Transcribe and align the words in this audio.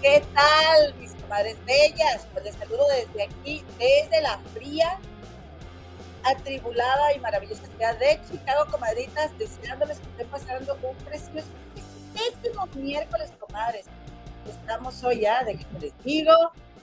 ¿Qué 0.00 0.22
tal, 0.34 0.94
mis 0.98 1.12
comadres 1.12 1.62
bellas? 1.66 2.26
Pues 2.32 2.44
les 2.46 2.54
saludo 2.54 2.86
desde 2.88 3.24
aquí, 3.24 3.62
desde 3.78 4.22
la 4.22 4.38
fría, 4.54 4.98
atribulada 6.22 7.12
y 7.14 7.20
maravillosa 7.20 7.66
ciudad 7.66 7.98
de 7.98 8.18
Chicago, 8.30 8.64
comadritas, 8.70 9.36
deseándoles 9.38 9.98
que 9.98 10.06
estén 10.06 10.28
pasando 10.28 10.78
un 10.82 10.96
precioso, 11.04 11.48
precioso 12.14 12.66
miércoles, 12.76 13.30
comadres. 13.38 13.84
Estamos 14.48 15.04
hoy 15.04 15.20
ya, 15.20 15.44
de 15.44 15.58
que 15.58 15.66
les 15.80 15.92
digo, 16.02 16.32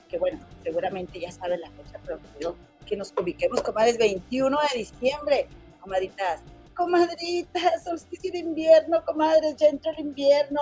que 0.10 0.20
bueno, 0.20 0.40
seguramente 0.62 1.20
ya 1.20 1.32
saben 1.32 1.60
la 1.62 1.72
fecha, 1.72 2.00
pero 2.06 2.56
que 2.86 2.96
nos 2.96 3.12
ubiquemos, 3.20 3.64
comadres, 3.64 3.98
21 3.98 4.60
de 4.72 4.78
diciembre, 4.78 5.48
comadritas 5.80 6.42
comadritas, 6.76 7.84
solsticio 7.84 8.32
de 8.32 8.40
invierno, 8.40 9.04
comadres, 9.06 9.56
ya 9.58 9.68
entra 9.68 9.92
el 9.92 10.00
invierno. 10.00 10.60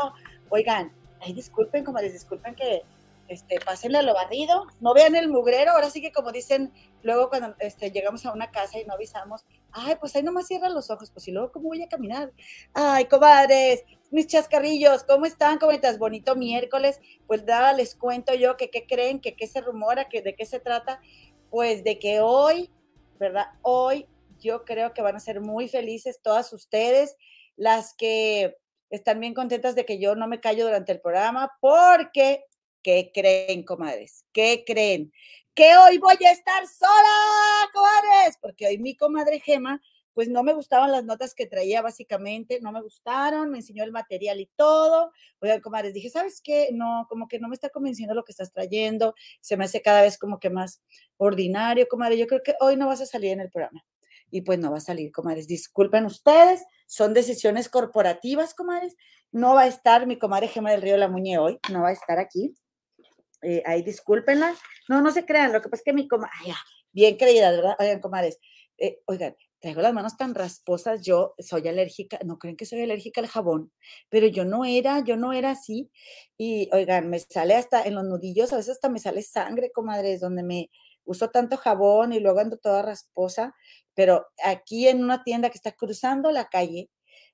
Oigan, 0.50 0.92
ay, 1.22 1.34
disculpen, 1.34 1.84
comadres, 1.84 2.14
disculpen 2.14 2.56
que 2.56 2.84
este, 3.30 3.60
pásenle 3.60 4.00
a 4.00 4.02
lo 4.02 4.16
barrido, 4.16 4.66
no 4.80 4.94
vean 4.94 5.16
el 5.16 5.30
mugrero, 5.30 5.72
ahora 5.72 5.92
sí 5.92 6.02
que 6.02 6.12
como 6.12 6.32
dicen, 6.32 6.74
luego 7.04 7.30
cuando 7.30 7.56
este, 7.60 7.92
llegamos 7.92 8.26
a 8.26 8.34
una 8.34 8.50
casa 8.50 8.80
y 8.80 8.86
no 8.86 8.96
avisamos, 8.96 9.46
ay, 9.72 9.96
pues 10.00 10.16
ahí 10.16 10.24
nomás 10.24 10.48
cierran 10.48 10.74
los 10.74 10.90
ojos, 10.90 11.12
pues 11.12 11.28
y 11.28 11.32
luego 11.32 11.52
cómo 11.52 11.70
voy 11.70 11.84
a 11.84 11.88
caminar. 11.88 12.34
Ay, 12.74 13.06
comadres, 13.06 13.84
mis 14.10 14.26
chascarrillos, 14.26 15.04
¿cómo 15.04 15.28
están, 15.28 15.60
comadritas? 15.60 16.00
Bonito 16.00 16.36
miércoles, 16.36 17.00
pues 17.28 17.46
nada, 17.46 17.72
les 17.74 17.94
cuento 17.96 18.34
yo 18.34 18.58
que 18.58 18.72
qué 18.72 18.88
creen, 18.88 19.22
que 19.22 19.36
qué 19.36 19.46
se 19.46 19.62
rumora, 19.62 20.10
que 20.10 20.24
de 20.24 20.36
qué 20.36 20.46
se 20.46 20.60
trata, 20.60 21.00
pues 21.52 21.84
de 21.84 22.00
que 22.00 22.22
hoy, 22.22 22.72
¿verdad? 23.20 23.50
Hoy 23.62 24.08
yo 24.40 24.66
creo 24.66 24.94
que 24.94 25.02
van 25.02 25.16
a 25.16 25.20
ser 25.20 25.42
muy 25.42 25.70
felices 25.70 26.20
todas 26.22 26.52
ustedes, 26.54 27.16
las 27.56 27.94
que 27.94 28.58
están 28.90 29.20
bien 29.20 29.34
contentas 29.34 29.76
de 29.76 29.86
que 29.86 30.00
yo 30.00 30.16
no 30.16 30.28
me 30.28 30.40
callo 30.40 30.66
durante 30.66 30.92
el 30.92 31.02
programa, 31.02 31.52
porque, 31.62 32.46
¿qué 32.82 33.12
creen, 33.14 33.64
comadres? 33.64 34.26
¿Qué 34.32 34.64
creen? 34.66 35.12
Que 35.54 35.76
hoy 35.78 35.98
voy 35.98 36.18
a 36.26 36.32
estar 36.32 36.66
sola, 36.68 37.70
comadres, 37.74 38.38
porque 38.42 38.68
hoy 38.68 38.78
mi 38.78 38.96
comadre 38.96 39.40
Gema, 39.40 39.82
pues 40.14 40.28
no 40.28 40.44
me 40.44 40.54
gustaban 40.54 40.92
las 40.92 41.06
notas 41.06 41.34
que 41.34 41.46
traía 41.46 41.82
básicamente, 41.82 42.60
no 42.62 42.72
me 42.72 42.82
gustaron, 42.82 43.52
me 43.52 43.60
enseñó 43.60 43.84
el 43.84 43.92
material 43.92 44.40
y 44.40 44.50
todo. 44.56 45.12
Oigan, 45.40 45.62
comadres, 45.62 45.94
dije, 45.94 46.10
¿sabes 46.10 46.42
qué? 46.44 46.70
No, 46.74 47.06
como 47.10 47.28
que 47.28 47.40
no 47.40 47.48
me 47.48 47.54
está 47.54 47.70
convenciendo 47.70 48.16
lo 48.16 48.24
que 48.24 48.32
estás 48.32 48.52
trayendo, 48.52 49.14
se 49.40 49.56
me 49.56 49.66
hace 49.66 49.82
cada 49.82 50.02
vez 50.02 50.18
como 50.18 50.40
que 50.40 50.50
más 50.50 50.82
ordinario, 51.18 51.88
comadre. 51.88 52.18
Yo 52.18 52.28
creo 52.28 52.42
que 52.44 52.56
hoy 52.60 52.76
no 52.76 52.88
vas 52.88 53.02
a 53.02 53.06
salir 53.06 53.32
en 53.32 53.42
el 53.42 53.50
programa 53.50 53.86
y 54.32 54.42
pues 54.42 54.60
no 54.60 54.72
va 54.72 54.78
a 54.78 54.82
salir, 54.82 55.12
comadres. 55.12 55.48
Disculpen 55.48 56.06
ustedes, 56.06 56.64
son 56.88 57.14
decisiones 57.14 57.70
corporativas, 57.70 58.54
comadres. 58.54 58.96
No 59.32 59.56
va 59.56 59.62
a 59.62 59.68
estar 59.68 60.08
mi 60.08 60.18
comadre 60.18 60.48
Gema 60.48 60.72
del 60.72 60.82
Río 60.82 60.98
La 60.98 61.08
Muñe 61.08 61.38
hoy, 61.38 61.60
no 61.72 61.82
va 61.82 61.90
a 61.90 61.94
estar 61.94 62.20
aquí. 62.20 62.56
Eh, 63.42 63.64
ahí 63.66 63.84
discúlpenla. 63.84 64.56
No, 64.88 65.02
no 65.02 65.12
se 65.12 65.26
crean, 65.26 65.54
lo 65.54 65.62
que 65.62 65.70
pasa 65.70 65.82
es 65.82 65.86
que 65.86 65.94
mi 65.94 66.08
comadre, 66.08 66.34
bien 66.92 67.18
creída, 67.18 67.52
¿verdad? 67.52 67.76
Oigan, 67.80 68.00
comadres, 68.00 68.40
eh, 68.78 69.02
oigan, 69.06 69.36
traigo 69.60 69.82
las 69.82 69.94
manos 69.94 70.18
tan 70.18 70.34
rasposas, 70.36 71.02
yo 71.02 71.36
soy 71.38 71.68
alérgica, 71.68 72.20
no 72.26 72.38
creen 72.40 72.56
que 72.56 72.66
soy 72.66 72.82
alérgica 72.82 73.22
al 73.22 73.28
jabón, 73.28 73.72
pero 74.10 74.28
yo 74.28 74.46
no 74.46 74.66
era, 74.66 75.04
yo 75.04 75.18
no 75.18 75.34
era 75.34 75.52
así. 75.52 75.92
Y 76.38 76.70
oigan, 76.74 77.10
me 77.10 77.20
sale 77.20 77.56
hasta 77.56 77.84
en 77.84 77.96
los 77.96 78.06
nudillos, 78.06 78.54
a 78.54 78.58
veces 78.58 78.74
hasta 78.74 78.90
me 78.90 79.00
sale 79.00 79.22
sangre, 79.22 79.72
comadres, 79.72 80.22
donde 80.22 80.44
me 80.44 80.70
uso 81.10 81.30
tanto 81.30 81.58
jabón 81.58 82.14
y 82.14 82.20
luego 82.20 82.40
ando 82.40 82.58
toda 82.58 82.82
rasposa 82.82 83.54
pero 84.00 84.28
aquí 84.46 84.88
en 84.88 85.04
una 85.04 85.26
tienda 85.26 85.50
que 85.50 85.58
está 85.58 85.74
cruzando 85.74 86.32
la 86.32 86.48
calle, 86.48 86.90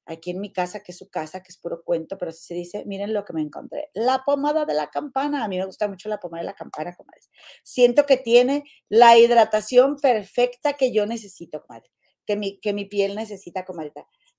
aquí 0.07 0.31
en 0.31 0.39
mi 0.41 0.51
casa, 0.51 0.79
que 0.79 0.93
es 0.93 0.97
su 0.97 1.11
casa, 1.11 1.43
que 1.43 1.51
es 1.51 1.59
puro 1.59 1.83
cuento, 1.83 2.17
pero 2.17 2.29
así 2.29 2.43
se 2.43 2.55
dice, 2.55 2.83
miren 2.87 3.13
lo 3.13 3.23
que 3.23 3.33
me 3.33 3.41
encontré. 3.43 3.91
La 3.93 4.23
pomada 4.25 4.65
de 4.65 4.73
la 4.73 4.89
campana. 4.89 5.43
A 5.43 5.47
mí 5.47 5.59
me 5.59 5.65
gusta 5.67 5.87
mucho 5.87 6.09
la 6.09 6.19
pomada 6.19 6.41
de 6.41 6.47
la 6.47 6.55
campana, 6.55 6.95
comadre. 6.95 7.21
Siento 7.61 8.07
que 8.07 8.17
tiene 8.17 8.63
la 8.89 9.15
hidratación 9.15 9.97
perfecta 9.97 10.73
que 10.73 10.91
yo 10.91 11.05
necesito, 11.05 11.61
comadre, 11.61 11.91
que 12.25 12.35
mi, 12.35 12.59
que 12.59 12.73
mi 12.73 12.85
piel 12.85 13.15
necesita, 13.15 13.63
comadre. 13.63 13.93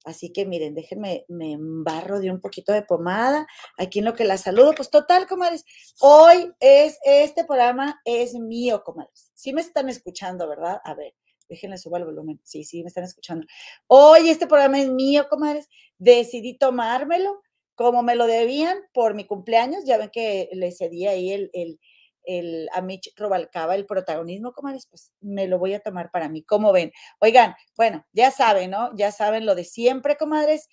Así 0.06 0.32
que 0.32 0.46
miren, 0.46 0.74
déjenme, 0.74 1.24
me 1.28 1.52
embarro 1.52 2.20
de 2.20 2.30
un 2.30 2.40
poquito 2.40 2.72
de 2.72 2.82
pomada. 2.82 3.44
Aquí 3.76 3.98
en 3.98 4.04
lo 4.04 4.14
que 4.14 4.24
la 4.24 4.38
saludo, 4.38 4.72
pues 4.76 4.88
total, 4.88 5.26
comadres. 5.26 5.64
Hoy 6.00 6.52
es, 6.60 6.98
este 7.04 7.44
programa 7.44 8.00
es 8.04 8.34
mío, 8.34 8.84
comadres. 8.84 9.32
Sí 9.34 9.52
me 9.52 9.60
están 9.60 9.88
escuchando, 9.88 10.48
¿verdad? 10.48 10.80
A 10.84 10.94
ver. 10.94 11.12
Déjenle 11.48 11.76
suba 11.76 11.98
el 11.98 12.04
volumen. 12.04 12.40
Sí, 12.44 12.62
sí, 12.62 12.82
me 12.82 12.88
están 12.88 13.04
escuchando. 13.04 13.46
Hoy 13.88 14.30
este 14.30 14.46
programa 14.46 14.80
es 14.80 14.88
mío, 14.88 15.26
comadres. 15.28 15.68
Decidí 15.98 16.56
tomármelo 16.56 17.42
como 17.74 18.02
me 18.02 18.16
lo 18.16 18.26
debían 18.26 18.78
por 18.94 19.14
mi 19.14 19.26
cumpleaños. 19.26 19.84
Ya 19.84 19.98
ven 19.98 20.10
que 20.10 20.48
le 20.52 20.70
cedí 20.70 21.06
ahí 21.06 21.32
el, 21.32 21.50
el, 21.52 21.80
el, 22.26 22.69
a 22.72 22.82
Mitch 22.82 23.12
Robalcaba 23.16 23.75
el 23.75 23.87
protagonismo, 23.87 24.53
comadres, 24.53 24.87
pues 24.87 25.12
me 25.20 25.47
lo 25.47 25.59
voy 25.59 25.75
a 25.75 25.81
tomar 25.81 26.10
para 26.10 26.28
mí. 26.28 26.42
¿Cómo 26.42 26.72
ven? 26.72 26.92
Oigan, 27.20 27.54
bueno, 27.76 28.04
ya 28.12 28.31
saben, 28.31 28.70
¿no? 28.70 28.94
Ya 28.97 29.12
saben 29.12 29.47
lo 29.47 29.54
de 29.54 29.64
siempre, 29.64 30.16
comadres. 30.16 30.69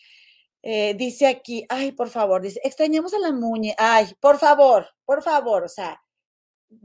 Eh, 0.63 0.93
dice 0.95 1.27
aquí, 1.27 1.65
ay, 1.69 1.91
por 1.91 2.09
favor, 2.09 2.41
dice, 2.41 2.59
extrañamos 2.63 3.13
a 3.13 3.19
la 3.19 3.33
muñe, 3.33 3.75
ay, 3.77 4.07
por 4.21 4.39
favor, 4.39 4.87
por 5.03 5.21
favor, 5.21 5.63
o 5.63 5.67
sea, 5.67 6.01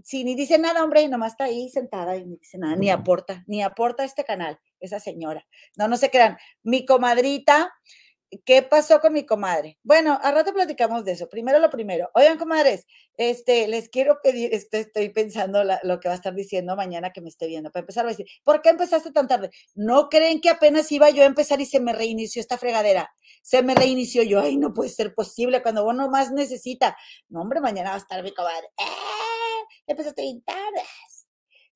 si 0.02 0.24
ni 0.24 0.34
dice 0.34 0.58
nada, 0.58 0.82
hombre, 0.82 1.02
y 1.02 1.08
nomás 1.08 1.32
está 1.32 1.44
ahí 1.44 1.68
sentada 1.68 2.16
y 2.16 2.26
ni 2.26 2.36
dice 2.36 2.58
nada, 2.58 2.76
ni 2.76 2.90
aporta, 2.90 3.44
ni 3.46 3.62
aporta 3.62 4.02
a 4.02 4.06
este 4.06 4.24
canal, 4.24 4.58
esa 4.80 5.00
señora. 5.00 5.46
No, 5.76 5.88
no 5.88 5.96
se 5.96 6.10
crean. 6.10 6.36
Mi 6.62 6.84
comadrita, 6.84 7.72
¿qué 8.44 8.62
pasó 8.62 9.00
con 9.00 9.12
mi 9.12 9.24
comadre? 9.24 9.78
Bueno, 9.82 10.18
a 10.22 10.30
rato 10.32 10.52
platicamos 10.52 11.04
de 11.04 11.12
eso. 11.12 11.28
Primero 11.28 11.58
lo 11.58 11.70
primero. 11.70 12.10
Oigan, 12.14 12.38
comadres, 12.38 12.86
este, 13.16 13.68
les 13.68 13.88
quiero 13.88 14.18
pedir, 14.22 14.54
este, 14.54 14.80
estoy 14.80 15.10
pensando 15.10 15.62
lo 15.64 16.00
que 16.00 16.08
va 16.08 16.14
a 16.14 16.16
estar 16.16 16.34
diciendo 16.34 16.76
mañana 16.76 17.12
que 17.12 17.20
me 17.20 17.28
esté 17.28 17.46
viendo. 17.46 17.70
Para 17.70 17.82
empezar, 17.82 18.04
a 18.06 18.08
decir, 18.08 18.26
¿por 18.44 18.62
qué 18.62 18.70
empezaste 18.70 19.12
tan 19.12 19.28
tarde? 19.28 19.50
¿No 19.74 20.08
creen 20.08 20.40
que 20.40 20.50
apenas 20.50 20.90
iba 20.92 21.10
yo 21.10 21.22
a 21.22 21.26
empezar 21.26 21.60
y 21.60 21.66
se 21.66 21.80
me 21.80 21.92
reinició 21.92 22.40
esta 22.40 22.58
fregadera? 22.58 23.10
Se 23.42 23.62
me 23.62 23.74
reinició 23.74 24.22
yo, 24.22 24.40
ay, 24.40 24.56
no 24.56 24.72
puede 24.74 24.90
ser 24.90 25.14
posible 25.14 25.62
cuando 25.62 25.84
uno 25.86 26.08
más 26.08 26.32
necesita. 26.32 26.96
No, 27.28 27.42
hombre, 27.42 27.60
mañana 27.60 27.90
va 27.90 27.96
a 27.96 27.98
estar 27.98 28.22
mi 28.22 28.32
comadre. 28.32 28.68
¡Eh! 28.78 29.28
empezaste 29.86 30.22
bien 30.22 30.42
tarde. 30.42 30.82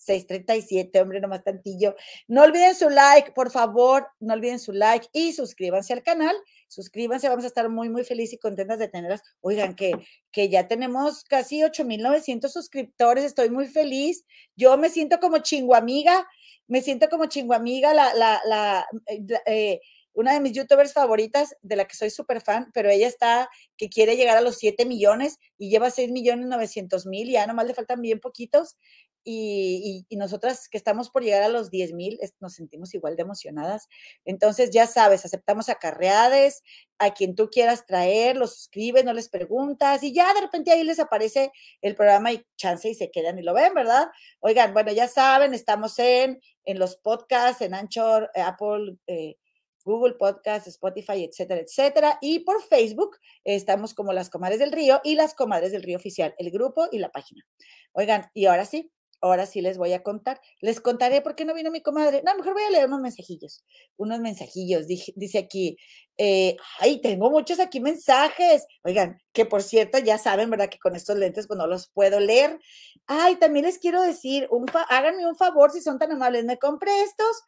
637, 0.02 1.00
hombre, 1.00 1.20
nomás 1.20 1.44
tantillo. 1.44 1.94
No 2.26 2.42
olviden 2.42 2.74
su 2.74 2.90
like, 2.90 3.32
por 3.32 3.50
favor, 3.50 4.08
no 4.18 4.34
olviden 4.34 4.58
su 4.58 4.72
like 4.72 5.06
y 5.12 5.32
suscríbanse 5.32 5.92
al 5.92 6.02
canal. 6.02 6.34
Suscríbanse, 6.66 7.28
vamos 7.28 7.44
a 7.44 7.48
estar 7.48 7.68
muy, 7.68 7.88
muy 7.88 8.04
felices 8.04 8.34
y 8.34 8.38
contentas 8.38 8.78
de 8.78 8.88
tenerlas. 8.88 9.22
Oigan, 9.40 9.76
que, 9.76 9.92
que 10.32 10.48
ya 10.48 10.66
tenemos 10.66 11.22
casi 11.24 11.62
8900 11.62 12.52
suscriptores, 12.52 13.24
estoy 13.24 13.50
muy 13.50 13.66
feliz. 13.66 14.24
Yo 14.56 14.76
me 14.76 14.90
siento 14.90 15.20
como 15.20 15.38
chinguamiga, 15.38 16.26
me 16.66 16.82
siento 16.82 17.08
como 17.08 17.26
chinguamiga, 17.26 17.94
la, 17.94 18.12
la, 18.14 18.40
la, 18.44 18.86
eh, 19.06 19.40
eh 19.46 19.80
una 20.14 20.34
de 20.34 20.40
mis 20.40 20.52
youtubers 20.52 20.92
favoritas, 20.92 21.56
de 21.62 21.76
la 21.76 21.86
que 21.86 21.96
soy 21.96 22.10
súper 22.10 22.40
fan, 22.40 22.70
pero 22.74 22.90
ella 22.90 23.06
está 23.06 23.48
que 23.76 23.88
quiere 23.88 24.16
llegar 24.16 24.36
a 24.36 24.42
los 24.42 24.58
7 24.58 24.84
millones 24.84 25.38
y 25.56 25.70
lleva 25.70 25.90
6 25.90 26.10
millones 26.10 26.46
900 26.46 27.06
mil, 27.06 27.28
y 27.28 27.32
ya 27.32 27.46
nomás 27.46 27.66
le 27.66 27.74
faltan 27.74 28.02
bien 28.02 28.20
poquitos. 28.20 28.76
Y, 29.24 30.04
y, 30.08 30.16
nosotras 30.16 30.68
que 30.68 30.76
estamos 30.76 31.10
por 31.10 31.22
llegar 31.22 31.42
a 31.42 31.48
los 31.48 31.70
10 31.70 31.92
mil, 31.92 32.18
nos 32.40 32.54
sentimos 32.54 32.94
igual 32.94 33.16
de 33.16 33.22
emocionadas. 33.22 33.88
Entonces, 34.24 34.70
ya 34.70 34.86
sabes, 34.86 35.24
aceptamos 35.24 35.68
acarreades, 35.68 36.62
a 36.98 37.12
quien 37.14 37.34
tú 37.34 37.48
quieras 37.50 37.86
traer, 37.86 38.36
los 38.36 38.54
suscribes, 38.54 39.04
no 39.04 39.12
les 39.12 39.28
preguntas, 39.28 40.02
y 40.02 40.12
ya 40.12 40.32
de 40.34 40.40
repente 40.40 40.72
ahí 40.72 40.84
les 40.84 41.00
aparece 41.00 41.52
el 41.80 41.94
programa 41.94 42.32
y 42.32 42.44
chance 42.56 42.88
y 42.88 42.94
se 42.94 43.10
quedan 43.10 43.38
y 43.38 43.42
lo 43.42 43.54
ven, 43.54 43.74
¿verdad? 43.74 44.08
Oigan, 44.40 44.72
bueno, 44.72 44.92
ya 44.92 45.08
saben, 45.08 45.54
estamos 45.54 45.98
en, 45.98 46.40
en 46.64 46.78
los 46.78 46.96
podcasts, 46.96 47.62
en 47.62 47.74
Anchor, 47.74 48.30
Apple. 48.34 48.96
Eh, 49.06 49.36
Google 49.84 50.14
Podcast, 50.14 50.66
Spotify, 50.66 51.24
etcétera, 51.24 51.60
etcétera. 51.60 52.18
Y 52.20 52.40
por 52.40 52.62
Facebook 52.62 53.18
estamos 53.44 53.94
como 53.94 54.12
las 54.12 54.30
Comadres 54.30 54.58
del 54.58 54.72
Río 54.72 55.00
y 55.04 55.14
las 55.14 55.34
Comadres 55.34 55.72
del 55.72 55.82
Río 55.82 55.96
Oficial, 55.96 56.34
el 56.38 56.50
grupo 56.50 56.88
y 56.90 56.98
la 56.98 57.10
página. 57.10 57.44
Oigan, 57.92 58.30
y 58.34 58.46
ahora 58.46 58.64
sí, 58.64 58.90
ahora 59.22 59.46
sí 59.46 59.62
les 59.62 59.78
voy 59.78 59.92
a 59.94 60.02
contar. 60.02 60.40
Les 60.60 60.80
contaré 60.80 61.22
por 61.22 61.34
qué 61.34 61.44
no 61.44 61.54
vino 61.54 61.70
mi 61.70 61.80
comadre. 61.80 62.22
No, 62.24 62.34
mejor 62.34 62.52
voy 62.52 62.64
a 62.64 62.70
leer 62.70 62.86
unos 62.86 63.00
mensajillos. 63.00 63.64
Unos 63.96 64.20
mensajillos. 64.20 64.86
Dice, 64.86 65.38
aquí, 65.38 65.78
eh, 66.18 66.56
ay, 66.80 67.00
tengo 67.00 67.30
muchos 67.30 67.60
aquí 67.60 67.80
mensajes. 67.80 68.66
Oigan, 68.84 69.18
que 69.32 69.46
por 69.46 69.62
cierto, 69.62 69.98
ya 69.98 70.18
saben, 70.18 70.50
¿verdad? 70.50 70.68
Que 70.68 70.78
con 70.78 70.96
estos 70.96 71.16
lentes 71.16 71.46
pues 71.46 71.56
no 71.56 71.66
los 71.66 71.88
puedo 71.88 72.20
leer. 72.20 72.58
Ay, 73.06 73.36
también 73.36 73.64
les 73.64 73.78
quiero 73.78 74.02
decir, 74.02 74.46
un 74.50 74.66
háganme 74.90 75.26
un 75.26 75.36
favor 75.36 75.70
si 75.70 75.80
son 75.80 75.98
tan 75.98 76.12
amables. 76.12 76.44
Me 76.44 76.58
compré 76.58 77.02
estos 77.02 77.42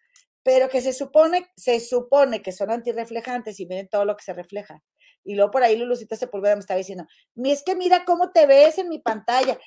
pero 0.44 0.68
que 0.68 0.82
se 0.82 0.92
supone, 0.92 1.50
se 1.56 1.80
supone 1.80 2.42
que 2.42 2.52
son 2.52 2.70
antirreflejantes 2.70 3.58
y 3.58 3.66
miren 3.66 3.88
todo 3.88 4.04
lo 4.04 4.14
que 4.14 4.22
se 4.22 4.34
refleja. 4.34 4.82
Y 5.24 5.34
luego 5.34 5.50
por 5.50 5.62
ahí 5.62 5.74
Lulucita 5.74 6.16
Sepúlveda 6.16 6.54
me 6.54 6.60
estaba 6.60 6.78
diciendo, 6.78 7.06
es 7.36 7.62
que 7.64 7.74
mira 7.74 8.04
cómo 8.04 8.30
te 8.30 8.46
ves 8.46 8.76
en 8.76 8.90
mi 8.90 8.98
pantalla. 8.98 9.58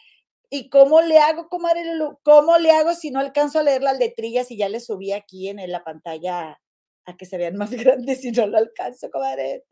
¿Y 0.50 0.70
cómo 0.70 1.02
le 1.02 1.20
hago, 1.20 1.50
comadre 1.50 1.84
Lulu? 1.86 2.20
¿Cómo 2.24 2.58
le 2.58 2.72
hago 2.72 2.94
si 2.94 3.12
no 3.12 3.20
alcanzo 3.20 3.60
a 3.60 3.64
leer 3.64 3.84
las 3.84 4.00
letrillas 4.00 4.50
y 4.52 4.58
ya 4.58 4.70
le 4.70 4.80
subí 4.80 5.12
aquí 5.12 5.50
en 5.50 5.72
la 5.72 5.84
pantalla 5.84 6.60
a 7.06 7.18
que 7.18 7.26
se 7.26 7.38
vean 7.38 7.58
más 7.58 7.72
grandes 7.72 8.24
y 8.26 8.32
no 8.32 8.48
lo 8.48 8.58
alcanzo, 8.58 9.10
comadre? 9.12 9.66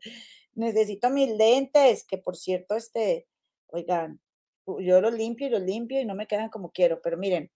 necesito 0.56 1.10
mis 1.10 1.30
lentes, 1.30 2.04
que 2.04 2.18
por 2.18 2.36
cierto, 2.36 2.74
este, 2.74 3.26
oigan, 3.68 4.20
yo 4.66 5.00
los 5.00 5.14
limpio 5.14 5.46
y 5.46 5.50
los 5.50 5.62
limpio 5.62 6.00
y 6.00 6.04
no 6.04 6.14
me 6.14 6.26
quedan 6.26 6.48
como 6.48 6.72
quiero, 6.72 7.00
pero 7.02 7.16
miren, 7.16 7.52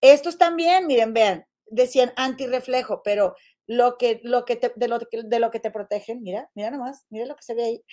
estos 0.00 0.38
también, 0.38 0.86
miren, 0.86 1.12
vean, 1.12 1.46
decían 1.66 2.12
antirreflejo, 2.16 3.02
pero 3.04 3.36
lo 3.66 3.98
que, 3.98 4.20
lo 4.24 4.44
que 4.44 4.56
te, 4.56 4.72
de, 4.74 4.88
lo, 4.88 4.98
de 4.98 5.38
lo 5.38 5.50
que 5.50 5.60
te 5.60 5.70
protegen, 5.70 6.22
mira, 6.22 6.50
mira 6.54 6.70
nomás, 6.70 7.06
mira 7.10 7.26
lo 7.26 7.36
que 7.36 7.42
se 7.42 7.54
ve 7.54 7.64
ahí. 7.64 7.84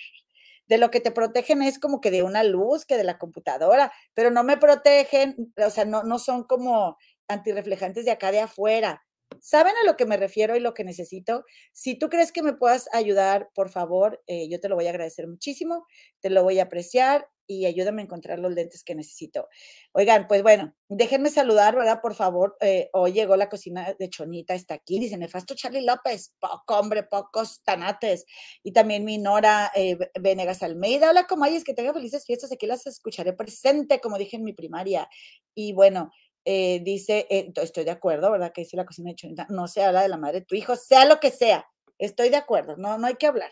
De 0.68 0.78
lo 0.78 0.90
que 0.90 1.00
te 1.00 1.10
protegen 1.10 1.62
es 1.62 1.78
como 1.78 2.00
que 2.00 2.10
de 2.10 2.22
una 2.22 2.44
luz, 2.44 2.84
que 2.86 2.96
de 2.96 3.04
la 3.04 3.18
computadora, 3.18 3.92
pero 4.14 4.30
no 4.30 4.44
me 4.44 4.56
protegen, 4.58 5.52
o 5.56 5.70
sea, 5.70 5.84
no, 5.84 6.02
no 6.04 6.18
son 6.18 6.44
como 6.44 6.96
antirreflejantes 7.28 8.04
de 8.04 8.10
acá 8.12 8.32
de 8.32 8.40
afuera. 8.40 9.02
¿Saben 9.40 9.74
a 9.82 9.86
lo 9.86 9.96
que 9.96 10.06
me 10.06 10.16
refiero 10.16 10.56
y 10.56 10.60
lo 10.60 10.74
que 10.74 10.84
necesito? 10.84 11.44
Si 11.72 11.98
tú 11.98 12.08
crees 12.08 12.32
que 12.32 12.42
me 12.42 12.54
puedas 12.54 12.88
ayudar, 12.92 13.50
por 13.54 13.68
favor, 13.68 14.22
eh, 14.26 14.48
yo 14.48 14.60
te 14.60 14.68
lo 14.68 14.74
voy 14.74 14.86
a 14.86 14.90
agradecer 14.90 15.28
muchísimo, 15.28 15.86
te 16.20 16.30
lo 16.30 16.42
voy 16.42 16.58
a 16.58 16.64
apreciar 16.64 17.28
y 17.48 17.66
ayúdame 17.66 18.02
a 18.02 18.04
encontrar 18.04 18.38
los 18.38 18.52
lentes 18.52 18.84
que 18.84 18.94
necesito. 18.94 19.48
Oigan, 19.92 20.28
pues 20.28 20.42
bueno, 20.42 20.74
déjenme 20.88 21.30
saludar, 21.30 21.74
¿verdad? 21.74 22.00
Por 22.00 22.14
favor, 22.14 22.56
eh, 22.60 22.90
hoy 22.92 23.12
llegó 23.12 23.36
la 23.36 23.48
cocina 23.48 23.96
de 23.98 24.10
Chonita, 24.10 24.54
está 24.54 24.74
aquí, 24.74 25.00
dice 25.00 25.16
Nefasto 25.16 25.54
Charlie 25.54 25.84
López, 25.84 26.34
poco 26.38 26.78
hombre, 26.78 27.02
pocos 27.02 27.62
tanates. 27.64 28.26
Y 28.62 28.72
también 28.72 29.04
mi 29.04 29.18
Nora 29.18 29.72
eh, 29.74 29.98
Venegas 30.20 30.62
Almeida, 30.62 31.10
hola, 31.10 31.26
es 31.48 31.64
que 31.64 31.74
tenga 31.74 31.92
felices 31.92 32.24
fiestas, 32.24 32.52
aquí 32.52 32.66
las 32.66 32.86
escucharé 32.86 33.32
presente, 33.32 34.00
como 34.00 34.18
dije 34.18 34.36
en 34.36 34.44
mi 34.44 34.52
primaria. 34.52 35.08
Y 35.54 35.72
bueno, 35.72 36.12
eh, 36.44 36.80
dice, 36.82 37.26
eh, 37.30 37.52
estoy 37.56 37.84
de 37.84 37.90
acuerdo, 37.90 38.30
¿verdad? 38.30 38.52
Que 38.54 38.62
dice 38.62 38.76
la 38.76 38.86
cocina 38.86 39.10
de 39.10 39.16
Chonita, 39.16 39.46
no 39.50 39.68
se 39.68 39.82
habla 39.82 40.02
de 40.02 40.08
la 40.08 40.16
madre 40.16 40.40
de 40.40 40.46
tu 40.46 40.54
hijo, 40.54 40.76
sea 40.76 41.04
lo 41.04 41.20
que 41.20 41.30
sea, 41.30 41.66
estoy 41.98 42.30
de 42.30 42.36
acuerdo, 42.36 42.76
no, 42.76 42.98
no 42.98 43.06
hay 43.06 43.16
que 43.16 43.26
hablar. 43.26 43.50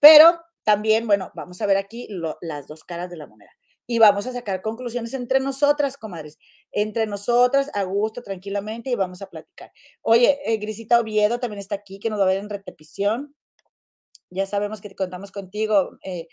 Pero 0.00 0.40
también, 0.66 1.06
bueno, 1.06 1.30
vamos 1.36 1.62
a 1.62 1.66
ver 1.66 1.76
aquí 1.76 2.08
las 2.40 2.66
dos 2.66 2.82
caras 2.82 3.08
de 3.08 3.16
la 3.16 3.28
moneda 3.28 3.52
y 3.86 4.00
vamos 4.00 4.26
a 4.26 4.32
sacar 4.32 4.62
conclusiones 4.62 5.14
entre 5.14 5.38
nosotras, 5.38 5.96
comadres, 5.96 6.38
entre 6.72 7.06
nosotras, 7.06 7.70
a 7.72 7.84
gusto, 7.84 8.20
tranquilamente, 8.20 8.90
y 8.90 8.96
vamos 8.96 9.22
a 9.22 9.30
platicar. 9.30 9.70
Oye, 10.02 10.40
eh, 10.44 10.56
Grisita 10.56 10.98
Oviedo 10.98 11.38
también 11.38 11.60
está 11.60 11.76
aquí, 11.76 12.00
que 12.00 12.10
nos 12.10 12.18
va 12.18 12.24
a 12.24 12.26
ver 12.26 12.38
en 12.38 12.50
repetición. 12.50 13.36
Ya 14.30 14.44
sabemos 14.44 14.80
que 14.80 14.94
contamos 14.96 15.30
contigo, 15.30 15.98
eh, 16.02 16.26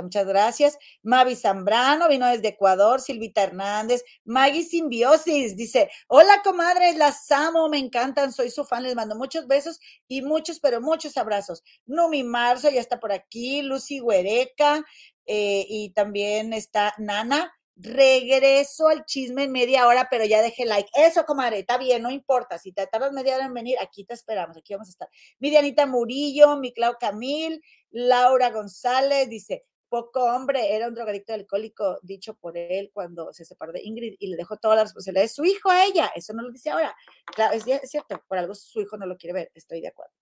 muchas 0.00 0.26
gracias. 0.26 0.78
Mavi 1.02 1.34
Zambrano 1.34 2.08
vino 2.08 2.26
desde 2.28 2.48
Ecuador, 2.48 3.00
Silvita 3.00 3.42
Hernández, 3.42 4.04
Maggie 4.24 4.62
Simbiosis 4.62 5.56
dice, 5.56 5.90
hola 6.06 6.40
comadres, 6.44 6.96
las 6.96 7.30
amo, 7.32 7.68
me 7.68 7.78
encantan, 7.78 8.32
soy 8.32 8.50
su 8.50 8.64
fan, 8.64 8.84
les 8.84 8.94
mando 8.94 9.16
muchos 9.16 9.48
besos 9.48 9.80
y 10.06 10.22
muchos, 10.22 10.60
pero 10.60 10.80
muchos 10.80 11.16
abrazos. 11.16 11.64
Numi 11.86 12.22
Marzo 12.22 12.70
ya 12.70 12.80
está 12.80 13.00
por 13.00 13.12
aquí, 13.12 13.62
Lucy 13.62 14.00
Huereca 14.00 14.84
eh, 15.26 15.66
y 15.68 15.90
también 15.90 16.52
está 16.52 16.94
Nana. 16.98 17.52
Regreso 17.82 18.86
al 18.86 19.04
chisme 19.04 19.42
en 19.44 19.52
media 19.52 19.88
hora, 19.88 20.06
pero 20.08 20.24
ya 20.24 20.40
dejé 20.40 20.64
like. 20.64 20.88
Eso, 20.94 21.24
comadre, 21.24 21.58
está 21.58 21.78
bien, 21.78 22.00
no 22.00 22.12
importa. 22.12 22.56
Si 22.56 22.70
te 22.72 22.86
tardas 22.86 23.12
media 23.12 23.34
hora 23.34 23.46
en 23.46 23.54
venir, 23.54 23.76
aquí 23.80 24.04
te 24.04 24.14
esperamos, 24.14 24.56
aquí 24.56 24.72
vamos 24.72 24.88
a 24.88 24.92
estar. 24.92 25.08
Mi 25.40 25.50
Dianita 25.50 25.84
Murillo, 25.86 26.56
mi 26.56 26.72
Clau 26.72 26.94
Camil, 27.00 27.60
Laura 27.90 28.50
González, 28.50 29.28
dice, 29.28 29.64
poco 29.88 30.24
hombre, 30.24 30.76
era 30.76 30.86
un 30.86 30.94
drogadicto 30.94 31.34
alcohólico, 31.34 31.98
dicho 32.02 32.34
por 32.34 32.56
él 32.56 32.90
cuando 32.94 33.32
se 33.32 33.44
separó 33.44 33.72
de 33.72 33.82
Ingrid 33.82 34.14
y 34.20 34.28
le 34.28 34.36
dejó 34.36 34.56
toda 34.58 34.76
la 34.76 34.84
responsabilidad 34.84 35.24
de 35.24 35.28
su 35.28 35.44
hijo 35.44 35.68
a 35.68 35.84
ella. 35.84 36.12
Eso 36.14 36.32
no 36.34 36.42
lo 36.42 36.50
dice 36.50 36.70
ahora. 36.70 36.94
Claro, 37.26 37.54
es, 37.54 37.64
cierto, 37.90 38.22
por 38.28 38.38
algo 38.38 38.54
su 38.54 38.80
hijo 38.80 38.96
no 38.96 39.06
lo 39.06 39.16
quiere 39.16 39.34
ver, 39.34 39.50
estoy 39.54 39.80
de 39.80 39.88
acuerdo. 39.88 40.14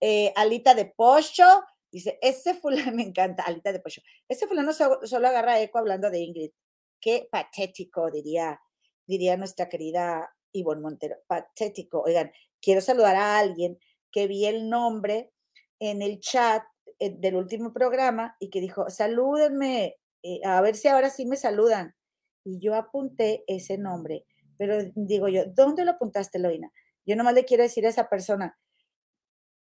Eh, 0.00 0.32
Alita 0.34 0.74
de 0.74 0.86
Pocho, 0.86 1.62
dice, 1.90 2.18
ese 2.20 2.54
fulano, 2.54 2.92
me 2.96 3.04
encanta, 3.04 3.44
Alita 3.44 3.72
de 3.72 3.78
Pocho, 3.80 4.02
ese 4.28 4.48
fulano 4.48 4.72
solo, 4.72 5.06
solo 5.06 5.28
agarra 5.28 5.60
eco 5.60 5.78
hablando 5.78 6.10
de 6.10 6.18
Ingrid. 6.18 6.50
Qué 7.00 7.28
patético, 7.30 8.10
diría, 8.10 8.60
diría 9.06 9.36
nuestra 9.36 9.68
querida 9.68 10.34
Ivonne 10.52 10.82
Montero. 10.82 11.16
Patético. 11.26 12.02
Oigan, 12.02 12.32
quiero 12.60 12.80
saludar 12.80 13.16
a 13.16 13.38
alguien 13.38 13.78
que 14.10 14.26
vi 14.26 14.46
el 14.46 14.68
nombre 14.68 15.32
en 15.78 16.02
el 16.02 16.20
chat 16.20 16.62
eh, 16.98 17.10
del 17.10 17.36
último 17.36 17.72
programa 17.72 18.36
y 18.40 18.50
que 18.50 18.60
dijo, 18.60 18.88
salúdenme, 18.88 19.96
eh, 20.22 20.40
a 20.44 20.60
ver 20.60 20.74
si 20.76 20.88
ahora 20.88 21.10
sí 21.10 21.26
me 21.26 21.36
saludan. 21.36 21.94
Y 22.44 22.58
yo 22.60 22.74
apunté 22.74 23.44
ese 23.46 23.76
nombre, 23.76 24.24
pero 24.56 24.78
digo 24.94 25.28
yo, 25.28 25.44
¿dónde 25.46 25.84
lo 25.84 25.92
apuntaste, 25.92 26.38
Loina? 26.38 26.72
Yo 27.04 27.16
nomás 27.16 27.34
le 27.34 27.44
quiero 27.44 27.62
decir 27.62 27.86
a 27.86 27.90
esa 27.90 28.08
persona, 28.08 28.58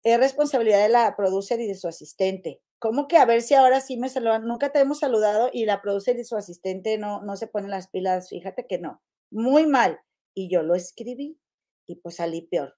es 0.03 0.19
responsabilidad 0.19 0.83
de 0.83 0.89
la 0.89 1.15
producer 1.15 1.59
y 1.59 1.67
de 1.67 1.75
su 1.75 1.87
asistente. 1.87 2.61
¿Cómo 2.79 3.07
que 3.07 3.17
a 3.17 3.25
ver 3.25 3.41
si 3.41 3.53
ahora 3.53 3.81
sí 3.81 3.97
me 3.97 4.09
saludan? 4.09 4.45
Nunca 4.45 4.71
te 4.71 4.79
hemos 4.79 4.99
saludado 4.99 5.49
y 5.51 5.65
la 5.65 5.81
producer 5.81 6.17
y 6.19 6.23
su 6.23 6.35
asistente 6.35 6.97
no, 6.97 7.21
no 7.21 7.35
se 7.35 7.47
ponen 7.47 7.71
las 7.71 7.87
pilas. 7.87 8.29
Fíjate 8.29 8.67
que 8.67 8.79
no. 8.79 9.01
Muy 9.31 9.65
mal. 9.65 9.99
Y 10.33 10.49
yo 10.49 10.63
lo 10.63 10.75
escribí 10.75 11.39
y 11.87 11.95
pues 11.95 12.15
salí 12.15 12.41
peor. 12.41 12.75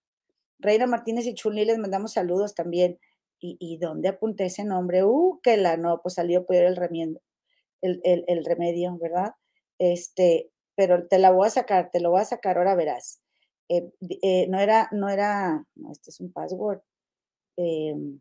Reina 0.59 0.88
Martínez 0.88 1.25
y 1.25 1.33
Chulí 1.33 1.65
les 1.65 1.77
mandamos 1.77 2.13
saludos 2.13 2.55
también. 2.55 2.99
¿Y, 3.39 3.57
y 3.59 3.77
dónde 3.77 4.09
apunté 4.09 4.45
ese 4.45 4.63
nombre? 4.63 5.03
Uh, 5.03 5.39
que 5.44 5.57
la 5.57 5.77
no, 5.77 6.01
pues 6.01 6.15
salió 6.15 6.45
peor 6.47 6.65
el 6.65 6.75
remedio, 6.75 7.21
el, 7.81 8.01
el, 8.03 8.45
remedio, 8.45 8.97
¿verdad? 8.97 9.33
Este, 9.77 10.50
pero 10.75 11.07
te 11.07 11.19
la 11.19 11.31
voy 11.31 11.47
a 11.47 11.51
sacar, 11.51 11.91
te 11.91 12.00
lo 12.00 12.09
voy 12.11 12.21
a 12.21 12.25
sacar, 12.25 12.57
ahora 12.57 12.75
verás. 12.75 13.21
Eh, 13.69 13.91
eh, 14.23 14.47
no 14.50 14.59
era, 14.59 14.89
no 14.91 15.09
era, 15.09 15.63
no, 15.75 15.91
este 15.91 16.09
es 16.09 16.19
un 16.19 16.31
password. 16.31 16.81
Em, 17.57 18.19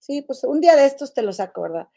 sí, 0.00 0.22
pues 0.22 0.42
un 0.44 0.60
día 0.60 0.74
de 0.74 0.86
estos 0.86 1.14
te 1.14 1.22
lo 1.22 1.32
saco, 1.32 1.62
¿verdad? 1.62 1.88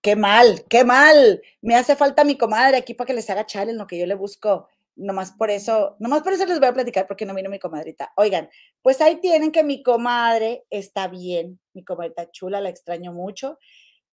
Qué 0.00 0.16
mal, 0.16 0.64
qué 0.68 0.84
mal. 0.84 1.42
Me 1.60 1.76
hace 1.76 1.94
falta 1.94 2.24
mi 2.24 2.36
comadre 2.36 2.76
aquí 2.76 2.94
para 2.94 3.06
que 3.06 3.14
les 3.14 3.28
haga 3.30 3.46
chale 3.46 3.72
en 3.72 3.78
lo 3.78 3.86
que 3.86 3.98
yo 3.98 4.06
le 4.06 4.14
busco. 4.14 4.68
Nomás 4.96 5.32
por 5.32 5.50
eso, 5.50 5.96
nomás 6.00 6.22
por 6.22 6.32
eso 6.32 6.44
les 6.44 6.58
voy 6.58 6.68
a 6.68 6.74
platicar 6.74 7.06
porque 7.06 7.24
no 7.24 7.34
vino 7.34 7.48
mi 7.50 7.58
comadrita. 7.58 8.12
Oigan, 8.16 8.50
pues 8.82 9.00
ahí 9.00 9.16
tienen 9.16 9.52
que 9.52 9.62
mi 9.62 9.82
comadre 9.82 10.64
está 10.70 11.08
bien, 11.08 11.60
mi 11.72 11.84
comadrita 11.84 12.30
chula, 12.30 12.60
la 12.60 12.68
extraño 12.68 13.12
mucho, 13.12 13.58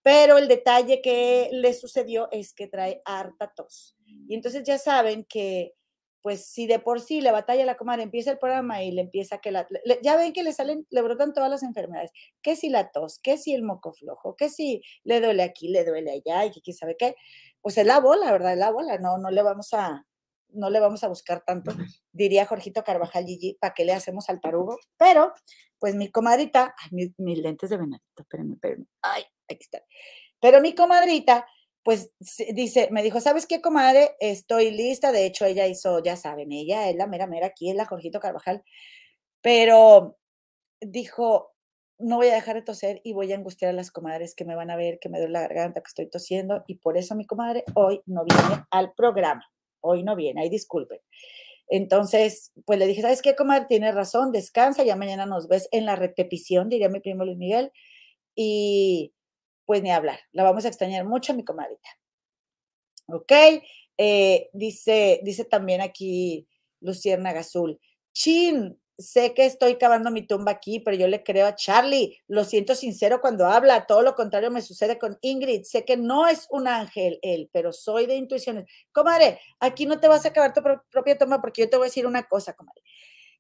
pero 0.04 0.38
el 0.38 0.48
detalle 0.48 1.02
que 1.02 1.50
le 1.52 1.74
sucedió 1.74 2.30
es 2.32 2.54
que 2.54 2.68
trae 2.68 3.02
harta 3.04 3.52
tos. 3.54 3.98
Y 4.28 4.36
entonces 4.36 4.64
ya 4.64 4.78
saben 4.78 5.26
que 5.26 5.74
pues 6.22 6.46
si 6.46 6.68
de 6.68 6.80
por 6.80 7.00
sí 7.00 7.22
le 7.22 7.32
batalla 7.32 7.66
la 7.66 7.78
comadre, 7.78 8.04
empieza 8.04 8.32
el 8.32 8.40
programa 8.40 8.84
y 8.84 8.92
le 8.92 9.02
empieza 9.02 9.40
que 9.40 9.52
la, 9.52 9.68
ya 10.02 10.18
ven 10.18 10.34
que 10.34 10.44
le 10.44 10.54
salen, 10.54 10.86
le 10.90 11.02
brotan 11.02 11.34
todas 11.34 11.50
las 11.50 11.64
enfermedades, 11.64 12.12
que 12.42 12.56
si 12.56 12.70
la 12.70 12.92
tos, 12.92 13.20
que 13.20 13.38
si 13.38 13.54
el 13.54 13.64
moco 13.64 13.94
flojo, 13.94 14.36
que 14.36 14.50
si 14.50 14.82
le 15.04 15.22
duele 15.22 15.44
aquí, 15.44 15.70
le 15.70 15.86
duele 15.86 16.12
allá 16.12 16.46
y 16.46 16.52
que 16.52 16.62
quién 16.62 16.76
sabe 16.76 16.96
qué, 16.98 17.16
pues 17.62 17.78
es 17.78 17.86
la 17.86 18.00
bola, 18.00 18.32
¿verdad? 18.32 18.54
Es 18.54 18.60
la 18.60 18.72
bola, 18.72 18.98
no, 18.98 19.18
no 19.18 19.32
le 19.32 19.42
vamos 19.42 19.74
a, 19.74 20.06
no 20.52 20.70
le 20.70 20.80
vamos 20.80 21.04
a 21.04 21.08
buscar 21.08 21.44
tanto, 21.46 21.72
diría 22.12 22.46
Jorgito 22.46 22.84
Carvajal 22.84 23.26
Gigi, 23.26 23.58
¿para 23.60 23.74
qué 23.74 23.86
le 23.86 23.94
hacemos 23.94 24.30
al 24.30 24.42
tarugo? 24.42 24.78
Pero, 24.98 25.34
pues 25.78 25.96
mi 25.96 26.12
comadrita, 26.12 26.76
ay, 26.78 27.12
mis, 27.18 27.40
lentes 27.40 27.70
de 27.70 27.78
venadito, 27.78 28.24
espérenme, 28.24 28.56
espérenme, 28.56 28.86
ay, 29.02 29.24
aquí 29.50 29.64
está. 29.64 29.84
Pero 30.42 30.62
mi 30.62 30.74
comadrita, 30.74 31.48
pues 31.90 32.12
dice, 32.54 32.88
me 32.92 33.02
dijo, 33.02 33.20
¿sabes 33.20 33.48
qué, 33.48 33.62
comadre? 33.62 34.12
Estoy 34.20 34.70
lista. 34.70 35.12
De 35.12 35.26
hecho, 35.26 35.46
ella 35.46 35.66
hizo, 35.66 36.04
ya 36.04 36.16
saben, 36.18 36.52
ella 36.52 36.88
es 36.88 36.96
la 36.96 37.08
mera 37.08 37.26
mera 37.26 37.48
aquí, 37.48 37.72
es 37.72 37.76
la 37.76 37.86
Jorgito 37.86 38.20
Carvajal. 38.20 38.64
Pero 39.42 40.16
dijo, 40.80 41.56
no 41.98 42.18
voy 42.18 42.28
a 42.28 42.36
dejar 42.36 42.58
de 42.58 42.62
toser 42.62 43.02
y 43.04 43.14
voy 43.14 43.32
a 43.32 43.38
angustiar 43.38 43.72
a 43.72 43.74
las 43.74 43.90
comadres 43.90 44.36
que 44.36 44.46
me 44.46 44.54
van 44.54 44.70
a 44.70 44.76
ver, 44.76 45.00
que 45.00 45.10
me 45.10 45.18
duele 45.18 45.34
la 45.34 45.42
garganta, 45.42 45.82
que 45.82 45.88
estoy 45.88 46.08
tosiendo. 46.08 46.64
Y 46.68 46.76
por 46.76 46.96
eso 46.96 47.16
mi 47.16 47.26
comadre 47.26 47.64
hoy 47.74 48.04
no 48.06 48.24
viene 48.24 48.66
al 48.70 48.94
programa. 48.94 49.44
Hoy 49.82 50.04
no 50.04 50.16
viene, 50.16 50.42
ahí 50.44 50.50
disculpen. 50.50 51.00
Entonces, 51.70 52.52
pues 52.66 52.78
le 52.78 52.86
dije, 52.86 53.02
¿sabes 53.02 53.24
qué, 53.24 53.36
comadre? 53.36 53.66
Tienes 53.68 53.96
razón, 53.96 54.32
descansa, 54.32 54.84
ya 54.84 54.96
mañana 54.96 55.26
nos 55.26 55.48
ves 55.48 55.68
en 55.72 55.88
la 55.88 55.96
repetición, 55.96 56.70
diría 56.70 56.88
mi 56.88 57.00
primo 57.00 57.26
Luis 57.26 57.40
Miguel. 57.40 57.72
Y 58.36 59.12
pues 59.70 59.84
ni 59.84 59.92
hablar. 59.92 60.20
La 60.32 60.42
vamos 60.42 60.66
a 60.66 60.68
extrañar 60.68 61.06
mucho, 61.06 61.32
mi 61.36 61.46
comadita. 61.46 61.90
¿Ok? 63.06 63.32
Eh, 64.00 64.50
dice, 64.52 65.20
dice 65.24 65.46
también 65.46 65.80
aquí 65.80 66.48
Lucierna 66.82 67.30
Azul. 67.30 67.80
Chin, 68.12 68.82
sé 68.98 69.36
que 69.36 69.46
estoy 69.46 69.76
cavando 69.76 70.10
mi 70.10 70.26
tumba 70.26 70.54
aquí, 70.54 70.80
pero 70.80 70.98
yo 70.98 71.08
le 71.08 71.22
creo 71.22 71.46
a 71.46 71.54
Charlie. 71.54 72.18
Lo 72.26 72.46
siento 72.46 72.74
sincero 72.74 73.22
cuando 73.22 73.46
habla. 73.46 73.86
Todo 73.86 74.02
lo 74.02 74.16
contrario 74.16 74.50
me 74.50 74.64
sucede 74.64 74.98
con 74.98 75.20
Ingrid. 75.22 75.62
Sé 75.66 75.86
que 75.86 75.98
no 75.98 76.28
es 76.28 76.48
un 76.50 76.68
ángel 76.68 77.20
él, 77.22 77.48
pero 77.54 77.72
soy 77.72 78.08
de 78.08 78.16
intuiciones. 78.16 78.66
Comadre, 78.92 79.40
aquí 79.60 79.86
no 79.86 80.00
te 80.00 80.08
vas 80.08 80.26
a 80.26 80.30
acabar 80.30 80.52
tu 80.52 80.64
propia 80.90 81.16
tumba 81.16 81.42
porque 81.42 81.62
yo 81.62 81.70
te 81.70 81.78
voy 81.78 81.86
a 81.86 81.90
decir 81.90 82.08
una 82.08 82.24
cosa, 82.24 82.54
comadre. 82.54 82.82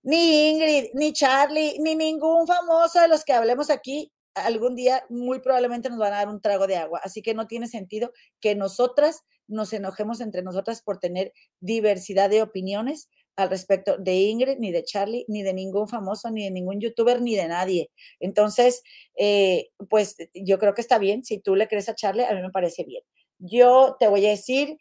Ni 0.03 0.51
Ingrid, 0.51 0.91
ni 0.93 1.11
Charlie, 1.11 1.79
ni 1.79 1.95
ningún 1.95 2.45
famoso 2.45 3.01
de 3.01 3.07
los 3.07 3.25
que 3.25 3.33
hablemos 3.33 3.71
aquí 3.71 4.13
algún 4.45 4.75
día 4.75 5.03
muy 5.09 5.39
probablemente 5.39 5.89
nos 5.89 5.99
van 5.99 6.13
a 6.13 6.17
dar 6.17 6.29
un 6.29 6.41
trago 6.41 6.67
de 6.67 6.77
agua. 6.77 7.01
Así 7.03 7.21
que 7.21 7.33
no 7.33 7.47
tiene 7.47 7.67
sentido 7.67 8.11
que 8.39 8.55
nosotras 8.55 9.23
nos 9.47 9.73
enojemos 9.73 10.21
entre 10.21 10.43
nosotras 10.43 10.81
por 10.81 10.99
tener 10.99 11.33
diversidad 11.59 12.29
de 12.29 12.41
opiniones 12.41 13.09
al 13.35 13.49
respecto 13.49 13.97
de 13.97 14.15
Ingrid, 14.15 14.57
ni 14.59 14.71
de 14.71 14.83
Charlie, 14.83 15.25
ni 15.27 15.43
de 15.43 15.53
ningún 15.53 15.87
famoso, 15.87 16.29
ni 16.29 16.43
de 16.43 16.51
ningún 16.51 16.81
youtuber, 16.81 17.21
ni 17.21 17.35
de 17.35 17.47
nadie. 17.47 17.89
Entonces, 18.19 18.83
eh, 19.17 19.69
pues 19.89 20.17
yo 20.33 20.59
creo 20.59 20.73
que 20.73 20.81
está 20.81 20.97
bien. 20.99 21.23
Si 21.23 21.39
tú 21.39 21.55
le 21.55 21.67
crees 21.67 21.87
a 21.87 21.95
Charlie, 21.95 22.25
a 22.25 22.33
mí 22.33 22.41
me 22.41 22.51
parece 22.51 22.83
bien. 22.83 23.03
Yo 23.39 23.95
te 23.99 24.09
voy 24.09 24.25
a 24.25 24.31
decir 24.31 24.77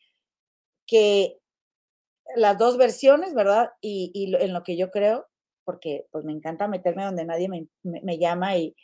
que 0.86 1.38
las 2.36 2.58
dos 2.58 2.76
versiones, 2.76 3.34
¿verdad? 3.34 3.70
Y, 3.80 4.34
en 4.40 4.52
lo 4.52 4.62
que 4.64 4.76
yo 4.76 4.90
creo, 4.90 5.26
porque 5.64 6.06
pues 6.10 6.24
me 6.24 6.32
encanta 6.32 6.66
meterme 6.66 7.04
donde 7.04 7.24
nadie 7.24 7.48
me, 7.48 8.18
llama 8.18 8.56
y, 8.56 8.74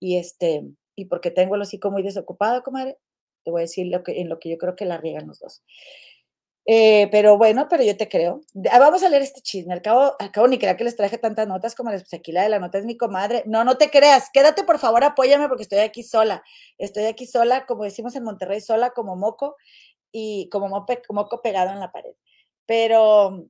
y, 0.00 0.18
este, 0.18 0.64
y 0.96 1.06
porque 1.06 1.30
tengo 1.30 1.54
el 1.54 1.62
hocico 1.62 1.90
muy 1.90 2.02
desocupado, 2.02 2.62
comadre, 2.62 2.98
te 3.44 3.50
voy 3.50 3.60
a 3.60 3.62
decir 3.62 3.86
lo 3.86 4.02
que, 4.02 4.20
en 4.20 4.28
lo 4.28 4.38
que 4.38 4.50
yo 4.50 4.58
creo 4.58 4.76
que 4.76 4.84
la 4.84 4.98
riegan 4.98 5.26
los 5.26 5.40
dos. 5.40 5.62
Eh, 6.70 7.08
pero 7.10 7.38
bueno, 7.38 7.66
pero 7.70 7.82
yo 7.82 7.96
te 7.96 8.10
creo. 8.10 8.42
Ah, 8.70 8.78
vamos 8.78 9.02
a 9.02 9.08
leer 9.08 9.22
este 9.22 9.40
chisme. 9.40 9.72
Al 9.72 9.80
cabo, 9.80 10.14
al 10.18 10.30
cabo 10.30 10.48
ni 10.48 10.58
crea 10.58 10.76
que 10.76 10.84
les 10.84 10.96
traje 10.96 11.16
tantas 11.16 11.48
notas 11.48 11.74
como 11.74 11.90
les 11.90 12.02
pues 12.02 12.12
aquí 12.12 12.30
la 12.30 12.42
de 12.42 12.50
la 12.50 12.58
nota 12.58 12.76
es 12.76 12.84
mi 12.84 12.94
comadre. 12.94 13.42
No, 13.46 13.64
no 13.64 13.78
te 13.78 13.88
creas. 13.88 14.28
Quédate, 14.34 14.64
por 14.64 14.78
favor, 14.78 15.02
apóyame 15.02 15.48
porque 15.48 15.62
estoy 15.62 15.78
aquí 15.78 16.02
sola. 16.02 16.42
Estoy 16.76 17.04
aquí 17.06 17.26
sola, 17.26 17.64
como 17.64 17.84
decimos 17.84 18.14
en 18.16 18.24
Monterrey, 18.24 18.60
sola 18.60 18.90
como 18.90 19.16
moco 19.16 19.56
y 20.12 20.50
como 20.50 20.68
moco 20.68 21.40
pegado 21.42 21.70
en 21.70 21.80
la 21.80 21.90
pared. 21.90 22.12
Pero, 22.66 23.46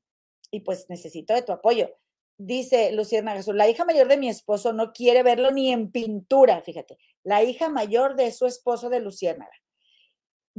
y 0.53 0.61
pues 0.61 0.87
necesito 0.89 1.35
de 1.35 1.43
tu 1.43 1.51
apoyo. 1.51 1.91
Dice 2.39 2.93
Luciana 2.93 3.35
Jesús, 3.35 3.55
la 3.55 3.69
hija 3.69 3.85
mayor 3.85 4.09
de 4.09 4.17
mi 4.17 4.29
esposo 4.29 4.73
no 4.73 4.93
quiere 4.93 5.23
verlo 5.23 5.51
ni 5.51 5.73
en 5.73 5.91
pintura, 5.91 6.63
fíjate. 6.63 6.99
La 7.25 7.43
hija 7.43 7.69
mayor 7.69 8.17
de 8.17 8.33
su 8.33 8.47
esposo 8.47 8.89
de 8.89 9.01
Luciana 9.01 9.49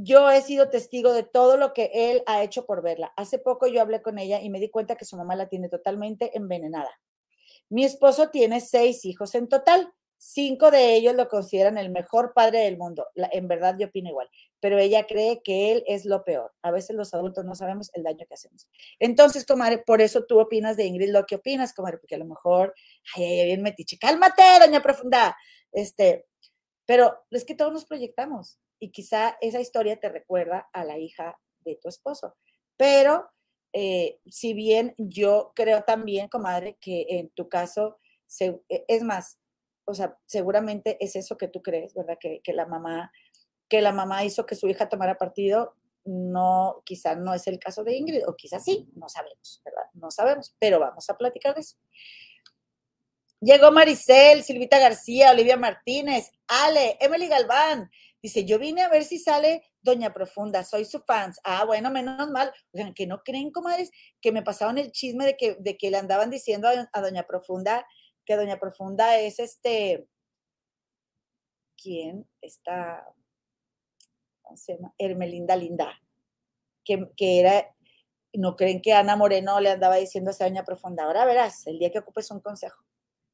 yo 0.02 0.30
he 0.30 0.40
sido 0.40 0.70
testigo 0.70 1.12
de 1.12 1.22
todo 1.22 1.56
lo 1.56 1.72
que 1.72 1.90
él 1.92 2.22
ha 2.26 2.42
hecho 2.42 2.64
por 2.64 2.82
verla. 2.82 3.12
Hace 3.16 3.38
poco 3.38 3.66
yo 3.66 3.82
hablé 3.82 4.02
con 4.02 4.18
ella 4.18 4.40
y 4.40 4.50
me 4.50 4.60
di 4.60 4.70
cuenta 4.70 4.96
que 4.96 5.04
su 5.04 5.16
mamá 5.16 5.36
la 5.36 5.48
tiene 5.48 5.68
totalmente 5.68 6.36
envenenada. 6.36 6.90
Mi 7.68 7.84
esposo 7.84 8.30
tiene 8.30 8.60
seis 8.60 9.04
hijos 9.04 9.34
en 9.34 9.48
total. 9.48 9.92
Cinco 10.22 10.70
de 10.70 10.96
ellos 10.96 11.14
lo 11.14 11.28
consideran 11.28 11.78
el 11.78 11.88
mejor 11.88 12.34
padre 12.34 12.58
del 12.58 12.76
mundo. 12.76 13.06
en 13.14 13.48
verdad 13.48 13.76
yo 13.78 13.86
opino 13.86 14.10
igual, 14.10 14.28
pero 14.60 14.78
ella 14.78 15.06
cree 15.06 15.40
que 15.42 15.72
él 15.72 15.82
es 15.86 16.04
lo 16.04 16.24
peor. 16.24 16.52
A 16.60 16.70
veces 16.70 16.94
los 16.94 17.14
adultos 17.14 17.46
no 17.46 17.54
sabemos 17.54 17.90
el 17.94 18.02
daño 18.02 18.26
que 18.28 18.34
hacemos. 18.34 18.68
Entonces, 18.98 19.46
comadre, 19.46 19.78
por 19.78 20.02
eso 20.02 20.26
tú 20.26 20.38
opinas 20.38 20.76
de 20.76 20.84
Ingrid 20.84 21.10
lo 21.10 21.24
que 21.24 21.36
opinas, 21.36 21.72
comadre, 21.72 21.96
porque 21.96 22.16
a 22.16 22.18
lo 22.18 22.26
mejor, 22.26 22.74
ay, 23.16 23.24
ay, 23.24 23.46
bien 23.46 23.62
metiche, 23.62 23.96
cálmate, 23.98 24.42
doña 24.60 24.82
profunda. 24.82 25.34
Este, 25.72 26.26
pero 26.84 27.16
es 27.30 27.46
que 27.46 27.54
todos 27.54 27.72
nos 27.72 27.86
proyectamos 27.86 28.58
y 28.78 28.90
quizá 28.90 29.38
esa 29.40 29.60
historia 29.60 29.98
te 29.98 30.10
recuerda 30.10 30.68
a 30.74 30.84
la 30.84 30.98
hija 30.98 31.40
de 31.60 31.76
tu 31.76 31.88
esposo. 31.88 32.36
Pero 32.76 33.30
eh, 33.72 34.20
si 34.26 34.52
bien 34.52 34.94
yo 34.98 35.52
creo 35.54 35.82
también, 35.84 36.28
comadre, 36.28 36.76
que 36.78 37.06
en 37.08 37.30
tu 37.30 37.48
caso, 37.48 37.98
e, 38.38 38.84
es 38.86 39.02
más, 39.02 39.39
o 39.90 39.94
sea, 39.94 40.16
seguramente 40.26 40.96
es 41.00 41.16
eso 41.16 41.36
que 41.36 41.48
tú 41.48 41.62
crees, 41.62 41.94
¿verdad? 41.94 42.18
Que, 42.20 42.40
que, 42.42 42.52
la 42.52 42.66
mamá, 42.66 43.12
que 43.68 43.80
la 43.80 43.92
mamá 43.92 44.24
hizo 44.24 44.46
que 44.46 44.54
su 44.54 44.68
hija 44.68 44.88
tomara 44.88 45.18
partido, 45.18 45.74
no, 46.04 46.82
quizá 46.84 47.14
no 47.14 47.34
es 47.34 47.46
el 47.46 47.58
caso 47.58 47.84
de 47.84 47.96
Ingrid, 47.96 48.26
o 48.26 48.34
quizá 48.34 48.58
sí, 48.58 48.90
no 48.94 49.08
sabemos, 49.08 49.62
¿verdad? 49.64 49.84
No 49.94 50.10
sabemos, 50.10 50.54
pero 50.58 50.80
vamos 50.80 51.08
a 51.10 51.16
platicar 51.16 51.54
de 51.54 51.60
eso. 51.60 51.76
Llegó 53.40 53.70
Maricel, 53.70 54.42
Silvita 54.42 54.78
García, 54.78 55.30
Olivia 55.30 55.56
Martínez, 55.56 56.30
Ale, 56.46 56.98
Emily 57.00 57.26
Galván, 57.26 57.90
Dice, 58.22 58.44
yo 58.44 58.58
vine 58.58 58.82
a 58.82 58.88
ver 58.88 59.04
si 59.04 59.18
sale 59.18 59.62
Doña 59.80 60.12
Profunda, 60.12 60.62
soy 60.62 60.84
su 60.84 61.00
fans. 61.00 61.40
Ah, 61.42 61.64
bueno, 61.64 61.90
menos 61.90 62.30
mal. 62.30 62.52
Oigan, 62.72 62.92
que 62.92 63.06
no 63.06 63.22
creen, 63.22 63.50
comadres, 63.50 63.90
que 64.20 64.30
me 64.30 64.42
pasaban 64.42 64.76
el 64.76 64.92
chisme 64.92 65.24
de 65.24 65.36
que, 65.36 65.56
de 65.58 65.78
que 65.78 65.90
le 65.90 65.96
andaban 65.96 66.28
diciendo 66.28 66.68
a, 66.68 67.00
Doña 67.00 67.22
Profunda 67.22 67.86
que 68.30 68.36
Doña 68.36 68.60
Profunda 68.60 69.18
es 69.18 69.40
este. 69.40 70.06
¿Quién? 71.76 72.28
Está. 72.40 73.04
¿Cómo 74.40 74.56
se 74.56 74.76
llama? 74.76 74.94
Hermelinda 74.98 75.56
Linda. 75.56 76.00
Que, 76.84 77.10
que 77.16 77.40
era. 77.40 77.74
No 78.32 78.54
creen 78.54 78.82
que 78.82 78.92
Ana 78.92 79.16
Moreno 79.16 79.58
le 79.58 79.70
andaba 79.70 79.96
diciendo 79.96 80.30
a 80.30 80.44
Doña 80.44 80.62
Profunda. 80.62 81.02
Ahora 81.02 81.24
verás, 81.24 81.66
el 81.66 81.80
día 81.80 81.90
que 81.90 81.98
ocupes 81.98 82.30
un 82.30 82.38
consejo 82.38 82.84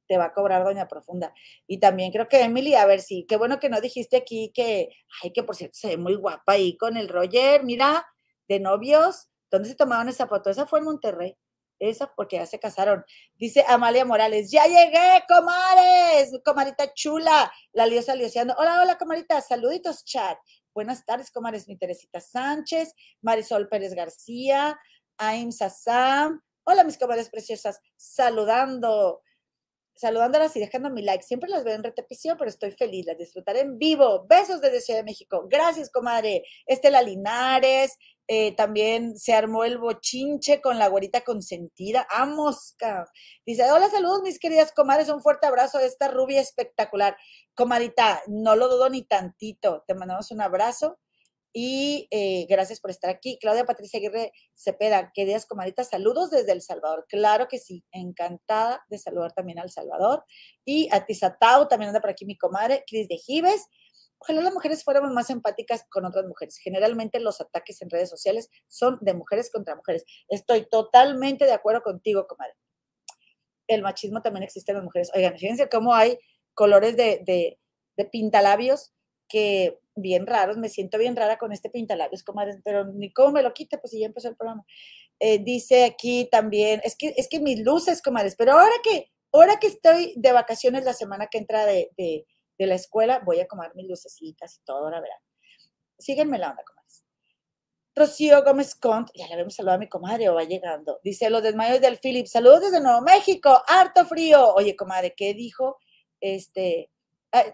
te 0.09 0.17
va 0.17 0.27
a 0.27 0.33
cobrar 0.33 0.65
Doña 0.65 0.89
Profunda. 0.89 1.35
Y 1.67 1.79
también 1.79 2.11
creo 2.11 2.27
que 2.29 2.41
Emily, 2.41 2.75
a 2.75 2.87
ver 2.87 3.01
si, 3.01 3.27
qué 3.27 3.37
bueno 3.37 3.61
que 3.61 3.69
no 3.69 3.83
dijiste 3.83 4.17
aquí 4.17 4.51
que, 4.55 4.89
ay, 5.23 5.31
que 5.31 5.43
por 5.43 5.57
cierto 5.57 5.77
se 5.79 5.89
ve 5.89 5.97
muy 5.99 6.15
guapa 6.15 6.53
ahí 6.53 6.75
con 6.79 6.97
el 6.97 7.11
Roger, 7.11 7.65
mira, 7.65 8.07
de 8.49 8.61
novios. 8.61 9.29
¿Dónde 9.51 9.69
se 9.69 9.75
tomaron 9.75 10.09
esa 10.09 10.27
foto? 10.27 10.49
Esa 10.49 10.65
fue 10.65 10.79
en 10.79 10.87
Monterrey. 10.87 11.37
Esa 11.79 12.13
porque 12.15 12.37
ya 12.37 12.47
se 12.47 12.59
casaron. 12.59 13.05
Dice 13.37 13.65
Amalia 13.69 14.05
Morales, 14.05 14.51
ya 14.51 14.65
llegué, 14.67 15.25
comares, 15.29 16.33
comarita 16.45 16.93
chula. 16.95 17.53
La 17.73 17.87
liosa 17.87 18.15
lioseando. 18.15 18.55
Hola, 18.59 18.83
hola, 18.83 18.99
comarita, 18.99 19.41
saluditos, 19.41 20.05
chat. 20.05 20.39
Buenas 20.75 21.05
tardes, 21.05 21.31
comares, 21.31 21.69
mi 21.69 21.77
Teresita 21.77 22.21
Sánchez, 22.21 22.93
Marisol 23.23 23.69
Pérez 23.69 23.95
García, 23.95 24.79
Aim 25.17 25.51
Sassam. 25.51 26.43
Hola, 26.65 26.85
mis 26.85 26.99
comares 26.99 27.31
preciosas, 27.31 27.81
saludando 27.97 29.23
saludándolas 29.97 30.55
y 30.57 30.61
dejando 30.61 30.91
mi 30.91 31.03
like. 31.03 31.25
Siempre 31.25 31.51
las 31.51 31.65
veo 31.65 31.75
en 31.75 31.83
repetición, 31.83 32.37
pero 32.39 32.49
estoy 32.49 32.71
feliz, 32.71 33.07
las 33.07 33.19
disfrutaré 33.19 33.61
en 33.61 33.79
vivo. 33.79 34.27
Besos 34.29 34.61
desde 34.61 34.81
Ciudad 34.81 35.01
de 35.01 35.05
México. 35.05 35.47
Gracias, 35.51 35.91
comadre. 35.91 36.45
Estela 36.67 37.03
Linares, 37.03 37.99
eh, 38.29 38.55
también 38.57 39.17
se 39.17 39.35
armó 39.35 39.65
el 39.65 39.79
bochinche 39.79 40.61
con 40.61 40.79
la 40.79 40.89
güerita 40.89 41.23
consentida. 41.23 42.07
¡Amos! 42.11 42.77
Dice, 43.45 43.71
hola, 43.71 43.89
saludos, 43.89 44.23
mis 44.23 44.39
queridas 44.39 44.73
comadres. 44.73 45.09
Un 45.09 45.23
fuerte 45.23 45.47
abrazo 45.47 45.79
a 45.79 45.83
esta 45.85 46.09
rubia 46.09 46.41
espectacular. 46.41 47.17
Comadita, 47.55 48.23
no 48.27 48.57
lo 48.57 48.69
dudo 48.69 48.91
ni 48.91 49.03
tantito. 49.03 49.85
Te 49.87 49.95
mandamos 49.95 50.31
un 50.31 50.41
abrazo 50.41 50.99
y 51.59 52.07
eh, 52.11 52.45
gracias 52.51 52.81
por 52.81 52.91
estar 52.91 53.09
aquí. 53.09 53.39
Claudia 53.41 53.65
Patricia 53.65 53.97
Aguirre 53.97 54.31
Cepeda, 54.55 55.11
¿qué 55.15 55.25
días, 55.25 55.47
comadritas? 55.47 55.89
Saludos 55.89 56.29
desde 56.29 56.53
El 56.53 56.61
Salvador. 56.61 57.07
Claro 57.09 57.49
que 57.49 57.59
sí, 57.59 57.83
encantada 57.93 58.85
de 58.91 58.99
saludar 58.99 59.33
también 59.33 59.59
al 59.59 59.71
Salvador. 59.71 60.23
Y 60.67 60.91
a 60.93 61.07
Tizatau, 61.07 61.67
también 61.67 61.89
anda 61.89 62.03
por 62.03 62.11
aquí 62.11 62.27
mi 62.27 62.37
comadre, 62.37 62.85
Cris 62.87 63.09
de 63.09 63.17
Gives. 63.17 63.69
Ojalá 64.19 64.43
las 64.43 64.53
mujeres 64.53 64.85
fuéramos 64.85 65.13
más 65.13 65.31
empáticas 65.31 65.87
con 65.89 66.05
otras 66.05 66.27
mujeres. 66.27 66.59
Generalmente 66.59 67.21
los 67.21 67.41
ataques 67.41 67.81
en 67.81 67.89
redes 67.89 68.11
sociales 68.11 68.51
son 68.69 68.99
de 69.01 69.15
mujeres 69.15 69.51
contra 69.51 69.77
mujeres. 69.77 70.05
Estoy 70.29 70.69
totalmente 70.69 71.47
de 71.47 71.53
acuerdo 71.53 71.81
contigo, 71.81 72.27
comadre. 72.27 72.53
El 73.67 73.81
machismo 73.81 74.21
también 74.21 74.43
existe 74.43 74.73
en 74.73 74.77
las 74.77 74.85
mujeres. 74.85 75.11
Oigan, 75.15 75.39
fíjense 75.39 75.71
cómo 75.71 75.95
hay 75.95 76.19
colores 76.53 76.99
de, 76.99 77.23
de 77.97 78.05
pintalabios 78.05 78.93
que 79.27 79.81
bien 79.97 80.27
raros, 80.27 80.59
me 80.59 80.69
siento 80.69 80.99
bien 80.99 81.17
rara 81.17 81.39
con 81.39 81.53
este 81.53 81.71
pintalabios, 81.71 82.23
comadres, 82.23 82.59
pero 82.63 82.85
ni 82.85 83.13
cómo 83.13 83.33
me 83.33 83.43
lo 83.43 83.53
quite, 83.53 83.79
pues 83.79 83.91
si 83.91 84.01
ya 84.01 84.07
empezó 84.07 84.29
el 84.29 84.37
programa. 84.37 84.65
Eh, 85.19 85.39
dice 85.43 85.85
aquí 85.85 86.29
también, 86.31 86.81
es 86.85 86.97
que, 86.97 87.15
es 87.17 87.29
que 87.29 87.41
mis 87.41 87.61
luces, 87.61 88.03
comadres, 88.03 88.37
pero 88.37 88.53
ahora 88.53 88.75
que, 88.85 89.11
ahora 89.33 89.59
que 89.59 89.69
estoy 89.69 90.13
de 90.17 90.33
vacaciones 90.33 90.85
la 90.85 90.93
semana 90.93 91.29
que 91.29 91.39
entra 91.39 91.65
de, 91.65 91.91
de, 91.97 92.27
la 92.59 92.75
escuela, 92.75 93.21
voy 93.25 93.41
a 93.41 93.47
comer 93.47 93.73
mis 93.75 93.89
lucecitas 93.89 94.57
y 94.57 94.65
todo, 94.65 94.85
ahora 94.85 95.01
verán. 95.01 95.19
Síguenme 95.99 96.39
la 96.39 96.51
onda, 96.51 96.63
comadres. 96.65 97.05
Rocío 97.95 98.45
Gómez 98.45 98.75
Cont, 98.75 99.09
ya 99.15 99.27
le 99.27 99.33
habíamos 99.33 99.55
saludado 99.55 99.77
a 99.77 99.81
mi 99.81 99.89
comadre 99.89 100.29
o 100.29 100.35
va 100.35 100.45
llegando. 100.45 101.01
Dice, 101.03 101.31
los 101.31 101.43
desmayos 101.43 101.81
del 101.81 101.99
Philip, 101.99 102.27
saludos 102.27 102.61
desde 102.61 102.81
Nuevo 102.81 103.01
México, 103.01 103.63
harto 103.67 104.05
frío. 104.05 104.55
Oye, 104.55 104.77
comadre, 104.77 105.15
¿qué 105.17 105.33
dijo? 105.33 105.79
Este, 106.21 106.91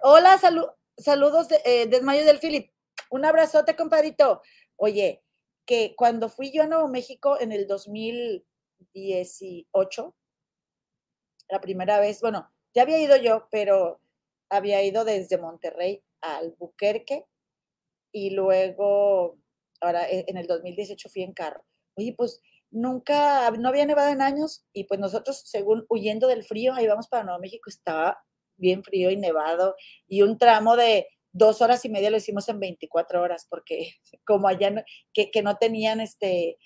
hola, 0.03 0.39
salud, 0.39 0.67
saludos 0.99 1.49
de, 1.49 1.61
eh, 1.65 1.87
Desmayo 1.87 2.25
del 2.25 2.39
Philip. 2.39 2.71
Un 3.11 3.25
abrazote, 3.25 3.75
compadrito. 3.77 4.43
Oye, 4.77 5.23
que 5.67 5.95
cuando 5.97 6.29
fui 6.29 6.53
yo 6.53 6.63
a 6.63 6.67
Nuevo 6.67 6.89
México 6.89 7.41
en 7.41 7.53
el 7.53 7.67
2018, 7.67 10.15
la 11.49 11.61
primera 11.61 12.01
vez, 12.01 12.21
bueno, 12.21 12.51
ya 12.75 12.83
había 12.83 12.99
ido 12.99 13.17
yo, 13.17 13.49
pero 13.51 14.01
había 14.49 14.83
ido 14.83 15.05
desde 15.05 15.39
Monterrey 15.39 16.03
a 16.21 16.39
Albuquerque 16.39 17.27
y 18.13 18.31
luego, 18.31 19.39
ahora 19.81 20.09
e, 20.09 20.25
en 20.29 20.37
el 20.37 20.47
2018 20.47 21.09
fui 21.09 21.23
en 21.23 21.33
carro. 21.33 21.65
Oye, 21.97 22.15
pues 22.17 22.41
nunca, 22.71 23.51
no 23.53 23.69
había 23.69 23.87
nevado 23.87 24.11
en 24.11 24.23
años 24.23 24.65
y 24.73 24.85
pues 24.85 25.01
nosotros, 25.01 25.43
según 25.45 25.85
huyendo 25.89 26.29
del 26.29 26.45
frío, 26.45 26.75
ahí 26.75 26.87
vamos 26.87 27.09
para 27.09 27.25
Nuevo 27.25 27.41
México, 27.41 27.69
estaba 27.69 28.23
bien 28.63 28.83
frío 28.83 29.11
y 29.11 29.17
nevado, 29.19 29.77
y 30.09 30.23
un 30.23 30.39
tramo 30.39 30.77
de 30.77 31.09
dos 31.33 31.61
horas 31.61 31.85
y 31.85 31.91
media 31.91 32.11
lo 32.11 32.17
hicimos 32.17 32.49
en 32.49 32.61
24 32.61 33.21
horas, 33.21 33.47
porque 33.51 33.95
como 34.27 34.49
allá 34.49 34.85
que, 35.13 35.31
que 35.31 35.43
no 35.43 35.57
tenían 35.57 36.01
este, 36.01 36.57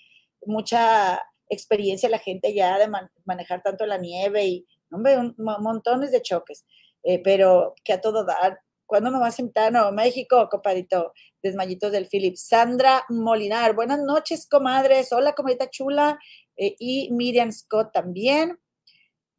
mucha 0.45 1.21
experiencia 1.49 2.09
la 2.09 2.19
gente 2.19 2.53
ya 2.53 2.77
de 2.77 2.89
manejar 3.25 3.61
tanto 3.63 3.85
la 3.85 3.97
nieve 3.97 4.45
y, 4.45 4.67
hombre, 4.91 5.17
montones 5.37 6.11
de 6.11 6.21
choques, 6.21 6.65
eh, 7.03 7.21
pero 7.23 7.75
que 7.83 7.93
a 7.93 8.01
todo 8.01 8.25
dar. 8.25 8.59
¿Cuándo 8.85 9.11
me 9.11 9.19
vas 9.19 9.37
a 9.37 9.41
invitar 9.41 9.67
a 9.67 9.71
Nuevo 9.71 9.91
México, 9.91 10.47
compadrito? 10.49 11.11
Desmayitos 11.43 11.91
del 11.91 12.07
Philip. 12.07 12.37
Sandra 12.37 13.03
Molinar, 13.09 13.75
buenas 13.75 13.99
noches, 13.99 14.47
comadres. 14.47 15.11
Hola, 15.11 15.33
comadita 15.33 15.69
chula. 15.69 16.17
Eh, 16.55 16.75
y 16.79 17.11
Miriam 17.11 17.51
Scott 17.51 17.91
también. 17.91 18.57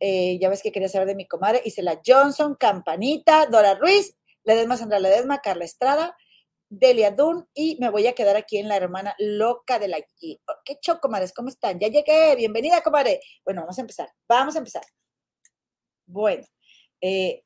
Eh, 0.01 0.39
ya 0.41 0.49
ves 0.49 0.63
que 0.63 0.73
quería 0.73 0.89
saber 0.89 1.09
de 1.09 1.15
mi 1.15 1.27
comadre. 1.27 1.63
Isela 1.65 2.01
Johnson, 2.05 2.55
Campanita, 2.55 3.47
Dora 3.47 3.75
Ruiz, 3.75 4.17
Ledesma 4.45 4.77
Sandra 4.77 4.99
Ledesma, 4.99 5.41
Carla 5.41 5.65
Estrada, 5.65 6.17
Delia 6.71 7.11
Dunn 7.11 7.49
y 7.55 7.79
me 7.81 7.91
voy 7.91 8.07
a 8.07 8.15
quedar 8.15 8.37
aquí 8.37 8.59
en 8.59 8.69
la 8.69 8.77
hermana 8.77 9.15
loca 9.19 9.79
de 9.79 9.89
la 9.89 9.99
G. 9.99 10.41
¿Qué 10.65 10.79
choco, 10.81 11.01
comadres? 11.01 11.33
¿Cómo 11.33 11.49
están? 11.49 11.79
Ya 11.79 11.89
llegué. 11.89 12.37
Bienvenida, 12.37 12.83
comadre. 12.83 13.21
Bueno, 13.45 13.63
vamos 13.63 13.79
a 13.79 13.81
empezar. 13.81 14.11
Vamos 14.29 14.55
a 14.55 14.59
empezar. 14.59 14.83
Bueno, 16.07 16.45
eh, 17.01 17.45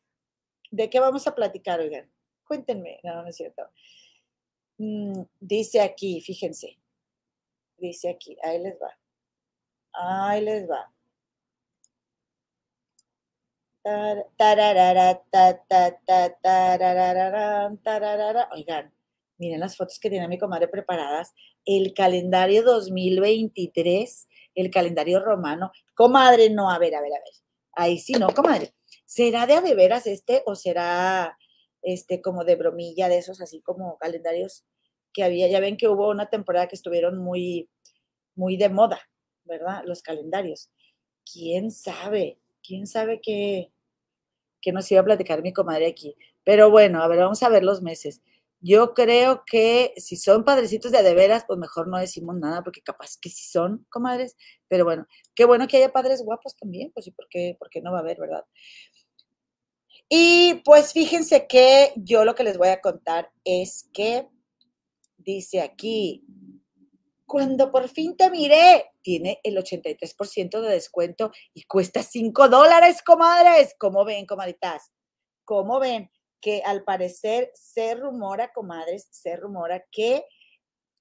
¿de 0.71 0.91
qué 0.91 1.01
vamos 1.01 1.27
a 1.27 1.35
platicar, 1.35 1.81
oigan? 1.81 2.13
Cuéntenme. 2.45 3.01
No, 3.05 3.23
no 3.23 3.29
es 3.29 3.37
cierto. 3.37 3.63
Mm, 4.79 5.23
dice 5.39 5.81
aquí, 5.81 6.21
fíjense. 6.21 6.79
Dice 7.77 8.11
aquí, 8.11 8.37
ahí 8.43 8.59
les 8.61 8.75
va. 8.75 8.99
Ahí 9.93 10.41
les 10.41 10.69
va. 10.69 10.93
Oigan, 18.53 18.95
miren 19.39 19.59
las 19.59 19.77
fotos 19.77 19.99
que 19.99 20.09
tiene 20.09 20.29
mi 20.29 20.39
comadre 20.39 20.69
preparadas. 20.69 21.33
El 21.65 21.93
calendario 21.93 22.63
2023, 22.63 24.29
el 24.55 24.71
calendario 24.71 25.19
romano. 25.21 25.73
Comadre, 25.95 26.51
no, 26.51 26.71
a 26.71 26.79
ver, 26.79 26.95
a 26.95 27.01
ver, 27.01 27.13
a 27.13 27.19
ver. 27.19 27.35
Ahí 27.73 27.99
sí, 27.99 28.13
no, 28.13 28.29
comadre. 28.29 28.73
¿Será 29.05 29.47
de 29.47 29.55
a 29.55 29.61
de 29.61 29.75
veras 29.75 30.07
este 30.07 30.43
o 30.47 30.55
será 30.55 31.37
este 31.83 32.23
como 32.23 32.45
de 32.45 32.55
bromilla 32.55 33.09
de 33.09 33.19
esos 33.19 33.41
así 33.41 33.61
como 33.63 33.99
calendarios 33.99 34.65
que 35.13 35.25
había? 35.25 35.49
Ya 35.49 35.59
ven 35.59 35.77
que 35.77 35.89
hubo 35.89 36.09
una 36.09 36.31
temporada 36.31 36.69
que 36.69 36.77
estuvieron 36.77 37.19
muy, 37.19 37.69
muy 38.37 38.57
de 38.57 38.69
moda, 38.69 39.01
¿verdad? 39.45 39.83
Los 39.87 40.03
calendarios. 40.03 40.71
¿Quién 41.25 41.73
sabe? 41.73 42.42
¿Quién 42.63 42.87
sabe 42.87 43.21
qué, 43.23 43.73
qué 44.61 44.73
nos 44.73 44.91
iba 44.93 45.01
a 45.01 45.05
platicar 45.05 45.43
mi 45.43 45.53
comadre 45.53 45.87
aquí? 45.87 46.17
Pero 46.45 46.71
bueno, 46.71 47.03
a 47.03 47.09
ver, 47.09 47.19
vamos 47.19 47.43
a 47.43 47.49
ver 47.49 47.65
los 47.65 47.83
meses. 47.83 48.23
Yo 48.61 48.95
creo 48.95 49.43
que 49.45 49.93
si 49.97 50.17
son 50.17 50.45
padrecitos 50.45 50.93
de 50.93 51.03
de 51.03 51.15
veras, 51.15 51.45
pues 51.47 51.59
mejor 51.59 51.89
no 51.89 51.99
decimos 51.99 52.37
nada, 52.37 52.63
porque 52.63 52.81
capaz 52.81 53.17
que 53.21 53.29
sí 53.29 53.45
son 53.45 53.85
comadres, 53.91 54.37
pero 54.69 54.85
bueno, 54.85 55.07
qué 55.35 55.45
bueno 55.45 55.67
que 55.67 55.79
haya 55.79 55.93
padres 55.93 56.23
guapos 56.23 56.57
también, 56.57 56.93
pues 56.93 57.05
sí, 57.07 57.11
porque, 57.11 57.57
porque 57.59 57.83
no 57.83 57.91
va 57.93 57.99
a 57.99 58.01
haber, 58.03 58.19
¿verdad? 58.21 58.45
Y 60.09 60.63
pues 60.65 60.93
fíjense 60.93 61.47
que 61.49 61.93
yo 61.97 62.25
lo 62.25 62.35
que 62.35 62.45
les 62.45 62.59
voy 62.59 62.69
a 62.69 62.81
contar 62.81 63.33
es 63.45 63.89
que 63.93 64.29
dice 65.17 65.61
aquí, 65.61 66.25
cuando 67.33 67.73
por 67.73 67.89
fin 67.89 68.15
te 68.15 68.29
miré, 68.29 68.93
tiene 69.01 69.41
el 69.43 69.57
83% 69.57 70.61
de 70.61 70.69
descuento 70.69 71.33
y 71.55 71.63
cuesta 71.63 72.03
5 72.03 72.51
dólares, 72.51 73.03
comadres. 73.03 73.75
¿Cómo 73.79 74.05
ven, 74.05 74.27
comadritas? 74.27 74.93
¿Cómo 75.47 75.81
ven? 75.81 76.11
que 76.43 76.61
al 76.67 76.85
parecer 76.85 77.51
se 77.55 77.95
rumora, 77.95 78.53
comadres, 78.53 79.09
se 79.11 79.37
rumora 79.37 79.83
que 79.91 80.27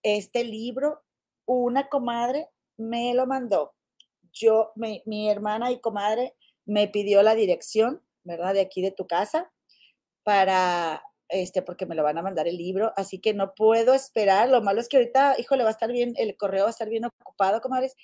este 0.03 0.45
libro, 0.45 1.01
una 1.45 1.89
comadre 1.89 2.47
me 2.77 3.13
lo 3.13 3.25
mandó. 3.25 3.73
Yo, 4.31 4.71
mi, 4.75 5.01
mi 5.05 5.29
hermana 5.29 5.71
y 5.71 5.81
comadre 5.81 6.38
me 6.65 6.88
pidió 6.88 7.23
la 7.23 7.35
dirección, 7.35 8.01
¿verdad? 8.23 8.53
De 8.53 8.61
aquí 8.61 8.81
de 8.81 8.91
tu 8.91 9.08
casa 9.08 9.51
para, 10.23 11.03
este, 11.32 11.62
porque 11.62 11.86
me 11.86 11.96
lo 11.96 12.04
van 12.04 12.17
a 12.17 12.22
mandar 12.22 12.48
el 12.48 12.58
libro, 12.58 12.94
así 12.98 13.20
que 13.20 13.34
no 13.34 13.54
puedo 13.56 13.94
esperar. 13.94 14.50
Lo 14.50 14.62
malo 14.62 14.82
es 14.82 14.89
que 14.89 14.98
ahorita, 14.98 15.36
híjole, 15.39 15.63
va 15.63 15.70
a 15.70 15.72
estar 15.74 15.91
bien, 15.91 16.13
el 16.17 16.38
correo 16.38 16.63
va 16.63 16.70
a 16.70 16.72
estar 16.72 16.89
bien 16.89 17.06
ocupado, 17.06 17.62
comadres, 17.62 17.96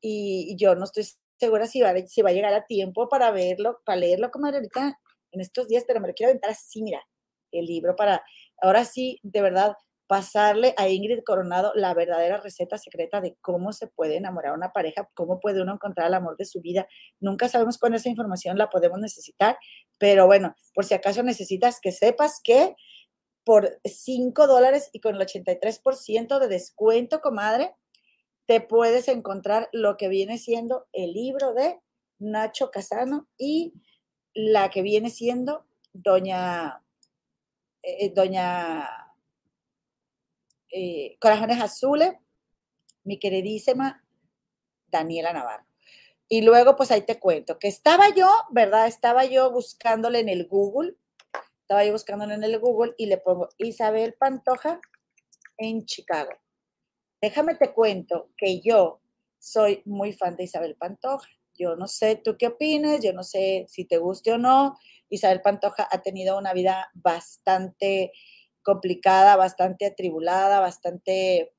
y, 0.00 0.46
y 0.50 0.56
yo 0.56 0.74
no 0.74 0.84
estoy 0.84 1.04
segura 1.38 1.66
si 1.66 1.80
va, 1.80 1.94
si 2.06 2.22
va 2.22 2.30
a 2.30 2.32
llegar 2.32 2.54
a 2.54 2.66
tiempo 2.66 3.08
para 3.08 3.30
verlo, 3.30 3.80
para 3.84 3.96
leerlo, 3.98 4.30
comadre, 4.30 4.58
ahorita 4.58 4.98
en 5.32 5.40
estos 5.40 5.68
días, 5.68 5.84
pero 5.86 6.00
me 6.00 6.08
lo 6.08 6.14
quiero 6.14 6.30
aventar 6.30 6.50
así, 6.50 6.82
mira, 6.82 7.02
el 7.52 7.66
libro 7.66 7.94
para, 7.96 8.22
ahora 8.62 8.84
sí, 8.84 9.18
de 9.22 9.42
verdad, 9.42 9.76
pasarle 10.06 10.74
a 10.76 10.88
Ingrid 10.88 11.24
Coronado 11.24 11.72
la 11.74 11.94
verdadera 11.94 12.40
receta 12.40 12.78
secreta 12.78 13.20
de 13.20 13.36
cómo 13.40 13.72
se 13.72 13.88
puede 13.88 14.16
enamorar 14.16 14.52
a 14.52 14.56
una 14.56 14.72
pareja, 14.72 15.08
cómo 15.14 15.40
puede 15.40 15.62
uno 15.62 15.74
encontrar 15.74 16.08
el 16.08 16.14
amor 16.14 16.36
de 16.36 16.44
su 16.44 16.60
vida. 16.60 16.86
Nunca 17.20 17.48
sabemos 17.48 17.78
cuándo 17.78 17.96
esa 17.96 18.08
información 18.08 18.58
la 18.58 18.70
podemos 18.70 19.00
necesitar, 19.00 19.58
pero 19.98 20.26
bueno, 20.26 20.54
por 20.74 20.84
si 20.84 20.94
acaso 20.94 21.22
necesitas 21.22 21.80
que 21.80 21.92
sepas 21.92 22.40
que 22.42 22.76
por 23.44 23.78
5 23.84 24.46
dólares 24.46 24.90
y 24.92 25.00
con 25.00 25.14
el 25.14 25.20
83% 25.20 26.38
de 26.38 26.48
descuento, 26.48 27.20
comadre, 27.20 27.74
te 28.46 28.60
puedes 28.60 29.08
encontrar 29.08 29.68
lo 29.72 29.96
que 29.96 30.08
viene 30.08 30.38
siendo 30.38 30.86
el 30.92 31.12
libro 31.12 31.52
de 31.52 31.80
Nacho 32.18 32.70
Casano 32.70 33.28
y 33.36 33.74
la 34.34 34.70
que 34.70 34.82
viene 34.82 35.10
siendo 35.10 35.66
doña, 35.92 36.82
eh, 37.82 38.12
doña 38.14 39.05
eh, 40.70 41.16
Corazones 41.20 41.60
Azules, 41.60 42.12
mi 43.04 43.18
queridísima 43.18 44.04
Daniela 44.88 45.32
Navarro. 45.32 45.64
Y 46.28 46.42
luego, 46.42 46.76
pues 46.76 46.90
ahí 46.90 47.02
te 47.02 47.20
cuento 47.20 47.58
que 47.58 47.68
estaba 47.68 48.08
yo, 48.14 48.28
¿verdad? 48.50 48.88
Estaba 48.88 49.24
yo 49.24 49.52
buscándole 49.52 50.18
en 50.18 50.28
el 50.28 50.48
Google, 50.48 50.96
estaba 51.60 51.84
yo 51.84 51.92
buscándole 51.92 52.34
en 52.34 52.44
el 52.44 52.58
Google 52.58 52.94
y 52.98 53.06
le 53.06 53.18
pongo 53.18 53.48
Isabel 53.58 54.14
Pantoja 54.14 54.80
en 55.56 55.84
Chicago. 55.84 56.32
Déjame 57.20 57.54
te 57.54 57.72
cuento 57.72 58.30
que 58.36 58.60
yo 58.60 59.00
soy 59.38 59.82
muy 59.84 60.12
fan 60.12 60.36
de 60.36 60.44
Isabel 60.44 60.76
Pantoja. 60.76 61.28
Yo 61.54 61.76
no 61.76 61.86
sé 61.86 62.16
tú 62.16 62.36
qué 62.36 62.48
opinas, 62.48 63.00
yo 63.02 63.12
no 63.12 63.22
sé 63.22 63.64
si 63.68 63.84
te 63.84 63.98
guste 63.98 64.32
o 64.32 64.38
no. 64.38 64.76
Isabel 65.08 65.40
Pantoja 65.40 65.88
ha 65.90 66.02
tenido 66.02 66.36
una 66.36 66.52
vida 66.52 66.90
bastante 66.94 68.12
complicada, 68.66 69.36
bastante 69.36 69.86
atribulada, 69.86 70.58
bastante 70.58 71.54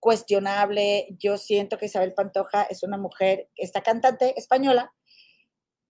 cuestionable. 0.00 1.06
Yo 1.20 1.38
siento 1.38 1.78
que 1.78 1.86
Isabel 1.86 2.14
Pantoja 2.14 2.64
es 2.64 2.82
una 2.82 2.98
mujer, 2.98 3.48
esta 3.54 3.80
cantante 3.82 4.36
española, 4.36 4.92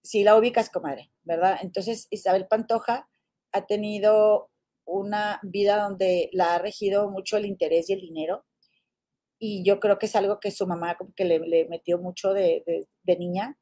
si 0.03 0.25
la 0.25 0.37
ubicas, 0.37 0.69
comadre, 0.69 1.11
¿verdad? 1.23 1.59
Entonces, 1.63 2.07
Isabel 2.11 2.47
Pantoja 2.49 3.09
ha 3.53 3.67
tenido 3.67 4.51
una 4.85 5.41
vida 5.43 5.83
donde 5.83 6.29
la 6.33 6.55
ha 6.55 6.59
regido 6.59 7.09
mucho 7.11 7.39
el 7.39 7.47
interés 7.47 7.89
y 7.89 7.95
el 7.95 8.01
dinero 8.01 8.45
y 9.45 9.65
yo 9.65 9.81
creo 9.81 9.99
que 9.99 10.07
es 10.07 10.15
algo 10.15 10.39
que 10.39 10.53
su 10.53 10.69
mamá 10.69 10.97
que 11.17 11.25
le, 11.25 11.67
metió 11.69 11.99
mucho 11.99 12.33
de, 12.35 12.87
niña. 13.19 13.59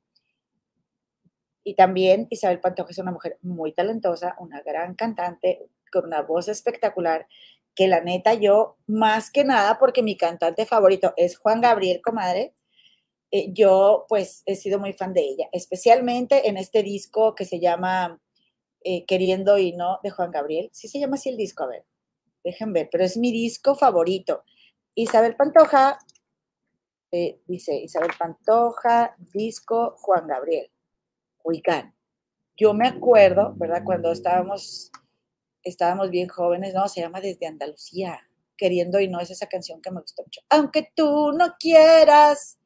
Y 1.64 1.74
también 1.74 2.26
Isabel 2.28 2.60
Pantoja 2.60 2.90
es 2.90 2.98
una 2.98 3.12
mujer 3.12 3.38
muy 3.40 3.72
talentosa, 3.72 4.34
una 4.40 4.60
gran 4.60 4.94
cantante, 4.94 5.70
con 5.90 6.06
una 6.06 6.22
voz 6.22 6.48
espectacular, 6.48 7.26
que 7.74 7.88
la 7.88 8.00
neta 8.00 8.34
yo, 8.34 8.76
más 8.86 9.30
que 9.30 9.44
nada, 9.44 9.78
porque 9.78 10.02
mi 10.02 10.16
cantante 10.16 10.66
favorito 10.66 11.14
es 11.16 11.38
Juan 11.38 11.60
Gabriel, 11.60 12.00
comadre, 12.02 12.54
eh, 13.32 13.52
yo 13.52 14.06
pues 14.08 14.42
he 14.46 14.56
sido 14.56 14.80
muy 14.80 14.92
fan 14.92 15.12
de 15.12 15.20
ella, 15.20 15.48
especialmente 15.52 16.48
en 16.48 16.56
este 16.56 16.82
disco 16.82 17.34
que 17.34 17.44
se 17.44 17.60
llama 17.60 18.20
eh, 18.82 19.04
Queriendo 19.06 19.56
y 19.58 19.72
No 19.72 20.00
de 20.02 20.10
Juan 20.10 20.32
Gabriel. 20.32 20.68
Sí 20.72 20.88
se 20.88 20.98
llama 20.98 21.14
así 21.14 21.28
el 21.28 21.36
disco, 21.36 21.64
a 21.64 21.68
ver, 21.68 21.84
dejen 22.42 22.72
ver, 22.72 22.88
pero 22.90 23.04
es 23.04 23.16
mi 23.16 23.30
disco 23.30 23.76
favorito. 23.76 24.42
Isabel 24.94 25.36
Pantoja, 25.36 25.98
eh, 27.12 27.40
dice 27.46 27.76
Isabel 27.76 28.10
Pantoja, 28.18 29.14
disco 29.32 29.94
Juan 29.98 30.26
Gabriel, 30.26 30.70
Huicán. 31.44 31.94
Yo 32.56 32.74
me 32.74 32.88
acuerdo, 32.88 33.54
¿verdad? 33.56 33.82
Cuando 33.84 34.10
estábamos, 34.10 34.90
estábamos 35.62 36.10
bien 36.10 36.28
jóvenes, 36.28 36.74
no, 36.74 36.88
se 36.88 37.00
llama 37.00 37.20
Desde 37.20 37.46
Andalucía, 37.46 38.20
queriendo 38.56 39.00
y 39.00 39.08
no 39.08 39.20
es 39.20 39.30
esa 39.30 39.48
canción 39.48 39.80
que 39.80 39.90
me 39.90 40.00
gustó 40.00 40.22
mucho. 40.22 40.40
Aunque 40.48 40.90
tú 40.94 41.32
no 41.32 41.56
quieras 41.58 42.58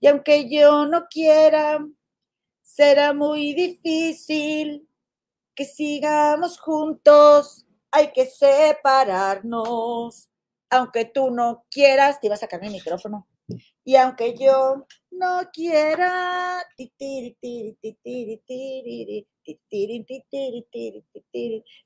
y 0.00 0.06
aunque 0.06 0.50
yo 0.50 0.86
no 0.86 1.06
quiera, 1.08 1.78
será 2.62 3.12
muy 3.12 3.54
difícil 3.54 4.88
que 5.54 5.64
sigamos 5.64 6.58
juntos, 6.58 7.66
hay 7.90 8.12
que 8.12 8.26
separarnos 8.26 10.30
aunque 10.72 11.04
tú 11.04 11.30
no 11.30 11.66
quieras, 11.70 12.18
te 12.18 12.28
iba 12.28 12.34
a 12.34 12.38
sacar 12.38 12.60
mi 12.60 12.70
micrófono. 12.70 13.28
Y 13.84 13.96
aunque 13.96 14.34
yo 14.34 14.86
no 15.10 15.40
quiera, 15.52 16.64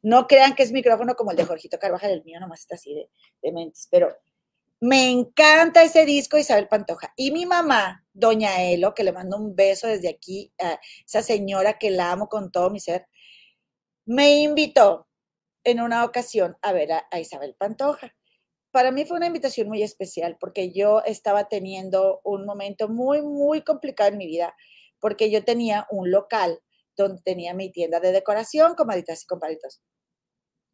no 0.03 0.27
crean 0.27 0.55
que 0.55 0.62
es 0.62 0.73
micrófono 0.73 1.14
como 1.14 1.31
el 1.31 1.37
de 1.37 1.45
Jorgito 1.45 1.79
Carvajal, 1.79 2.11
el 2.11 2.25
mío 2.25 2.40
nomás 2.40 2.61
está 2.61 2.75
así 2.75 2.95
de, 2.95 3.53
mentes, 3.53 3.88
pero 3.90 4.16
me 4.81 5.11
encanta 5.11 5.83
ese 5.83 6.05
disco 6.05 6.37
Isabel 6.37 6.69
Pantoja. 6.69 7.12
Y 7.16 7.31
mi 7.31 7.47
mamá, 7.47 8.05
doña 8.12 8.62
Elo, 8.62 8.95
que 8.95 9.05
le 9.05 9.12
mando 9.12 9.37
un 9.37 9.57
beso 9.57 9.87
desde 9.87 10.09
aquí 10.09 10.53
a 10.61 10.79
esa 11.07 11.23
señora 11.23 11.79
que 11.79 11.90
la 11.90 12.12
amo 12.12 12.29
con 12.29 12.51
todo 12.53 12.71
mi 12.71 12.81
ser, 12.81 13.07
me 14.05 14.40
invitó 14.40 15.09
en 15.64 15.81
una 15.81 16.05
ocasión 16.05 16.57
a 16.62 16.73
ver 16.73 16.92
a 16.92 17.21
Isabel 17.21 17.55
Pantoja 17.59 18.14
para 18.77 18.90
mí 18.90 19.07
fue 19.07 19.16
una 19.16 19.29
invitación 19.29 19.69
muy 19.69 19.83
especial 19.83 20.37
porque 20.38 20.71
yo 20.71 21.03
estaba 21.07 21.49
teniendo 21.49 22.21
un 22.25 22.45
momento 22.45 22.90
muy, 22.90 23.23
muy 23.23 23.62
complicado 23.62 24.11
en 24.11 24.19
mi 24.19 24.27
vida 24.27 24.55
porque 25.01 25.31
yo 25.31 25.42
tenía 25.45 25.87
un 25.88 26.11
local 26.11 26.61
donde 26.96 27.22
tenía 27.22 27.54
mi 27.54 27.70
tienda 27.70 28.00
de 28.00 28.12
decoración, 28.12 28.74
comaditas 28.74 29.22
y 29.22 29.26
compadritos. 29.26 29.82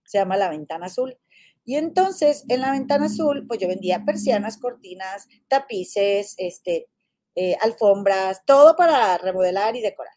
Se 0.04 0.18
llama 0.18 0.36
La 0.36 0.50
Ventana 0.50 0.86
Azul. 0.86 1.18
Y 1.64 1.76
entonces, 1.76 2.44
en 2.48 2.60
la 2.60 2.72
Ventana 2.72 3.06
Azul, 3.06 3.46
pues 3.46 3.60
yo 3.60 3.68
vendía 3.68 4.04
persianas, 4.04 4.58
cortinas, 4.58 5.28
tapices, 5.48 6.34
este, 6.38 6.88
eh, 7.34 7.56
alfombras, 7.60 8.44
todo 8.44 8.76
para 8.76 9.16
remodelar 9.18 9.76
y 9.76 9.80
decorar. 9.80 10.14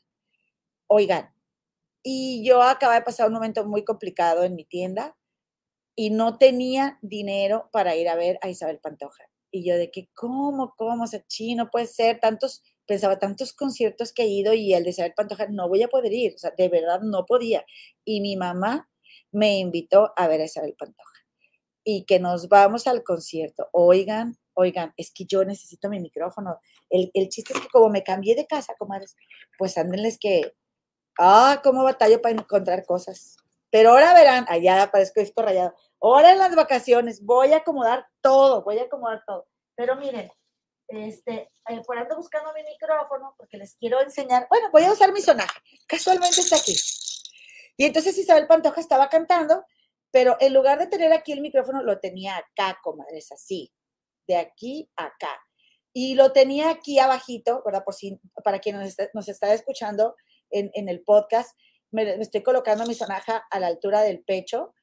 Oigan, 0.87 1.33
y 2.03 2.45
yo 2.45 2.61
acababa 2.61 2.99
de 2.99 3.05
pasar 3.05 3.27
un 3.27 3.33
momento 3.33 3.65
muy 3.65 3.83
complicado 3.83 4.43
en 4.43 4.55
mi 4.55 4.65
tienda 4.65 5.17
y 5.95 6.09
no 6.11 6.37
tenía 6.37 6.99
dinero 7.01 7.69
para 7.71 7.95
ir 7.95 8.09
a 8.09 8.15
ver 8.15 8.37
a 8.41 8.49
Isabel 8.49 8.79
Pantoja. 8.79 9.23
Y 9.49 9.67
yo 9.67 9.77
de 9.77 9.89
que, 9.89 10.09
¿cómo, 10.13 10.73
cómo, 10.77 11.05
o 11.05 11.07
chino 11.27 11.71
puede 11.71 11.87
ser? 11.87 12.19
Tantos, 12.19 12.61
pensaba, 12.87 13.19
tantos 13.19 13.53
conciertos 13.53 14.13
que 14.13 14.23
he 14.23 14.27
ido 14.27 14.53
y 14.53 14.73
el 14.73 14.83
de 14.83 14.91
Isabel 14.91 15.13
Pantoja, 15.15 15.47
no 15.47 15.67
voy 15.67 15.83
a 15.83 15.87
poder 15.87 16.13
ir, 16.13 16.35
o 16.35 16.37
sea, 16.37 16.51
de 16.57 16.69
verdad 16.69 17.01
no 17.01 17.25
podía. 17.25 17.65
Y 18.03 18.21
mi 18.21 18.35
mamá 18.35 18.89
me 19.31 19.57
invitó 19.59 20.13
a 20.15 20.27
ver 20.27 20.41
a 20.41 20.45
Isabel 20.45 20.75
Pantoja 20.77 21.15
y 21.85 22.03
que 22.05 22.19
nos 22.19 22.49
vamos 22.49 22.87
al 22.87 23.03
concierto. 23.03 23.69
Oigan, 23.71 24.35
oigan, 24.55 24.93
es 24.97 25.11
que 25.11 25.25
yo 25.25 25.45
necesito 25.45 25.87
mi 25.87 25.99
micrófono. 25.99 26.59
El, 26.89 27.11
el 27.13 27.29
chiste 27.29 27.53
es 27.53 27.61
que 27.61 27.69
como 27.69 27.89
me 27.89 28.03
cambié 28.03 28.35
de 28.35 28.47
casa, 28.47 28.73
comadres, 28.77 29.15
pues 29.57 29.77
ándenles 29.77 30.17
que, 30.19 30.53
ah, 31.19 31.61
cómo 31.63 31.83
batallo 31.83 32.21
para 32.21 32.35
encontrar 32.35 32.85
cosas. 32.85 33.37
Pero 33.69 33.91
ahora 33.91 34.13
verán, 34.13 34.45
allá 34.49 34.81
aparezco 34.81 35.21
esto 35.21 35.43
rayado. 35.43 35.75
Ahora 36.01 36.31
en 36.31 36.39
las 36.39 36.55
vacaciones 36.55 37.23
voy 37.23 37.53
a 37.53 37.57
acomodar 37.57 38.07
todo, 38.21 38.63
voy 38.63 38.79
a 38.79 38.83
acomodar 38.83 39.23
todo. 39.25 39.47
Pero 39.75 39.95
miren, 39.95 40.31
este, 40.87 41.51
eh, 41.69 41.81
por 41.85 41.97
ando 41.97 42.15
buscando 42.15 42.53
mi 42.53 42.63
micrófono 42.63 43.33
porque 43.37 43.57
les 43.57 43.75
quiero 43.75 44.01
enseñar. 44.01 44.47
Bueno, 44.49 44.69
voy 44.71 44.83
a 44.83 44.91
usar 44.91 45.11
mi 45.11 45.21
sonaje. 45.21 45.59
Casualmente 45.87 46.41
está 46.41 46.57
aquí. 46.57 46.75
Y 47.77 47.85
entonces 47.85 48.17
Isabel 48.17 48.47
Pantoja 48.47 48.79
estaba 48.79 49.09
cantando, 49.09 49.65
pero 50.11 50.37
en 50.39 50.53
lugar 50.53 50.79
de 50.79 50.87
tener 50.87 51.11
aquí 51.11 51.33
el 51.33 51.41
micrófono, 51.41 51.83
lo 51.83 51.99
tenía 51.99 52.37
acá, 52.37 52.79
comadres, 52.81 53.31
así, 53.31 53.73
de 54.27 54.37
aquí 54.37 54.89
a 54.95 55.05
acá. 55.05 55.41
Y 55.91 56.15
lo 56.15 56.31
tenía 56.31 56.69
aquí 56.69 56.99
abajito, 56.99 57.61
¿verdad? 57.65 57.83
Por 57.83 57.93
si, 57.93 58.19
para 58.43 58.59
quien 58.59 58.77
nos 59.13 59.27
está, 59.29 59.53
escuchando 59.53 60.15
en, 60.49 60.71
en, 60.73 60.89
el 60.89 61.01
podcast, 61.03 61.57
me, 61.91 62.05
me, 62.17 62.23
estoy 62.23 62.43
colocando 62.43 62.85
mi 62.85 62.93
sonaja 62.93 63.45
a 63.49 63.59
la 63.59 63.67
altura 63.67 64.01
del 64.01 64.23
pecho. 64.23 64.73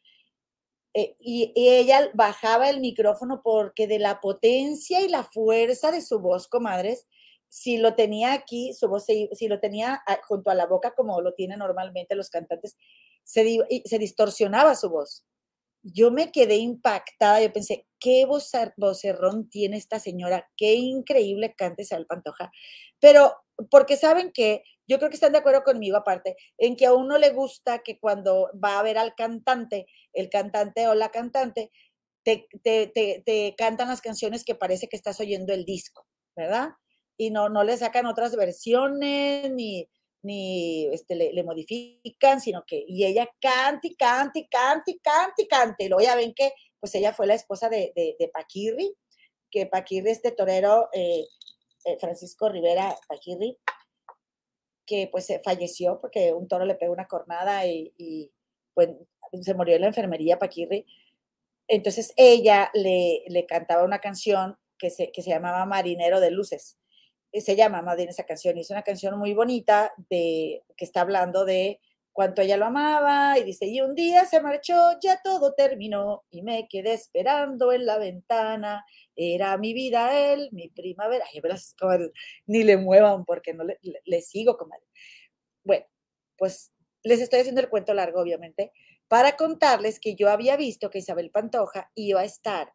Eh, 0.95 1.17
y, 1.21 1.53
y, 1.55 1.69
ella 1.69 2.11
bajaba 2.13 2.69
el 2.69 2.81
micrófono 2.81 3.41
porque 3.43 3.87
de 3.87 3.99
la 3.99 4.21
potencia 4.21 5.01
y 5.01 5.09
la 5.09 5.25
fuerza 5.25 5.91
de 5.91 6.03
su 6.03 6.21
voz, 6.21 6.49
comadres, 6.49 7.07
si 7.53 7.77
lo 7.77 7.95
tenía 7.95 8.33
aquí, 8.33 8.73
su 8.73 8.89
voz, 8.89 9.05
si, 9.05 9.29
si 9.35 9.47
lo 9.47 9.61
tenía 9.61 10.03
junto 10.27 10.51
a 10.51 10.55
la 10.55 10.67
boca 10.67 10.95
como 10.95 11.21
lo 11.21 11.35
tienen 11.35 11.59
normalmente 11.59 12.15
los 12.15 12.31
cantantes, 12.31 12.79
se, 13.25 13.59
se 13.85 13.99
distorsionaba 13.99 14.75
su 14.75 14.89
voz. 14.89 15.27
Yo 15.83 16.11
me 16.11 16.33
quedé 16.33 16.57
impactada, 16.57 17.43
yo 17.43 17.53
pensé, 17.53 17.87
qué 17.99 18.25
vocerrón 18.27 19.51
tiene 19.51 19.77
esta 19.77 19.99
señora, 19.99 20.49
qué 20.57 20.75
increíble 20.75 21.55
canta 21.55 21.83
Isabel 21.83 22.07
Pantoja. 22.07 22.51
Pero 23.01 23.35
porque 23.71 23.97
saben 23.97 24.33
que, 24.33 24.63
yo 24.89 24.99
creo 24.99 25.11
que 25.11 25.17
están 25.17 25.33
de 25.33 25.39
acuerdo 25.39 25.63
conmigo 25.63 25.97
aparte, 25.97 26.37
en 26.59 26.77
que 26.77 26.87
a 26.87 26.93
uno 26.93 27.19
le 27.19 27.31
gusta 27.31 27.81
que 27.81 27.99
cuando 27.99 28.51
va 28.63 28.79
a 28.79 28.83
ver 28.83 28.99
al 28.99 29.15
cantante, 29.15 29.87
el 30.13 30.29
cantante 30.29 30.89
o 30.89 30.95
la 30.95 31.11
cantante, 31.11 31.71
te, 32.25 32.47
te, 32.63 32.87
te, 32.89 33.23
te 33.25 33.55
cantan 33.57 33.89
las 33.89 34.01
canciones 34.01 34.45
que 34.45 34.55
parece 34.55 34.89
que 34.89 34.97
estás 34.97 35.21
oyendo 35.21 35.53
el 35.53 35.65
disco, 35.65 36.07
¿verdad? 36.37 36.71
Y 37.17 37.31
no, 37.31 37.49
no 37.49 37.65
le 37.65 37.77
sacan 37.77 38.07
otras 38.07 38.37
versiones, 38.37 39.51
ni, 39.51 39.89
ni 40.23 40.87
este, 40.93 41.15
le, 41.15 41.33
le, 41.33 41.43
modifican, 41.43 42.41
sino 42.41 42.65
que, 42.67 42.85
y 42.87 43.05
ella 43.05 43.29
canta 43.41 43.87
y 43.87 43.95
canta 43.97 44.39
y 44.39 44.49
canta 44.49 44.91
y 44.91 44.99
canta 44.99 45.43
y 45.43 45.49
canta. 45.49 45.85
Y 45.85 45.89
luego 45.89 46.03
ya 46.03 46.15
ven 46.15 46.33
que, 46.35 46.53
pues 46.81 46.95
ella 46.95 47.13
fue 47.13 47.27
la 47.27 47.35
esposa 47.35 47.69
de, 47.69 47.93
de, 47.95 48.29
Paquirri, 48.33 48.95
que 49.51 49.67
Paquirri, 49.67 50.11
este 50.11 50.33
torero, 50.33 50.89
eh, 50.93 51.25
eh, 51.85 51.99
Francisco 52.01 52.49
Rivera 52.49 52.97
Paquirri, 53.09 53.59
que 54.87 55.09
pues 55.11 55.33
falleció 55.45 56.01
porque 56.01 56.33
un 56.33 56.49
toro 56.49 56.65
le 56.65 56.75
pegó 56.75 56.93
una 56.93 57.07
cornada 57.07 57.67
y, 57.67 57.93
y 57.97 58.31
pues 58.75 58.91
se 59.43 59.55
murió 59.55 59.77
en 59.77 59.83
la 59.83 59.89
enfermería 59.89 60.39
Paquirri. 60.39 60.87
Entonces 61.69 62.13
ella 62.17 62.71
le, 62.75 63.25
le 63.29 63.47
cantaba 63.47 63.85
una 63.85 64.01
canción 64.01 64.59
que 64.79 64.91
se, 64.91 65.13
que 65.13 65.23
se 65.23 65.31
llamaba 65.31 65.65
Marinero 65.65 66.21
de 66.21 66.31
Luces 66.31 66.79
se 67.41 67.57
llama 67.57 67.81
más 67.81 67.97
bien 67.97 68.11
esa 68.11 68.25
canción, 68.25 68.57
y 68.57 68.61
es 68.61 68.71
una 68.71 68.83
canción 68.83 69.19
muy 69.19 69.33
bonita 69.33 69.93
de, 70.11 70.63
que 70.77 70.85
está 70.85 71.01
hablando 71.01 71.45
de 71.45 71.81
cuánto 72.13 72.43
ella 72.43 72.57
lo 72.57 72.67
amaba, 72.67 73.39
y 73.39 73.45
dice, 73.45 73.67
y 73.67 73.81
un 73.81 73.95
día 73.95 74.25
se 74.25 74.41
marchó, 74.41 74.99
ya 75.03 75.21
todo 75.23 75.55
terminó, 75.55 76.25
y 76.31 76.43
me 76.43 76.69
quedé 76.69 76.93
esperando 76.93 77.73
en 77.73 77.87
la 77.87 77.99
ventana, 77.99 78.85
era 79.17 79.57
mi 79.59 79.73
vida 79.73 80.33
él, 80.33 80.49
mi 80.53 80.69
primavera, 80.69 81.25
Ay, 81.33 81.41
ni 82.47 82.65
le 82.65 82.77
muevan 82.77 83.25
porque 83.25 83.55
no 83.55 83.65
le, 83.65 83.79
le, 83.83 84.01
le 84.05 84.23
sigo, 84.23 84.57
comadre. 84.57 84.85
Bueno, 85.65 85.87
pues 86.37 86.73
les 87.03 87.21
estoy 87.21 87.41
haciendo 87.41 87.61
el 87.61 87.69
cuento 87.69 87.95
largo, 87.95 88.21
obviamente, 88.21 88.73
para 89.09 89.37
contarles 89.37 90.01
que 90.01 90.15
yo 90.15 90.31
había 90.31 90.57
visto 90.57 90.91
que 90.91 90.99
Isabel 90.99 91.31
Pantoja 91.31 91.91
iba 91.95 92.21
a 92.21 92.25
estar 92.25 92.73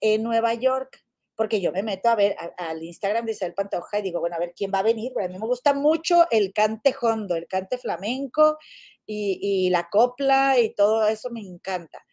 en 0.00 0.22
Nueva 0.22 0.54
York 0.54 1.05
porque 1.36 1.60
yo 1.60 1.70
me 1.70 1.82
meto 1.82 2.08
a 2.08 2.16
ver 2.16 2.34
al 2.56 2.82
Instagram 2.82 3.26
de 3.26 3.32
Isabel 3.32 3.54
Pantoja 3.54 3.98
y 3.98 4.02
digo, 4.02 4.20
bueno, 4.20 4.36
a 4.36 4.40
ver 4.40 4.54
quién 4.56 4.70
va 4.74 4.78
a 4.78 4.82
venir, 4.82 5.12
a 5.20 5.28
mí 5.28 5.38
me 5.38 5.46
gusta 5.46 5.74
mucho 5.74 6.26
el 6.30 6.52
cante 6.52 6.94
hondo, 7.00 7.36
el 7.36 7.46
cante 7.46 7.78
flamenco 7.78 8.58
y, 9.04 9.68
la 9.70 9.88
copla 9.90 10.58
y 10.58 10.74
todo 10.74 11.06
eso 11.06 11.30
me 11.30 11.40
encanta. 11.40 12.04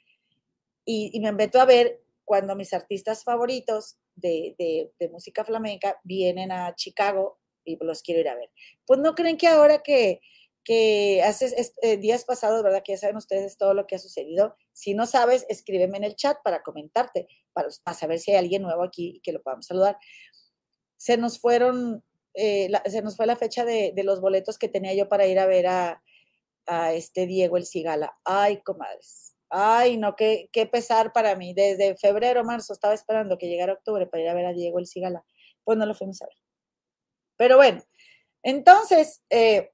Y, 0.86 1.12
y, 1.14 1.20
me 1.22 1.32
meto 1.32 1.62
a 1.62 1.66
ver 1.66 2.02
cuando 2.26 2.56
mis 2.56 2.74
artistas 2.74 3.24
favoritos 3.24 3.98
de, 4.16 4.56
de, 4.60 4.92
de, 5.00 5.10
música 5.10 5.46
flamenca 5.46 5.98
vienen 6.04 6.52
a 6.52 6.76
Chicago 6.76 7.40
y 7.64 7.78
los 7.84 8.02
quiero 8.02 8.22
ir 8.22 8.28
a 8.28 8.36
ver. 8.36 8.50
Pues 8.86 9.00
no 9.00 9.16
creen 9.16 9.38
que 9.38 9.48
ahora 9.48 9.82
que, 9.82 10.20
que 10.64 11.22
hace 11.24 11.54
eh, 11.82 11.98
días 11.98 12.26
pasados, 12.26 12.64
¿verdad? 12.64 12.82
Que 12.84 12.94
ya 12.94 12.98
saben 12.98 13.18
ustedes 13.18 13.58
todo 13.58 13.74
lo 13.74 13.86
que 13.86 13.96
ha 13.96 14.00
sucedido. 14.00 14.56
Si 14.72 14.94
no 14.94 15.06
sabes, 15.06 15.46
escríbeme 15.50 15.98
en 15.98 16.06
el 16.06 16.16
chat 16.16 16.38
para 16.44 16.64
comentarte, 16.64 17.28
para, 17.52 17.70
saber 17.72 18.20
si 18.20 18.32
hay 18.32 18.38
alguien 18.38 18.62
nuevo 18.62 18.84
aquí 18.84 19.20
que 19.24 19.34
lo 19.34 19.42
podamos 19.42 19.66
saludar. 19.66 19.98
Se 20.98 21.18
nos 21.18 21.40
fueron, 21.40 22.04
eh, 22.34 22.72
se 22.86 23.02
nos 23.02 23.18
fue 23.18 23.26
la 23.26 23.36
fecha 23.36 23.66
de, 23.66 23.94
los 24.04 24.22
boletos 24.22 24.58
que 24.58 24.70
tenía 24.70 24.94
yo 24.94 25.10
para 25.10 25.28
ir 25.28 25.40
a 25.40 25.46
ver 25.46 25.68
a, 25.68 26.04
a 26.66 26.94
este 26.94 27.28
Diego 27.28 27.58
el 27.58 27.66
Cigala. 27.66 28.18
Ay, 28.24 28.62
comadres. 28.62 29.36
Ay, 29.50 29.98
no, 29.98 30.16
qué, 30.16 30.50
qué 30.52 30.66
pesar 30.66 31.12
para 31.12 31.36
mí. 31.36 31.54
Desde 31.54 31.96
febrero, 31.98 32.44
marzo 32.44 32.74
estaba 32.74 32.94
esperando 32.94 33.38
que 33.38 33.50
llegara 33.50 33.74
octubre 33.74 34.08
para 34.08 34.24
ir 34.24 34.30
a 34.30 34.34
ver 34.34 34.46
a 34.46 34.54
Diego 34.54 34.80
el 34.80 34.88
Cigala. 34.88 35.26
Pues 35.64 35.78
no 35.78 35.86
lo 35.86 35.94
fuimos 35.94 36.22
a 36.22 36.26
ver. 36.26 36.38
Pero 37.36 37.58
bueno, 37.58 37.84
entonces, 38.44 39.22
eh, 39.30 39.73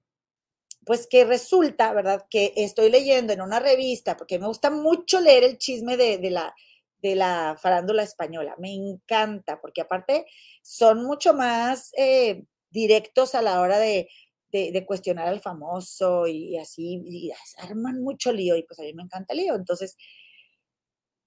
pues 0.85 1.07
que 1.07 1.25
resulta, 1.25 1.93
¿verdad? 1.93 2.25
Que 2.29 2.53
estoy 2.55 2.89
leyendo 2.89 3.33
en 3.33 3.41
una 3.41 3.59
revista, 3.59 4.17
porque 4.17 4.39
me 4.39 4.47
gusta 4.47 4.69
mucho 4.69 5.19
leer 5.19 5.43
el 5.43 5.57
chisme 5.57 5.97
de, 5.97 6.17
de, 6.17 6.29
la, 6.31 6.55
de 7.01 7.15
la 7.15 7.57
farándula 7.61 8.03
española, 8.03 8.55
me 8.57 8.73
encanta, 8.73 9.59
porque 9.61 9.81
aparte 9.81 10.25
son 10.61 11.03
mucho 11.05 11.33
más 11.33 11.91
eh, 11.97 12.43
directos 12.69 13.35
a 13.35 13.41
la 13.41 13.61
hora 13.61 13.77
de, 13.79 14.09
de, 14.51 14.85
cuestionar 14.85 15.27
al 15.27 15.41
famoso 15.41 16.27
y, 16.27 16.55
y 16.55 16.57
así, 16.57 17.01
y 17.05 17.31
arman 17.57 18.01
mucho 18.01 18.31
lío, 18.31 18.55
y 18.55 18.63
pues 18.63 18.79
a 18.79 18.83
mí 18.83 18.93
me 18.93 19.03
encanta 19.03 19.33
el 19.33 19.39
lío. 19.39 19.55
Entonces, 19.55 19.95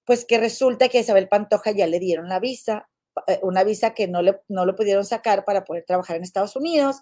pues 0.05 0.25
que 0.25 0.37
resulta 0.37 0.89
que 0.89 0.97
a 0.97 1.01
Isabel 1.01 1.29
Pantoja 1.29 1.71
ya 1.71 1.87
le 1.87 1.99
dieron 1.99 2.27
la 2.27 2.39
visa, 2.39 2.89
eh, 3.27 3.39
una 3.43 3.63
visa 3.63 3.93
que 3.93 4.07
no 4.07 4.21
le, 4.21 4.41
no 4.47 4.65
lo 4.65 4.75
pudieron 4.75 5.05
sacar 5.05 5.45
para 5.45 5.63
poder 5.63 5.85
trabajar 5.85 6.17
en 6.17 6.23
Estados 6.23 6.55
Unidos, 6.55 7.01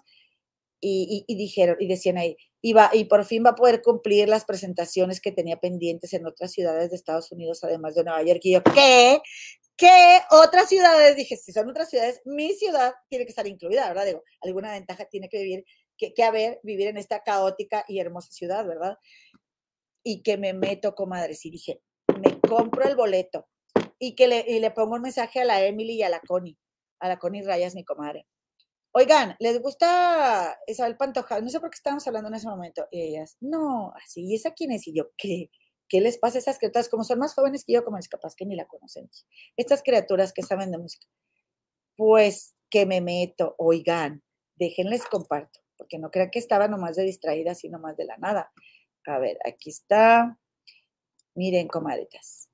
y, 0.84 1.24
dijeron, 1.36 1.76
y 1.78 1.86
decían 1.86 2.18
ahí, 2.18 2.36
y, 2.60 2.74
y 2.92 3.04
por 3.04 3.24
fin 3.24 3.44
va 3.46 3.50
a 3.50 3.54
poder 3.54 3.82
cumplir 3.82 4.28
las 4.28 4.44
presentaciones 4.44 5.20
que 5.20 5.30
tenía 5.30 5.56
pendientes 5.58 6.12
en 6.12 6.26
otras 6.26 6.52
ciudades 6.52 6.90
de 6.90 6.96
Estados 6.96 7.30
Unidos, 7.30 7.62
además 7.62 7.94
de 7.94 8.04
Nueva 8.04 8.22
York. 8.22 8.40
Y 8.42 8.52
yo, 8.52 8.62
¿qué? 8.64 9.20
¿Qué 9.76 10.20
otras 10.30 10.68
ciudades? 10.68 11.16
Dije, 11.16 11.36
si 11.36 11.52
son 11.52 11.70
otras 11.70 11.88
ciudades, 11.88 12.20
mi 12.24 12.52
ciudad 12.54 12.94
tiene 13.08 13.24
que 13.24 13.30
estar 13.30 13.46
incluida, 13.46 13.88
¿verdad? 13.88 14.06
Digo, 14.06 14.24
alguna 14.40 14.72
ventaja 14.72 15.04
tiene 15.06 15.28
que 15.28 15.38
vivir, 15.38 15.64
que, 15.96 16.12
que 16.14 16.24
haber, 16.24 16.60
vivir 16.64 16.88
en 16.88 16.96
esta 16.96 17.22
caótica 17.22 17.84
y 17.86 18.00
hermosa 18.00 18.32
ciudad, 18.32 18.66
¿verdad? 18.66 18.98
Y 20.04 20.22
que 20.22 20.36
me 20.36 20.52
meto, 20.52 20.94
comadres, 20.96 21.44
y 21.46 21.50
dije, 21.50 21.80
me 22.20 22.40
compro 22.40 22.84
el 22.86 22.96
boleto 22.96 23.46
y 24.00 24.16
que 24.16 24.26
le, 24.26 24.44
y 24.48 24.58
le 24.58 24.72
pongo 24.72 24.96
un 24.96 25.02
mensaje 25.02 25.40
a 25.40 25.44
la 25.44 25.64
Emily 25.64 25.94
y 25.94 26.02
a 26.02 26.08
la 26.08 26.20
Connie, 26.20 26.58
a 26.98 27.08
la 27.08 27.18
Connie 27.18 27.42
Rayas, 27.42 27.76
mi 27.76 27.84
comadre 27.84 28.26
Oigan, 28.94 29.36
¿les 29.38 29.60
gusta 29.60 30.58
Isabel 30.66 30.96
Pantoja? 30.96 31.40
No 31.40 31.48
sé 31.48 31.60
por 31.60 31.70
qué 31.70 31.76
estábamos 31.76 32.06
hablando 32.06 32.28
en 32.28 32.34
ese 32.34 32.48
momento. 32.48 32.86
Y 32.90 33.00
ellas, 33.00 33.36
no, 33.40 33.92
así, 34.02 34.26
¿y 34.26 34.34
esa 34.34 34.52
quién 34.52 34.72
es? 34.72 34.86
Y 34.86 34.94
yo, 34.94 35.10
¿qué? 35.16 35.50
¿qué 35.92 36.00
les 36.00 36.16
pasa 36.16 36.38
a 36.38 36.40
esas 36.40 36.58
criaturas? 36.58 36.88
Como 36.88 37.04
son 37.04 37.18
más 37.18 37.34
jóvenes 37.34 37.64
que 37.66 37.74
yo, 37.74 37.84
como 37.84 37.98
es 37.98 38.08
capaz 38.08 38.34
que 38.34 38.46
ni 38.46 38.56
la 38.56 38.66
conocen. 38.66 39.10
Estas 39.58 39.82
criaturas 39.82 40.32
que 40.32 40.42
saben 40.42 40.70
de 40.70 40.78
música. 40.78 41.06
Pues 41.96 42.54
que 42.70 42.86
me 42.86 43.02
meto, 43.02 43.54
oigan, 43.58 44.22
déjenles 44.56 45.04
comparto, 45.04 45.60
porque 45.76 45.98
no 45.98 46.10
crean 46.10 46.30
que 46.30 46.38
estaba 46.38 46.66
nomás 46.66 46.96
de 46.96 47.02
distraída, 47.02 47.54
sino 47.54 47.78
más 47.78 47.98
de 47.98 48.06
la 48.06 48.16
nada. 48.16 48.50
A 49.06 49.18
ver, 49.18 49.36
aquí 49.46 49.68
está. 49.68 50.38
Miren, 51.34 51.68
comadritas. 51.68 52.48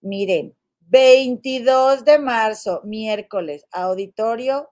Miren, 0.00 0.56
22 0.78 2.04
de 2.04 2.20
marzo, 2.20 2.80
miércoles, 2.84 3.66
auditorio, 3.72 4.71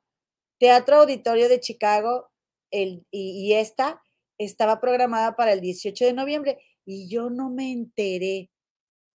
Teatro 0.60 0.96
Auditorio 0.98 1.48
de 1.48 1.58
Chicago, 1.58 2.30
el, 2.70 3.06
y, 3.10 3.54
esta 3.54 4.02
estaba 4.36 4.78
programada 4.78 5.34
para 5.34 5.54
el 5.54 5.60
18 5.62 6.04
de 6.04 6.12
noviembre 6.12 6.58
y 6.84 7.08
yo 7.08 7.30
no 7.30 7.48
me 7.48 7.72
enteré. 7.72 8.50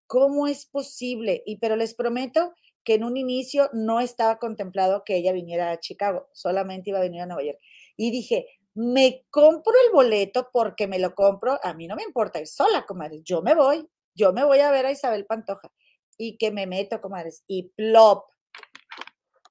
¿Cómo 0.08 0.48
es 0.48 0.66
posible? 0.66 1.44
Y 1.46 1.58
pero 1.58 1.76
les 1.76 1.94
prometo 1.94 2.54
que 2.84 2.96
en 2.96 3.04
un 3.04 3.16
inicio 3.16 3.70
no 3.74 4.00
estaba 4.00 4.40
contemplado 4.40 5.04
que 5.06 5.18
ella 5.18 5.34
viniera 5.34 5.72
a 5.72 5.80
Chicago, 5.80 6.28
solamente 6.34 6.90
iba 6.90 7.00
a 7.00 7.04
venir 7.04 7.22
a 7.22 7.28
Nueva 7.28 7.44
York. 7.44 7.60
Y 7.96 8.10
dije, 8.10 8.48
me 8.74 9.24
compro 9.30 9.74
el 9.86 9.94
boleto 9.94 10.50
porque 10.52 10.88
me 10.88 10.98
lo 10.98 11.14
compro, 11.14 11.60
a 11.64 11.76
mí 11.76 11.88
no 11.88 11.96
me 11.96 12.04
importa 12.04 12.40
ir 12.40 12.48
sola, 12.48 12.86
comadre, 12.88 13.22
yo 13.24 13.44
me 13.44 13.54
voy, 13.54 13.88
yo 14.16 14.34
me 14.34 14.44
voy 14.44 14.60
a 14.60 14.72
ver 14.72 14.88
a 14.88 14.92
Isabel 14.92 15.28
Pantoja 15.28 15.72
y 16.18 16.38
que 16.38 16.52
me 16.52 16.66
meto, 16.66 17.02
comadres, 17.02 17.44
y 17.46 17.70
plop. 17.76 18.26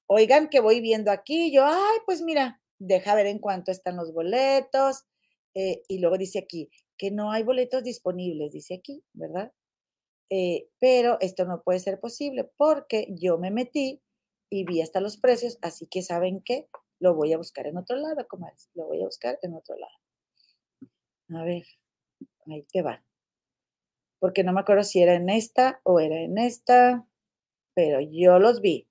Oigan 0.07 0.49
que 0.49 0.59
voy 0.59 0.81
viendo 0.81 1.11
aquí, 1.11 1.51
yo, 1.51 1.65
ay, 1.65 1.97
pues 2.05 2.21
mira, 2.21 2.61
deja 2.79 3.15
ver 3.15 3.27
en 3.27 3.39
cuánto 3.39 3.71
están 3.71 3.97
los 3.97 4.13
boletos. 4.13 5.05
Eh, 5.55 5.83
y 5.87 5.99
luego 5.99 6.17
dice 6.17 6.39
aquí 6.39 6.69
que 6.97 7.11
no 7.11 7.31
hay 7.31 7.43
boletos 7.43 7.83
disponibles, 7.83 8.53
dice 8.53 8.75
aquí, 8.75 9.03
¿verdad? 9.13 9.53
Eh, 10.29 10.69
pero 10.79 11.17
esto 11.21 11.45
no 11.45 11.63
puede 11.63 11.79
ser 11.79 11.99
posible 11.99 12.49
porque 12.57 13.07
yo 13.11 13.37
me 13.37 13.51
metí 13.51 14.01
y 14.49 14.65
vi 14.65 14.81
hasta 14.81 15.01
los 15.01 15.17
precios, 15.17 15.57
así 15.61 15.87
que 15.87 16.01
saben 16.01 16.41
que 16.41 16.67
lo 16.99 17.15
voy 17.15 17.33
a 17.33 17.37
buscar 17.37 17.67
en 17.67 17.77
otro 17.77 17.97
lado, 17.97 18.27
comadres, 18.27 18.69
lo 18.73 18.85
voy 18.87 19.01
a 19.01 19.05
buscar 19.05 19.39
en 19.41 19.53
otro 19.55 19.75
lado. 19.77 19.93
A 21.29 21.43
ver, 21.43 21.63
ahí 22.47 22.63
te 22.71 22.81
va 22.81 23.03
porque 24.25 24.43
no 24.43 24.53
me 24.53 24.61
acuerdo 24.61 24.83
si 24.83 25.03
era 25.03 25.13
en 25.13 25.29
esta 25.29 25.81
o 25.83 25.99
era 25.99 26.15
en 26.15 26.39
esta, 26.39 27.05
pero 27.75 27.99
yo 28.01 28.39
los 28.39 28.59
vi. 28.59 28.87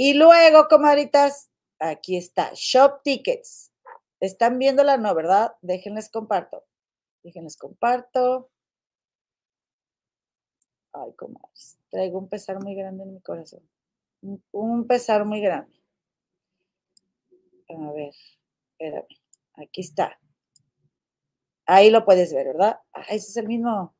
Y 0.00 0.14
luego, 0.14 0.68
comadritas, 0.68 1.50
aquí 1.80 2.16
está, 2.16 2.52
Shop 2.54 3.02
Tickets. 3.02 3.72
¿Están 4.20 4.56
viéndola? 4.60 4.96
No, 4.96 5.12
¿verdad? 5.12 5.56
Déjenles 5.60 6.08
comparto. 6.08 6.64
Déjenles 7.24 7.56
comparto. 7.56 8.48
Ay, 10.92 11.12
comadres. 11.16 11.80
Traigo 11.90 12.16
un 12.16 12.28
pesar 12.28 12.62
muy 12.62 12.76
grande 12.76 13.02
en 13.02 13.14
mi 13.14 13.20
corazón. 13.20 13.68
Un, 14.52 14.86
pesar 14.86 15.24
muy 15.24 15.40
grande. 15.40 15.76
A 17.68 17.92
ver, 17.92 18.14
espérame. 18.70 19.08
Aquí 19.54 19.80
está. 19.80 20.16
Ahí 21.66 21.90
lo 21.90 22.04
puedes 22.04 22.32
ver, 22.32 22.46
¿verdad? 22.46 22.80
Ah, 22.92 23.02
ese 23.08 23.30
es 23.30 23.36
el 23.36 23.48
mismo. 23.48 23.96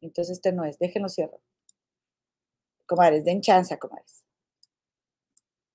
Entonces 0.00 0.38
este 0.38 0.50
no 0.52 0.64
es. 0.64 0.78
Déjenlo 0.78 1.10
cierro. 1.10 1.42
Comadres, 2.86 3.26
den 3.26 3.42
chanza, 3.42 3.76
comadres. 3.76 4.23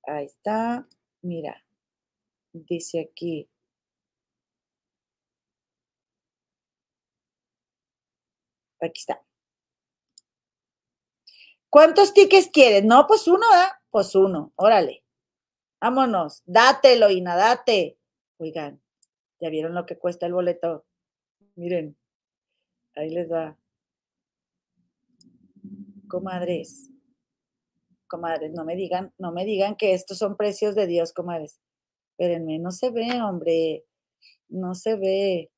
Ahí 0.04 0.26
está. 0.26 0.88
Mira. 1.22 1.64
Dice 2.54 3.02
aquí. 3.02 3.50
Aquí 8.82 9.00
está. 9.00 9.22
¿Cuántos 11.70 12.14
tickets 12.14 12.50
quieres? 12.52 12.84
No, 12.84 13.06
pues 13.08 13.28
uno, 13.28 13.46
¿eh? 13.54 13.70
Pues 13.92 14.16
uno. 14.16 14.54
Órale. 14.56 15.04
Vámonos. 15.80 16.42
Dátelo, 16.46 17.10
Ina, 17.10 17.36
date. 17.36 17.98
Oigan, 18.38 18.82
¿ya 19.40 19.50
vieron 19.50 19.76
lo 19.76 19.86
que 19.86 19.98
cuesta 19.98 20.26
el 20.26 20.34
boleto? 20.34 20.86
Miren, 21.56 21.98
ahí 22.96 23.10
les 23.10 23.32
va. 23.32 23.58
Comadres, 26.08 26.90
comadres, 28.10 28.52
no 28.52 28.66
me 28.66 28.76
digan, 28.76 29.14
no 29.18 29.32
me 29.32 29.46
digan 29.46 29.78
que 29.78 29.94
estos 29.94 30.18
son 30.18 30.36
precios 30.36 30.76
de 30.76 30.88
Dios, 30.88 31.14
comadres. 31.14 31.62
Espérenme, 32.18 32.60
no 32.60 32.72
se 32.72 32.90
ve, 32.92 33.22
hombre, 33.22 33.86
no 34.50 34.76
se 34.76 34.98
ve. 34.98 35.52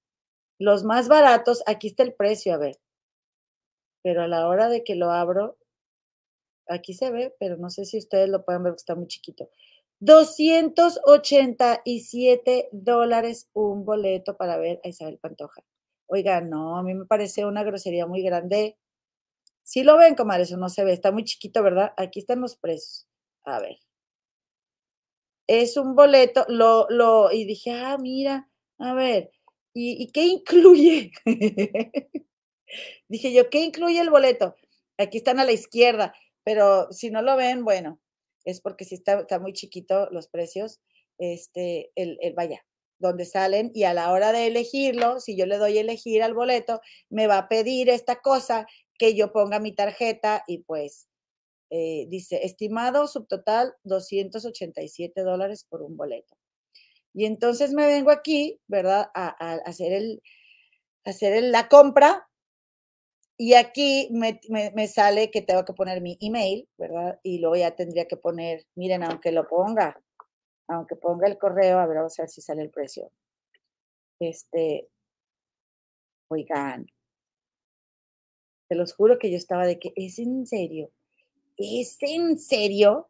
Los 0.59 0.83
más 0.83 1.07
baratos, 1.07 1.63
aquí 1.65 1.87
está 1.87 2.03
el 2.03 2.13
precio, 2.13 2.53
a 2.53 2.57
ver. 2.57 2.77
Pero 4.03 4.21
a 4.21 4.27
la 4.27 4.47
hora 4.47 4.69
de 4.69 4.83
que 4.83 4.93
lo 4.95 5.09
abro, 5.11 5.57
aquí 6.67 6.93
se 6.93 7.09
ve, 7.11 7.35
pero 7.39 7.57
no 7.57 7.71
sé 7.71 7.85
si 7.85 7.97
ustedes 7.97 8.29
lo 8.29 8.45
pueden 8.45 8.63
ver, 8.63 8.73
está 8.75 8.95
muy 8.95 9.07
chiquito. 9.07 9.49
287 10.01 12.69
dólares 12.71 13.49
un 13.53 13.85
boleto 13.85 14.35
para 14.35 14.57
ver 14.57 14.81
a 14.83 14.87
Isabel 14.87 15.19
Pantoja. 15.19 15.61
Oiga, 16.07 16.41
no, 16.41 16.77
a 16.77 16.83
mí 16.83 16.95
me 16.95 17.05
parece 17.05 17.45
una 17.45 17.63
grosería 17.63 18.07
muy 18.07 18.23
grande. 18.23 18.77
Si 19.71 19.83
lo 19.83 19.97
ven, 19.97 20.15
comadre, 20.15 20.43
eso 20.43 20.57
no 20.57 20.67
se 20.67 20.83
ve, 20.83 20.91
está 20.91 21.13
muy 21.13 21.23
chiquito, 21.23 21.63
¿verdad? 21.63 21.93
Aquí 21.95 22.19
están 22.19 22.41
los 22.41 22.57
precios. 22.57 23.07
A 23.45 23.61
ver. 23.61 23.77
Es 25.47 25.77
un 25.77 25.95
boleto, 25.95 26.45
lo, 26.49 26.87
lo, 26.89 27.31
y 27.31 27.45
dije, 27.45 27.71
ah, 27.71 27.97
mira, 27.97 28.49
a 28.79 28.93
ver, 28.93 29.31
¿y, 29.73 30.11
qué 30.11 30.23
incluye? 30.23 31.13
dije 33.07 33.31
yo, 33.31 33.49
¿qué 33.49 33.61
incluye 33.61 34.01
el 34.01 34.09
boleto? 34.09 34.57
Aquí 34.97 35.19
están 35.19 35.39
a 35.39 35.45
la 35.45 35.53
izquierda, 35.53 36.13
pero 36.43 36.91
si 36.91 37.09
no 37.09 37.21
lo 37.21 37.37
ven, 37.37 37.63
bueno, 37.63 38.01
es 38.43 38.59
porque 38.59 38.83
si 38.83 38.95
está, 38.95 39.21
está 39.21 39.39
muy 39.39 39.53
chiquito 39.53 40.09
los 40.11 40.27
precios, 40.27 40.81
este, 41.17 41.93
el, 41.95 42.17
el, 42.19 42.33
vaya, 42.33 42.65
donde 42.99 43.23
salen 43.23 43.71
y 43.73 43.85
a 43.85 43.93
la 43.93 44.11
hora 44.11 44.33
de 44.33 44.47
elegirlo, 44.47 45.21
si 45.21 45.37
yo 45.37 45.45
le 45.45 45.57
doy 45.57 45.77
elegir 45.77 46.23
al 46.23 46.33
boleto, 46.33 46.81
me 47.09 47.27
va 47.27 47.37
a 47.37 47.47
pedir 47.47 47.89
esta 47.89 48.17
cosa 48.19 48.67
que 49.01 49.15
yo 49.15 49.31
ponga 49.31 49.59
mi 49.59 49.71
tarjeta 49.71 50.43
y 50.45 50.59
pues 50.59 51.09
eh, 51.71 52.05
dice, 52.09 52.45
estimado 52.45 53.07
subtotal 53.07 53.73
287 53.83 55.23
dólares 55.23 55.65
por 55.67 55.81
un 55.81 55.97
boleto. 55.97 56.37
Y 57.11 57.25
entonces 57.25 57.73
me 57.73 57.87
vengo 57.87 58.11
aquí, 58.11 58.61
¿verdad? 58.67 59.09
A, 59.15 59.29
hacer, 59.65 59.91
el, 59.91 60.21
hacer 61.03 61.41
la 61.41 61.67
compra 61.67 62.29
y 63.37 63.55
aquí 63.55 64.07
me, 64.11 64.39
me, 64.75 64.87
sale 64.87 65.31
que 65.31 65.41
tengo 65.41 65.65
que 65.65 65.73
poner 65.73 65.99
mi 65.99 66.19
email, 66.21 66.69
¿verdad? 66.77 67.19
Y 67.23 67.39
luego 67.39 67.55
ya 67.55 67.75
tendría 67.75 68.05
que 68.05 68.17
poner, 68.17 68.67
miren, 68.75 69.01
aunque 69.01 69.31
lo 69.31 69.47
ponga, 69.47 69.99
aunque 70.67 70.95
ponga 70.95 71.27
el 71.27 71.39
correo, 71.39 71.79
a 71.79 71.87
ver, 71.87 71.97
vamos 71.97 72.19
a 72.19 72.21
ver 72.21 72.29
si 72.29 72.41
sale 72.41 72.61
el 72.61 72.69
precio. 72.69 73.11
Este, 74.19 74.89
oigan, 76.29 76.85
te 78.71 78.77
los 78.77 78.93
juro 78.93 79.19
que 79.19 79.29
yo 79.29 79.35
estaba 79.35 79.67
de 79.67 79.79
que, 79.79 79.91
¿es 79.97 80.17
en 80.17 80.47
serio? 80.47 80.91
¿Es 81.57 81.97
en 81.99 82.39
serio? 82.39 83.09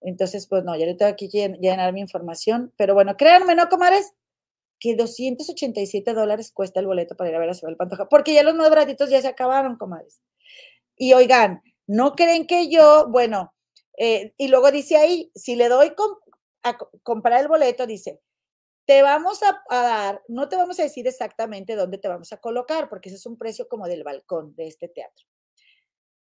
Entonces, 0.00 0.48
pues 0.48 0.64
no, 0.64 0.76
ya 0.76 0.84
le 0.84 0.96
tengo 0.96 1.14
que 1.14 1.28
llenar 1.28 1.92
mi 1.92 2.00
información, 2.00 2.72
pero 2.76 2.92
bueno, 2.92 3.16
créanme, 3.16 3.54
¿no, 3.54 3.68
comares? 3.68 4.14
Que 4.80 4.96
287 4.96 6.12
dólares 6.12 6.50
cuesta 6.50 6.80
el 6.80 6.88
boleto 6.88 7.16
para 7.16 7.30
ir 7.30 7.36
a 7.36 7.38
ver 7.38 7.50
a 7.50 7.52
Isabel 7.52 7.76
Pantoja, 7.76 8.08
porque 8.08 8.34
ya 8.34 8.42
los 8.42 8.56
más 8.56 8.68
baratitos 8.68 9.08
ya 9.10 9.22
se 9.22 9.28
acabaron, 9.28 9.76
comadres. 9.76 10.20
Y 10.96 11.12
oigan, 11.12 11.62
¿no 11.86 12.16
creen 12.16 12.48
que 12.48 12.68
yo, 12.68 13.06
bueno, 13.10 13.54
eh, 13.96 14.34
y 14.38 14.48
luego 14.48 14.72
dice 14.72 14.96
ahí, 14.96 15.30
si 15.36 15.54
le 15.54 15.68
doy 15.68 15.92
a 16.64 16.78
comprar 17.04 17.40
el 17.40 17.46
boleto, 17.46 17.86
dice, 17.86 18.18
te 18.88 19.02
vamos 19.02 19.40
a, 19.42 19.62
dar, 19.70 20.22
no 20.28 20.48
te 20.48 20.56
vamos 20.56 20.80
a 20.80 20.82
decir 20.82 21.06
exactamente 21.06 21.76
dónde 21.76 21.98
te 21.98 22.08
vamos 22.08 22.32
a 22.32 22.38
colocar, 22.38 22.88
porque 22.88 23.10
ese 23.10 23.16
es 23.16 23.26
un 23.26 23.36
precio 23.36 23.68
como 23.68 23.86
del 23.86 24.02
balcón 24.02 24.54
de 24.56 24.66
este 24.66 24.88
teatro, 24.88 25.26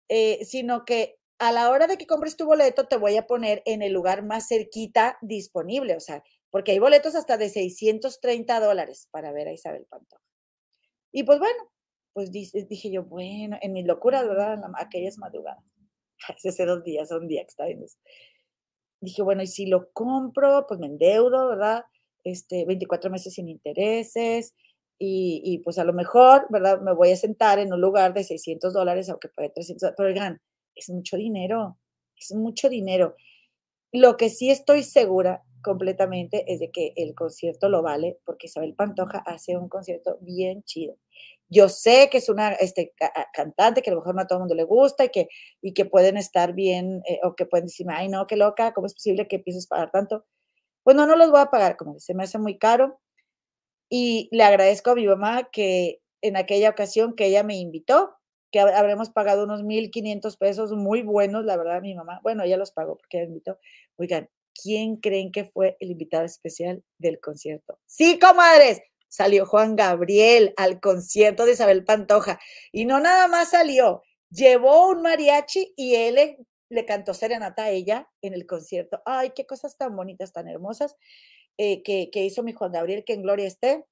eh, 0.09 0.45
sino 0.45 0.85
que 0.85 1.17
a 1.39 1.51
la 1.51 1.71
hora 1.71 1.87
de 1.87 1.97
que 1.97 2.05
compres 2.05 2.37
tu 2.37 2.45
boleto, 2.45 2.87
te 2.87 2.97
voy 2.97 3.17
a 3.17 3.25
poner 3.25 3.63
en 3.65 3.81
el 3.81 3.93
lugar 3.93 4.23
más 4.23 4.47
cerquita 4.47 5.17
disponible, 5.23 5.95
o 5.95 5.99
sea, 5.99 6.23
porque 6.51 6.73
hay 6.73 6.77
boletos 6.77 7.15
hasta 7.15 7.35
de 7.35 7.49
630 7.49 8.59
dólares 8.59 9.07
para 9.09 9.31
ver 9.31 9.47
a 9.47 9.53
Isabel 9.53 9.87
Pantoja. 9.89 10.21
Y 11.11 11.23
pues 11.23 11.39
bueno, 11.39 11.71
pues 12.13 12.31
dije, 12.31 12.91
yo, 12.91 13.05
bueno, 13.05 13.57
en 13.59 13.73
mi 13.73 13.81
locura, 13.81 14.21
¿verdad? 14.21 14.61
Aquellas 14.77 15.17
madrugadas, 15.17 15.65
hace 16.45 16.65
dos 16.65 16.83
días, 16.83 17.09
un 17.09 17.27
día 17.27 17.41
que 17.41 17.47
estaba 17.47 17.69
viendo 17.69 17.87
eso 17.87 17.97
dije, 19.03 19.23
bueno, 19.23 19.41
y 19.41 19.47
si 19.47 19.65
lo 19.65 19.91
compro, 19.93 20.65
pues 20.67 20.79
me 20.79 20.85
endeudo, 20.85 21.47
¿verdad? 21.49 21.85
Este, 22.23 22.65
24 22.65 23.09
meses 23.09 23.33
sin 23.33 23.49
intereses 23.49 24.53
y, 25.03 25.59
pues 25.63 25.79
a 25.79 25.83
lo 25.83 25.93
mejor, 25.93 26.45
¿verdad? 26.51 26.79
Me 26.79 26.93
voy 26.93 27.09
a 27.11 27.15
sentar 27.15 27.57
en 27.57 27.73
un 27.73 27.81
lugar 27.81 28.13
de 28.13 28.23
600 28.23 28.71
dólares, 28.71 29.09
aunque 29.09 29.29
pague 29.29 29.49
300, 29.49 29.93
pero 29.97 30.09
oigan, 30.09 30.39
es 30.75 30.91
mucho 30.91 31.17
dinero, 31.17 31.79
es 32.15 32.31
mucho 32.35 32.69
dinero. 32.69 33.15
Lo 33.91 34.15
que 34.15 34.29
sí 34.29 34.51
estoy 34.51 34.83
segura 34.83 35.43
completamente 35.63 36.45
es 36.51 36.59
de 36.59 36.71
que 36.71 36.93
el 36.95 37.15
concierto 37.15 37.67
lo 37.67 37.81
vale 37.81 38.19
porque 38.25 38.47
Isabel 38.47 38.75
Pantoja 38.75 39.19
hace 39.25 39.57
un 39.57 39.69
concierto 39.69 40.19
bien 40.21 40.63
chido. 40.63 40.97
Yo 41.49 41.67
sé 41.67 42.09
que 42.11 42.19
es 42.19 42.29
una 42.29 42.53
este, 42.53 42.93
cantante 43.33 43.81
que 43.81 43.89
a 43.89 43.93
lo 43.93 43.99
mejor 44.01 44.15
no 44.15 44.21
a 44.21 44.27
todo 44.27 44.37
el 44.37 44.41
mundo 44.41 44.55
le 44.55 44.63
gusta 44.63 45.05
y 45.05 45.09
que, 45.09 45.27
y 45.61 45.73
que 45.73 45.85
pueden 45.85 46.15
estar 46.15 46.53
bien 46.53 47.01
eh, 47.07 47.19
o 47.23 47.35
que 47.35 47.45
pueden 47.47 47.65
decir, 47.65 47.87
ay, 47.89 48.07
no, 48.07 48.27
qué 48.27 48.37
loca, 48.37 48.73
¿cómo 48.73 48.87
es 48.87 48.93
posible 48.93 49.27
que 49.27 49.37
empieces 49.37 49.65
a 49.65 49.69
pagar 49.69 49.91
tanto? 49.91 50.25
Pues 50.83 50.95
no, 50.95 51.05
no 51.05 51.15
los 51.15 51.31
voy 51.31 51.41
a 51.41 51.51
pagar, 51.51 51.77
como 51.77 51.99
se 51.99 52.13
me 52.13 52.23
hace 52.23 52.37
muy 52.39 52.57
caro. 52.57 52.99
Y 53.89 54.29
le 54.31 54.43
agradezco 54.43 54.91
a 54.91 54.95
mi 54.95 55.05
mamá 55.05 55.49
que 55.51 56.01
en 56.21 56.37
aquella 56.37 56.69
ocasión 56.69 57.15
que 57.15 57.25
ella 57.27 57.43
me 57.43 57.57
invitó, 57.57 58.15
que 58.51 58.59
habremos 58.59 59.09
pagado 59.09 59.45
unos 59.45 59.63
1.500 59.63 60.37
pesos 60.37 60.71
muy 60.73 61.01
buenos, 61.03 61.45
la 61.45 61.57
verdad, 61.57 61.81
mi 61.81 61.95
mamá, 61.95 62.19
bueno, 62.23 62.43
ella 62.43 62.57
los 62.57 62.71
pagó 62.71 62.97
porque 62.97 63.17
ella 63.17 63.25
me 63.25 63.33
invitó. 63.33 63.59
Oigan, 63.97 64.29
¿quién 64.53 64.97
creen 64.97 65.31
que 65.31 65.45
fue 65.45 65.77
el 65.79 65.91
invitado 65.91 66.25
especial 66.25 66.83
del 66.97 67.19
concierto? 67.19 67.79
Sí, 67.85 68.19
comadres, 68.19 68.81
salió 69.07 69.45
Juan 69.45 69.75
Gabriel 69.75 70.53
al 70.57 70.79
concierto 70.79 71.45
de 71.45 71.53
Isabel 71.53 71.83
Pantoja. 71.83 72.39
Y 72.71 72.85
no 72.85 72.99
nada 72.99 73.27
más 73.27 73.51
salió, 73.51 74.03
llevó 74.29 74.89
un 74.89 75.01
mariachi 75.01 75.73
y 75.75 75.95
él 75.95 76.37
le, 76.71 76.85
cantó 76.85 77.13
serenata 77.13 77.65
a 77.65 77.69
ella 77.69 78.09
en 78.21 78.33
el 78.33 78.45
concierto. 78.45 79.01
Ay, 79.05 79.31
qué 79.35 79.45
cosas 79.45 79.77
tan 79.77 79.95
bonitas, 79.95 80.33
tan 80.33 80.47
hermosas 80.47 80.95
eh, 81.57 81.83
que, 81.83 82.09
que, 82.11 82.25
hizo 82.25 82.43
mi 82.43 82.53
Juan 82.53 82.71
Gabriel, 82.71 83.03
que 83.05 83.13
en 83.13 83.21
gloria 83.21 83.47
esté. 83.47 83.85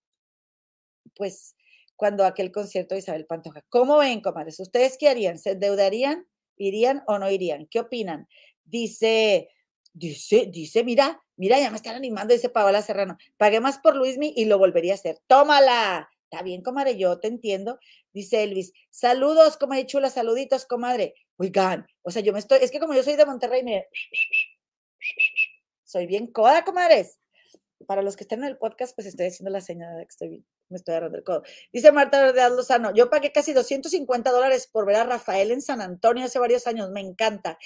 Pues 1.15 1.55
cuando 1.95 2.25
aquel 2.25 2.51
concierto 2.51 2.95
de 2.95 2.99
Isabel 2.99 3.25
Pantoja. 3.25 3.61
¿Cómo 3.69 3.97
ven, 3.97 4.21
comadres? 4.21 4.59
¿Ustedes 4.59 4.97
qué 4.97 5.09
harían? 5.09 5.37
¿Se 5.37 5.51
endeudarían? 5.51 6.27
¿Irían 6.55 7.03
o 7.07 7.19
no 7.19 7.29
irían? 7.29 7.67
¿Qué 7.67 7.79
opinan? 7.79 8.27
Dice, 8.63 9.49
dice, 9.93 10.47
dice, 10.51 10.83
mira, 10.83 11.21
Mira, 11.39 11.57
ya 11.57 11.71
me 11.71 11.77
están 11.77 11.95
animando, 11.95 12.33
dice 12.33 12.49
Paola 12.49 12.81
Serrano. 12.81 13.17
Pagué 13.37 13.61
más 13.61 13.77
por 13.77 13.95
Luismi 13.95 14.33
y 14.35 14.43
lo 14.43 14.57
volvería 14.57 14.91
a 14.91 14.95
hacer. 14.95 15.19
¡Tómala! 15.25 16.09
Está 16.29 16.43
bien, 16.43 16.61
comadre, 16.61 16.97
yo 16.97 17.17
te 17.21 17.29
entiendo. 17.29 17.79
Dice 18.11 18.43
Elvis. 18.43 18.73
Saludos, 18.89 19.55
comadre 19.55 19.85
chula, 19.85 20.09
saluditos, 20.09 20.65
comadre. 20.65 21.13
Oigan, 21.39 21.87
o 22.01 22.11
sea, 22.11 22.21
yo 22.21 22.33
me 22.33 22.39
estoy, 22.39 22.59
es 22.61 22.69
que 22.69 22.81
como 22.81 22.93
yo 22.93 23.01
soy 23.01 23.15
de 23.15 23.25
Monterrey, 23.25 23.63
me... 23.63 23.87
Soy 25.85 26.05
bien 26.05 26.27
coda, 26.27 26.65
comadres. 26.65 27.17
Para 27.87 28.01
los 28.01 28.17
que 28.17 28.25
estén 28.25 28.39
en 28.39 28.49
el 28.49 28.57
podcast, 28.57 28.93
pues 28.93 29.07
estoy 29.07 29.27
haciendo 29.27 29.49
la 29.49 29.61
señal 29.61 29.97
de 29.97 30.03
que 30.03 30.09
estoy 30.09 30.27
bien. 30.27 30.45
Me 30.67 30.75
estoy 30.75 30.91
agarrando 30.91 31.17
el 31.17 31.23
codo. 31.23 31.43
Dice 31.71 31.93
Marta 31.93 32.33
de 32.33 32.49
Lozano, 32.49 32.93
yo 32.93 33.09
pagué 33.09 33.31
casi 33.31 33.53
250 33.53 34.31
dólares 34.31 34.67
por 34.67 34.85
ver 34.85 34.97
a 34.97 35.05
Rafael 35.05 35.51
en 35.51 35.61
San 35.61 35.79
Antonio 35.79 36.25
hace 36.25 36.39
varios 36.39 36.67
años. 36.67 36.91
Me 36.91 36.99
encanta 36.99 37.57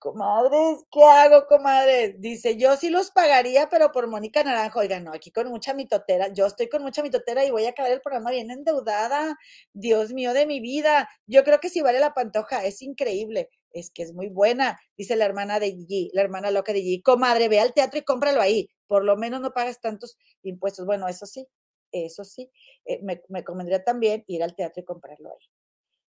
comadres, 0.00 0.84
¿qué 0.90 1.04
hago, 1.04 1.46
comadres? 1.46 2.20
Dice, 2.20 2.56
yo 2.56 2.76
sí 2.76 2.90
los 2.90 3.10
pagaría, 3.12 3.68
pero 3.68 3.92
por 3.92 4.08
Mónica 4.08 4.42
Naranjo. 4.42 4.80
Oigan, 4.80 5.04
no, 5.04 5.12
aquí 5.12 5.30
con 5.30 5.48
mucha 5.48 5.74
mitotera. 5.74 6.28
Yo 6.32 6.46
estoy 6.46 6.68
con 6.68 6.82
mucha 6.82 7.02
mitotera 7.02 7.44
y 7.44 7.50
voy 7.50 7.66
a 7.66 7.70
acabar 7.70 7.92
el 7.92 8.00
programa 8.00 8.30
bien 8.32 8.50
endeudada. 8.50 9.36
Dios 9.72 10.12
mío 10.12 10.32
de 10.32 10.46
mi 10.46 10.60
vida. 10.60 11.08
Yo 11.26 11.44
creo 11.44 11.60
que 11.60 11.68
sí 11.68 11.82
vale 11.82 12.00
la 12.00 12.14
pantoja, 12.14 12.64
es 12.64 12.82
increíble. 12.82 13.50
Es 13.72 13.90
que 13.90 14.02
es 14.02 14.12
muy 14.14 14.28
buena, 14.28 14.80
dice 14.96 15.14
la 15.14 15.26
hermana 15.26 15.60
de 15.60 15.72
Gigi, 15.72 16.10
la 16.14 16.22
hermana 16.22 16.50
loca 16.50 16.72
de 16.72 16.80
Gigi. 16.80 17.02
Comadre, 17.02 17.48
ve 17.48 17.60
al 17.60 17.74
teatro 17.74 18.00
y 18.00 18.02
cómpralo 18.02 18.40
ahí. 18.40 18.68
Por 18.88 19.04
lo 19.04 19.16
menos 19.16 19.40
no 19.40 19.52
pagas 19.52 19.80
tantos 19.80 20.16
impuestos. 20.42 20.86
Bueno, 20.86 21.06
eso 21.08 21.26
sí, 21.26 21.46
eso 21.92 22.24
sí. 22.24 22.50
Eh, 22.86 23.00
me, 23.02 23.22
me 23.28 23.44
convendría 23.44 23.84
también 23.84 24.24
ir 24.26 24.42
al 24.42 24.56
teatro 24.56 24.82
y 24.82 24.84
comprarlo 24.84 25.30
ahí. 25.30 25.59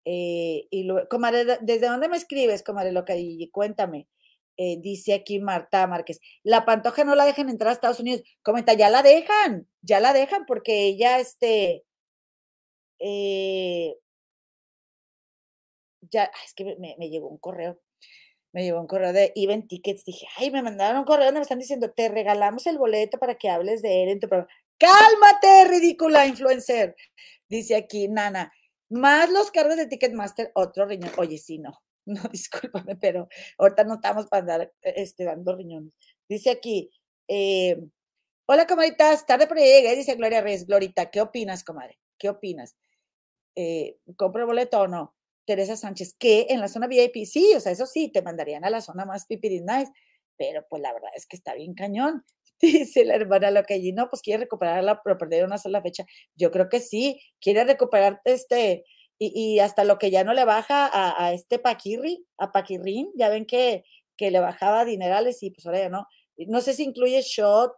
Eh, 0.04 0.66
y 0.70 0.84
lo, 0.84 1.08
comadre, 1.08 1.58
¿desde 1.60 1.86
dónde 1.86 2.08
me 2.08 2.16
escribes, 2.16 2.62
comadre 2.62 2.92
loca? 2.92 3.14
Y 3.16 3.48
cuéntame. 3.50 4.08
Eh, 4.62 4.76
dice 4.78 5.14
aquí 5.14 5.38
Marta 5.40 5.86
Márquez, 5.86 6.20
la 6.42 6.66
pantoja 6.66 7.02
no 7.04 7.14
la 7.14 7.24
dejan 7.24 7.48
entrar 7.48 7.70
a 7.70 7.72
Estados 7.72 8.00
Unidos. 8.00 8.22
Comenta, 8.42 8.74
ya 8.74 8.90
la 8.90 9.02
dejan, 9.02 9.66
ya 9.80 10.00
la 10.00 10.12
dejan 10.12 10.44
porque 10.46 10.84
ella, 10.86 11.18
este, 11.18 11.84
eh, 12.98 13.96
ya, 16.02 16.30
es 16.44 16.52
que 16.54 16.76
me, 16.78 16.96
me, 16.98 17.08
llegó 17.08 17.28
un 17.28 17.38
correo, 17.38 17.80
me 18.52 18.62
llegó 18.64 18.80
un 18.80 18.86
correo 18.86 19.12
de 19.14 19.32
Even 19.34 19.66
Tickets, 19.66 20.04
dije, 20.04 20.26
ay, 20.36 20.50
me 20.50 20.62
mandaron 20.62 20.98
un 20.98 21.04
correo 21.06 21.26
donde 21.26 21.40
me 21.40 21.44
están 21.44 21.58
diciendo, 21.58 21.92
te 21.92 22.10
regalamos 22.10 22.66
el 22.66 22.76
boleto 22.78 23.18
para 23.18 23.36
que 23.36 23.48
hables 23.48 23.80
de 23.82 24.02
él 24.02 24.08
en 24.10 24.20
tu 24.20 24.28
programa. 24.28 24.52
Cálmate, 24.78 25.68
ridícula 25.68 26.26
influencer. 26.26 26.96
Dice 27.48 27.76
aquí, 27.76 28.08
Nana, 28.08 28.52
más 28.90 29.30
los 29.30 29.50
cargos 29.50 29.76
de 29.76 29.86
Ticketmaster, 29.86 30.50
otro 30.54 30.86
riñón. 30.86 31.12
Oye, 31.16 31.38
sí, 31.38 31.58
no, 31.58 31.72
no, 32.06 32.22
discúlpame, 32.30 32.96
pero 32.96 33.28
ahorita 33.58 33.84
no 33.84 33.94
estamos 33.94 34.26
para 34.26 34.40
andar 34.40 34.72
este, 34.82 35.24
dando 35.24 35.56
riñones. 35.56 35.92
Dice 36.28 36.50
aquí, 36.50 36.90
eh, 37.28 37.80
hola, 38.46 38.66
comadritas, 38.66 39.26
tarde 39.26 39.46
por 39.46 39.56
llegué, 39.58 39.94
dice 39.96 40.14
Gloria 40.16 40.40
Reyes. 40.40 40.66
Glorita, 40.66 41.10
¿qué 41.10 41.20
opinas, 41.20 41.64
comadre? 41.64 41.98
¿Qué 42.18 42.28
opinas? 42.28 42.76
Eh, 43.56 43.98
¿Compro 44.16 44.42
el 44.42 44.46
boleto 44.46 44.80
o 44.80 44.88
no? 44.88 45.14
Teresa 45.46 45.76
Sánchez, 45.76 46.14
¿qué? 46.18 46.46
En 46.50 46.60
la 46.60 46.68
zona 46.68 46.86
VIP, 46.86 47.24
sí, 47.26 47.52
o 47.56 47.60
sea, 47.60 47.72
eso 47.72 47.86
sí, 47.86 48.10
te 48.12 48.22
mandarían 48.22 48.64
a 48.64 48.70
la 48.70 48.80
zona 48.80 49.04
más 49.04 49.26
pipiris 49.26 49.62
nice, 49.62 49.92
pero 50.36 50.64
pues 50.68 50.80
la 50.82 50.92
verdad 50.92 51.10
es 51.16 51.26
que 51.26 51.36
está 51.36 51.54
bien 51.54 51.74
cañón. 51.74 52.24
Dice 52.60 53.04
la 53.04 53.14
hermana 53.14 53.50
lo 53.50 53.62
que 53.64 53.74
allí, 53.74 53.92
no, 53.92 54.08
pues 54.10 54.22
quiere 54.22 54.44
recuperarla, 54.44 55.02
pero 55.02 55.18
perder 55.18 55.44
una 55.44 55.58
sola 55.58 55.82
fecha. 55.82 56.04
Yo 56.34 56.50
creo 56.50 56.68
que 56.68 56.80
sí, 56.80 57.20
quiere 57.40 57.64
recuperar 57.64 58.20
este, 58.24 58.84
y, 59.18 59.58
hasta 59.60 59.84
lo 59.84 59.98
que 59.98 60.10
ya 60.10 60.24
no 60.24 60.32
le 60.32 60.44
baja 60.44 60.90
a, 60.92 61.32
este 61.32 61.58
Paquirri, 61.58 62.26
a 62.38 62.52
Paquirrín, 62.52 63.10
ya 63.16 63.28
ven 63.28 63.46
que, 63.46 63.84
que 64.16 64.30
le 64.30 64.40
bajaba 64.40 64.84
dinerales 64.84 65.42
y 65.42 65.50
pues 65.50 65.66
ahora 65.66 65.80
ya 65.80 65.88
no. 65.90 66.06
No 66.48 66.60
sé 66.60 66.72
si 66.74 66.84
incluye 66.84 67.20
shot, 67.22 67.72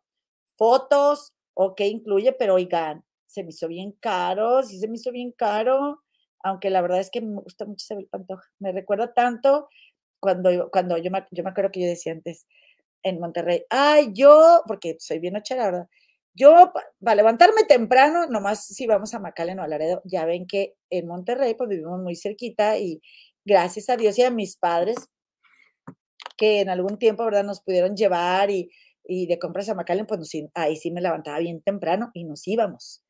fotos 0.57 1.33
o 1.55 1.75
qué 1.75 1.88
incluye, 1.88 2.33
pero 2.33 2.55
oigan, 2.55 3.05
se 3.27 3.42
me 3.42 3.51
hizo 3.51 3.68
bien 3.68 3.92
caro, 4.01 4.62
sí 4.62 4.79
se 4.79 4.88
me 4.88 4.97
hizo 4.97 5.11
bien 5.11 5.33
caro, 5.33 6.03
aunque 6.45 6.71
la 6.71 6.81
verdad 6.83 7.01
es 7.01 7.11
que 7.11 7.21
me 7.21 7.40
gusta 7.40 7.64
mucho 7.64 7.85
el 7.99 8.07
Pantoja. 8.07 8.49
Me 8.61 8.73
recuerda 8.73 9.12
tanto 9.14 9.68
cuando, 10.21 10.71
cuando 10.71 10.97
yo, 10.99 11.11
me, 11.11 11.27
yo 11.33 11.42
me 11.42 11.51
acuerdo 11.51 11.73
que 11.73 11.81
yo 11.81 11.87
decía 11.88 12.12
antes, 12.12 12.47
en 13.03 13.21
Monterrey. 13.21 13.65
Ay, 13.71 14.11
yo, 14.12 14.62
porque 14.67 14.97
soy 14.99 15.19
bien 15.19 15.37
ochera, 15.37 15.67
¿verdad? 15.67 15.88
Yo, 16.35 16.73
para 17.03 17.15
levantarme 17.15 17.65
temprano, 17.65 18.27
nomás 18.27 18.65
si 18.67 18.87
vamos 18.87 19.12
a 19.15 19.19
Macalen 19.19 19.59
o 19.59 19.62
a 19.62 19.69
Laredo, 19.69 20.03
ya 20.05 20.25
ven 20.25 20.47
que 20.47 20.75
en 20.91 21.07
Monterrey, 21.07 21.55
pues 21.55 21.69
vivimos 21.69 22.01
muy 22.01 22.17
cerquita 22.17 22.79
y 22.79 23.03
gracias 23.45 23.91
a 23.91 23.97
Dios 23.97 24.19
y 24.19 24.23
a 24.23 24.31
mis 24.31 24.57
padres, 24.57 24.97
que 26.37 26.61
en 26.61 26.71
algún 26.71 26.99
tiempo, 26.99 27.25
¿verdad?, 27.25 27.45
nos 27.45 27.61
pudieron 27.61 27.97
llevar 27.97 28.51
y, 28.51 28.71
y 29.05 29.27
de 29.27 29.38
compras 29.38 29.69
a 29.69 29.75
Macalen, 29.75 30.07
pues 30.07 30.31
ahí 30.55 30.77
sí 30.77 30.91
me 30.91 31.01
levantaba 31.01 31.38
bien 31.38 31.61
temprano 31.62 32.11
y 32.15 32.25
nos 32.25 32.47
íbamos. 32.49 33.03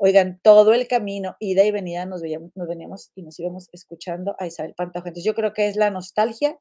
Oigan, 0.00 0.38
todo 0.44 0.74
el 0.74 0.86
camino, 0.86 1.36
ida 1.40 1.64
y 1.64 1.72
venida, 1.72 2.06
nos, 2.06 2.22
veníamos 2.22 3.10
y 3.16 3.22
nos 3.22 3.38
íbamos 3.40 3.68
escuchando 3.72 4.36
a 4.38 4.46
Isabel 4.46 4.74
Pantoja. 4.74 5.08
Entonces 5.08 5.24
yo 5.24 5.34
creo 5.34 5.52
que 5.52 5.66
es 5.66 5.74
la 5.74 5.90
nostalgia 5.90 6.56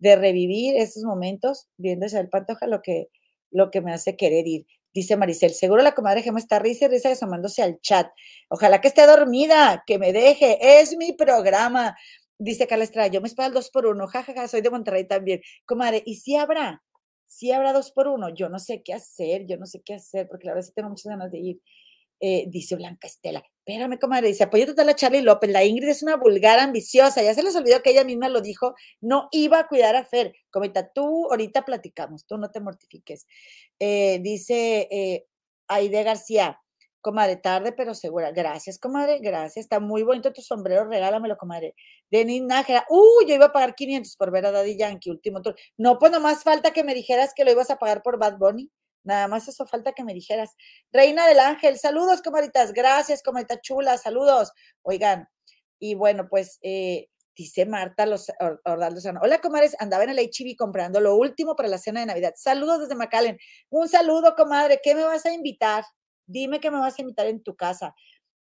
de 0.00 0.16
revivir 0.16 0.76
esos 0.76 1.04
momentos 1.04 1.68
viendo 1.76 2.06
el 2.06 2.28
Pantoja 2.28 2.66
lo 2.66 2.82
que, 2.82 3.08
lo 3.50 3.70
que 3.70 3.80
me 3.80 3.92
hace 3.92 4.16
querer 4.16 4.46
ir. 4.48 4.66
Dice 4.92 5.16
Maricel, 5.16 5.52
seguro 5.52 5.82
la 5.82 5.94
comadre 5.94 6.22
Gema 6.22 6.40
está 6.40 6.58
risa 6.58 6.86
y 6.86 6.88
risa 6.88 7.10
asomándose 7.10 7.62
al 7.62 7.80
chat. 7.80 8.10
Ojalá 8.48 8.80
que 8.80 8.88
esté 8.88 9.06
dormida, 9.06 9.84
que 9.86 9.98
me 9.98 10.12
deje, 10.12 10.80
es 10.80 10.96
mi 10.96 11.12
programa. 11.12 11.96
Dice 12.38 12.66
Carla 12.66 12.84
Estrada, 12.84 13.08
yo 13.08 13.20
me 13.20 13.28
espero 13.28 13.50
dos 13.50 13.70
por 13.70 13.86
uno, 13.86 14.08
jajaja, 14.08 14.48
soy 14.48 14.62
de 14.62 14.70
Monterrey 14.70 15.06
también. 15.06 15.42
Comadre, 15.64 16.02
¿y 16.06 16.16
si 16.16 16.34
habrá? 16.36 16.82
Si 17.26 17.52
habrá 17.52 17.72
dos 17.72 17.92
por 17.92 18.08
uno, 18.08 18.34
yo 18.34 18.48
no 18.48 18.58
sé 18.58 18.82
qué 18.82 18.94
hacer, 18.94 19.46
yo 19.46 19.56
no 19.58 19.66
sé 19.66 19.82
qué 19.84 19.94
hacer, 19.94 20.26
porque 20.28 20.46
la 20.46 20.54
verdad 20.54 20.66
sí 20.66 20.72
tengo 20.74 20.88
muchas 20.88 21.10
ganas 21.10 21.30
de 21.30 21.38
ir. 21.38 21.60
Eh, 22.22 22.44
dice 22.48 22.76
Blanca 22.76 23.06
Estela, 23.06 23.42
espérame, 23.64 23.98
comadre, 23.98 24.28
dice, 24.28 24.44
apoyo 24.44 24.66
total 24.66 24.90
a 24.90 24.94
Charlie 24.94 25.22
López, 25.22 25.50
la 25.50 25.64
Ingrid 25.64 25.88
es 25.88 26.02
una 26.02 26.16
vulgar 26.16 26.58
ambiciosa, 26.58 27.22
ya 27.22 27.32
se 27.32 27.42
les 27.42 27.56
olvidó 27.56 27.80
que 27.80 27.90
ella 27.90 28.04
misma 28.04 28.28
lo 28.28 28.42
dijo, 28.42 28.74
no 29.00 29.28
iba 29.32 29.60
a 29.60 29.66
cuidar 29.68 29.96
a 29.96 30.04
Fer. 30.04 30.34
Comenta, 30.50 30.92
tú 30.92 31.28
ahorita 31.30 31.64
platicamos, 31.64 32.26
tú 32.26 32.36
no 32.36 32.50
te 32.50 32.60
mortifiques. 32.60 33.26
Eh, 33.78 34.18
dice 34.22 34.86
eh, 34.90 35.26
Aide 35.68 36.02
García, 36.02 36.60
comadre, 37.00 37.36
tarde 37.36 37.72
pero 37.72 37.94
segura. 37.94 38.32
Gracias, 38.32 38.78
comadre, 38.78 39.18
gracias. 39.20 39.64
Está 39.64 39.80
muy 39.80 40.02
bonito 40.02 40.32
tu 40.32 40.42
sombrero, 40.42 40.84
regálamelo, 40.84 41.36
comadre. 41.36 41.74
Denis 42.10 42.42
Nájera, 42.42 42.84
uh, 42.90 43.26
yo 43.26 43.34
iba 43.34 43.46
a 43.46 43.52
pagar 43.52 43.74
500 43.74 44.16
por 44.16 44.30
ver 44.30 44.46
a 44.46 44.52
Daddy 44.52 44.76
Yankee, 44.76 45.10
último 45.10 45.42
tour. 45.42 45.56
No, 45.78 45.98
pues 45.98 46.12
nomás 46.12 46.42
falta 46.42 46.72
que 46.72 46.84
me 46.84 46.94
dijeras 46.94 47.32
que 47.34 47.44
lo 47.44 47.52
ibas 47.52 47.70
a 47.70 47.78
pagar 47.78 48.02
por 48.02 48.18
Bad 48.18 48.38
Bunny. 48.38 48.70
Nada 49.02 49.28
más 49.28 49.48
eso 49.48 49.66
falta 49.66 49.92
que 49.92 50.04
me 50.04 50.14
dijeras. 50.14 50.56
Reina 50.92 51.26
del 51.26 51.40
Ángel, 51.40 51.78
saludos, 51.78 52.22
comaditas. 52.22 52.72
Gracias, 52.72 53.22
comadita 53.22 53.60
chula, 53.60 53.96
saludos. 53.98 54.52
Oigan, 54.82 55.28
y 55.78 55.94
bueno, 55.94 56.28
pues 56.28 56.58
eh, 56.62 57.08
dice 57.34 57.64
Marta 57.64 58.04
los 58.06 58.30
Hola, 58.64 59.40
comadres, 59.40 59.74
andaba 59.78 60.04
en 60.04 60.10
el 60.10 60.18
HIV 60.18 60.56
comprando 60.56 61.00
lo 61.00 61.16
último 61.16 61.56
para 61.56 61.68
la 61.68 61.78
cena 61.78 62.00
de 62.00 62.06
Navidad. 62.06 62.34
Saludos 62.36 62.80
desde 62.80 62.94
McAllen. 62.94 63.38
Un 63.70 63.88
saludo, 63.88 64.34
comadre. 64.36 64.80
¿Qué 64.82 64.94
me 64.94 65.04
vas 65.04 65.24
a 65.26 65.32
invitar? 65.32 65.84
Dime 66.26 66.60
que 66.60 66.70
me 66.70 66.78
vas 66.78 66.98
a 66.98 67.02
invitar 67.02 67.26
en 67.26 67.42
tu 67.42 67.56
casa, 67.56 67.94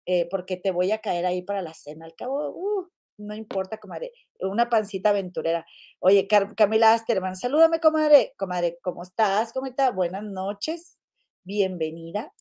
eh, 0.07 0.26
porque 0.30 0.57
te 0.57 0.70
voy 0.70 0.90
a 0.92 0.98
caer 1.00 1.26
ahí 1.26 1.42
para 1.42 1.62
la 1.62 1.74
cena. 1.74 2.07
Al 2.07 2.14
cabo, 2.16 2.50
uh, 2.50 2.88
no 3.19 3.35
importa, 3.35 3.79
comadre, 3.79 4.12
una 4.41 4.69
pancita 4.69 5.11
aventurera. 5.11 5.67
Oye, 6.01 6.29
Camila 6.57 6.93
Asterman, 6.93 7.37
salúdame, 7.37 7.81
comadre. 7.81 8.35
Comadre, 8.37 8.79
¿cómo 8.83 9.03
estás? 9.03 9.53
¿Cómo 9.53 9.67
estás? 9.67 9.95
Buenas 9.95 10.23
noches, 10.23 10.99
bienvenida. 11.45 12.33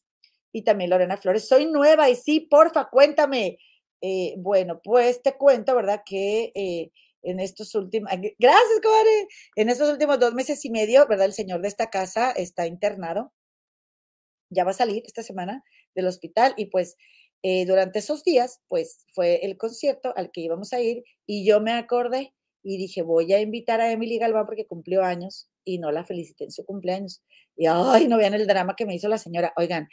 Y 0.52 0.64
también 0.64 0.90
Lorena 0.90 1.18
Flores, 1.18 1.48
soy 1.48 1.66
nueva 1.66 2.10
y 2.10 2.16
sí, 2.16 2.42
porfa, 2.42 2.90
cuéntame. 2.90 3.58
Eh, 4.02 4.36
bueno, 4.38 4.82
pues 4.84 5.22
te 5.22 5.38
cuento, 5.38 5.76
¿verdad? 5.76 6.02
Que 6.06 6.52
eh, 6.56 6.92
en 7.24 7.40
estos 7.40 7.74
últimos, 7.76 8.12
gracias, 8.40 8.82
comadre, 8.84 9.28
en 9.56 9.70
estos 9.70 9.90
últimos 9.90 10.20
dos 10.20 10.34
meses 10.34 10.64
y 10.66 10.70
medio, 10.70 11.08
¿verdad? 11.08 11.26
El 11.26 11.34
señor 11.34 11.62
de 11.62 11.68
esta 11.68 11.90
casa 11.90 12.32
está 12.32 12.68
internado, 12.68 13.34
ya 14.50 14.64
va 14.64 14.72
a 14.72 14.76
salir 14.76 15.04
esta 15.06 15.24
semana 15.24 15.64
del 15.96 16.08
hospital 16.08 16.54
y 16.58 16.68
pues 16.68 16.98
eh, 17.44 17.66
durante 17.66 18.00
esos 18.00 18.24
días, 18.24 18.62
pues 18.68 19.06
fue 19.14 19.46
el 19.46 19.58
concierto 19.58 20.14
al 20.16 20.32
que 20.32 20.42
íbamos 20.42 20.74
a 20.74 20.82
ir 20.82 21.04
y 21.26 21.46
yo 21.46 21.62
me 21.62 21.74
acordé 21.74 22.34
y 22.64 22.78
dije, 22.78 23.04
voy 23.04 23.32
a 23.34 23.40
invitar 23.40 23.82
a 23.82 23.92
Emily 23.92 24.18
Galván 24.18 24.48
porque 24.48 24.66
cumplió 24.66 25.04
años 25.04 25.48
y 25.64 25.78
no 25.78 25.92
la 25.92 26.04
felicité 26.04 26.46
en 26.46 26.52
su 26.52 26.66
cumpleaños. 26.66 27.22
Y, 27.56 27.68
ay, 27.68 28.08
no 28.08 28.18
vean 28.18 28.34
el 28.34 28.48
drama 28.48 28.76
que 28.76 28.88
me 28.88 28.96
hizo 28.96 29.08
la 29.08 29.20
señora. 29.20 29.54
Oigan, 29.56 29.88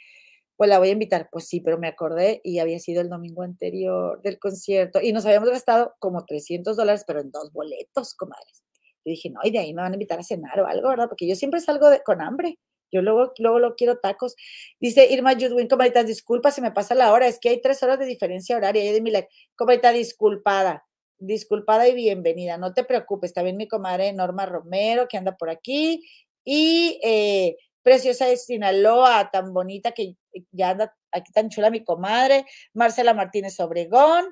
pues 0.57 0.69
la 0.69 0.79
voy 0.79 0.89
a 0.89 0.93
invitar. 0.93 1.29
Pues 1.31 1.47
sí, 1.47 1.61
pero 1.61 1.77
me 1.77 1.87
acordé 1.87 2.41
y 2.43 2.59
había 2.59 2.79
sido 2.79 3.01
el 3.01 3.09
domingo 3.09 3.43
anterior 3.43 4.21
del 4.23 4.39
concierto 4.39 5.01
y 5.01 5.13
nos 5.13 5.25
habíamos 5.25 5.49
gastado 5.49 5.93
como 5.99 6.25
300 6.25 6.75
dólares, 6.75 7.03
pero 7.05 7.21
en 7.21 7.31
dos 7.31 7.51
boletos, 7.53 8.15
comadres. 8.15 8.63
Y 9.03 9.11
dije, 9.11 9.29
no, 9.29 9.41
y 9.43 9.51
de 9.51 9.59
ahí 9.59 9.73
me 9.73 9.81
van 9.81 9.91
a 9.91 9.95
invitar 9.95 10.19
a 10.19 10.23
cenar 10.23 10.59
o 10.59 10.65
algo, 10.65 10.89
¿verdad? 10.89 11.09
Porque 11.09 11.27
yo 11.27 11.35
siempre 11.35 11.59
salgo 11.59 11.87
con 12.05 12.21
hambre. 12.21 12.57
Yo 12.93 13.01
luego, 13.01 13.33
luego 13.39 13.59
lo 13.59 13.75
quiero 13.75 13.97
tacos. 13.97 14.35
Dice 14.79 15.07
Irma 15.11 15.33
Judwin, 15.33 15.67
comadita, 15.67 16.03
disculpa 16.03 16.51
si 16.51 16.61
me 16.61 16.71
pasa 16.71 16.95
la 16.95 17.11
hora, 17.11 17.27
es 17.27 17.39
que 17.39 17.49
hay 17.49 17.61
tres 17.61 17.81
horas 17.83 17.99
de 17.99 18.05
diferencia 18.05 18.55
horaria. 18.55 18.83
Y 18.85 18.93
de 18.93 19.01
mi 19.01 19.11
like, 19.11 19.29
comadita, 19.55 19.91
disculpada, 19.91 20.85
disculpada 21.17 21.87
y 21.87 21.95
bienvenida. 21.95 22.57
No 22.57 22.73
te 22.73 22.83
preocupes, 22.83 23.33
también 23.33 23.57
mi 23.57 23.67
comadre 23.67 24.13
Norma 24.13 24.45
Romero, 24.45 25.07
que 25.07 25.17
anda 25.17 25.35
por 25.35 25.49
aquí. 25.49 26.03
Y 26.45 26.99
eh, 27.03 27.57
preciosa 27.81 28.27
de 28.27 28.37
Sinaloa, 28.37 29.29
tan 29.31 29.53
bonita 29.53 29.91
que 29.91 30.15
ya 30.51 30.71
anda 30.71 30.95
aquí 31.11 31.31
tan 31.31 31.49
chula 31.49 31.69
mi 31.69 31.83
comadre, 31.83 32.45
Marcela 32.73 33.13
Martínez 33.13 33.59
Obregón, 33.59 34.25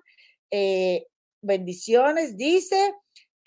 eh, 0.52 1.08
bendiciones, 1.42 2.38
dice, 2.38 2.94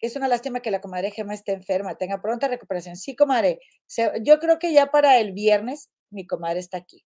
es 0.00 0.16
una 0.16 0.28
lástima 0.28 0.60
que 0.60 0.70
la 0.70 0.80
comadre 0.80 1.10
Gema 1.10 1.34
esté 1.34 1.52
enferma, 1.52 1.96
tenga 1.96 2.20
pronta 2.20 2.48
recuperación. 2.48 2.96
Sí, 2.96 3.16
comadre, 3.16 3.60
yo 4.22 4.38
creo 4.38 4.58
que 4.58 4.72
ya 4.72 4.90
para 4.90 5.18
el 5.18 5.32
viernes 5.32 5.90
mi 6.10 6.26
comadre 6.26 6.60
está 6.60 6.78
aquí, 6.78 7.04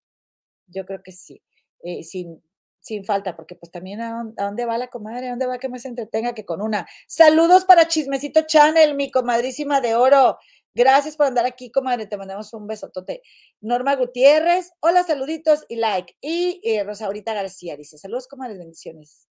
yo 0.67 0.85
creo 0.85 1.03
que 1.03 1.13
sí, 1.13 1.43
eh, 1.83 2.03
sin, 2.03 2.43
sin 2.81 3.05
falta, 3.05 3.37
porque 3.37 3.55
pues 3.55 3.71
también 3.71 4.01
a, 4.01 4.25
dónde 4.37 4.67
va 4.67 4.79
la 4.79 4.89
comadre, 4.89 5.27
a 5.27 5.31
dónde 5.31 5.47
va 5.47 5.59
que 5.59 5.69
me 5.69 5.79
se 5.79 5.89
entretenga 5.89 6.35
que 6.35 6.45
con 6.45 6.61
una. 6.61 6.87
Saludos 7.07 7.65
para 7.65 7.89
Chismecito 7.89 8.43
Channel, 8.43 8.95
mi 8.95 9.11
comadrísima 9.11 9.81
de 9.81 9.95
oro. 9.95 10.39
Gracias 10.75 11.17
por 11.17 11.27
andar 11.27 11.45
aquí, 11.47 11.71
comadre. 11.73 12.07
Te 12.07 12.17
mandamos 12.17 12.53
un 12.53 12.67
besotote. 12.67 13.23
Norma 13.61 13.97
Gutiérrez, 13.97 14.73
hola, 14.81 15.03
saluditos 15.03 15.65
y 15.69 15.77
like. 15.77 16.17
Y 16.21 16.61
eh, 16.63 16.85
Rosaurita 16.85 17.35
García 17.35 17.77
dice, 17.77 17.99
saludos, 17.99 18.29
comadres, 18.29 18.59
bendiciones. 18.59 19.27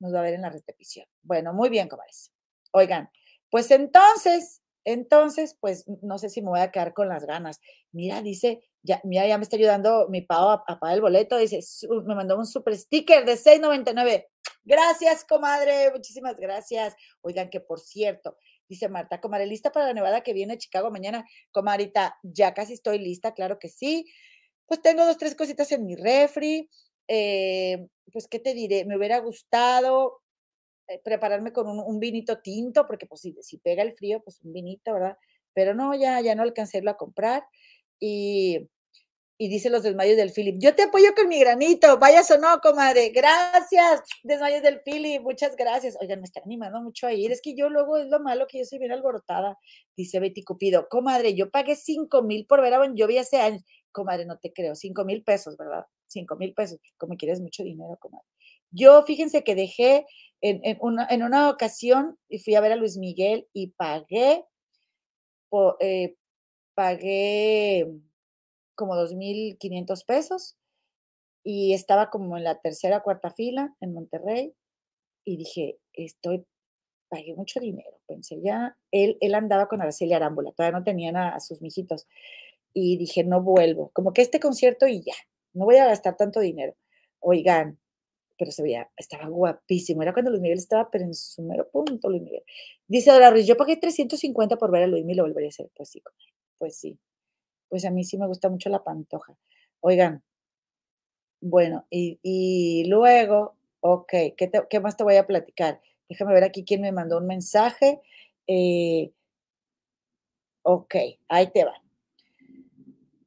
Nos 0.00 0.14
va 0.14 0.18
a 0.20 0.22
ver 0.22 0.34
en 0.34 0.42
la 0.42 0.50
repetición. 0.50 1.06
Bueno, 1.22 1.54
muy 1.54 1.70
bien, 1.70 1.88
comadres. 1.88 2.30
Oigan, 2.72 3.10
pues 3.50 3.70
entonces, 3.70 4.62
entonces, 4.84 5.56
pues 5.60 5.84
no 6.02 6.18
sé 6.18 6.28
si 6.28 6.42
me 6.42 6.50
voy 6.50 6.60
a 6.60 6.70
quedar 6.70 6.94
con 6.94 7.08
las 7.08 7.24
ganas. 7.26 7.60
Mira, 7.92 8.22
dice, 8.22 8.60
ya, 8.82 9.00
mira, 9.04 9.26
ya 9.26 9.38
me 9.38 9.42
está 9.42 9.56
ayudando 9.56 10.08
mi 10.08 10.22
pavo 10.22 10.50
a, 10.50 10.64
pagar 10.64 10.94
el 10.94 11.00
boleto. 11.00 11.36
Dice, 11.36 11.60
me 12.04 12.14
mandó 12.14 12.36
un 12.36 12.46
super 12.46 12.76
sticker 12.76 13.24
de 13.24 13.34
6.99. 13.34 14.26
Gracias, 14.64 15.24
comadre. 15.24 15.90
Muchísimas 15.92 16.36
gracias. 16.36 16.94
Oigan, 17.22 17.50
que 17.50 17.60
por 17.60 17.80
cierto, 17.80 18.36
Dice 18.68 18.88
Marta, 18.88 19.20
comadre, 19.20 19.46
¿lista 19.46 19.70
para 19.70 19.86
la 19.86 19.94
nevada 19.94 20.22
que 20.22 20.32
viene 20.32 20.54
a 20.54 20.58
Chicago 20.58 20.90
mañana? 20.90 21.24
Comadita, 21.52 22.16
ya 22.22 22.52
casi 22.52 22.72
estoy 22.72 22.98
lista, 22.98 23.32
claro 23.32 23.58
que 23.58 23.68
sí. 23.68 24.06
Pues 24.66 24.82
tengo 24.82 25.04
dos, 25.06 25.18
tres 25.18 25.36
cositas 25.36 25.70
en 25.70 25.86
mi 25.86 25.94
refri. 25.94 26.68
Eh, 27.06 27.86
pues, 28.12 28.26
¿qué 28.26 28.40
te 28.40 28.54
diré? 28.54 28.84
Me 28.84 28.96
hubiera 28.96 29.20
gustado 29.20 30.20
prepararme 31.04 31.52
con 31.52 31.66
un, 31.68 32.00
vinito 32.00 32.40
tinto, 32.40 32.86
porque 32.86 33.06
pues 33.06 33.20
si, 33.20 33.36
si 33.40 33.58
pega 33.58 33.82
el 33.82 33.92
frío, 33.92 34.22
pues 34.22 34.40
un 34.42 34.52
vinito, 34.52 34.92
¿verdad? 34.92 35.16
Pero 35.54 35.74
no, 35.74 35.94
ya, 35.94 36.20
ya 36.20 36.34
no 36.34 36.42
alcancé 36.42 36.82
a 36.86 36.96
comprar. 36.96 37.44
Y 37.98 38.68
y 39.38 39.48
dice 39.48 39.68
los 39.68 39.82
desmayos 39.82 40.16
del 40.16 40.32
Philip, 40.32 40.56
yo 40.58 40.74
te 40.74 40.84
apoyo 40.84 41.14
con 41.14 41.28
mi 41.28 41.38
granito, 41.38 41.98
vayas 41.98 42.30
o 42.30 42.38
no, 42.38 42.58
comadre. 42.62 43.10
Gracias, 43.10 44.02
desmayos 44.22 44.62
del 44.62 44.80
Philip, 44.80 45.20
muchas 45.22 45.56
gracias. 45.56 45.96
Oigan, 46.00 46.20
me 46.20 46.24
está 46.24 46.40
animando 46.44 46.80
mucho 46.80 47.06
a 47.06 47.12
ir. 47.12 47.30
Es 47.32 47.42
que 47.42 47.54
yo 47.54 47.68
luego 47.68 47.98
es 47.98 48.06
lo 48.06 48.20
malo 48.20 48.46
que 48.46 48.58
yo 48.58 48.64
soy 48.64 48.78
bien 48.78 48.92
alborotada. 48.92 49.58
Dice 49.94 50.20
Betty 50.20 50.42
Cupido, 50.42 50.88
comadre, 50.88 51.34
yo 51.34 51.50
pagué 51.50 51.76
cinco 51.76 52.22
mil 52.22 52.46
por 52.46 52.62
ver 52.62 52.72
a 52.74 52.78
Bon 52.78 52.96
Jovi 52.96 53.18
hace 53.18 53.38
años. 53.38 53.62
Comadre, 53.92 54.24
no 54.24 54.38
te 54.38 54.52
creo, 54.52 54.74
cinco 54.74 55.04
mil 55.04 55.22
pesos, 55.22 55.56
¿verdad? 55.58 55.84
Cinco 56.06 56.36
mil 56.36 56.54
pesos, 56.54 56.78
como 56.96 57.16
quieres 57.16 57.40
mucho 57.40 57.62
dinero, 57.62 57.98
comadre. 58.00 58.26
Yo, 58.70 59.02
fíjense 59.02 59.44
que 59.44 59.54
dejé 59.54 60.06
en, 60.40 60.78
una, 60.80 61.06
en 61.08 61.22
una 61.22 61.50
ocasión 61.50 62.18
fui 62.44 62.54
a 62.54 62.60
ver 62.60 62.72
a 62.72 62.76
Luis 62.76 62.96
Miguel 62.96 63.48
y 63.52 63.68
pagué, 63.68 64.44
eh, 65.80 66.16
pagué 66.74 67.86
como 68.74 68.94
2.500 68.94 70.04
pesos 70.04 70.56
y 71.42 71.74
estaba 71.74 72.10
como 72.10 72.36
en 72.36 72.44
la 72.44 72.60
tercera 72.60 73.00
cuarta 73.00 73.30
fila 73.30 73.74
en 73.80 73.94
Monterrey 73.94 74.54
y 75.24 75.36
dije, 75.36 75.78
estoy, 75.92 76.44
pagué 77.08 77.34
mucho 77.34 77.60
dinero, 77.60 78.00
pensé 78.06 78.40
ya, 78.42 78.76
él, 78.90 79.16
él 79.20 79.34
andaba 79.34 79.66
con 79.68 79.80
Araceli 79.80 80.12
Arámbula, 80.12 80.52
todavía 80.52 80.78
no 80.78 80.84
tenían 80.84 81.16
a, 81.16 81.40
sus 81.40 81.62
mijitos 81.62 82.06
y 82.72 82.96
dije, 82.98 83.24
no 83.24 83.42
vuelvo, 83.42 83.90
como 83.92 84.12
que 84.12 84.22
este 84.22 84.40
concierto 84.40 84.86
y 84.86 85.02
ya, 85.02 85.14
no 85.54 85.64
voy 85.64 85.76
a 85.76 85.86
gastar 85.86 86.16
tanto 86.16 86.40
dinero. 86.40 86.74
Oigan, 87.20 87.78
pero 88.38 88.50
se 88.50 88.62
veía, 88.62 88.90
estaba 88.96 89.28
guapísimo. 89.28 90.02
Era 90.02 90.12
cuando 90.12 90.30
Luis 90.30 90.42
Miguel 90.42 90.58
estaba, 90.58 90.90
pero 90.90 91.04
en 91.04 91.14
su 91.14 91.42
mero 91.42 91.68
punto, 91.70 92.08
Luis 92.10 92.22
Miguel. 92.22 92.42
Dice 92.86 93.10
Dora 93.10 93.30
Ruiz, 93.30 93.46
yo 93.46 93.56
pagué 93.56 93.76
350 93.76 94.56
por 94.56 94.70
ver 94.70 94.84
a 94.84 94.86
Luis 94.86 95.04
Miguel, 95.04 95.18
lo 95.18 95.22
volvería 95.24 95.48
a 95.48 95.50
hacer. 95.50 95.70
Pues 95.74 95.90
sí, 95.90 96.02
pues 96.58 96.76
sí 96.78 96.98
pues 97.68 97.84
a 97.84 97.90
mí 97.90 98.04
sí 98.04 98.18
me 98.18 98.26
gusta 98.26 98.48
mucho 98.48 98.68
la 98.68 98.84
pantoja. 98.84 99.36
Oigan, 99.80 100.22
bueno, 101.40 101.86
y, 101.90 102.84
luego, 102.88 103.56
ok, 103.80 104.12
¿qué, 104.36 104.80
más 104.80 104.96
te 104.96 105.04
voy 105.04 105.16
a 105.16 105.26
platicar? 105.26 105.80
Déjame 106.08 106.34
ver 106.34 106.44
aquí 106.44 106.64
quién 106.64 106.80
me 106.80 106.92
mandó 106.92 107.18
un 107.18 107.26
mensaje. 107.26 108.00
Eh, 108.46 109.12
ok, 110.62 110.94
ahí 111.28 111.50
te 111.52 111.64
va. 111.64 111.85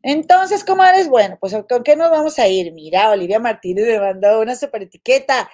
Entonces, 0.02 0.64
comadres, 0.64 1.10
bueno, 1.10 1.38
pues 1.40 1.56
¿con 1.68 1.84
qué 1.84 1.96
nos 1.96 2.10
vamos 2.10 2.40
a 2.40 2.48
ir? 2.48 2.72
Mira, 2.74 3.12
Olivia 3.12 3.40
Martínez 3.40 3.86
me 3.86 4.00
mandó 4.00 4.40
una 4.40 4.56
super 4.56 4.84
etiqueta, 4.84 5.50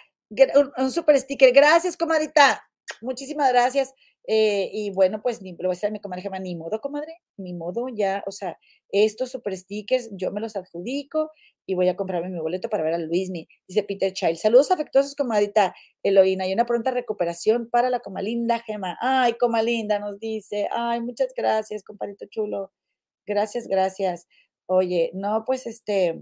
un, 0.78 0.92
super 0.92 1.20
sticker. 1.20 1.52
Gracias, 1.52 1.98
comadita. 1.98 2.64
Muchísimas 3.02 3.52
gracias. 3.52 3.94
Eh, 4.28 4.70
y 4.74 4.92
bueno, 4.92 5.22
pues 5.22 5.42
lo 5.42 5.56
voy 5.58 5.70
a 5.70 5.72
hacer 5.72 5.90
a 5.90 5.92
mi 5.92 6.00
comadre 6.00 6.28
ni 6.42 6.56
modo, 6.56 6.82
comadre, 6.82 7.20
ni 7.38 7.54
modo, 7.54 7.88
ya, 7.90 8.24
o 8.26 8.32
sea, 8.32 8.58
estos 8.90 9.30
super 9.30 9.56
stickers 9.56 10.10
yo 10.14 10.32
me 10.32 10.42
los 10.42 10.56
adjudico 10.56 11.30
y 11.68 11.76
voy 11.76 11.90
a 11.90 11.96
comprarme 11.96 12.30
mi 12.30 12.40
boleto 12.40 12.70
para 12.70 12.84
ver 12.84 12.94
a 12.94 12.98
Luismi. 12.98 13.48
Dice 13.68 13.84
Peter 13.84 14.14
Child. 14.14 14.38
Saludos 14.38 14.72
afectuosos, 14.72 15.16
comadita 15.16 15.76
Eloína, 16.04 16.48
y 16.48 16.54
una 16.54 16.66
pronta 16.66 16.92
recuperación 16.92 17.70
para 17.70 17.90
la 17.90 18.00
comalinda 18.00 18.60
Gema. 18.60 18.98
Ay, 19.02 19.34
comalinda, 19.34 20.00
nos 20.00 20.20
dice. 20.20 20.68
Ay, 20.72 21.02
muchas 21.02 21.34
gracias, 21.36 21.84
compadrito 21.84 22.26
chulo. 22.30 22.72
Gracias, 23.26 23.68
gracias. 23.68 24.28
Oye, 24.68 25.12
no, 25.14 25.44
pues 25.46 25.68
este. 25.68 26.22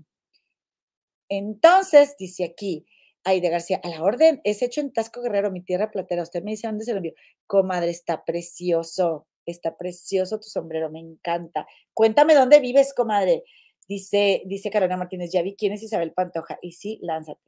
Entonces, 1.30 2.16
dice 2.18 2.44
aquí, 2.44 2.86
de 3.26 3.50
García, 3.50 3.80
a 3.84 3.90
la 3.90 4.04
orden, 4.04 4.42
es 4.44 4.62
hecho 4.62 4.82
en 4.82 4.92
Tasco 4.92 5.22
Guerrero, 5.22 5.52
mi 5.52 5.62
tierra 5.62 5.92
platera. 5.92 6.24
Usted 6.24 6.44
me 6.44 6.52
dice 6.52 6.68
dónde 6.68 6.86
se 6.86 6.92
lo 6.92 6.98
envió. 6.98 7.14
Comadre, 7.48 7.90
está 7.90 8.24
precioso, 8.26 9.28
está 9.46 9.78
precioso 9.78 10.40
tu 10.40 10.48
sombrero, 10.50 10.90
me 10.90 11.00
encanta. 11.00 11.66
Cuéntame 11.94 12.36
dónde 12.36 12.60
vives, 12.60 12.94
comadre. 12.94 13.44
Dice, 13.88 14.44
dice 14.46 14.70
Carolina 14.70 14.98
Martínez, 14.98 15.32
ya 15.32 15.42
vi 15.42 15.56
quién 15.56 15.74
es 15.74 15.84
Isabel 15.84 16.14
Pantoja. 16.14 16.58
Y 16.62 16.74
sí, 16.74 17.00
lánzate. 17.02 17.42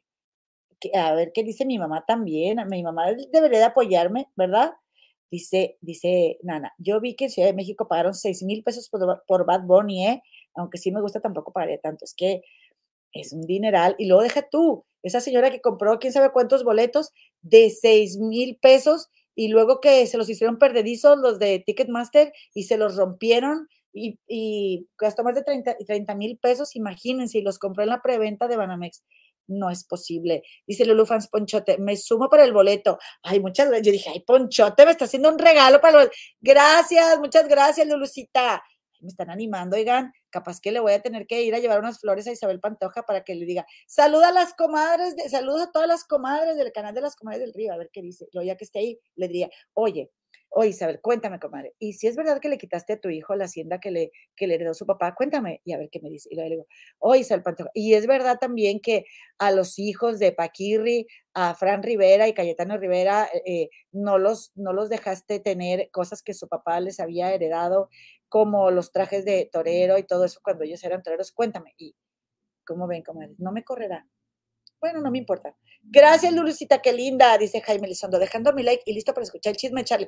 A 0.93 1.13
ver 1.13 1.31
qué 1.33 1.43
dice 1.43 1.65
mi 1.65 1.77
mamá 1.77 2.05
también. 2.05 2.57
Mi 2.69 2.83
mamá 2.83 3.11
debería 3.31 3.59
de 3.59 3.65
apoyarme, 3.65 4.29
¿verdad? 4.35 4.73
Dice, 5.31 5.77
dice 5.81 6.37
Nana, 6.43 6.73
yo 6.77 7.01
vi 7.01 7.15
que 7.15 7.25
en 7.25 7.31
Ciudad 7.31 7.49
de 7.49 7.55
México 7.55 7.87
pagaron 7.87 8.13
6 8.13 8.43
mil 8.43 8.63
pesos 8.63 8.89
por, 8.89 9.23
por 9.27 9.45
Bad 9.45 9.63
Bunny, 9.65 10.07
¿eh? 10.07 10.21
Aunque 10.55 10.77
sí 10.77 10.91
me 10.91 11.01
gusta, 11.01 11.19
tampoco 11.19 11.51
pagaría 11.51 11.79
tanto. 11.79 12.05
Es 12.05 12.13
que 12.15 12.41
es 13.13 13.33
un 13.33 13.41
dineral. 13.41 13.95
Y 13.97 14.07
luego 14.07 14.23
deja 14.23 14.47
tú, 14.49 14.85
esa 15.03 15.21
señora 15.21 15.51
que 15.51 15.61
compró 15.61 15.99
quién 15.99 16.13
sabe 16.13 16.31
cuántos 16.31 16.63
boletos 16.63 17.11
de 17.41 17.69
6 17.69 18.17
mil 18.17 18.57
pesos 18.61 19.09
y 19.35 19.49
luego 19.49 19.81
que 19.81 20.05
se 20.07 20.17
los 20.17 20.29
hicieron 20.29 20.59
perdedizos 20.59 21.17
los 21.17 21.39
de 21.39 21.59
Ticketmaster 21.65 22.33
y 22.53 22.63
se 22.63 22.77
los 22.77 22.95
rompieron 22.95 23.67
y, 23.93 24.19
y 24.27 24.87
gastó 24.99 25.23
más 25.23 25.35
de 25.35 25.43
30 25.43 26.15
mil 26.15 26.37
pesos, 26.37 26.75
imagínense, 26.75 27.37
y 27.37 27.41
los 27.41 27.59
compró 27.59 27.83
en 27.83 27.89
la 27.89 28.01
preventa 28.01 28.47
de 28.47 28.57
Banamex. 28.57 29.03
No 29.47 29.69
es 29.69 29.83
posible. 29.83 30.43
Dice 30.65 30.85
Lulu 30.85 31.05
Fans 31.05 31.27
Ponchote, 31.27 31.77
me 31.77 31.97
sumo 31.97 32.29
para 32.29 32.43
el 32.43 32.53
boleto. 32.53 32.97
Ay, 33.23 33.39
muchas 33.39 33.67
gracias. 33.67 33.85
Yo 33.85 33.91
dije, 33.91 34.09
ay, 34.13 34.21
Ponchote, 34.21 34.85
me 34.85 34.91
está 34.91 35.05
haciendo 35.05 35.29
un 35.29 35.39
regalo 35.39 35.79
para 35.81 36.03
el 36.03 36.11
Gracias, 36.41 37.19
muchas 37.19 37.47
gracias, 37.47 37.87
Lulucita. 37.87 38.63
Me 39.01 39.09
están 39.09 39.29
animando, 39.29 39.75
oigan, 39.75 40.11
capaz 40.29 40.59
que 40.59 40.71
le 40.71 40.79
voy 40.79 40.93
a 40.93 41.01
tener 41.01 41.27
que 41.27 41.43
ir 41.43 41.53
a 41.53 41.59
llevar 41.59 41.79
unas 41.79 41.99
flores 41.99 42.27
a 42.27 42.31
Isabel 42.31 42.59
Pantoja 42.59 43.03
para 43.03 43.23
que 43.23 43.35
le 43.35 43.45
diga, 43.45 43.65
saluda 43.87 44.29
a 44.29 44.31
las 44.31 44.53
comadres, 44.53 45.15
de, 45.15 45.29
saluda 45.29 45.65
a 45.65 45.71
todas 45.71 45.87
las 45.87 46.05
comadres 46.05 46.57
del 46.57 46.71
canal 46.71 46.95
de 46.95 47.01
las 47.01 47.15
comadres 47.15 47.41
del 47.41 47.53
río, 47.53 47.73
a 47.73 47.77
ver 47.77 47.89
qué 47.91 48.01
dice. 48.01 48.27
Luego 48.33 48.47
ya 48.47 48.55
que 48.55 48.63
esté 48.63 48.79
ahí, 48.79 48.99
le 49.15 49.27
diría, 49.27 49.49
oye, 49.73 50.11
Oye, 50.57 50.69
Isabel, 50.69 51.01
cuéntame, 51.01 51.37
comadre. 51.37 51.73
Y 51.79 51.93
si 51.93 52.07
es 52.07 52.15
verdad 52.15 52.39
que 52.39 52.47
le 52.47 52.57
quitaste 52.57 52.93
a 52.93 52.99
tu 53.01 53.09
hijo 53.09 53.35
la 53.35 53.43
hacienda 53.43 53.81
que 53.81 53.91
le, 53.91 54.11
que 54.37 54.47
le 54.47 54.55
heredó 54.55 54.73
su 54.73 54.85
papá, 54.85 55.13
cuéntame 55.13 55.59
y 55.65 55.73
a 55.73 55.77
ver 55.77 55.89
qué 55.91 55.99
me 55.99 56.09
dice. 56.09 56.29
Y 56.31 56.35
le 56.37 56.45
digo, 56.45 56.65
oye, 56.99 57.19
Isabel. 57.21 57.43
Y 57.73 57.93
es 57.93 58.07
verdad 58.07 58.37
también 58.39 58.79
que 58.79 59.05
a 59.37 59.51
los 59.51 59.77
hijos 59.79 60.17
de 60.17 60.31
Paquirri, 60.31 61.07
a 61.33 61.55
Fran 61.55 61.83
Rivera 61.83 62.29
y 62.29 62.33
Cayetano 62.33 62.77
Rivera, 62.77 63.27
eh, 63.45 63.69
no, 63.91 64.17
los, 64.17 64.53
no 64.55 64.71
los 64.71 64.87
dejaste 64.87 65.41
tener 65.41 65.89
cosas 65.91 66.23
que 66.23 66.33
su 66.33 66.47
papá 66.47 66.79
les 66.79 67.01
había 67.01 67.33
heredado, 67.33 67.89
como 68.29 68.71
los 68.71 68.93
trajes 68.93 69.25
de 69.25 69.49
torero 69.51 69.97
y 69.97 70.03
todo 70.03 70.23
eso 70.23 70.39
cuando 70.41 70.63
ellos 70.63 70.81
eran 70.85 71.03
toreros. 71.03 71.33
Cuéntame. 71.33 71.73
Y, 71.77 71.95
¿cómo 72.65 72.87
ven, 72.87 73.03
comadre? 73.03 73.35
No 73.39 73.51
me 73.51 73.65
correrá. 73.65 74.07
Bueno, 74.85 75.01
no 75.01 75.09
me 75.09 75.17
importa. 75.17 75.57
Gracias, 75.81 76.31
Lulucita, 76.31 76.79
qué 76.79 76.93
linda, 76.93 77.35
dice 77.39 77.59
Jaime 77.59 77.87
Lizondo, 77.87 78.19
dejando 78.19 78.53
mi 78.53 78.61
like 78.61 78.83
y 78.85 78.93
listo 78.93 79.15
para 79.15 79.23
escuchar 79.23 79.49
el 79.49 79.57
chisme 79.57 79.81
de 79.81 79.85
Charlie. 79.85 80.07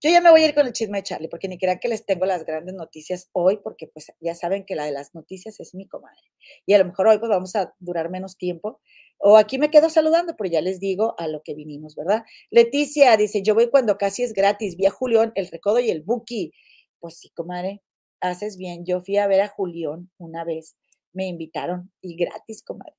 Yo 0.00 0.08
ya 0.08 0.20
me 0.20 0.30
voy 0.30 0.42
a 0.42 0.46
ir 0.46 0.54
con 0.54 0.68
el 0.68 0.72
chisme 0.72 0.98
de 0.98 1.02
Charlie, 1.02 1.26
porque 1.26 1.48
ni 1.48 1.58
crean 1.58 1.80
que 1.80 1.88
les 1.88 2.06
tengo 2.06 2.26
las 2.26 2.46
grandes 2.46 2.76
noticias 2.76 3.30
hoy, 3.32 3.56
porque 3.56 3.88
pues 3.88 4.12
ya 4.20 4.36
saben 4.36 4.64
que 4.64 4.76
la 4.76 4.84
de 4.84 4.92
las 4.92 5.16
noticias 5.16 5.58
es 5.58 5.74
mi 5.74 5.88
comadre. 5.88 6.22
Y 6.64 6.74
a 6.74 6.78
lo 6.78 6.84
mejor 6.84 7.08
hoy 7.08 7.18
pues 7.18 7.28
vamos 7.28 7.56
a 7.56 7.74
durar 7.80 8.08
menos 8.08 8.38
tiempo. 8.38 8.80
O 9.18 9.36
aquí 9.36 9.58
me 9.58 9.68
quedo 9.68 9.90
saludando, 9.90 10.36
pero 10.36 10.48
ya 10.48 10.60
les 10.60 10.78
digo 10.78 11.16
a 11.18 11.26
lo 11.26 11.42
que 11.42 11.54
vinimos, 11.54 11.96
¿verdad? 11.96 12.22
Leticia 12.50 13.16
dice, 13.16 13.42
yo 13.42 13.56
voy 13.56 13.68
cuando 13.68 13.98
casi 13.98 14.22
es 14.22 14.32
gratis, 14.32 14.76
vi 14.76 14.86
a 14.86 14.92
Julián, 14.92 15.32
el 15.34 15.48
Recodo 15.48 15.80
y 15.80 15.90
el 15.90 16.02
Buki. 16.02 16.52
Pues 17.00 17.18
sí, 17.18 17.30
comadre, 17.30 17.82
haces 18.20 18.56
bien. 18.56 18.84
Yo 18.86 19.00
fui 19.00 19.16
a 19.16 19.26
ver 19.26 19.40
a 19.40 19.48
Julián 19.48 20.08
una 20.18 20.44
vez, 20.44 20.76
me 21.12 21.26
invitaron 21.26 21.90
y 22.00 22.14
gratis, 22.14 22.62
comadre. 22.62 22.94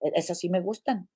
E, 0.00 0.12
eso 0.14 0.34
sí 0.34 0.48
me 0.48 0.60
gustan. 0.60 1.08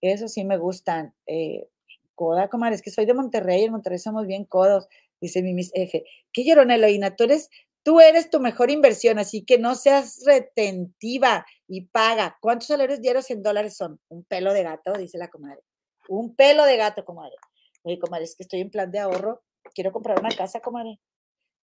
Eso 0.00 0.28
sí 0.28 0.44
me 0.44 0.56
gustan. 0.56 1.14
Eh, 1.26 1.68
coda, 2.14 2.48
comadre, 2.48 2.76
es 2.76 2.82
que 2.82 2.90
soy 2.90 3.06
de 3.06 3.14
Monterrey, 3.14 3.64
en 3.64 3.72
Monterrey 3.72 3.98
somos 3.98 4.26
bien 4.26 4.44
codos, 4.44 4.88
dice 5.20 5.42
mi 5.42 5.54
Miss 5.54 5.70
F. 5.74 6.04
¿Qué 6.32 6.44
llorona, 6.44 6.74
Eloína? 6.74 7.16
Tú 7.16 7.24
eres, 7.24 7.50
tú 7.82 8.00
eres 8.00 8.30
tu 8.30 8.40
mejor 8.40 8.70
inversión, 8.70 9.18
así 9.18 9.44
que 9.44 9.58
no 9.58 9.74
seas 9.74 10.22
retentiva 10.26 11.46
y 11.66 11.86
paga. 11.86 12.36
¿Cuántos 12.40 12.68
salarios 12.68 13.00
diarios 13.00 13.30
en 13.30 13.42
dólares 13.42 13.76
son? 13.76 14.00
Un 14.08 14.24
pelo 14.24 14.52
de 14.52 14.62
gato, 14.62 14.92
dice 14.94 15.18
la 15.18 15.28
comadre. 15.28 15.62
Un 16.08 16.34
pelo 16.34 16.64
de 16.64 16.76
gato, 16.76 17.04
comadre. 17.04 17.36
Oye, 17.82 17.98
comadre, 17.98 18.24
es 18.24 18.36
que 18.36 18.42
estoy 18.42 18.60
en 18.60 18.70
plan 18.70 18.90
de 18.90 18.98
ahorro. 18.98 19.42
Quiero 19.74 19.92
comprar 19.92 20.18
una 20.20 20.30
casa, 20.30 20.60
comadre. 20.60 20.98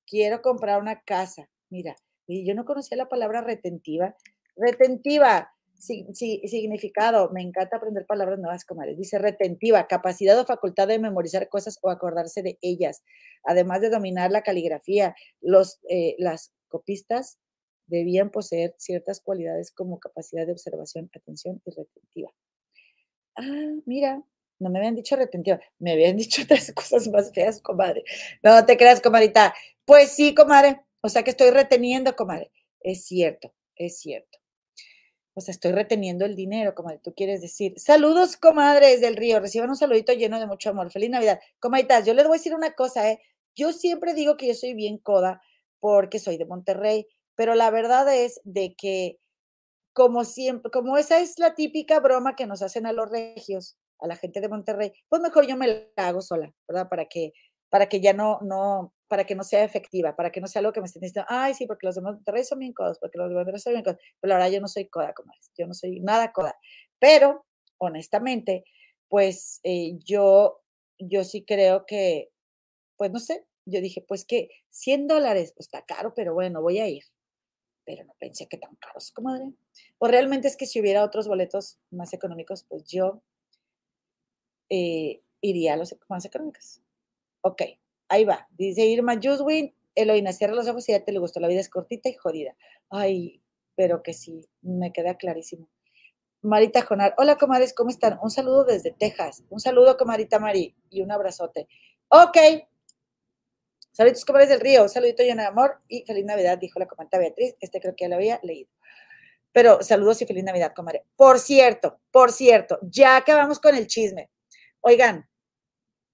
Quiero 0.07 0.41
comprar 0.41 0.81
una 0.81 1.01
casa. 1.01 1.49
Mira, 1.69 1.95
yo 2.27 2.55
no 2.55 2.65
conocía 2.65 2.97
la 2.97 3.09
palabra 3.09 3.41
retentiva. 3.41 4.15
Retentiva, 4.55 5.53
Sí, 5.79 6.07
significado. 6.13 7.29
Me 7.31 7.41
encanta 7.41 7.77
aprender 7.77 8.05
palabras 8.05 8.39
nuevas, 8.39 8.65
comadres. 8.65 8.97
Dice 8.97 9.19
retentiva, 9.19 9.87
capacidad 9.87 10.39
o 10.39 10.45
facultad 10.45 10.87
de 10.87 10.97
memorizar 10.97 11.49
cosas 11.49 11.77
o 11.81 11.89
acordarse 11.89 12.41
de 12.41 12.57
ellas, 12.61 13.03
además 13.43 13.81
de 13.81 13.89
dominar 13.91 14.31
la 14.31 14.41
caligrafía. 14.41 15.15
Los, 15.39 15.79
eh, 15.89 16.15
las 16.17 16.51
copistas 16.67 17.37
debían 17.85 18.31
poseer 18.31 18.75
ciertas 18.79 19.21
cualidades 19.21 19.71
como 19.71 19.99
capacidad 19.99 20.45
de 20.47 20.53
observación, 20.53 21.11
atención 21.15 21.61
y 21.65 21.69
retentiva. 21.69 22.33
Ah, 23.35 23.75
mira, 23.85 24.23
no 24.59 24.69
me 24.71 24.79
habían 24.79 24.95
dicho 24.95 25.15
retentiva, 25.15 25.59
me 25.79 25.91
habían 25.93 26.17
dicho 26.17 26.41
otras 26.41 26.71
cosas 26.73 27.07
más 27.09 27.31
feas, 27.33 27.61
comadre. 27.61 28.03
No 28.41 28.65
te 28.65 28.77
creas, 28.77 28.99
comadita. 28.99 29.53
Pues 29.85 30.11
sí, 30.11 30.33
comadre. 30.33 30.81
O 31.01 31.09
sea 31.09 31.23
que 31.23 31.29
estoy 31.31 31.51
reteniendo, 31.51 32.15
comadre. 32.15 32.51
Es 32.81 33.05
cierto, 33.05 33.53
es 33.75 33.99
cierto 33.99 34.39
pues 35.37 35.49
estoy 35.49 35.71
reteniendo 35.71 36.25
el 36.25 36.35
dinero, 36.35 36.73
como 36.73 36.89
tú 36.97 37.13
quieres 37.15 37.41
decir. 37.41 37.75
Saludos, 37.77 38.37
comadres 38.37 39.01
del 39.01 39.15
río. 39.15 39.39
Reciban 39.39 39.69
un 39.69 39.75
saludito 39.75 40.11
lleno 40.11 40.39
de 40.39 40.47
mucho 40.47 40.71
amor. 40.71 40.91
Feliz 40.91 41.11
Navidad. 41.11 41.39
Comaditas, 41.59 42.07
yo 42.07 42.15
les 42.15 42.25
voy 42.25 42.37
a 42.37 42.39
decir 42.39 42.55
una 42.55 42.73
cosa, 42.73 43.07
¿eh? 43.11 43.19
Yo 43.55 43.71
siempre 43.71 44.15
digo 44.15 44.35
que 44.35 44.47
yo 44.47 44.55
soy 44.55 44.73
bien 44.73 44.97
coda 44.97 45.39
porque 45.79 46.17
soy 46.17 46.37
de 46.37 46.47
Monterrey, 46.47 47.05
pero 47.35 47.53
la 47.53 47.69
verdad 47.69 48.11
es 48.11 48.41
de 48.45 48.73
que 48.75 49.19
como 49.93 50.25
siempre, 50.25 50.71
como 50.71 50.97
esa 50.97 51.19
es 51.19 51.37
la 51.37 51.53
típica 51.53 51.99
broma 51.99 52.35
que 52.35 52.47
nos 52.47 52.63
hacen 52.63 52.87
a 52.87 52.91
los 52.91 53.07
regios, 53.07 53.77
a 53.99 54.07
la 54.07 54.15
gente 54.15 54.41
de 54.41 54.49
Monterrey, 54.49 54.91
pues 55.07 55.21
mejor 55.21 55.45
yo 55.45 55.55
me 55.55 55.67
la 55.67 56.07
hago 56.07 56.21
sola, 56.21 56.51
¿verdad? 56.67 56.89
Para 56.89 57.05
que, 57.05 57.33
para 57.69 57.87
que 57.89 58.01
ya 58.01 58.13
no, 58.13 58.39
no, 58.41 58.93
para 59.07 59.25
que 59.25 59.35
no 59.35 59.43
sea 59.43 59.63
efectiva, 59.63 60.15
para 60.15 60.31
que 60.31 60.41
no 60.41 60.47
sea 60.47 60.59
algo 60.59 60.73
que 60.73 60.81
me 60.81 60.87
estén 60.87 61.01
diciendo, 61.01 61.25
ay, 61.29 61.53
sí, 61.53 61.65
porque 61.65 61.85
los 61.85 61.95
de 61.95 62.01
Monterrey 62.01 62.43
son 62.43 62.59
bien 62.59 62.73
codos, 62.73 62.99
porque 62.99 63.17
los 63.17 63.29
de 63.29 63.35
Monterrey 63.35 63.59
son 63.59 63.73
bien 63.73 63.83
codos, 63.83 63.97
pero 64.19 64.35
verdad 64.35 64.51
yo 64.51 64.61
no 64.61 64.67
soy 64.67 64.87
coda, 64.87 65.13
como 65.13 65.33
yo 65.57 65.67
no 65.67 65.73
soy 65.73 65.99
nada 65.99 66.31
coda. 66.31 66.55
Pero, 66.99 67.45
honestamente, 67.77 68.63
pues 69.09 69.59
eh, 69.63 69.97
yo, 70.03 70.61
yo 70.99 71.23
sí 71.23 71.43
creo 71.45 71.85
que, 71.85 72.29
pues 72.97 73.11
no 73.11 73.19
sé, 73.19 73.45
yo 73.65 73.81
dije, 73.81 74.03
pues 74.07 74.25
que 74.25 74.49
100 74.69 75.07
dólares, 75.07 75.53
pues 75.55 75.67
está 75.67 75.83
caro, 75.85 76.13
pero 76.15 76.33
bueno, 76.33 76.61
voy 76.61 76.79
a 76.79 76.87
ir. 76.87 77.03
Pero 77.85 78.03
no 78.05 78.13
pensé 78.19 78.47
que 78.47 78.57
tan 78.57 78.75
caros, 78.77 79.11
comadre. 79.11 79.45
O 79.99 80.07
realmente 80.07 80.47
es 80.47 80.57
que 80.57 80.65
si 80.67 80.79
hubiera 80.81 81.03
otros 81.03 81.27
boletos 81.27 81.79
más 81.91 82.13
económicos, 82.13 82.65
pues 82.67 82.85
yo 82.87 83.23
eh, 84.69 85.21
iría 85.41 85.73
a 85.73 85.77
los 85.77 85.95
más 86.09 86.25
económicos. 86.25 86.81
Ok, 87.47 87.61
Ahí 88.09 88.25
va. 88.25 88.47
Dice 88.57 88.85
Irma 88.85 89.19
Juswin, 89.21 89.73
Eloína, 89.95 90.31
cierra 90.33 90.53
los 90.53 90.67
ojos 90.67 90.87
y 90.89 90.91
ya 90.91 91.03
te 91.03 91.11
le 91.11 91.19
gustó. 91.19 91.39
La 91.39 91.47
vida 91.47 91.61
es 91.61 91.69
cortita 91.69 92.09
y 92.09 92.13
jodida. 92.13 92.55
Ay, 92.89 93.41
pero 93.75 94.03
que 94.03 94.13
sí, 94.13 94.47
me 94.61 94.91
queda 94.91 95.15
clarísimo. 95.15 95.69
Marita 96.41 96.81
Jonar, 96.81 97.15
hola 97.17 97.37
comadres, 97.37 97.73
¿cómo 97.73 97.89
están? 97.89 98.19
Un 98.21 98.29
saludo 98.29 98.63
desde 98.63 98.91
Texas. 98.91 99.43
Un 99.49 99.59
saludo, 99.59 99.97
comadita 99.97 100.39
Mari, 100.39 100.75
y 100.89 101.01
un 101.01 101.11
abrazote. 101.11 101.67
Ok. 102.09 102.37
Saludos, 103.91 104.25
comadres 104.25 104.49
del 104.49 104.59
río. 104.59 104.87
Saludito 104.87 105.23
lleno 105.23 105.41
de 105.41 105.47
amor 105.47 105.81
y 105.87 106.03
feliz 106.05 106.25
Navidad, 106.25 106.57
dijo 106.57 106.79
la 106.79 106.85
comandante 106.85 107.17
Beatriz. 107.17 107.55
Este 107.59 107.79
creo 107.79 107.95
que 107.95 108.05
ya 108.05 108.09
lo 108.09 108.15
había 108.15 108.39
leído. 108.43 108.69
Pero 109.51 109.81
saludos 109.81 110.21
y 110.21 110.25
feliz 110.25 110.43
Navidad, 110.43 110.73
comadre. 110.75 111.05
Por 111.15 111.39
cierto, 111.39 111.99
por 112.11 112.31
cierto, 112.31 112.77
ya 112.83 113.15
acabamos 113.17 113.59
con 113.59 113.75
el 113.75 113.87
chisme. 113.87 114.29
Oigan, 114.81 115.27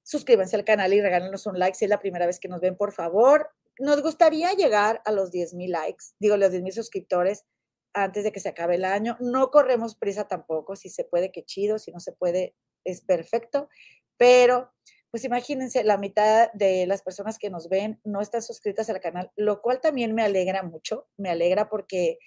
suscríbanse 0.04 0.56
al 0.56 0.66
canal 0.66 0.93
y 0.93 1.01
regálenos 1.01 1.45
un 1.45 1.58
like 1.58 1.76
si 1.76 1.86
es 1.86 1.89
la 1.89 1.99
primera 1.99 2.26
vez 2.26 2.39
que 2.39 2.49
nos 2.49 2.62
ven, 2.62 2.76
por 2.76 2.91
favor. 2.91 3.49
Nos 3.80 4.01
gustaría 4.04 4.54
llegar 4.54 5.01
a 5.06 5.12
los 5.12 5.32
10 5.32 5.56
mil 5.56 5.72
likes, 5.72 6.06
digo, 6.20 6.38
los 6.38 6.51
10 6.51 6.64
mil 6.64 6.74
suscriptores 6.74 7.45
antes 7.93 8.24
de 8.24 8.32
que 8.32 8.39
se 8.39 8.49
acabe 8.49 8.76
el 8.76 8.86
año. 8.86 9.18
No 9.20 9.49
corremos 9.49 9.95
prisa 9.95 10.28
tampoco, 10.28 10.76
si 10.76 10.89
se 10.89 11.06
puede, 11.06 11.32
qué 11.32 11.43
chido, 11.43 11.80
si 11.80 11.91
no 11.91 11.99
se 11.99 12.12
puede, 12.12 12.56
es 12.84 13.01
perfecto, 13.01 13.70
pero 14.18 14.72
pues 15.10 15.26
imagínense, 15.26 15.84
la 15.84 15.97
mitad 15.97 16.51
de 16.54 16.88
las 16.88 17.04
personas 17.04 17.38
que 17.38 17.51
nos 17.51 17.70
ven 17.70 18.01
no 18.04 18.20
están 18.20 18.41
suscritas 18.41 18.89
al 18.89 18.99
canal, 18.99 19.32
lo 19.36 19.62
cual 19.62 19.80
también 19.80 20.16
me 20.16 20.24
alegra 20.24 20.64
mucho, 20.64 21.08
me 21.18 21.30
alegra 21.30 21.70
porque, 21.70 22.18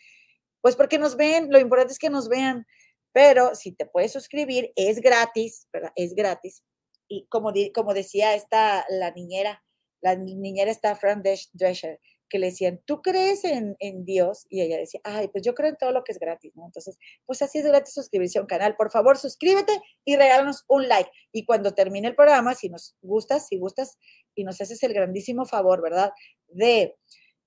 pues 0.61 0.77
porque 0.77 0.97
nos 0.97 1.17
ven, 1.17 1.51
lo 1.51 1.59
importante 1.59 1.93
es 1.93 1.99
que 1.99 2.11
nos 2.11 2.29
vean, 2.29 2.65
pero 3.13 3.57
si 3.57 3.73
te 3.73 3.87
puedes 3.87 4.13
suscribir, 4.13 4.73
es 4.77 5.01
gratis, 5.01 5.67
¿verdad? 5.73 5.91
Es 5.97 6.15
gratis 6.15 6.63
y 7.09 7.27
como, 7.29 7.53
como 7.75 7.95
decía 7.95 8.35
esta, 8.35 8.85
la 8.89 9.11
niñera, 9.11 9.63
la 10.01 10.17
niñera 10.17 10.71
está 10.71 10.95
Fran 10.97 11.23
Drescher, 11.23 12.01
que 12.29 12.39
le 12.39 12.47
decían, 12.47 12.81
¿tú 12.85 13.03
crees 13.03 13.45
en, 13.45 13.77
en, 13.79 14.05
Dios? 14.05 14.47
Y 14.49 14.61
ella 14.61 14.79
decía, 14.79 15.01
ay, 15.05 15.29
pues 15.29 15.45
yo 15.45 15.55
creo 15.55 15.71
en 15.71 15.77
todo 15.77 15.93
lo 15.93 16.03
que 16.03 16.13
es 16.13 16.19
gratis, 16.19 16.53
¿no? 16.57 16.67
Entonces, 16.67 16.99
pues 17.25 17.41
así 17.43 17.59
es 17.59 17.67
gratis 17.67 17.95
suscribirse 17.95 18.39
a 18.39 18.43
un 18.43 18.49
canal. 18.49 18.75
Por 18.77 18.91
favor, 18.91 19.17
suscríbete 19.17 19.81
y 20.05 20.17
regálanos 20.17 20.65
un 20.69 20.89
like. 20.89 21.11
Y 21.33 21.45
cuando 21.45 21.75
termine 21.75 22.09
el 22.09 22.17
programa, 22.17 22.55
si 22.55 22.69
nos 22.69 22.97
gustas, 23.01 23.47
si 23.49 23.59
gustas 23.59 23.99
y 24.35 24.45
nos 24.45 24.61
haces 24.61 24.83
el 24.83 24.93
grandísimo 24.93 25.45
favor, 25.47 25.83
¿verdad? 25.83 26.13
De, 26.49 26.97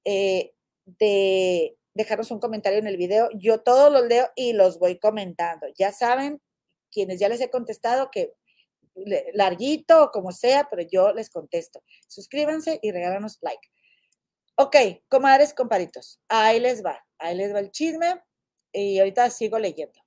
eh, 0.06 0.54
de 0.86 1.78
dejarnos 1.94 2.32
un 2.32 2.40
comentario 2.40 2.80
en 2.80 2.88
el 2.88 2.98
video. 2.98 3.30
Yo 3.36 3.62
todos 3.62 3.92
los 3.92 4.06
leo 4.08 4.30
y 4.36 4.54
los 4.54 4.80
voy 4.80 4.98
comentando. 4.98 5.68
Ya 5.78 5.92
saben, 5.92 6.42
quienes 6.92 7.20
ya 7.20 7.30
les 7.30 7.42
he 7.42 7.50
contestado, 7.50 8.10
que 8.12 8.34
larguito 9.34 10.04
o 10.04 10.12
como 10.12 10.32
sea, 10.32 10.68
pero 10.70 10.84
yo 10.90 11.14
les 11.14 11.30
contesto. 11.30 11.84
Suscríbanse 12.08 12.80
y 12.82 12.92
regálanos 12.92 13.38
like. 13.42 13.68
Ok, 14.56 14.76
comadres, 15.08 15.54
comparitos, 15.54 16.20
ahí 16.28 16.60
les 16.60 16.84
va, 16.84 17.06
ahí 17.18 17.36
les 17.36 17.54
va 17.54 17.60
el 17.60 17.72
chisme 17.72 18.22
y 18.74 19.00
ahorita 19.00 19.30
sigo 19.30 19.58
leyendo. 19.58 20.00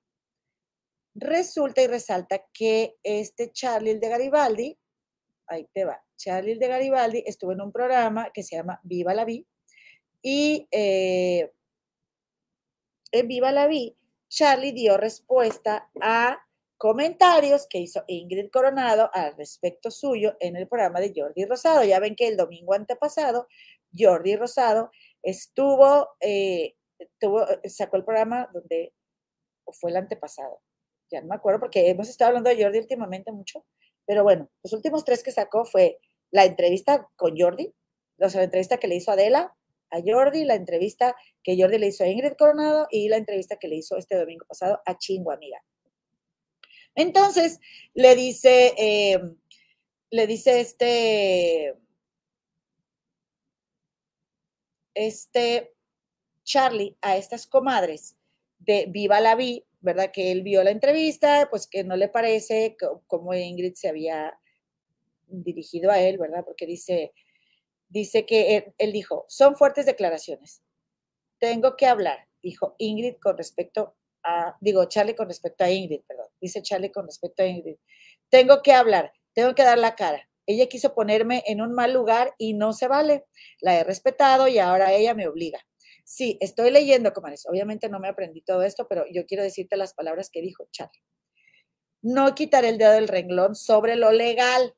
Resulta 1.15 1.81
y 1.81 1.87
resalta 1.87 2.45
que 2.53 2.95
este 3.01 3.51
Charlie 3.51 3.99
de 3.99 4.09
Garibaldi, 4.09 4.79
ahí 5.47 5.67
te 5.73 5.85
va, 5.85 6.03
Charlie 6.17 6.59
de 6.59 6.67
Garibaldi 6.67 7.23
estuvo 7.25 7.51
en 7.51 7.61
un 7.61 7.71
programa 7.71 8.29
que 8.31 8.43
se 8.43 8.55
llama 8.55 8.79
Viva 8.83 9.13
la 9.13 9.25
Vi 9.25 9.45
y 10.21 10.67
eh, 10.71 11.51
en 13.11 13.27
Viva 13.27 13.51
la 13.51 13.67
Vi, 13.67 13.95
Charlie 14.29 14.71
dio 14.71 14.97
respuesta 14.97 15.89
a 16.01 16.43
comentarios 16.83 17.65
que 17.65 17.77
hizo 17.77 18.03
Ingrid 18.07 18.49
Coronado 18.51 19.09
al 19.13 19.37
respecto 19.37 19.89
suyo 19.89 20.35
en 20.41 20.57
el 20.57 20.67
programa 20.67 20.99
de 20.99 21.13
Jordi 21.15 21.45
Rosado. 21.45 21.81
Ya 21.85 21.97
ven 22.01 22.13
que 22.13 22.27
el 22.27 22.35
domingo 22.35 22.73
antepasado, 22.73 23.47
Jordi 23.97 24.35
Rosado 24.35 24.91
estuvo, 25.21 26.09
eh, 26.19 26.75
tuvo, 27.21 27.45
sacó 27.69 27.95
el 27.95 28.03
programa 28.03 28.49
donde, 28.53 28.93
fue 29.79 29.91
el 29.91 29.95
antepasado, 29.95 30.59
ya 31.09 31.21
no 31.21 31.27
me 31.27 31.35
acuerdo 31.35 31.61
porque 31.61 31.89
hemos 31.89 32.09
estado 32.09 32.27
hablando 32.27 32.49
de 32.49 32.61
Jordi 32.61 32.79
últimamente 32.79 33.31
mucho, 33.31 33.65
pero 34.05 34.23
bueno, 34.23 34.49
los 34.61 34.73
últimos 34.73 35.05
tres 35.05 35.23
que 35.23 35.31
sacó 35.31 35.63
fue 35.63 35.99
la 36.31 36.43
entrevista 36.43 37.07
con 37.15 37.39
Jordi, 37.39 37.73
o 38.19 38.29
sea, 38.29 38.41
la 38.41 38.45
entrevista 38.45 38.75
que 38.75 38.89
le 38.89 38.95
hizo 38.95 39.09
Adela 39.09 39.55
a 39.89 40.01
Jordi, 40.05 40.43
la 40.43 40.55
entrevista 40.55 41.15
que 41.43 41.55
Jordi 41.57 41.77
le 41.77 41.87
hizo 41.87 42.03
a 42.03 42.09
Ingrid 42.09 42.33
Coronado 42.37 42.87
y 42.91 43.07
la 43.07 43.15
entrevista 43.15 43.55
que 43.55 43.69
le 43.69 43.77
hizo 43.77 43.95
este 43.95 44.17
domingo 44.17 44.43
pasado 44.49 44.81
a 44.85 44.97
Chingo 44.97 45.31
Amiga. 45.31 45.63
Entonces, 46.95 47.59
le 47.93 48.15
dice, 48.15 48.73
eh, 48.77 49.19
le 50.11 50.27
dice 50.27 50.59
este, 50.59 51.75
este 54.93 55.73
Charlie 56.43 56.95
a 57.01 57.17
estas 57.17 57.47
comadres 57.47 58.15
de 58.59 58.85
Viva 58.89 59.19
la 59.21 59.35
Vi, 59.35 59.65
¿verdad? 59.81 60.11
Que 60.11 60.31
él 60.31 60.43
vio 60.43 60.63
la 60.63 60.71
entrevista, 60.71 61.47
pues 61.49 61.67
que 61.67 61.83
no 61.83 61.95
le 61.95 62.09
parece 62.09 62.77
como 63.07 63.33
Ingrid 63.33 63.73
se 63.73 63.89
había 63.89 64.39
dirigido 65.27 65.91
a 65.91 65.99
él, 65.99 66.17
¿verdad? 66.17 66.43
Porque 66.45 66.67
dice, 66.67 67.13
dice 67.89 68.25
que 68.25 68.57
él, 68.57 68.73
él, 68.77 68.91
dijo, 68.93 69.25
son 69.27 69.55
fuertes 69.55 69.85
declaraciones. 69.85 70.61
Tengo 71.39 71.75
que 71.75 71.87
hablar, 71.87 72.27
dijo 72.41 72.75
Ingrid 72.77 73.15
con 73.19 73.37
respecto 73.37 73.95
digo, 74.61 74.85
Charlie 74.85 75.15
con 75.15 75.27
respecto 75.27 75.63
a 75.63 75.69
Ingrid, 75.69 76.01
perdón, 76.07 76.27
dice 76.39 76.61
Charlie 76.61 76.91
con 76.91 77.05
respecto 77.05 77.43
a 77.43 77.47
Ingrid. 77.47 77.77
Tengo 78.29 78.61
que 78.61 78.73
hablar, 78.73 79.11
tengo 79.33 79.55
que 79.55 79.63
dar 79.63 79.77
la 79.77 79.95
cara. 79.95 80.29
Ella 80.45 80.67
quiso 80.67 80.93
ponerme 80.93 81.43
en 81.47 81.61
un 81.61 81.73
mal 81.73 81.93
lugar 81.93 82.33
y 82.37 82.53
no 82.53 82.73
se 82.73 82.87
vale. 82.87 83.25
La 83.61 83.79
he 83.79 83.83
respetado 83.83 84.47
y 84.47 84.59
ahora 84.59 84.93
ella 84.93 85.13
me 85.13 85.27
obliga. 85.27 85.59
Sí, 86.03 86.37
estoy 86.41 86.69
leyendo, 86.71 87.13
comadres. 87.13 87.45
Obviamente 87.47 87.87
no 87.89 87.99
me 87.99 88.09
aprendí 88.09 88.41
todo 88.41 88.63
esto, 88.63 88.87
pero 88.89 89.05
yo 89.11 89.25
quiero 89.25 89.43
decirte 89.43 89.77
las 89.77 89.93
palabras 89.93 90.29
que 90.29 90.41
dijo 90.41 90.67
Charlie. 90.71 91.01
No 92.01 92.35
quitaré 92.35 92.69
el 92.69 92.77
dedo 92.77 92.91
del 92.91 93.07
renglón 93.07 93.55
sobre 93.55 93.95
lo 93.95 94.11
legal, 94.11 94.75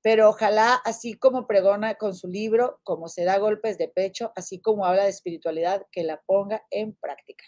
pero 0.00 0.30
ojalá, 0.30 0.74
así 0.84 1.14
como 1.14 1.46
pregona 1.46 1.96
con 1.96 2.14
su 2.14 2.28
libro, 2.28 2.80
como 2.84 3.08
se 3.08 3.24
da 3.24 3.38
golpes 3.38 3.76
de 3.76 3.88
pecho, 3.88 4.32
así 4.34 4.60
como 4.60 4.86
habla 4.86 5.04
de 5.04 5.10
espiritualidad, 5.10 5.86
que 5.92 6.04
la 6.04 6.22
ponga 6.24 6.64
en 6.70 6.94
práctica. 6.94 7.44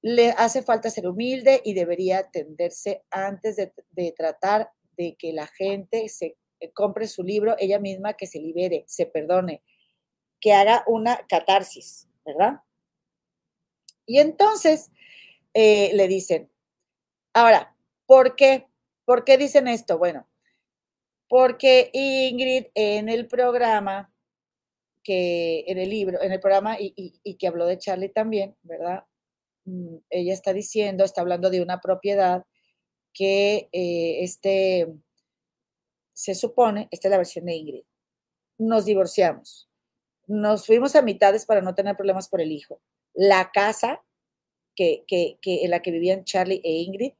Le 0.00 0.30
hace 0.30 0.62
falta 0.62 0.90
ser 0.90 1.08
humilde 1.08 1.60
y 1.64 1.74
debería 1.74 2.18
atenderse 2.18 3.04
antes 3.10 3.56
de, 3.56 3.72
de 3.90 4.12
tratar 4.12 4.70
de 4.96 5.16
que 5.18 5.32
la 5.32 5.46
gente 5.46 6.08
se 6.08 6.36
eh, 6.60 6.70
compre 6.72 7.06
su 7.06 7.22
libro, 7.22 7.54
ella 7.58 7.78
misma 7.78 8.14
que 8.14 8.26
se 8.26 8.40
libere, 8.40 8.84
se 8.86 9.06
perdone, 9.06 9.62
que 10.40 10.52
haga 10.52 10.84
una 10.86 11.26
catarsis, 11.28 12.08
¿verdad? 12.24 12.60
Y 14.06 14.18
entonces 14.18 14.90
eh, 15.54 15.90
le 15.94 16.08
dicen, 16.08 16.50
ahora, 17.32 17.76
¿por 18.06 18.36
qué? 18.36 18.66
¿Por 19.04 19.24
qué 19.24 19.38
dicen 19.38 19.68
esto? 19.68 19.98
Bueno, 19.98 20.28
porque 21.28 21.90
Ingrid 21.92 22.66
en 22.74 23.08
el 23.08 23.26
programa, 23.26 24.12
que 25.02 25.64
en 25.66 25.78
el 25.78 25.90
libro, 25.90 26.20
en 26.22 26.32
el 26.32 26.40
programa 26.40 26.76
y, 26.78 27.36
que 27.36 27.46
habló 27.46 27.66
de 27.66 27.78
Charlie 27.78 28.08
también, 28.08 28.56
¿verdad? 28.62 29.04
Mm, 29.68 29.98
ella 30.10 30.32
está 30.32 30.52
diciendo, 30.52 31.04
está 31.04 31.20
hablando 31.20 31.50
de 31.50 31.62
una 31.62 31.80
propiedad 31.80 32.44
que 33.12 33.68
eh, 33.72 34.22
este, 34.22 34.88
se 36.12 36.34
supone, 36.34 36.88
esta 36.90 37.08
es 37.08 37.10
la 37.10 37.18
versión 37.18 37.46
de 37.46 37.54
Ingrid, 37.54 37.84
nos 38.58 38.84
divorciamos 38.84 39.68
nos 40.28 40.66
fuimos 40.66 40.94
a 40.94 41.02
mitades 41.02 41.46
para 41.46 41.62
no 41.62 41.74
tener 41.74 41.96
problemas 41.96 42.28
por 42.28 42.40
el 42.40 42.52
hijo. 42.52 42.80
La 43.14 43.50
casa 43.52 44.04
que, 44.76 45.04
que, 45.08 45.38
que, 45.40 45.64
en 45.64 45.70
la 45.70 45.80
que 45.80 45.90
vivían 45.90 46.24
Charlie 46.24 46.60
e 46.62 46.82
Ingrid, 46.82 47.12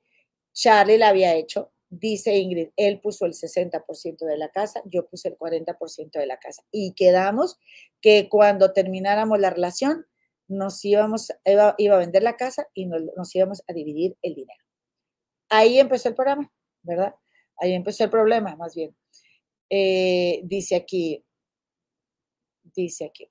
Charlie 0.52 0.98
la 0.98 1.08
había 1.08 1.34
hecho, 1.34 1.72
dice 1.88 2.36
Ingrid, 2.36 2.68
él 2.76 3.00
puso 3.00 3.24
el 3.24 3.32
60% 3.32 4.18
de 4.18 4.36
la 4.36 4.50
casa, 4.50 4.82
yo 4.84 5.08
puse 5.08 5.28
el 5.28 5.38
40% 5.38 6.10
de 6.12 6.26
la 6.26 6.38
casa. 6.38 6.62
Y 6.70 6.92
quedamos 6.92 7.58
que 8.02 8.28
cuando 8.28 8.72
termináramos 8.72 9.40
la 9.40 9.50
relación, 9.50 10.06
nos 10.48 10.84
íbamos, 10.84 11.32
iba, 11.44 11.74
iba 11.78 11.94
a 11.96 11.98
vender 11.98 12.22
la 12.22 12.36
casa 12.36 12.66
y 12.74 12.86
nos, 12.86 13.02
nos 13.16 13.34
íbamos 13.34 13.62
a 13.68 13.72
dividir 13.72 14.16
el 14.22 14.34
dinero. 14.34 14.64
Ahí 15.50 15.78
empezó 15.78 16.08
el 16.08 16.14
programa, 16.14 16.50
¿verdad? 16.82 17.14
Ahí 17.58 17.74
empezó 17.74 18.04
el 18.04 18.10
problema, 18.10 18.56
más 18.56 18.74
bien. 18.74 18.96
Eh, 19.70 20.40
dice 20.44 20.76
aquí, 20.76 21.24
dice 22.74 23.06
aquí. 23.06 23.30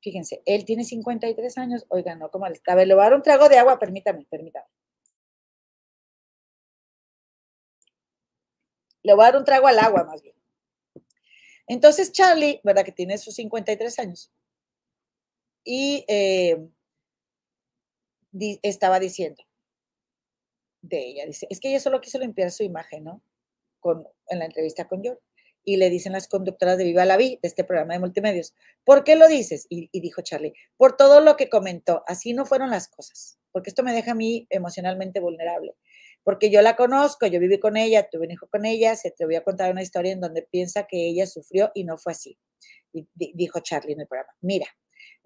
Fíjense, 0.00 0.42
él 0.46 0.64
tiene 0.64 0.84
53 0.84 1.58
años. 1.58 1.84
Oigan, 1.88 2.18
no 2.18 2.30
como 2.30 2.46
A 2.46 2.74
ver, 2.74 2.86
le 2.88 2.94
voy 2.94 3.02
a 3.02 3.04
dar 3.04 3.14
un 3.14 3.22
trago 3.22 3.48
de 3.48 3.58
agua, 3.58 3.78
permítame, 3.78 4.26
permítame. 4.30 4.66
Le 9.02 9.14
voy 9.14 9.22
a 9.22 9.26
dar 9.32 9.36
un 9.38 9.44
trago 9.44 9.66
al 9.66 9.78
agua, 9.78 10.04
más 10.04 10.22
bien. 10.22 10.34
Entonces, 11.66 12.12
Charlie, 12.12 12.60
¿verdad? 12.64 12.84
Que 12.84 12.92
tiene 12.92 13.18
sus 13.18 13.34
53 13.34 13.98
años. 13.98 14.32
Y 15.70 16.06
eh, 16.08 16.66
estaba 18.62 18.98
diciendo 18.98 19.44
de 20.80 21.08
ella, 21.08 21.26
dice, 21.26 21.46
es 21.50 21.60
que 21.60 21.68
ella 21.68 21.78
solo 21.78 22.00
quiso 22.00 22.18
limpiar 22.18 22.50
su 22.50 22.62
imagen, 22.62 23.04
¿no? 23.04 23.22
Con, 23.78 24.08
en 24.28 24.38
la 24.38 24.46
entrevista 24.46 24.88
con 24.88 25.02
George 25.02 25.20
y 25.64 25.76
le 25.76 25.90
dicen 25.90 26.12
las 26.12 26.26
conductoras 26.26 26.78
de 26.78 26.84
Viva 26.84 27.04
la 27.04 27.18
Vi, 27.18 27.38
de 27.42 27.48
este 27.48 27.64
programa 27.64 27.92
de 27.92 28.00
multimedios, 28.00 28.54
¿por 28.82 29.04
qué 29.04 29.14
lo 29.14 29.28
dices? 29.28 29.66
Y, 29.68 29.90
dijo 30.00 30.22
Charlie, 30.22 30.54
por 30.78 30.96
todo 30.96 31.20
lo 31.20 31.36
que 31.36 31.50
comentó, 31.50 32.02
así 32.06 32.32
no 32.32 32.46
fueron 32.46 32.70
las 32.70 32.88
cosas, 32.88 33.38
porque 33.52 33.68
esto 33.68 33.82
me 33.82 33.92
deja 33.92 34.12
a 34.12 34.14
mí 34.14 34.46
emocionalmente 34.48 35.20
vulnerable, 35.20 35.76
porque 36.24 36.48
yo 36.48 36.62
la 36.62 36.76
conozco, 36.76 37.26
yo 37.26 37.40
viví 37.40 37.60
con 37.60 37.76
ella, 37.76 38.08
tuve 38.08 38.24
un 38.24 38.30
hijo 38.30 38.48
con 38.48 38.64
ella, 38.64 38.96
se 38.96 39.10
te 39.10 39.26
voy 39.26 39.34
a 39.34 39.44
contar 39.44 39.70
una 39.70 39.82
historia 39.82 40.12
en 40.12 40.22
donde 40.22 40.48
piensa 40.50 40.86
que 40.86 41.08
ella 41.08 41.26
sufrió 41.26 41.70
y 41.74 41.84
no 41.84 41.98
fue 41.98 42.12
así. 42.12 42.38
Y 42.94 43.06
dijo 43.34 43.60
Charlie 43.60 43.92
en 43.92 44.00
el 44.00 44.06
programa, 44.06 44.32
mira, 44.40 44.66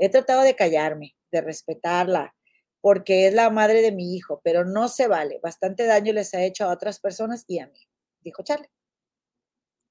he 0.04 0.08
tratado 0.08 0.42
de 0.42 0.56
callarme, 0.56 1.14
de 1.30 1.40
respetarla, 1.40 2.34
porque 2.80 3.28
es 3.28 3.34
la 3.34 3.50
madre 3.50 3.82
de 3.82 3.92
mi 3.92 4.16
hijo, 4.16 4.40
pero 4.42 4.64
no 4.64 4.88
se 4.88 5.06
vale, 5.06 5.38
bastante 5.40 5.86
daño 5.86 6.12
les 6.12 6.34
ha 6.34 6.42
hecho 6.42 6.64
a 6.64 6.72
otras 6.72 6.98
personas 6.98 7.44
y 7.46 7.60
a 7.60 7.68
mí, 7.68 7.78
dijo 8.20 8.42
Charlie. 8.42 8.68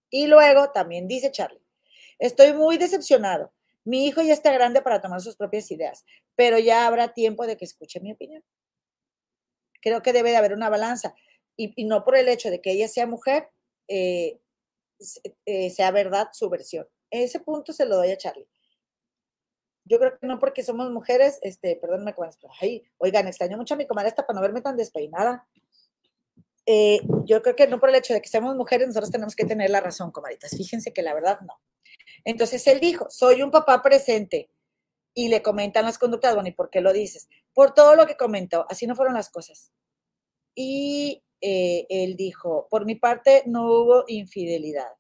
Y 0.10 0.28
luego 0.28 0.72
también 0.74 1.08
dice 1.08 1.32
Charlie, 1.32 1.66
estoy 2.20 2.52
muy 2.52 2.78
decepcionado. 2.78 3.54
Mi 3.86 4.06
hijo 4.06 4.22
ya 4.22 4.34
está 4.34 4.52
grande 4.52 4.82
para 4.82 5.00
tomar 5.00 5.22
sus 5.22 5.38
propias 5.38 5.72
ideas, 5.72 6.04
pero 6.36 6.60
ya 6.60 6.88
habrá 6.88 7.14
tiempo 7.14 7.48
de 7.48 7.56
que 7.56 7.64
escuche 7.64 8.02
mi 8.02 8.12
opinión. 8.12 8.44
Creo 9.82 10.02
que 10.02 10.12
debe 10.12 10.32
de 10.32 10.38
haber 10.38 10.52
una 10.52 10.70
balanza 10.70 11.16
y, 11.56 11.86
no 11.86 12.04
por 12.04 12.18
el 12.18 12.28
hecho 12.28 12.50
de 12.50 12.60
que 12.60 12.74
ella 12.74 12.90
sea 12.90 13.08
mujer, 13.08 13.50
eh, 13.88 14.42
eh, 15.46 15.70
sea 15.70 15.92
verdad 15.92 16.28
su 16.34 16.50
versión. 16.50 16.86
Ese 17.10 17.40
punto 17.40 17.72
se 17.72 17.86
lo 17.86 17.96
doy 17.96 18.12
a 18.12 18.18
Charlie. 18.18 18.50
Yo 19.86 20.00
creo 20.00 20.18
que 20.20 20.28
no 20.28 20.40
porque 20.40 20.64
somos 20.64 20.92
mujeres, 20.92 21.40
este, 21.42 21.76
perdónme, 21.76 22.14
ay, 22.62 22.84
oigan, 22.98 23.28
extraño 23.28 23.58
mucho 23.58 23.74
a 23.74 23.78
mi 23.78 23.88
comadre 23.88 24.10
hasta 24.10 24.26
para 24.26 24.36
no 24.36 24.42
verme 24.42 24.62
tan 24.62 24.78
despeinada. 24.78 25.48
Eh, 26.66 27.00
yo 27.26 27.42
creo 27.42 27.56
que 27.56 27.68
no 27.68 27.80
por 27.80 27.90
el 27.90 27.96
hecho 27.96 28.14
de 28.14 28.22
que 28.22 28.30
seamos 28.30 28.56
mujeres, 28.56 28.88
nosotros 28.88 29.12
tenemos 29.12 29.36
que 29.36 29.46
tener 29.46 29.70
la 29.70 29.82
razón, 29.82 30.12
comaditas. 30.12 30.52
Fíjense 30.56 30.94
que 30.94 31.02
la 31.02 31.14
verdad 31.14 31.40
no. 31.42 31.60
Entonces 32.24 32.66
él 32.68 32.80
dijo, 32.80 33.08
soy 33.10 33.42
un 33.42 33.52
papá 33.52 33.82
presente. 33.82 34.52
Y 35.14 35.28
le 35.28 35.42
comentan 35.42 35.84
las 35.84 35.98
conductas, 35.98 36.34
bueno, 36.34 36.48
¿y 36.48 36.54
por 36.54 36.70
qué 36.70 36.80
lo 36.80 36.94
dices? 36.94 37.28
Por 37.54 37.74
todo 37.74 37.96
lo 37.96 38.08
que 38.08 38.16
comentó, 38.16 38.66
así 38.70 38.88
no 38.88 38.96
fueron 38.96 39.14
las 39.16 39.30
cosas. 39.30 39.74
Y 40.56 41.22
eh, 41.42 41.86
él 41.90 42.16
dijo, 42.16 42.68
por 42.70 42.86
mi 42.86 42.96
parte 42.96 43.44
no 43.46 43.66
hubo 43.66 44.04
infidelidad. 44.08 44.92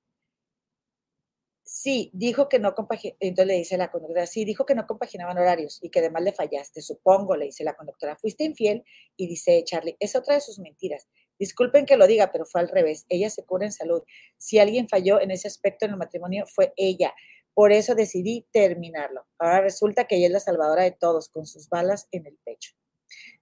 Sí, 1.73 2.11
dijo 2.13 2.49
que 2.49 2.59
no 2.59 2.75
compaginaba, 2.75 3.15
entonces 3.21 3.47
le 3.47 3.53
dice 3.53 3.77
la 3.77 3.89
conductora, 3.89 4.25
sí, 4.27 4.43
dijo 4.43 4.65
que 4.65 4.75
no 4.75 4.85
compaginaban 4.85 5.37
horarios 5.37 5.79
y 5.81 5.89
que 5.89 5.99
además 5.99 6.21
le 6.23 6.33
fallaste, 6.33 6.81
supongo, 6.81 7.37
le 7.37 7.45
dice 7.45 7.63
la 7.63 7.75
conductora, 7.75 8.17
fuiste 8.17 8.43
infiel 8.43 8.83
y 9.15 9.25
dice 9.27 9.63
Charlie, 9.63 9.95
es 10.01 10.17
otra 10.17 10.35
de 10.35 10.41
sus 10.41 10.59
mentiras. 10.59 11.07
Disculpen 11.39 11.85
que 11.85 11.95
lo 11.95 12.07
diga, 12.07 12.29
pero 12.33 12.45
fue 12.45 12.59
al 12.59 12.67
revés. 12.67 13.05
Ella 13.07 13.29
se 13.29 13.45
cura 13.45 13.65
en 13.65 13.71
salud. 13.71 14.03
Si 14.37 14.59
alguien 14.59 14.89
falló 14.89 15.21
en 15.21 15.31
ese 15.31 15.47
aspecto 15.47 15.85
en 15.85 15.91
el 15.91 15.97
matrimonio, 15.97 16.45
fue 16.45 16.73
ella. 16.75 17.13
Por 17.53 17.71
eso 17.71 17.95
decidí 17.95 18.45
terminarlo. 18.51 19.25
Ahora 19.39 19.61
resulta 19.61 20.07
que 20.07 20.17
ella 20.17 20.27
es 20.27 20.33
la 20.33 20.39
salvadora 20.41 20.83
de 20.83 20.91
todos, 20.91 21.29
con 21.29 21.45
sus 21.45 21.69
balas 21.69 22.09
en 22.11 22.27
el 22.27 22.37
pecho. 22.43 22.73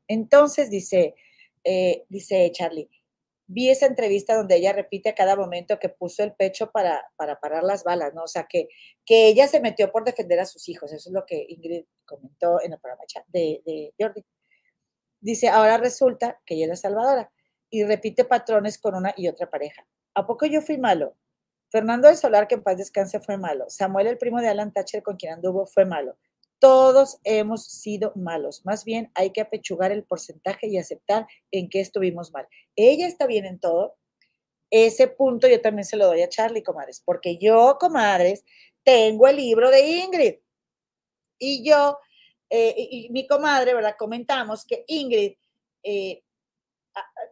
Entonces, 0.07 0.69
dice, 0.69 1.15
eh, 1.63 2.05
dice 2.09 2.51
Charlie, 2.53 2.89
vi 3.50 3.70
esa 3.70 3.88
entrevista 3.88 4.36
donde 4.36 4.56
ella 4.56 4.74
repite 4.74 5.10
a 5.10 5.16
cada 5.16 5.36
momento 5.36 5.80
que 5.80 5.89
puso 5.89 6.24
el 6.24 6.34
pecho 6.34 6.70
para, 6.72 7.04
para 7.16 7.39
parar 7.39 7.64
las 7.64 7.84
balas, 7.84 8.14
¿no? 8.14 8.24
O 8.24 8.28
sea, 8.28 8.45
que, 8.47 8.68
que 9.04 9.28
ella 9.28 9.47
se 9.47 9.60
metió 9.60 9.91
por 9.91 10.06
defender 10.06 10.39
a 10.39 10.45
sus 10.45 10.70
hijos. 10.70 10.93
Eso 10.93 11.10
es 11.10 11.14
lo 11.14 11.26
que 11.26 11.47
Ingrid 11.50 11.86
comentó 12.06 12.62
en 12.62 12.74
el 12.74 12.80
programa 12.80 13.04
de, 13.28 13.91
Jordi. 14.00 14.24
Dice, 15.20 15.50
ahora 15.50 15.78
resulta 15.78 16.39
que 16.45 16.56
ella 16.56 16.72
es 16.72 16.80
salvadora 16.80 17.32
y 17.72 17.84
repite 17.84 18.24
patrones 18.24 18.78
con 18.78 18.93
una 18.93 19.16
y 19.18 19.28
otra 19.28 19.50
pareja. 19.50 19.86
¿A 20.14 20.28
poco 20.28 20.45
yo 20.45 20.62
fui 20.62 20.78
malo? 20.78 21.16
Fernando 21.72 22.08
del 22.08 22.18
Solar, 22.18 22.47
que 22.47 22.56
en 22.56 22.64
paz 22.64 22.78
descanse, 22.78 23.20
fue 23.20 23.38
malo. 23.38 23.66
Samuel, 23.68 24.08
el 24.08 24.18
primo 24.20 24.39
de 24.41 24.47
Alan 24.47 24.72
Thatcher, 24.72 25.02
con 25.02 25.18
quien 25.18 25.34
anduvo, 25.34 25.66
fue 25.66 25.86
malo. 25.86 26.18
Todos 26.60 27.20
hemos 27.24 27.66
sido 27.66 28.12
malos. 28.16 28.66
Más 28.66 28.84
bien 28.86 29.12
hay 29.16 29.32
que 29.32 29.41
apechugar 29.41 29.91
el 29.91 30.03
porcentaje 30.03 30.68
y 30.68 30.78
aceptar 30.78 31.26
en 31.51 31.70
qué 31.70 31.80
estuvimos 31.80 32.32
mal. 32.34 32.47
Ella 32.76 33.07
está 33.07 33.26
bien 33.26 33.45
en 33.45 33.60
todo. 33.60 33.95
Ese 34.70 35.07
punto 35.07 35.47
yo 35.47 35.62
también 35.62 35.86
se 35.86 35.97
lo 35.97 36.05
doy 36.05 36.22
a 36.22 36.30
Charlie, 36.30 36.62
comadres, 36.62 37.01
porque 37.03 37.38
yo, 37.38 37.78
comadres, 37.80 38.45
tengo 38.84 39.28
el 39.28 39.38
libro 39.38 39.72
de 39.72 39.88
Ingrid. 39.88 40.36
Y 41.39 41.68
yo, 41.68 41.97
eh, 42.49 42.76
y, 42.78 43.10
mi 43.10 43.26
comadre, 43.26 43.74
¿verdad? 43.74 43.95
Comentamos 43.97 44.66
que 44.66 44.84
Ingrid 44.88 45.34
eh, 45.84 46.24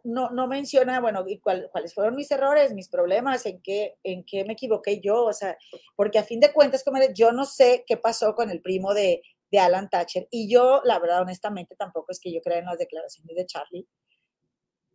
no, 0.04 0.30
no 0.30 0.46
menciona, 0.46 1.00
bueno, 1.00 1.24
y 1.26 1.38
cuáles 1.38 1.94
fueron 1.94 2.16
mis 2.16 2.30
errores, 2.30 2.72
mis 2.72 2.88
problemas, 2.88 3.44
en 3.46 3.60
qué, 3.62 3.96
en 4.02 4.24
qué 4.24 4.44
me 4.44 4.54
equivoqué 4.54 5.00
yo, 5.00 5.24
o 5.24 5.32
sea, 5.32 5.56
porque 5.96 6.18
a 6.18 6.24
fin 6.24 6.40
de 6.40 6.52
cuentas, 6.52 6.84
como 6.84 6.98
yo 7.14 7.32
no 7.32 7.44
sé 7.44 7.84
qué 7.86 7.96
pasó 7.96 8.34
con 8.34 8.50
el 8.50 8.60
primo 8.60 8.94
de, 8.94 9.22
de 9.50 9.58
Alan 9.58 9.88
Thatcher, 9.88 10.28
y 10.30 10.50
yo, 10.50 10.80
la 10.84 10.98
verdad, 10.98 11.22
honestamente, 11.22 11.76
tampoco 11.76 12.12
es 12.12 12.20
que 12.20 12.32
yo 12.32 12.40
crea 12.40 12.58
en 12.58 12.66
las 12.66 12.78
declaraciones 12.78 13.36
de 13.36 13.46
Charlie, 13.46 13.86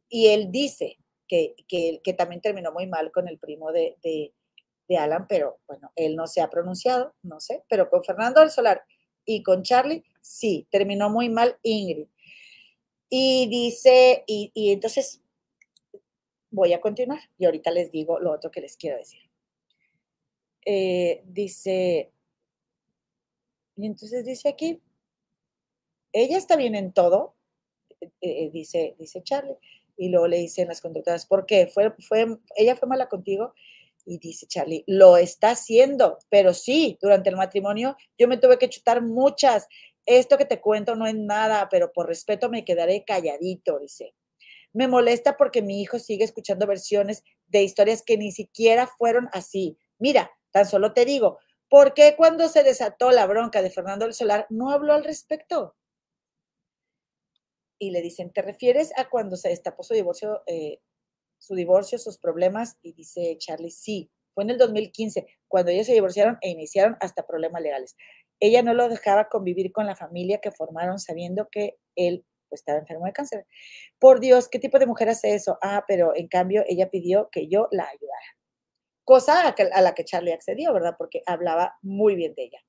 y 0.09 0.27
él 0.27 0.51
dice 0.51 0.97
que, 1.27 1.55
que, 1.67 2.01
que 2.03 2.13
también 2.13 2.41
terminó 2.41 2.71
muy 2.71 2.87
mal 2.87 3.11
con 3.11 3.27
el 3.27 3.39
primo 3.39 3.71
de, 3.71 3.97
de, 4.03 4.33
de, 4.87 4.97
Alan, 4.97 5.27
pero 5.27 5.59
bueno, 5.67 5.91
él 5.95 6.15
no 6.15 6.27
se 6.27 6.41
ha 6.41 6.49
pronunciado, 6.49 7.15
no 7.23 7.39
sé, 7.39 7.63
pero 7.69 7.89
con 7.89 8.03
Fernando 8.03 8.41
del 8.41 8.51
Solar 8.51 8.83
y 9.25 9.41
con 9.41 9.63
Charlie, 9.63 10.03
sí, 10.21 10.67
terminó 10.69 11.09
muy 11.09 11.29
mal 11.29 11.57
Ingrid. 11.63 12.07
Y 13.15 13.45
dice, 13.45 14.23
y, 14.25 14.51
entonces 14.71 15.21
voy 16.49 16.73
a 16.73 16.81
continuar 16.81 17.19
y 17.37 17.45
ahorita 17.45 17.69
les 17.69 17.91
digo 17.91 18.19
lo 18.19 18.31
otro 18.31 18.49
que 18.49 18.59
les 18.59 18.75
quiero 18.75 18.97
decir. 18.97 19.19
Eh, 20.65 21.21
dice, 21.23 22.11
y 23.75 23.85
entonces 23.85 24.25
dice 24.25 24.49
aquí, 24.49 24.81
ella 26.11 26.39
está 26.39 26.55
bien 26.55 26.73
en 26.73 26.91
todo, 26.91 27.35
eh, 28.01 28.09
eh, 28.19 28.49
dice, 28.51 28.95
dice 28.97 29.21
Charlie, 29.21 29.59
y 29.95 30.09
luego 30.09 30.27
le 30.27 30.37
dicen 30.37 30.67
las 30.67 30.81
conductoras, 30.81 31.27
¿por 31.27 31.45
qué? 31.45 31.67
¿Fue, 31.67 31.93
fue, 31.99 32.39
¿Ella 32.55 32.75
fue 32.75 32.89
mala 32.89 33.09
contigo? 33.09 33.53
Y 34.07 34.17
dice 34.17 34.47
Charlie, 34.47 34.83
lo 34.87 35.17
está 35.17 35.51
haciendo, 35.51 36.17
pero 36.29 36.55
sí, 36.55 36.97
durante 36.99 37.29
el 37.29 37.35
matrimonio 37.35 37.95
yo 38.17 38.27
me 38.27 38.37
tuve 38.37 38.57
que 38.57 38.69
chutar 38.69 39.03
muchas 39.03 39.67
esto 40.05 40.37
que 40.37 40.45
te 40.45 40.61
cuento 40.61 40.95
no 40.95 41.07
es 41.07 41.15
nada, 41.15 41.67
pero 41.69 41.91
por 41.91 42.07
respeto 42.07 42.49
me 42.49 42.65
quedaré 42.65 43.03
calladito, 43.05 43.79
dice. 43.79 44.13
Me 44.73 44.87
molesta 44.87 45.37
porque 45.37 45.61
mi 45.61 45.81
hijo 45.81 45.99
sigue 45.99 46.23
escuchando 46.23 46.65
versiones 46.65 47.23
de 47.47 47.63
historias 47.63 48.01
que 48.01 48.17
ni 48.17 48.31
siquiera 48.31 48.87
fueron 48.87 49.29
así. 49.31 49.77
Mira, 49.99 50.31
tan 50.51 50.65
solo 50.65 50.93
te 50.93 51.05
digo, 51.05 51.39
¿por 51.69 51.93
qué 51.93 52.15
cuando 52.17 52.49
se 52.49 52.63
desató 52.63 53.11
la 53.11 53.27
bronca 53.27 53.61
de 53.61 53.69
Fernando 53.69 54.05
del 54.05 54.13
Solar 54.13 54.47
no 54.49 54.71
habló 54.71 54.93
al 54.93 55.03
respecto? 55.03 55.75
Y 57.77 57.91
le 57.91 58.01
dicen, 58.01 58.31
¿te 58.31 58.41
refieres 58.41 58.91
a 58.97 59.09
cuando 59.09 59.35
se 59.35 59.49
destapó 59.49 59.83
su 59.83 59.93
divorcio, 59.93 60.41
eh, 60.47 60.79
su 61.37 61.53
divorcio, 61.53 61.99
sus 61.99 62.17
problemas? 62.17 62.77
Y 62.81 62.93
dice 62.93 63.37
Charlie, 63.37 63.71
sí, 63.71 64.09
fue 64.33 64.43
en 64.43 64.51
el 64.51 64.57
2015, 64.57 65.25
cuando 65.47 65.71
ellos 65.71 65.85
se 65.85 65.93
divorciaron 65.93 66.37
e 66.41 66.49
iniciaron 66.49 66.97
hasta 66.99 67.25
problemas 67.25 67.61
legales. 67.61 67.95
Ella 68.39 68.61
no 68.61 68.73
lo 68.73 68.89
dejaba 68.89 69.29
convivir 69.29 69.71
con 69.71 69.85
la 69.85 69.95
familia 69.95 70.39
que 70.39 70.51
formaron 70.51 70.99
sabiendo 70.99 71.47
que 71.51 71.77
él 71.95 72.25
pues, 72.49 72.61
estaba 72.61 72.79
enfermo 72.79 73.05
de 73.05 73.13
cáncer. 73.13 73.47
Por 73.99 74.19
Dios, 74.19 74.49
¿qué 74.49 74.59
tipo 74.59 74.79
de 74.79 74.85
mujer 74.85 75.09
hace 75.09 75.33
eso? 75.33 75.57
Ah, 75.61 75.85
pero 75.87 76.15
en 76.15 76.27
cambio 76.27 76.63
ella 76.67 76.89
pidió 76.89 77.29
que 77.31 77.47
yo 77.47 77.67
la 77.71 77.83
ayudara. 77.83 78.37
Cosa 79.05 79.47
a, 79.47 79.81
la 79.81 79.93
que 79.93 80.05
Charlie 80.05 80.33
accedió, 80.33 80.73
¿verdad? 80.73 80.95
Porque 80.97 81.23
hablaba 81.25 81.77
muy 81.81 82.15
bien 82.15 82.35
de 82.35 82.43
ella. 82.43 82.59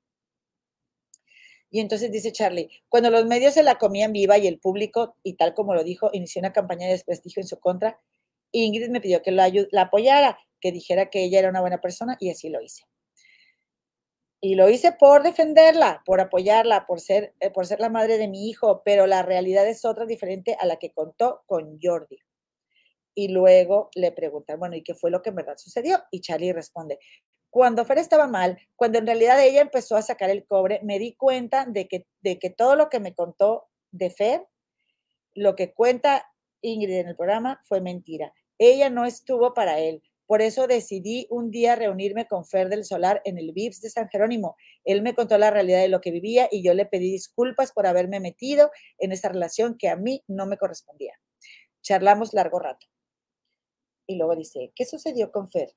Y 1.71 1.81
entonces 1.81 2.11
dice 2.11 2.33
Charlie, 2.33 2.71
cuando 2.89 3.11
los 3.11 3.27
medios 3.27 3.55
se 3.55 3.62
la 3.62 3.79
comían 3.79 4.12
viva 4.12 4.39
y 4.39 4.47
el 4.47 4.59
público, 4.59 5.17
y 5.23 5.35
tal 5.35 5.55
como 5.55 5.75
lo 5.75 5.85
dijo, 5.85 6.09
inició 6.12 6.41
una 6.41 6.53
campaña 6.53 6.87
de 6.87 6.93
desprestigio 6.93 7.43
en 7.43 7.49
su 7.49 7.59
contra, 7.59 8.01
Ingrid 8.63 8.89
me 8.89 9.01
pidió 9.01 9.23
que 9.23 9.33
la, 9.33 9.51
apoyara, 9.79 10.39
que 10.61 10.73
dijera 10.73 11.11
que 11.11 11.25
ella 11.25 11.41
era 11.41 11.51
una 11.51 11.61
buena 11.61 11.81
persona 11.81 12.17
y 12.21 12.31
así 12.31 12.49
lo 12.49 12.63
hice. 12.63 12.85
Y 14.41 14.55
lo 14.55 14.69
hice 14.69 14.93
por 14.93 15.23
defenderla, 15.23 16.03
por 16.05 16.21
apoyarla, 16.21 16.87
por 16.87 17.01
ser, 17.01 17.35
eh, 17.41 17.51
por 17.51 17.67
ser 17.67 17.81
la 17.81 17.89
madre 17.89 18.19
de 18.19 18.29
mi 18.29 18.49
hijo, 18.49 18.83
pero 18.85 19.07
la 19.07 19.23
realidad 19.23 19.67
es 19.67 19.85
otra 19.85 20.07
diferente 20.07 20.57
a 20.61 20.67
la 20.67 20.77
que 20.77 20.93
contó 20.93 21.43
con 21.47 21.79
Jordi. 21.83 22.19
Y 23.15 23.29
luego 23.29 23.91
le 23.95 24.13
preguntan, 24.13 24.59
bueno, 24.59 24.77
¿y 24.77 24.83
qué 24.83 24.95
fue 24.95 25.11
lo 25.11 25.23
que 25.23 25.31
en 25.31 25.37
verdad 25.37 25.57
sucedió? 25.57 26.03
Y 26.11 26.21
Charlie 26.21 26.53
responde, 26.53 26.99
cuando 27.51 27.85
Fer 27.85 27.99
estaba 27.99 28.27
mal, 28.27 28.59
cuando 28.77 28.99
en 28.99 29.07
realidad 29.07 29.41
ella 29.43 29.61
empezó 29.61 29.97
a 29.97 30.03
sacar 30.03 30.29
el 30.31 30.45
cobre, 30.45 30.81
me 30.83 30.99
di 30.99 31.15
cuenta 31.15 31.65
de 31.67 31.89
que, 31.89 32.07
de 32.21 32.39
que 32.39 32.51
todo 32.51 32.77
lo 32.77 32.89
que 32.89 33.01
me 33.01 33.15
contó 33.15 33.69
de 33.93 34.11
Fer, 34.11 34.47
lo 35.35 35.55
que 35.55 35.73
cuenta 35.73 36.27
Ingrid 36.63 36.99
en 36.99 37.09
el 37.09 37.17
programa, 37.17 37.61
fue 37.65 37.81
mentira. 37.81 38.33
Ella 38.59 38.91
no 38.91 39.05
estuvo 39.05 39.55
para 39.55 39.81
él, 39.81 40.03
por 40.27 40.41
eso 40.41 40.67
decidí 40.67 41.27
un 41.29 41.51
día 41.51 41.77
reunirme 41.77 42.27
con 42.27 42.47
Fer 42.47 42.69
del 42.71 42.85
Solar 42.85 43.21
en 43.25 43.37
el 43.37 43.53
VIPS 43.53 43.83
de 43.83 43.91
San 43.91 44.09
Jerónimo. 44.09 44.57
Él 44.85 45.03
me 45.03 45.15
contó 45.15 45.37
la 45.37 45.51
realidad 45.51 45.81
de 45.81 45.89
lo 45.89 46.01
que 46.01 46.11
vivía 46.11 46.49
y 46.51 46.63
yo 46.63 46.73
le 46.73 46.87
pedí 46.87 47.11
disculpas 47.11 47.73
por 47.73 47.87
haberme 47.87 48.21
metido 48.21 48.71
en 48.99 49.13
esa 49.13 49.29
relación 49.29 49.77
que 49.77 49.91
a 49.91 49.97
mí 49.97 50.23
no 50.27 50.47
me 50.47 50.57
correspondía. 50.57 51.21
Charlamos 51.83 52.33
largo 52.33 52.59
rato. 52.59 52.87
Y 54.07 54.17
luego 54.17 54.35
dice, 54.35 54.73
¿qué 54.75 54.87
sucedió 54.87 55.31
con 55.31 55.51
Fer? 55.51 55.75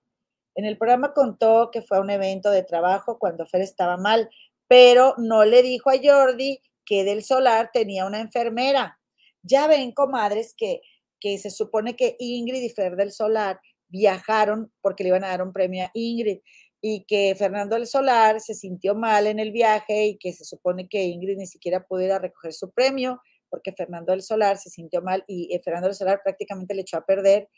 En 0.55 0.65
el 0.65 0.77
programa 0.77 1.13
contó 1.13 1.69
que 1.71 1.81
fue 1.81 1.97
a 1.97 2.01
un 2.01 2.09
evento 2.09 2.49
de 2.49 2.63
trabajo 2.63 3.19
cuando 3.19 3.45
Fer 3.45 3.61
estaba 3.61 3.97
mal, 3.97 4.29
pero 4.67 5.13
no 5.17 5.43
le 5.43 5.61
dijo 5.61 5.89
a 5.89 5.99
Jordi 6.01 6.61
que 6.85 7.03
del 7.03 7.23
Solar 7.23 7.69
tenía 7.73 8.05
una 8.05 8.21
enfermera. 8.21 8.97
Ya 9.43 9.67
ven, 9.67 9.91
comadres, 9.91 10.53
que, 10.57 10.81
que 11.19 11.37
se 11.37 11.49
supone 11.49 11.95
que 11.95 12.15
Ingrid 12.19 12.61
y 12.61 12.69
Fer 12.69 12.95
del 12.95 13.11
Solar 13.11 13.59
viajaron 13.89 14.71
porque 14.81 15.03
le 15.03 15.09
iban 15.09 15.23
a 15.23 15.29
dar 15.29 15.41
un 15.41 15.53
premio 15.53 15.85
a 15.85 15.91
Ingrid 15.93 16.39
y 16.81 17.05
que 17.05 17.35
Fernando 17.35 17.75
del 17.75 17.87
Solar 17.87 18.39
se 18.39 18.53
sintió 18.53 18.95
mal 18.95 19.27
en 19.27 19.39
el 19.39 19.51
viaje 19.51 20.07
y 20.07 20.17
que 20.17 20.33
se 20.33 20.45
supone 20.45 20.87
que 20.87 21.03
Ingrid 21.03 21.37
ni 21.37 21.47
siquiera 21.47 21.85
pudiera 21.85 22.19
recoger 22.19 22.53
su 22.53 22.71
premio 22.71 23.21
porque 23.49 23.71
Fernando 23.71 24.11
del 24.11 24.21
Solar 24.21 24.57
se 24.57 24.69
sintió 24.69 25.01
mal 25.01 25.23
y 25.27 25.53
eh, 25.53 25.61
Fernando 25.63 25.87
del 25.87 25.95
Solar 25.95 26.21
prácticamente 26.23 26.73
le 26.73 26.81
echó 26.81 26.97
a 26.97 27.05
perder 27.05 27.49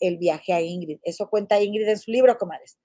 el 0.00 0.18
viaje 0.18 0.52
a 0.52 0.60
Ingrid. 0.60 0.98
Eso 1.02 1.28
cuenta 1.28 1.60
Ingrid 1.60 1.88
en 1.88 1.98
su 1.98 2.10
libro, 2.10 2.36
comadres. 2.38 2.78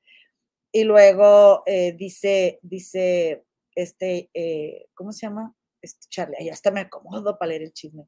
Y 0.71 0.83
luego 0.83 1.63
eh, 1.65 1.93
dice, 1.93 2.59
dice, 2.63 3.43
este, 3.75 4.29
eh, 4.33 4.87
¿cómo 4.93 5.11
se 5.11 5.27
llama? 5.27 5.55
Este 5.81 6.07
Charlie, 6.09 6.37
ahí 6.39 6.49
hasta 6.49 6.71
me 6.71 6.81
acomodo 6.81 7.37
para 7.37 7.49
leer 7.49 7.63
el 7.63 7.73
chisme. 7.73 8.07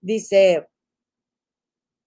Dice, 0.00 0.68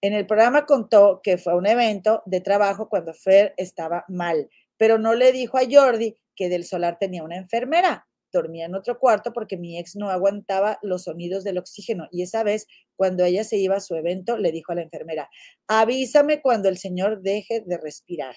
en 0.01 0.13
el 0.13 0.25
programa 0.25 0.65
contó 0.65 1.19
que 1.21 1.37
fue 1.37 1.53
a 1.53 1.57
un 1.57 1.67
evento 1.67 2.23
de 2.25 2.41
trabajo 2.41 2.87
cuando 2.87 3.13
Fer 3.13 3.53
estaba 3.57 4.05
mal, 4.07 4.49
pero 4.77 4.97
no 4.97 5.13
le 5.13 5.31
dijo 5.31 5.57
a 5.57 5.63
Jordi 5.69 6.15
que 6.35 6.49
del 6.49 6.65
solar 6.65 6.97
tenía 6.99 7.23
una 7.23 7.37
enfermera. 7.37 8.07
Dormía 8.31 8.65
en 8.65 8.75
otro 8.75 8.99
cuarto 8.99 9.33
porque 9.33 9.57
mi 9.57 9.77
ex 9.79 9.95
no 9.95 10.09
aguantaba 10.09 10.79
los 10.83 11.03
sonidos 11.03 11.43
del 11.43 11.57
oxígeno 11.57 12.07
y 12.11 12.21
esa 12.21 12.43
vez, 12.43 12.67
cuando 12.95 13.25
ella 13.25 13.43
se 13.43 13.57
iba 13.57 13.75
a 13.75 13.81
su 13.81 13.95
evento, 13.95 14.37
le 14.37 14.51
dijo 14.51 14.71
a 14.71 14.75
la 14.75 14.83
enfermera, 14.83 15.29
avísame 15.67 16.41
cuando 16.41 16.69
el 16.69 16.77
señor 16.77 17.21
deje 17.21 17.61
de 17.65 17.77
respirar. 17.77 18.35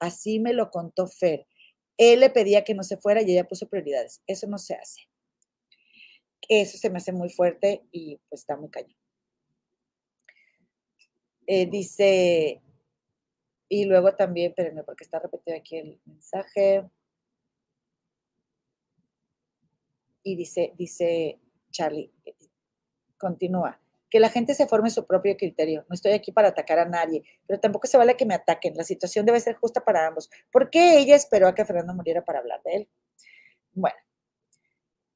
Así 0.00 0.40
me 0.40 0.52
lo 0.52 0.70
contó 0.70 1.06
Fer. 1.06 1.46
Él 1.96 2.20
le 2.20 2.30
pedía 2.30 2.64
que 2.64 2.74
no 2.74 2.82
se 2.82 2.96
fuera 2.96 3.22
y 3.22 3.30
ella 3.30 3.44
puso 3.44 3.68
prioridades. 3.68 4.20
Eso 4.26 4.48
no 4.48 4.58
se 4.58 4.74
hace. 4.74 5.02
Eso 6.48 6.76
se 6.78 6.90
me 6.90 6.98
hace 6.98 7.12
muy 7.12 7.28
fuerte 7.28 7.84
y 7.92 8.18
pues 8.28 8.40
está 8.40 8.56
muy 8.56 8.70
cañón. 8.70 9.03
Eh, 11.46 11.66
dice, 11.66 12.62
y 13.68 13.84
luego 13.84 14.14
también, 14.14 14.50
espérenme, 14.50 14.84
porque 14.84 15.04
está 15.04 15.18
repetido 15.18 15.56
aquí 15.56 15.76
el 15.76 16.00
mensaje. 16.04 16.88
Y 20.22 20.36
dice, 20.36 20.72
dice 20.76 21.38
Charlie, 21.70 22.10
eh, 22.24 22.34
continúa, 23.18 23.78
que 24.08 24.20
la 24.20 24.30
gente 24.30 24.54
se 24.54 24.66
forme 24.66 24.90
su 24.90 25.06
propio 25.06 25.36
criterio. 25.36 25.84
No 25.88 25.94
estoy 25.94 26.12
aquí 26.12 26.32
para 26.32 26.48
atacar 26.48 26.78
a 26.78 26.84
nadie, 26.84 27.24
pero 27.46 27.60
tampoco 27.60 27.86
se 27.86 27.98
vale 27.98 28.16
que 28.16 28.26
me 28.26 28.34
ataquen. 28.34 28.76
La 28.76 28.84
situación 28.84 29.26
debe 29.26 29.40
ser 29.40 29.56
justa 29.56 29.84
para 29.84 30.06
ambos. 30.06 30.30
¿Por 30.50 30.70
qué 30.70 30.98
ella 30.98 31.16
esperó 31.16 31.48
a 31.48 31.54
que 31.54 31.64
Fernando 31.64 31.94
muriera 31.94 32.24
para 32.24 32.38
hablar 32.38 32.62
de 32.64 32.76
él? 32.76 32.88
Bueno, 33.72 33.96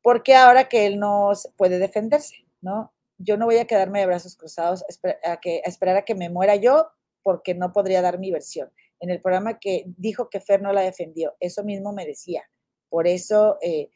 porque 0.03 0.35
ahora 0.35 0.69
que 0.69 0.87
él 0.87 0.99
no 0.99 1.31
puede 1.57 1.79
defenderse, 1.79 2.45
¿no? 2.61 2.93
Yo 3.19 3.37
no 3.37 3.47
voy 3.47 3.59
a 3.59 3.67
quedarme 3.67 4.01
de 4.01 4.07
brazos 4.07 4.37
cruzados 4.37 4.85
a, 5.25 5.41
que, 5.41 5.61
esperar 5.65 5.97
a 5.97 6.05
que 6.05 6.15
me 6.15 6.31
muera 6.31 6.57
yo 6.57 6.89
porque 7.23 7.55
no 7.55 7.73
podría 7.73 8.01
dar 8.01 8.19
mi 8.19 8.31
versión. 8.31 8.71
En 9.01 9.11
el 9.11 9.21
programa 9.21 9.59
que 9.59 9.85
dijo 9.87 10.31
que 10.31 10.41
Fer 10.41 10.63
no 10.63 10.73
la 10.73 10.81
defendió, 10.81 11.37
eso 11.41 11.65
mismo 11.65 11.93
me 11.93 12.07
decía. 12.07 12.43
Por 12.89 13.07
eso, 13.07 13.59
eh, 13.61 13.91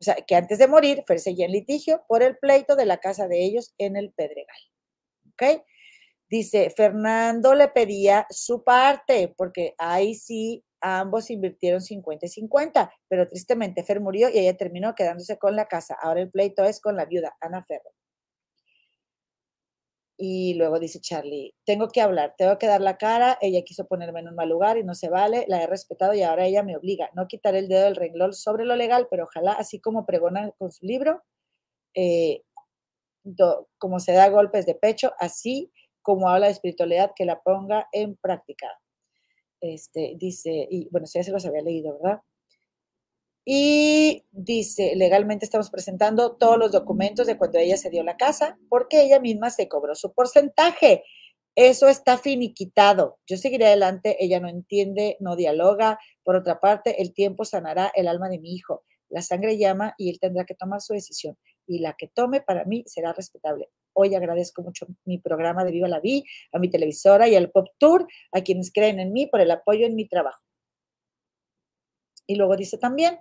o 0.00 0.04
sea, 0.04 0.16
que 0.16 0.34
antes 0.34 0.58
de 0.58 0.68
morir, 0.68 1.02
Fer 1.06 1.18
seguía 1.18 1.46
en 1.46 1.52
litigio 1.52 2.04
por 2.08 2.22
el 2.22 2.36
pleito 2.36 2.76
de 2.76 2.86
la 2.86 2.98
casa 2.98 3.26
de 3.26 3.42
ellos 3.42 3.74
en 3.78 3.96
el 3.96 4.12
Pedregal. 4.12 4.56
¿Ok? 5.32 5.64
Dice, 6.28 6.70
Fernando 6.70 7.54
le 7.54 7.68
pedía 7.68 8.26
su 8.30 8.64
parte, 8.64 9.32
porque 9.36 9.74
ahí 9.78 10.14
sí 10.14 10.64
ambos 10.80 11.30
invirtieron 11.30 11.80
50 11.80 12.26
y 12.26 12.28
50, 12.28 12.92
pero 13.08 13.26
tristemente 13.28 13.82
Fer 13.84 14.00
murió 14.00 14.28
y 14.28 14.38
ella 14.38 14.56
terminó 14.56 14.94
quedándose 14.94 15.38
con 15.38 15.56
la 15.56 15.66
casa. 15.66 15.96
Ahora 16.00 16.20
el 16.20 16.30
pleito 16.30 16.64
es 16.64 16.80
con 16.80 16.96
la 16.96 17.06
viuda, 17.06 17.34
Ana 17.40 17.64
Ferro. 17.64 17.90
Y 20.16 20.54
luego 20.54 20.78
dice 20.78 21.00
Charlie, 21.00 21.54
tengo 21.64 21.88
que 21.88 22.00
hablar, 22.00 22.34
tengo 22.38 22.56
que 22.56 22.68
dar 22.68 22.80
la 22.80 22.98
cara, 22.98 23.36
ella 23.40 23.62
quiso 23.62 23.86
ponerme 23.86 24.20
en 24.20 24.28
un 24.28 24.36
mal 24.36 24.48
lugar 24.48 24.78
y 24.78 24.84
no 24.84 24.94
se 24.94 25.08
vale, 25.08 25.44
la 25.48 25.62
he 25.62 25.66
respetado 25.66 26.14
y 26.14 26.22
ahora 26.22 26.46
ella 26.46 26.62
me 26.62 26.76
obliga. 26.76 27.10
No 27.14 27.26
quitaré 27.26 27.58
el 27.58 27.68
dedo 27.68 27.84
del 27.84 27.96
renglón 27.96 28.32
sobre 28.32 28.64
lo 28.64 28.76
legal, 28.76 29.08
pero 29.10 29.24
ojalá, 29.24 29.52
así 29.52 29.80
como 29.80 30.06
pregona 30.06 30.52
con 30.52 30.70
su 30.70 30.86
libro, 30.86 31.22
eh, 31.94 32.42
como 33.78 34.00
se 34.00 34.12
da 34.12 34.28
golpes 34.28 34.66
de 34.66 34.74
pecho, 34.74 35.12
así 35.18 35.72
como 36.02 36.28
habla 36.28 36.46
de 36.46 36.52
espiritualidad, 36.52 37.12
que 37.16 37.24
la 37.24 37.40
ponga 37.42 37.88
en 37.92 38.16
práctica. 38.16 38.68
Este, 39.60 40.14
dice, 40.18 40.68
y 40.70 40.88
bueno, 40.90 41.06
ya 41.12 41.22
se 41.22 41.32
los 41.32 41.46
había 41.46 41.62
leído, 41.62 41.98
¿verdad? 41.98 42.20
Y 43.44 44.24
dice, 44.32 44.94
legalmente 44.96 45.44
estamos 45.44 45.68
presentando 45.68 46.36
todos 46.36 46.58
los 46.58 46.72
documentos 46.72 47.26
de 47.26 47.36
cuando 47.36 47.58
ella 47.58 47.76
se 47.76 47.90
dio 47.90 48.02
la 48.02 48.16
casa, 48.16 48.58
porque 48.70 49.02
ella 49.02 49.20
misma 49.20 49.50
se 49.50 49.68
cobró 49.68 49.94
su 49.94 50.14
porcentaje. 50.14 51.04
Eso 51.54 51.88
está 51.88 52.16
finiquitado. 52.16 53.18
Yo 53.26 53.36
seguiré 53.36 53.66
adelante, 53.66 54.16
ella 54.18 54.40
no 54.40 54.48
entiende, 54.48 55.18
no 55.20 55.36
dialoga. 55.36 55.98
Por 56.22 56.36
otra 56.36 56.58
parte, 56.58 57.02
el 57.02 57.12
tiempo 57.12 57.44
sanará 57.44 57.92
el 57.94 58.08
alma 58.08 58.30
de 58.30 58.38
mi 58.38 58.54
hijo. 58.54 58.82
La 59.10 59.20
sangre 59.20 59.58
llama 59.58 59.94
y 59.98 60.08
él 60.08 60.18
tendrá 60.18 60.46
que 60.46 60.54
tomar 60.54 60.80
su 60.80 60.94
decisión. 60.94 61.36
Y 61.66 61.80
la 61.80 61.94
que 61.98 62.08
tome 62.08 62.40
para 62.40 62.64
mí 62.64 62.82
será 62.86 63.12
respetable. 63.12 63.68
Hoy 63.92 64.14
agradezco 64.14 64.62
mucho 64.62 64.86
mi 65.04 65.18
programa 65.18 65.64
de 65.64 65.70
Viva 65.70 65.86
la 65.86 66.00
Vi, 66.00 66.24
a 66.52 66.58
mi 66.58 66.70
televisora 66.70 67.28
y 67.28 67.36
al 67.36 67.50
Pop 67.50 67.68
Tour, 67.78 68.08
a 68.32 68.40
quienes 68.40 68.72
creen 68.72 68.98
en 68.98 69.12
mí 69.12 69.26
por 69.26 69.40
el 69.40 69.50
apoyo 69.50 69.86
en 69.86 69.94
mi 69.94 70.08
trabajo. 70.08 70.42
Y 72.26 72.36
luego 72.36 72.56
dice 72.56 72.78
también 72.78 73.20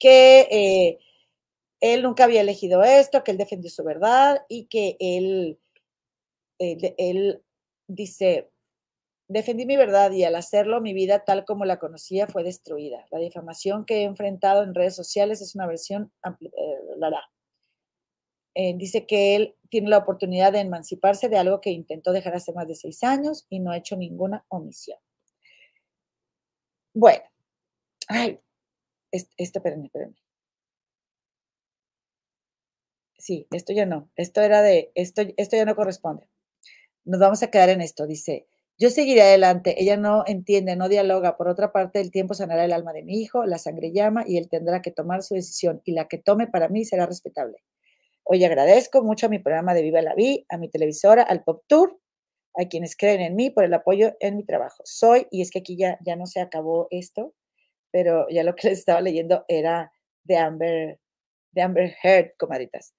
que 0.00 0.40
eh, 0.50 0.98
él 1.80 2.02
nunca 2.02 2.24
había 2.24 2.40
elegido 2.40 2.82
esto, 2.82 3.22
que 3.22 3.30
él 3.30 3.38
defendió 3.38 3.70
su 3.70 3.84
verdad 3.84 4.44
y 4.48 4.66
que 4.66 4.96
él, 4.98 5.60
eh, 6.58 6.94
él 6.98 7.42
dice, 7.86 8.50
defendí 9.28 9.64
mi 9.64 9.76
verdad 9.76 10.10
y 10.10 10.24
al 10.24 10.34
hacerlo 10.34 10.80
mi 10.80 10.92
vida 10.92 11.24
tal 11.24 11.44
como 11.44 11.64
la 11.64 11.78
conocía 11.78 12.26
fue 12.26 12.42
destruida. 12.42 13.06
La 13.12 13.20
difamación 13.20 13.84
que 13.84 13.98
he 13.98 14.02
enfrentado 14.02 14.64
en 14.64 14.74
redes 14.74 14.96
sociales 14.96 15.40
es 15.40 15.54
una 15.54 15.68
versión, 15.68 16.12
eh, 16.24 16.50
la, 16.96 17.22
eh, 18.54 18.74
dice 18.76 19.06
que 19.06 19.36
él 19.36 19.56
tiene 19.68 19.88
la 19.88 19.98
oportunidad 19.98 20.52
de 20.52 20.60
emanciparse 20.60 21.28
de 21.28 21.38
algo 21.38 21.60
que 21.60 21.70
intentó 21.70 22.12
dejar 22.12 22.34
hace 22.34 22.52
más 22.52 22.66
de 22.66 22.74
seis 22.74 23.04
años 23.04 23.46
y 23.48 23.60
no 23.60 23.70
ha 23.70 23.76
hecho 23.76 23.96
ninguna 23.96 24.44
omisión. 24.48 24.98
Bueno, 26.92 27.22
ay, 28.08 28.40
esto, 29.12 29.32
espérenme, 29.36 29.86
espérenme. 29.86 30.16
Sí, 33.18 33.46
esto 33.50 33.72
ya 33.72 33.86
no, 33.86 34.10
esto 34.16 34.40
era 34.40 34.62
de, 34.62 34.90
esto, 34.94 35.22
esto 35.36 35.56
ya 35.56 35.64
no 35.64 35.76
corresponde. 35.76 36.28
Nos 37.04 37.20
vamos 37.20 37.42
a 37.42 37.50
quedar 37.50 37.68
en 37.68 37.80
esto, 37.82 38.06
dice, 38.06 38.46
yo 38.80 38.88
seguiré 38.88 39.20
adelante, 39.20 39.74
ella 39.82 39.98
no 39.98 40.24
entiende, 40.26 40.74
no 40.74 40.88
dialoga. 40.88 41.36
Por 41.36 41.48
otra 41.48 41.70
parte, 41.70 42.00
el 42.00 42.10
tiempo 42.10 42.32
sanará 42.32 42.64
el 42.64 42.72
alma 42.72 42.94
de 42.94 43.02
mi 43.02 43.20
hijo, 43.20 43.44
la 43.44 43.58
sangre 43.58 43.92
llama 43.92 44.24
y 44.26 44.38
él 44.38 44.48
tendrá 44.48 44.80
que 44.80 44.90
tomar 44.90 45.22
su 45.22 45.34
decisión 45.34 45.82
y 45.84 45.92
la 45.92 46.08
que 46.08 46.16
tome 46.16 46.46
para 46.46 46.68
mí 46.68 46.86
será 46.86 47.04
respetable. 47.04 47.58
Hoy 48.24 48.42
agradezco 48.42 49.02
mucho 49.02 49.26
a 49.26 49.28
mi 49.28 49.38
programa 49.38 49.74
de 49.74 49.82
Viva 49.82 50.00
la 50.00 50.14
Vi, 50.14 50.46
a 50.48 50.56
mi 50.56 50.70
televisora, 50.70 51.22
al 51.22 51.44
Pop 51.44 51.62
Tour, 51.66 52.00
a 52.54 52.68
quienes 52.68 52.96
creen 52.96 53.20
en 53.20 53.36
mí 53.36 53.50
por 53.50 53.64
el 53.64 53.74
apoyo 53.74 54.16
en 54.18 54.36
mi 54.36 54.44
trabajo. 54.44 54.82
Soy, 54.86 55.26
y 55.30 55.42
es 55.42 55.50
que 55.50 55.58
aquí 55.58 55.76
ya, 55.76 55.98
ya 56.02 56.16
no 56.16 56.26
se 56.26 56.40
acabó 56.40 56.88
esto, 56.90 57.34
pero 57.90 58.26
ya 58.30 58.42
lo 58.44 58.54
que 58.54 58.68
les 58.70 58.80
estaba 58.80 59.00
leyendo 59.00 59.44
era 59.48 59.92
de 60.24 60.36
Amber, 60.36 60.98
de 61.52 61.62
Amber 61.62 61.94
Heard, 62.02 62.32
comadritas. 62.38 62.94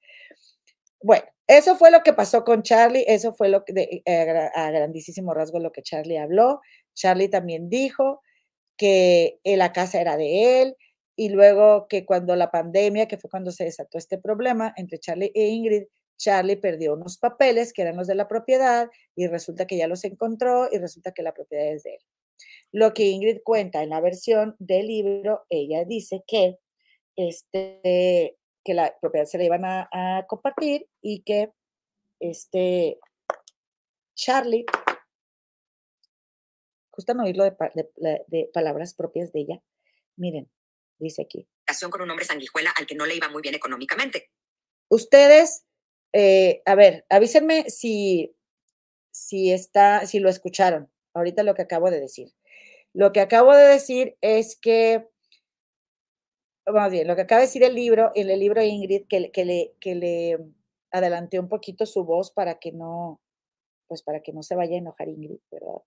Bueno, 1.01 1.25
eso 1.47 1.75
fue 1.75 1.91
lo 1.91 2.03
que 2.03 2.13
pasó 2.13 2.43
con 2.43 2.63
Charlie, 2.63 3.05
eso 3.07 3.33
fue 3.33 3.49
lo 3.49 3.65
que 3.65 4.03
eh, 4.05 4.49
a 4.53 4.71
grandísimo 4.71 5.33
rasgo 5.33 5.59
lo 5.59 5.71
que 5.71 5.81
Charlie 5.81 6.17
habló. 6.17 6.61
Charlie 6.93 7.29
también 7.29 7.69
dijo 7.69 8.21
que 8.77 9.39
la 9.43 9.73
casa 9.73 10.01
era 10.01 10.17
de 10.17 10.61
él, 10.61 10.75
y 11.15 11.29
luego 11.29 11.87
que 11.87 12.05
cuando 12.05 12.35
la 12.35 12.51
pandemia, 12.51 13.07
que 13.07 13.17
fue 13.17 13.29
cuando 13.29 13.51
se 13.51 13.65
desató 13.65 13.97
este 13.97 14.17
problema 14.17 14.73
entre 14.75 14.99
Charlie 14.99 15.31
e 15.35 15.49
Ingrid, 15.49 15.83
Charlie 16.17 16.55
perdió 16.55 16.93
unos 16.93 17.17
papeles 17.17 17.73
que 17.73 17.81
eran 17.81 17.97
los 17.97 18.07
de 18.07 18.15
la 18.15 18.27
propiedad 18.27 18.89
y 19.15 19.27
resulta 19.27 19.65
que 19.65 19.77
ya 19.77 19.87
los 19.87 20.03
encontró 20.03 20.67
y 20.71 20.77
resulta 20.77 21.11
que 21.11 21.23
la 21.23 21.33
propiedad 21.33 21.67
es 21.67 21.83
de 21.83 21.95
él. 21.95 22.01
Lo 22.71 22.93
que 22.93 23.03
Ingrid 23.03 23.39
cuenta 23.43 23.83
en 23.83 23.89
la 23.89 24.01
versión 24.01 24.55
del 24.59 24.87
libro, 24.87 25.45
ella 25.49 25.83
dice 25.85 26.23
que, 26.27 26.57
este, 27.15 28.37
que 28.63 28.73
la 28.73 28.95
propiedad 29.01 29.25
se 29.25 29.37
la 29.37 29.43
iban 29.43 29.65
a, 29.65 30.25
compartir 30.27 30.87
y 31.01 31.23
que 31.23 31.51
este, 32.19 32.99
Charlie, 34.15 34.65
justo 36.91 37.13
no 37.13 37.23
oírlo 37.23 37.43
de 37.43 38.49
palabras 38.53 38.93
propias 38.93 39.31
de 39.31 39.41
ella, 39.41 39.63
miren, 40.15 40.49
dice 40.99 41.23
aquí. 41.23 41.47
Con 41.89 42.01
un 42.01 42.11
hombre 42.11 42.25
sanguijuela 42.25 42.71
al 42.77 42.85
que 42.85 42.95
no 42.95 43.05
le 43.05 43.15
iba 43.15 43.29
muy 43.29 43.41
bien 43.41 43.55
económicamente. 43.55 44.29
Ustedes, 44.89 45.65
eh, 46.13 46.61
a 46.65 46.75
ver, 46.75 47.05
avísenme 47.09 47.69
si, 47.69 48.35
si 49.11 49.51
está, 49.51 50.05
si 50.05 50.19
lo 50.19 50.29
escucharon. 50.29 50.90
Ahorita 51.13 51.43
lo 51.43 51.53
que 51.55 51.63
acabo 51.63 51.89
de 51.89 51.99
decir. 51.99 52.29
Lo 52.93 53.11
que 53.11 53.21
acabo 53.21 53.55
de 53.55 53.63
decir 53.63 54.17
es 54.21 54.57
que, 54.59 55.09
vamos 56.65 56.91
bien, 56.91 57.07
lo 57.07 57.15
que 57.15 57.21
acaba 57.21 57.39
de 57.39 57.47
decir 57.47 57.63
el 57.63 57.75
libro, 57.75 58.11
en 58.15 58.29
el 58.29 58.39
libro 58.39 58.61
Ingrid, 58.61 59.07
que, 59.07 59.31
que, 59.31 59.45
le, 59.45 59.73
que 59.79 59.95
le 59.95 60.37
adelanté 60.91 61.39
un 61.39 61.49
poquito 61.49 61.85
su 61.85 62.03
voz 62.03 62.31
para 62.31 62.59
que 62.59 62.71
no, 62.71 63.21
pues 63.87 64.03
para 64.03 64.21
que 64.21 64.33
no 64.33 64.43
se 64.43 64.55
vaya 64.55 64.75
a 64.75 64.79
enojar 64.79 65.09
Ingrid, 65.09 65.39
¿verdad? 65.51 65.81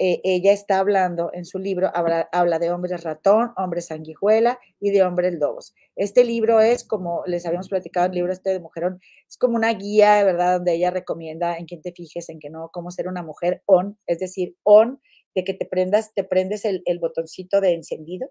Eh, 0.00 0.20
ella 0.22 0.52
está 0.52 0.78
hablando 0.78 1.30
en 1.32 1.44
su 1.44 1.58
libro, 1.58 1.90
habla, 1.92 2.28
habla, 2.30 2.60
de 2.60 2.70
hombres 2.70 3.02
ratón, 3.02 3.52
hombres 3.56 3.86
sanguijuela 3.86 4.60
y 4.78 4.90
de 4.90 5.02
hombres 5.02 5.34
lobos. 5.34 5.74
Este 5.96 6.24
libro 6.24 6.60
es, 6.60 6.84
como 6.84 7.24
les 7.26 7.44
habíamos 7.46 7.68
platicado 7.68 8.06
el 8.06 8.12
libro 8.12 8.32
este 8.32 8.50
de 8.50 8.60
Mujerón, 8.60 9.00
es 9.28 9.36
como 9.36 9.56
una 9.56 9.74
guía, 9.74 10.22
¿verdad?, 10.22 10.54
donde 10.58 10.74
ella 10.74 10.92
recomienda 10.92 11.56
en 11.56 11.66
quién 11.66 11.82
te 11.82 11.92
fijes, 11.92 12.28
en 12.28 12.38
que 12.38 12.48
no, 12.48 12.70
cómo 12.72 12.92
ser 12.92 13.08
una 13.08 13.24
mujer 13.24 13.62
on, 13.66 13.98
es 14.06 14.20
decir, 14.20 14.56
on, 14.62 15.00
de 15.34 15.42
que 15.42 15.54
te 15.54 15.66
prendas, 15.66 16.14
te 16.14 16.22
prendes 16.22 16.64
el, 16.64 16.82
botoncito 17.00 17.60
de 17.60 17.72
encendido 17.72 18.30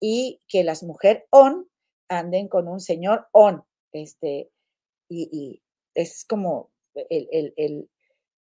y 0.00 0.40
que 0.48 0.64
las 0.64 0.82
mujeres 0.82 1.24
on 1.30 1.68
anden 2.08 2.48
con 2.48 2.68
un 2.68 2.80
señor 2.80 3.26
on, 3.32 3.64
este, 3.92 4.50
y, 5.08 5.28
y 5.30 5.62
es 5.94 6.24
como 6.24 6.70
el, 6.94 7.28
el, 7.30 7.54
el 7.56 7.90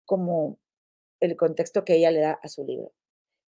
como 0.07 0.59
el 1.25 1.37
contexto 1.37 1.85
que 1.85 1.97
ella 1.97 2.11
le 2.11 2.21
da 2.21 2.39
a 2.43 2.49
su 2.49 2.65
libro. 2.65 2.93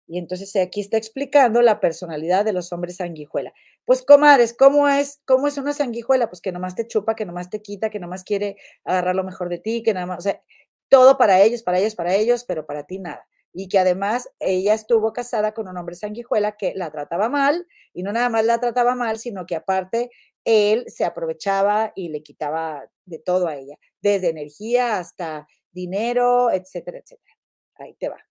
Y 0.08 0.20
entonces 0.20 0.56
aquí 0.56 0.82
está 0.82 0.98
explicando 0.98 1.62
la 1.62 1.80
personalidad 1.80 2.46
de 2.46 2.54
los 2.54 2.72
hombres 2.72 2.98
sanguijuela. 2.98 3.54
Pues, 3.86 4.04
comadres, 4.04 4.54
¿cómo 4.54 4.88
es, 4.88 5.22
¿cómo 5.26 5.48
es 5.48 5.58
una 5.58 5.74
sanguijuela? 5.74 6.30
Pues 6.30 6.42
que 6.42 6.52
nomás 6.52 6.76
te 6.76 6.88
chupa, 6.88 7.16
que 7.16 7.26
nomás 7.26 7.50
te 7.50 7.62
quita, 7.62 7.90
que 7.90 8.00
nomás 8.00 8.24
quiere 8.24 8.58
agarrar 8.84 9.16
lo 9.16 9.24
mejor 9.24 9.50
de 9.50 9.60
ti, 9.60 9.82
que 9.84 9.94
nada 9.94 10.06
más, 10.06 10.20
o 10.20 10.22
sea, 10.22 10.42
todo 10.90 11.18
para 11.18 11.42
ellos, 11.42 11.64
para 11.64 11.80
ellos, 11.80 11.96
para 11.96 12.14
ellos, 12.16 12.46
pero 12.46 12.66
para 12.66 12.84
ti 12.84 13.00
nada. 13.00 13.28
Y 13.54 13.68
que 13.68 13.80
además 13.80 14.30
ella 14.40 14.74
estuvo 14.74 15.14
casada 15.14 15.54
con 15.54 15.68
un 15.68 15.78
hombre 15.78 15.96
sanguijuela 15.96 16.58
que 16.58 16.74
la 16.76 16.92
trataba 16.92 17.30
mal, 17.30 17.68
y 17.94 18.04
no 18.04 18.12
nada 18.12 18.30
más 18.30 18.46
la 18.46 18.60
trataba 18.60 18.96
mal, 18.96 19.18
sino 19.18 19.46
que 19.46 19.56
aparte 19.56 20.12
él 20.44 20.86
se 20.88 21.06
aprovechaba 21.06 21.92
y 21.96 22.10
le 22.10 22.22
quitaba 22.22 22.88
de 23.06 23.20
todo 23.20 23.48
a 23.48 23.56
ella, 23.56 23.78
desde 24.02 24.30
energía 24.30 25.00
hasta 25.00 25.48
dinero, 25.72 26.52
etcétera, 26.52 27.00
etcétera. 27.00 27.35
Ahí 27.76 27.96
te 27.96 28.10
va. 28.10 28.24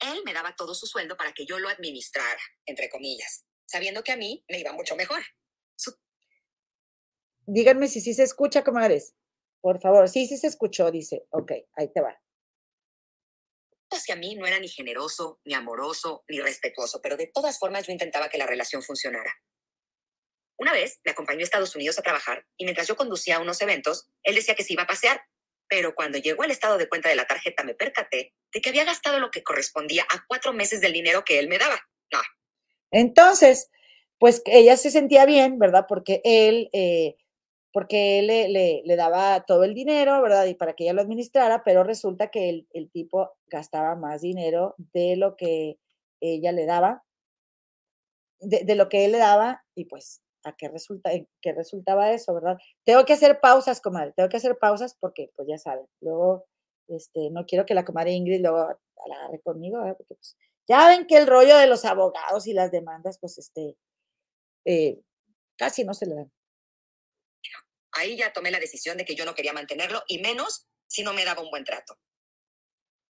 Él 0.00 0.22
me 0.24 0.32
daba 0.32 0.54
todo 0.54 0.74
su 0.74 0.86
sueldo 0.86 1.16
para 1.16 1.32
que 1.32 1.46
yo 1.46 1.58
lo 1.58 1.68
administrara, 1.68 2.40
entre 2.66 2.90
comillas, 2.90 3.46
sabiendo 3.66 4.02
que 4.02 4.12
a 4.12 4.16
mí 4.16 4.44
me 4.48 4.58
iba 4.58 4.72
mucho 4.72 4.94
mejor. 4.96 5.22
Díganme 7.48 7.86
si 7.86 8.00
sí 8.00 8.12
se 8.12 8.24
escucha, 8.24 8.64
comadres. 8.64 9.14
Por 9.60 9.80
favor, 9.80 10.08
sí, 10.08 10.26
sí 10.26 10.36
se 10.36 10.48
escuchó, 10.48 10.90
dice. 10.90 11.26
Ok, 11.30 11.52
ahí 11.74 11.92
te 11.92 12.00
va. 12.00 12.20
Pues 13.88 14.10
a 14.10 14.16
mí 14.16 14.34
no 14.34 14.46
era 14.46 14.58
ni 14.58 14.68
generoso, 14.68 15.40
ni 15.44 15.54
amoroso, 15.54 16.24
ni 16.28 16.40
respetuoso, 16.40 17.00
pero 17.00 17.16
de 17.16 17.28
todas 17.28 17.58
formas 17.58 17.86
yo 17.86 17.92
intentaba 17.92 18.28
que 18.28 18.38
la 18.38 18.46
relación 18.46 18.82
funcionara. 18.82 19.32
Una 20.58 20.72
vez 20.72 21.00
me 21.04 21.12
acompañó 21.12 21.40
a 21.40 21.44
Estados 21.44 21.76
Unidos 21.76 21.98
a 21.98 22.02
trabajar 22.02 22.46
y 22.56 22.64
mientras 22.64 22.88
yo 22.88 22.96
conducía 22.96 23.36
a 23.36 23.40
unos 23.40 23.60
eventos, 23.60 24.10
él 24.22 24.34
decía 24.34 24.56
que 24.56 24.64
se 24.64 24.72
iba 24.72 24.82
a 24.82 24.86
pasear 24.88 25.22
pero 25.68 25.94
cuando 25.94 26.18
llegó 26.18 26.44
el 26.44 26.50
estado 26.50 26.78
de 26.78 26.88
cuenta 26.88 27.08
de 27.08 27.16
la 27.16 27.26
tarjeta 27.26 27.64
me 27.64 27.74
percaté 27.74 28.34
de 28.52 28.60
que 28.60 28.68
había 28.68 28.84
gastado 28.84 29.18
lo 29.18 29.30
que 29.30 29.42
correspondía 29.42 30.04
a 30.04 30.24
cuatro 30.26 30.52
meses 30.52 30.80
del 30.80 30.92
dinero 30.92 31.24
que 31.24 31.38
él 31.38 31.48
me 31.48 31.58
daba. 31.58 31.80
No. 32.12 32.20
Entonces, 32.90 33.70
pues 34.18 34.42
ella 34.46 34.76
se 34.76 34.90
sentía 34.90 35.26
bien, 35.26 35.58
¿verdad? 35.58 35.86
Porque 35.88 36.20
él, 36.24 36.70
eh, 36.72 37.16
porque 37.72 38.20
él 38.20 38.26
le, 38.26 38.96
daba 38.96 39.44
todo 39.44 39.64
el 39.64 39.74
dinero, 39.74 40.22
¿verdad? 40.22 40.46
Y 40.46 40.54
para 40.54 40.74
que 40.74 40.84
ella 40.84 40.94
lo 40.94 41.02
administrara, 41.02 41.62
pero 41.64 41.84
resulta 41.84 42.30
que 42.30 42.66
el 42.72 42.90
tipo 42.90 43.32
gastaba 43.48 43.96
más 43.96 44.22
dinero 44.22 44.74
de 44.78 45.16
lo 45.16 45.36
que 45.36 45.78
ella 46.20 46.52
le 46.52 46.66
daba, 46.66 47.04
de, 48.40 48.74
lo 48.74 48.88
que 48.88 49.04
él 49.04 49.12
le 49.12 49.18
daba, 49.18 49.64
y 49.74 49.84
pues 49.84 50.22
a 50.46 50.56
qué, 50.56 50.68
resulta, 50.68 51.10
qué 51.42 51.52
resultaba 51.52 52.12
eso, 52.12 52.32
¿verdad? 52.34 52.56
Tengo 52.84 53.04
que 53.04 53.14
hacer 53.14 53.40
pausas, 53.40 53.80
comadre, 53.80 54.12
tengo 54.16 54.28
que 54.28 54.36
hacer 54.36 54.56
pausas 54.58 54.96
porque, 54.98 55.30
pues 55.34 55.48
ya 55.48 55.58
saben, 55.58 55.86
luego, 56.00 56.46
este, 56.88 57.30
no 57.30 57.44
quiero 57.46 57.66
que 57.66 57.74
la 57.74 57.84
comadre 57.84 58.12
Ingrid 58.12 58.40
luego 58.40 58.78
la 59.08 59.14
agarre 59.16 59.40
conmigo, 59.40 59.78
¿verdad? 59.78 59.96
Porque, 59.96 60.14
pues, 60.14 60.36
ya 60.68 60.86
ven 60.88 61.06
que 61.06 61.16
el 61.16 61.26
rollo 61.26 61.56
de 61.56 61.66
los 61.66 61.84
abogados 61.84 62.46
y 62.46 62.52
las 62.52 62.70
demandas, 62.70 63.18
pues, 63.18 63.38
este, 63.38 63.76
eh, 64.64 65.00
casi 65.58 65.84
no 65.84 65.94
se 65.94 66.06
le 66.06 66.14
dan. 66.14 66.32
Ahí 67.92 68.16
ya 68.16 68.32
tomé 68.32 68.50
la 68.50 68.60
decisión 68.60 68.98
de 68.98 69.04
que 69.04 69.14
yo 69.14 69.24
no 69.24 69.34
quería 69.34 69.52
mantenerlo, 69.52 70.02
y 70.06 70.18
menos 70.18 70.68
si 70.86 71.02
no 71.02 71.12
me 71.12 71.24
daba 71.24 71.42
un 71.42 71.50
buen 71.50 71.64
trato. 71.64 71.98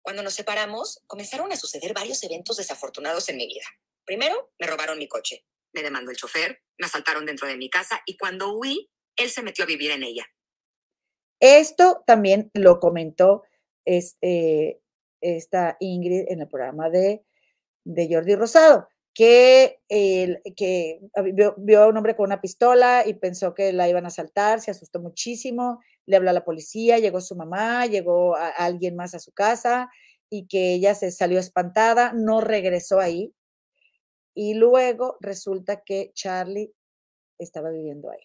Cuando 0.02 0.22
nos 0.22 0.34
separamos, 0.34 1.02
comenzaron 1.06 1.52
a 1.52 1.56
suceder 1.56 1.94
varios 1.94 2.22
eventos 2.24 2.56
desafortunados 2.56 3.28
en 3.28 3.36
mi 3.36 3.46
vida. 3.46 3.64
Primero, 4.04 4.52
me 4.58 4.66
robaron 4.66 4.98
mi 4.98 5.06
coche, 5.06 5.44
me 5.72 5.82
demandó 5.82 6.10
el 6.10 6.16
chofer, 6.16 6.60
me 6.78 6.86
asaltaron 6.86 7.26
dentro 7.26 7.48
de 7.48 7.56
mi 7.56 7.70
casa 7.70 8.00
y 8.06 8.16
cuando 8.16 8.56
huí, 8.56 8.90
él 9.16 9.30
se 9.30 9.42
metió 9.42 9.64
a 9.64 9.68
vivir 9.68 9.90
en 9.90 10.02
ella. 10.02 10.26
Esto 11.40 12.02
también 12.06 12.50
lo 12.54 12.78
comentó 12.78 13.42
este, 13.84 14.80
esta 15.20 15.76
Ingrid 15.80 16.26
en 16.28 16.40
el 16.40 16.48
programa 16.48 16.88
de, 16.88 17.24
de 17.84 18.08
Jordi 18.10 18.36
Rosado, 18.36 18.88
que, 19.14 19.80
que 20.56 21.00
vio, 21.58 21.82
a 21.82 21.88
un 21.88 21.96
hombre 21.96 22.16
con 22.16 22.26
una 22.26 22.40
pistola 22.40 23.02
y 23.06 23.14
pensó 23.14 23.54
que 23.54 23.72
la 23.72 23.88
iban 23.88 24.04
a 24.04 24.08
asaltar, 24.08 24.60
se 24.60 24.70
asustó 24.70 25.00
muchísimo, 25.00 25.80
le 26.06 26.16
habló 26.16 26.30
a 26.30 26.34
la 26.34 26.44
policía, 26.44 26.98
llegó 26.98 27.20
su 27.20 27.36
mamá, 27.36 27.86
llegó 27.86 28.36
alguien 28.36 28.96
más 28.96 29.14
a 29.14 29.18
su 29.18 29.32
casa 29.32 29.90
y 30.30 30.46
que 30.46 30.74
ella 30.74 30.94
se 30.94 31.10
salió 31.10 31.38
espantada, 31.38 32.12
no 32.14 32.40
regresó 32.40 33.00
ahí. 33.00 33.34
Y 34.34 34.54
luego 34.54 35.16
resulta 35.20 35.82
que 35.82 36.12
Charlie 36.14 36.72
estaba 37.38 37.70
viviendo 37.70 38.10
ahí. 38.10 38.20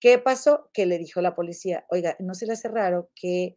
¿Qué 0.00 0.18
pasó? 0.18 0.70
Que 0.72 0.86
le 0.86 0.98
dijo 0.98 1.20
la 1.20 1.34
policía, 1.34 1.86
oiga, 1.88 2.16
¿no 2.18 2.34
se 2.34 2.46
le 2.46 2.52
hace 2.52 2.68
raro 2.68 3.10
que 3.14 3.56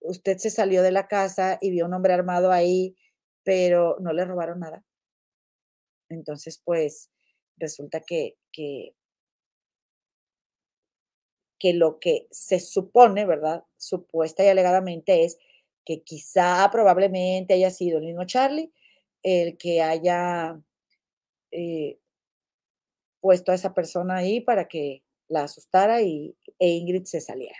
usted 0.00 0.38
se 0.38 0.50
salió 0.50 0.82
de 0.82 0.90
la 0.92 1.08
casa 1.08 1.58
y 1.60 1.70
vio 1.70 1.86
un 1.86 1.94
hombre 1.94 2.12
armado 2.12 2.52
ahí, 2.52 2.96
pero 3.44 3.96
no 4.00 4.12
le 4.12 4.24
robaron 4.24 4.60
nada? 4.60 4.84
Entonces, 6.08 6.60
pues, 6.64 7.10
resulta 7.56 8.00
que, 8.00 8.36
que, 8.52 8.94
que 11.58 11.72
lo 11.72 11.98
que 11.98 12.26
se 12.30 12.60
supone, 12.60 13.24
¿verdad? 13.24 13.64
Supuesta 13.76 14.44
y 14.44 14.48
alegadamente 14.48 15.24
es 15.24 15.38
que 15.84 16.02
quizá 16.02 16.68
probablemente 16.70 17.54
haya 17.54 17.70
sido 17.70 17.98
el 17.98 18.04
mismo 18.04 18.24
Charlie 18.24 18.72
el 19.22 19.56
que 19.56 19.82
haya 19.82 20.60
eh, 21.56 21.98
puesto 23.20 23.50
a 23.50 23.54
esa 23.54 23.72
persona 23.72 24.18
ahí 24.18 24.42
para 24.42 24.68
que 24.68 25.02
la 25.26 25.44
asustara 25.44 26.02
y, 26.02 26.36
e 26.58 26.68
Ingrid 26.68 27.04
se 27.04 27.22
saliera. 27.22 27.56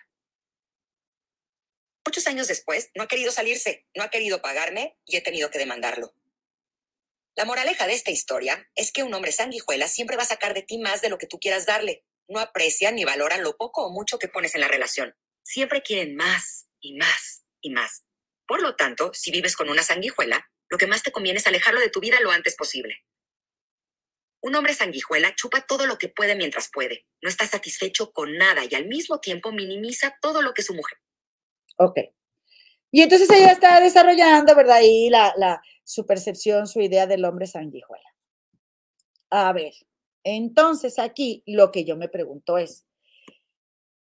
Muchos 2.06 2.26
años 2.26 2.46
después, 2.46 2.90
no 2.94 3.02
ha 3.02 3.08
querido 3.08 3.32
salirse, 3.32 3.86
no 3.94 4.04
ha 4.04 4.10
querido 4.10 4.42
pagarme 4.42 4.98
y 5.06 5.16
he 5.16 5.22
tenido 5.22 5.50
que 5.50 5.58
demandarlo. 5.58 6.14
La 7.36 7.46
moraleja 7.46 7.86
de 7.86 7.94
esta 7.94 8.10
historia 8.10 8.70
es 8.74 8.92
que 8.92 9.02
un 9.02 9.12
hombre 9.14 9.32
sanguijuela 9.32 9.88
siempre 9.88 10.16
va 10.16 10.22
a 10.22 10.26
sacar 10.26 10.54
de 10.54 10.62
ti 10.62 10.78
más 10.78 11.00
de 11.00 11.08
lo 11.08 11.18
que 11.18 11.26
tú 11.26 11.38
quieras 11.38 11.66
darle. 11.66 12.04
No 12.28 12.38
aprecian 12.40 12.94
ni 12.94 13.04
valoran 13.04 13.42
lo 13.42 13.56
poco 13.56 13.86
o 13.86 13.90
mucho 13.90 14.18
que 14.18 14.28
pones 14.28 14.54
en 14.54 14.60
la 14.60 14.68
relación. 14.68 15.16
Siempre 15.42 15.82
quieren 15.82 16.16
más 16.16 16.68
y 16.80 16.96
más 16.96 17.44
y 17.60 17.70
más. 17.70 18.04
Por 18.46 18.62
lo 18.62 18.76
tanto, 18.76 19.12
si 19.14 19.30
vives 19.30 19.56
con 19.56 19.68
una 19.68 19.82
sanguijuela, 19.82 20.50
lo 20.68 20.78
que 20.78 20.86
más 20.86 21.02
te 21.02 21.12
conviene 21.12 21.38
es 21.38 21.46
alejarlo 21.46 21.80
de 21.80 21.90
tu 21.90 22.00
vida 22.00 22.20
lo 22.20 22.30
antes 22.30 22.54
posible. 22.56 23.02
Un 24.46 24.54
hombre 24.54 24.74
sanguijuela 24.74 25.34
chupa 25.34 25.66
todo 25.66 25.86
lo 25.86 25.98
que 25.98 26.08
puede 26.08 26.36
mientras 26.36 26.70
puede. 26.72 27.04
No 27.20 27.28
está 27.28 27.48
satisfecho 27.48 28.12
con 28.12 28.38
nada 28.38 28.62
y 28.64 28.76
al 28.76 28.86
mismo 28.86 29.18
tiempo 29.18 29.50
minimiza 29.50 30.16
todo 30.22 30.40
lo 30.40 30.54
que 30.54 30.62
su 30.62 30.72
mujer. 30.72 30.98
Ok. 31.78 31.98
Y 32.92 33.02
entonces 33.02 33.28
ella 33.28 33.50
está 33.50 33.80
desarrollando, 33.80 34.54
¿verdad? 34.54 34.78
La, 35.10 35.34
la, 35.36 35.60
su 35.82 36.06
percepción, 36.06 36.68
su 36.68 36.80
idea 36.80 37.08
del 37.08 37.24
hombre 37.24 37.48
sanguijuela. 37.48 38.08
A 39.30 39.52
ver, 39.52 39.72
entonces 40.22 41.00
aquí 41.00 41.42
lo 41.44 41.72
que 41.72 41.84
yo 41.84 41.96
me 41.96 42.08
pregunto 42.08 42.56
es, 42.56 42.86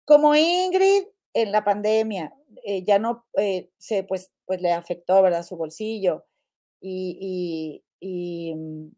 como 0.04 0.36
Ingrid 0.36 1.06
en 1.34 1.54
la 1.54 1.64
pandemia 1.64 2.34
eh, 2.66 2.84
ya 2.84 3.00
no 3.00 3.26
eh, 3.38 3.70
se, 3.78 4.04
pues, 4.04 4.34
pues 4.46 4.62
le 4.62 4.74
afectó, 4.74 5.22
¿verdad? 5.22 5.44
Su 5.44 5.56
bolsillo 5.56 6.26
y, 6.82 7.82
y, 8.02 8.54
mm, 8.54 8.90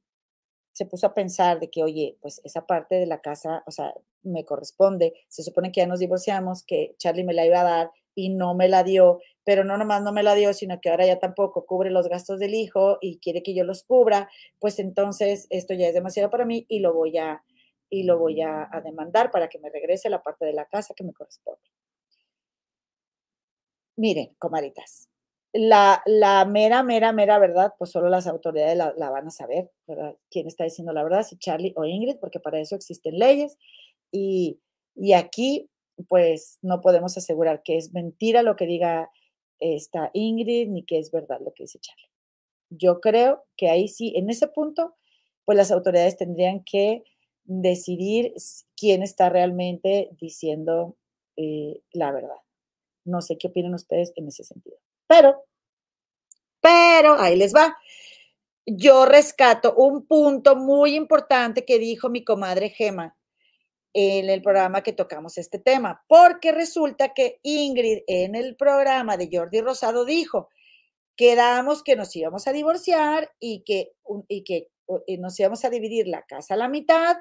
se 0.80 0.86
puso 0.86 1.08
a 1.08 1.14
pensar 1.14 1.60
de 1.60 1.70
que, 1.70 1.84
oye, 1.84 2.18
pues 2.22 2.40
esa 2.46 2.66
parte 2.66 2.96
de 2.96 3.06
la 3.06 3.20
casa, 3.20 3.64
o 3.68 3.72
sea, 3.72 3.94
me 4.24 4.46
corresponde, 4.46 5.14
se 5.28 5.44
supone 5.44 5.74
que 5.74 5.82
ya 5.82 5.88
nos 5.88 6.00
divorciamos, 6.00 6.64
que 6.64 6.96
Charlie 6.98 7.26
me 7.26 7.34
la 7.34 7.46
iba 7.46 7.60
a 7.60 7.66
dar 7.66 7.92
y 8.16 8.30
no 8.30 8.56
me 8.56 8.70
la 8.70 8.86
dio, 8.86 9.20
pero 9.44 9.66
no 9.66 9.78
nomás 9.78 10.02
no 10.04 10.14
me 10.14 10.24
la 10.24 10.36
dio, 10.36 10.54
sino 10.54 10.80
que 10.80 10.90
ahora 10.90 11.06
ya 11.06 11.20
tampoco 11.20 11.66
cubre 11.66 11.90
los 11.92 12.08
gastos 12.08 12.40
del 12.40 12.54
hijo 12.54 12.98
y 13.02 13.20
quiere 13.20 13.44
que 13.44 13.54
yo 13.54 13.66
los 13.66 13.84
cubra, 13.84 14.30
pues 14.58 14.80
entonces 14.80 15.48
esto 15.50 15.74
ya 15.74 15.90
es 15.90 15.94
demasiado 15.94 16.30
para 16.30 16.46
mí 16.46 16.66
y 16.70 16.80
lo 16.80 16.94
voy 16.94 17.18
a, 17.18 17.44
y 17.90 18.04
lo 18.04 18.18
voy 18.18 18.42
a, 18.42 18.70
demandar 18.82 19.32
para 19.32 19.50
que 19.50 19.60
me 19.60 19.70
regrese 19.70 20.10
la 20.10 20.24
parte 20.24 20.46
de 20.46 20.54
la 20.54 20.64
casa 20.64 20.94
que 20.96 21.04
me 21.04 21.12
corresponde. 21.12 21.60
Miren, 23.98 24.34
comaritas, 24.40 25.09
la, 25.54 26.02
mera, 26.48 26.84
mera, 26.84 27.12
mera 27.12 27.40
verdad, 27.40 27.74
pues 27.78 27.92
solo 27.92 28.10
las 28.10 28.28
autoridades 28.28 28.78
la, 28.78 28.94
la, 28.98 29.10
van 29.10 29.28
a 29.28 29.32
saber, 29.32 29.72
¿verdad? 29.88 30.16
¿Quién 30.30 30.48
está 30.48 30.64
diciendo 30.64 30.94
la 30.94 31.04
verdad? 31.04 31.24
Si 31.24 31.38
Charlie 31.38 31.74
o 31.76 31.86
Ingrid, 31.86 32.18
porque 32.20 32.40
para 32.40 32.60
eso 32.60 32.76
existen 32.76 33.18
leyes. 33.18 33.58
Y, 34.12 34.60
y 34.96 35.14
aquí 35.14 35.70
pues 36.08 36.60
no 36.62 36.82
podemos 36.82 37.18
asegurar 37.18 37.62
que 37.64 37.78
es 37.78 37.94
mentira 37.94 38.44
lo 38.44 38.56
que 38.56 38.66
diga 38.66 39.10
esta 39.60 40.12
Ingrid 40.14 40.70
ni 40.70 40.86
que 40.86 41.00
es 41.00 41.12
verdad 41.12 41.40
lo 41.44 41.54
que 41.54 41.64
dice 41.64 41.80
Charlie. 41.80 42.10
Yo 42.70 43.02
creo 43.02 43.44
que 43.58 43.70
ahí 43.70 43.88
sí, 43.88 44.14
en 44.16 44.30
ese 44.30 44.48
punto, 44.48 44.96
pues 45.46 45.58
las 45.58 45.72
autoridades 45.72 46.18
tendrían 46.18 46.64
que 46.64 47.04
decidir 47.44 48.34
quién 48.78 49.02
está 49.02 49.30
realmente 49.30 50.10
diciendo 50.22 50.96
eh, 51.36 51.82
la 51.92 52.12
verdad. 52.12 52.38
No 53.06 53.22
sé 53.22 53.38
qué 53.38 53.48
opinan 53.48 53.74
ustedes 53.74 54.14
en 54.16 54.28
ese 54.28 54.44
sentido. 54.44 54.78
Pero, 55.10 55.44
pero, 56.62 57.20
ahí 57.20 57.36
les 57.36 57.54
va. 57.54 57.76
Yo 58.66 59.06
rescato 59.06 59.74
un 59.74 60.06
punto 60.06 60.56
muy 60.56 60.96
importante 60.96 61.66
que 61.66 61.80
dijo 61.80 62.10
mi 62.10 62.24
comadre 62.24 62.70
Gema 62.70 63.18
en 63.92 64.30
el 64.30 64.44
programa 64.44 64.84
que 64.84 64.94
tocamos 64.94 65.40
este 65.40 65.58
tema, 65.58 66.04
porque 66.08 66.52
resulta 66.52 67.16
que 67.16 67.40
Ingrid 67.42 68.04
en 68.06 68.36
el 68.36 68.56
programa 68.56 69.18
de 69.18 69.30
Jordi 69.34 69.62
Rosado 69.62 70.06
dijo, 70.06 70.50
quedamos 71.16 71.82
que 71.82 71.96
nos 71.96 72.16
íbamos 72.16 72.48
a 72.48 72.54
divorciar 72.54 73.32
y 73.40 73.64
que, 73.64 73.94
y 74.28 74.44
que 74.44 74.68
nos 75.18 75.40
íbamos 75.40 75.66
a 75.66 75.72
dividir 75.72 76.08
la 76.08 76.22
casa 76.28 76.54
a 76.54 76.58
la 76.58 76.70
mitad 76.70 77.18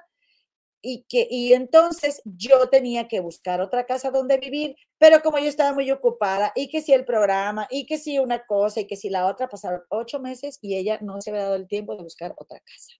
y 0.82 1.04
que 1.08 1.26
y 1.30 1.52
entonces 1.54 2.22
yo 2.24 2.68
tenía 2.70 3.08
que 3.08 3.20
buscar 3.20 3.60
otra 3.60 3.86
casa 3.86 4.10
donde 4.10 4.38
vivir, 4.38 4.76
pero 4.98 5.22
como 5.22 5.38
yo 5.38 5.46
estaba 5.46 5.72
muy 5.72 5.90
ocupada 5.90 6.52
y 6.54 6.68
que 6.68 6.82
si 6.82 6.92
el 6.92 7.04
programa 7.04 7.66
y 7.70 7.86
que 7.86 7.98
si 7.98 8.18
una 8.18 8.44
cosa 8.46 8.80
y 8.80 8.86
que 8.86 8.96
si 8.96 9.10
la 9.10 9.26
otra 9.26 9.48
pasaron 9.48 9.82
ocho 9.90 10.20
meses 10.20 10.58
y 10.62 10.76
ella 10.76 10.98
no 11.02 11.20
se 11.20 11.30
había 11.30 11.44
dado 11.44 11.56
el 11.56 11.68
tiempo 11.68 11.96
de 11.96 12.02
buscar 12.02 12.34
otra 12.38 12.60
casa 12.60 12.92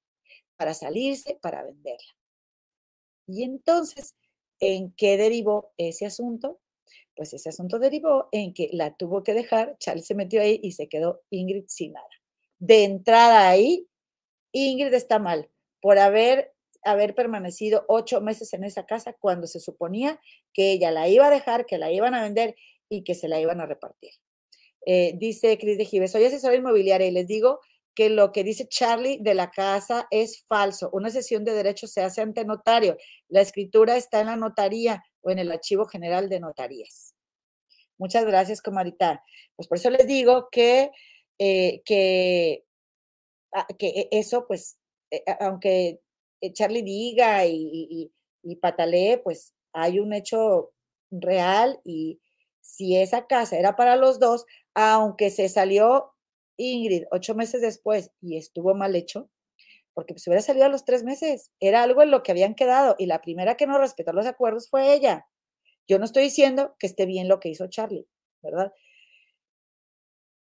para 0.57 0.74
salirse, 0.74 1.39
para 1.41 1.62
venderla. 1.62 2.14
Y 3.26 3.45
entonces, 3.45 4.16
¿en 4.61 4.93
qué 4.93 5.16
derivó 5.16 5.72
ese 5.76 6.07
asunto? 6.07 6.61
Pues 7.14 7.35
ese 7.35 7.51
asunto 7.51 7.79
derivó 7.79 8.29
en 8.33 8.55
que 8.55 8.70
la 8.72 8.97
tuvo 8.97 9.22
que 9.22 9.35
dejar, 9.35 9.76
Charlie 9.79 10.03
se 10.03 10.14
metió 10.14 10.41
ahí 10.41 10.61
y 10.62 10.72
se 10.72 10.89
quedó 10.89 11.22
Ingrid 11.31 11.64
sin 11.68 11.93
nada. 11.93 12.09
De 12.59 12.85
entrada 12.85 13.49
ahí, 13.49 13.89
Ingrid 14.53 14.95
está 14.95 15.18
mal 15.18 15.51
por 15.81 15.99
haber, 15.99 16.55
haber 16.85 17.14
permanecido 17.14 17.85
ocho 17.89 18.20
meses 18.20 18.53
en 18.55 18.64
esa 18.64 18.87
casa 18.87 19.14
cuando 19.18 19.47
se 19.47 19.61
suponía 19.61 20.20
que 20.53 20.72
ella 20.72 20.91
la 20.91 21.09
iba 21.09 21.26
a 21.26 21.31
dejar, 21.31 21.66
que 21.66 21.79
la 21.79 21.91
iban 21.91 22.14
a 22.14 22.22
vender 22.22 22.57
y 22.89 23.05
que 23.05 23.14
se 23.14 23.29
la 23.29 23.41
iban 23.41 23.61
a 23.61 23.66
repartir. 23.66 24.12
Eh, 24.87 25.12
dice 25.16 25.59
Cris 25.59 25.76
de 25.76 25.85
Gives, 25.85 26.12
soy 26.12 26.24
asesora 26.24 26.55
inmobiliaria 26.55 27.07
y 27.07 27.11
les 27.11 27.26
digo 27.26 27.61
que 27.95 28.11
lo 28.11 28.31
que 28.31 28.45
dice 28.45 28.68
Charlie 28.68 29.18
de 29.20 29.35
la 29.35 29.51
casa 29.51 30.07
es 30.11 30.45
falso. 30.47 30.89
Una 30.93 31.11
sesión 31.11 31.45
de 31.45 31.53
derecho 31.53 31.89
se 31.89 32.01
hace 32.01 32.22
ante 32.22 32.45
notario. 32.45 32.97
La 33.29 33.41
escritura 33.41 33.97
está 33.97 34.20
en 34.20 34.29
la 34.29 34.37
notaría 34.37 35.05
o 35.20 35.31
en 35.31 35.41
el 35.41 35.51
archivo 35.51 35.85
general 35.85 36.29
de 36.29 36.39
notarías. 36.39 37.16
Muchas 37.99 38.24
gracias, 38.24 38.62
comadita. 38.62 39.24
Pues 39.57 39.66
por 39.66 39.79
eso 39.79 39.91
les 39.91 40.07
digo 40.07 40.49
que, 40.53 40.93
eh, 41.39 41.83
que, 41.85 42.64
ah, 43.53 43.66
que 43.76 43.89
e, 43.89 44.09
eso, 44.12 44.47
pues, 44.47 44.79
eh, 45.11 45.24
aunque 45.41 46.01
Charlie 46.53 46.82
diga 46.82 47.47
y, 47.47 48.12
y 48.43 48.57
patalee, 48.57 49.18
pues 49.18 49.55
hay 49.72 50.01
un 50.01 50.12
hecho 50.12 50.72
real 51.11 51.80
y 51.84 52.20
si 52.61 52.97
esa 52.97 53.26
casa 53.26 53.59
era 53.59 53.76
para 53.76 53.97
los 53.97 54.18
dos, 54.18 54.45
aunque 54.74 55.30
se 55.30 55.49
salió 55.49 56.12
Ingrid 56.57 57.05
ocho 57.11 57.34
meses 57.34 57.62
después 57.62 58.11
y 58.20 58.36
estuvo 58.36 58.74
mal 58.74 58.95
hecho, 58.97 59.30
porque 59.95 60.14
pues 60.14 60.26
hubiera 60.26 60.43
salido 60.43 60.66
a 60.66 60.68
los 60.70 60.84
tres 60.84 61.05
meses, 61.05 61.51
era 61.61 61.82
algo 61.82 62.03
en 62.03 62.11
lo 62.11 62.22
que 62.22 62.32
habían 62.32 62.55
quedado 62.55 62.97
y 62.99 63.07
la 63.07 63.20
primera 63.20 63.57
que 63.57 63.66
no 63.66 63.78
respetó 63.78 64.12
los 64.12 64.26
acuerdos 64.26 64.68
fue 64.68 64.95
ella. 64.95 65.26
Yo 65.89 65.99
no 65.99 66.05
estoy 66.05 66.24
diciendo 66.24 66.76
que 66.78 66.86
esté 66.86 67.07
bien 67.07 67.28
lo 67.28 67.41
que 67.41 67.49
hizo 67.49 67.68
Charlie, 67.68 68.07
¿verdad? 68.43 68.72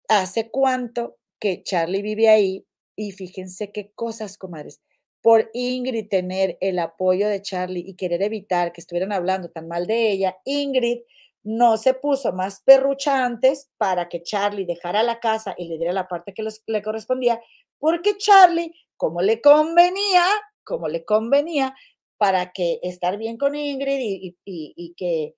¿Hace 0.07 0.49
cuánto 0.49 1.17
que 1.39 1.63
Charlie 1.63 2.01
vive 2.01 2.29
ahí? 2.29 2.65
Y 2.95 3.11
fíjense 3.11 3.71
qué 3.71 3.91
cosas, 3.93 4.37
comadres. 4.37 4.81
Por 5.25 5.49
Ingrid 5.55 6.07
tener 6.07 6.55
el 6.61 6.77
apoyo 6.77 7.27
de 7.27 7.41
Charlie 7.41 7.83
y 7.83 7.95
querer 7.95 8.21
evitar 8.21 8.71
que 8.71 8.79
estuvieran 8.79 9.11
hablando 9.11 9.49
tan 9.49 9.67
mal 9.67 9.87
de 9.87 10.11
ella, 10.11 10.37
Ingrid 10.45 10.99
no 11.41 11.77
se 11.77 11.95
puso 11.95 12.31
más 12.31 12.61
perrucha 12.61 13.25
antes 13.25 13.71
para 13.77 14.07
que 14.07 14.21
Charlie 14.21 14.67
dejara 14.67 15.01
la 15.01 15.19
casa 15.19 15.55
y 15.57 15.67
le 15.67 15.79
diera 15.79 15.93
la 15.93 16.07
parte 16.07 16.35
que 16.35 16.45
le 16.67 16.83
correspondía, 16.83 17.41
porque 17.79 18.17
Charlie, 18.17 18.71
como 18.97 19.23
le 19.23 19.41
convenía, 19.41 20.25
como 20.63 20.87
le 20.89 21.03
convenía, 21.03 21.73
para 22.17 22.51
que 22.51 22.79
estar 22.83 23.17
bien 23.17 23.39
con 23.39 23.55
Ingrid 23.55 24.35
y, 24.45 24.93
que 24.95 25.33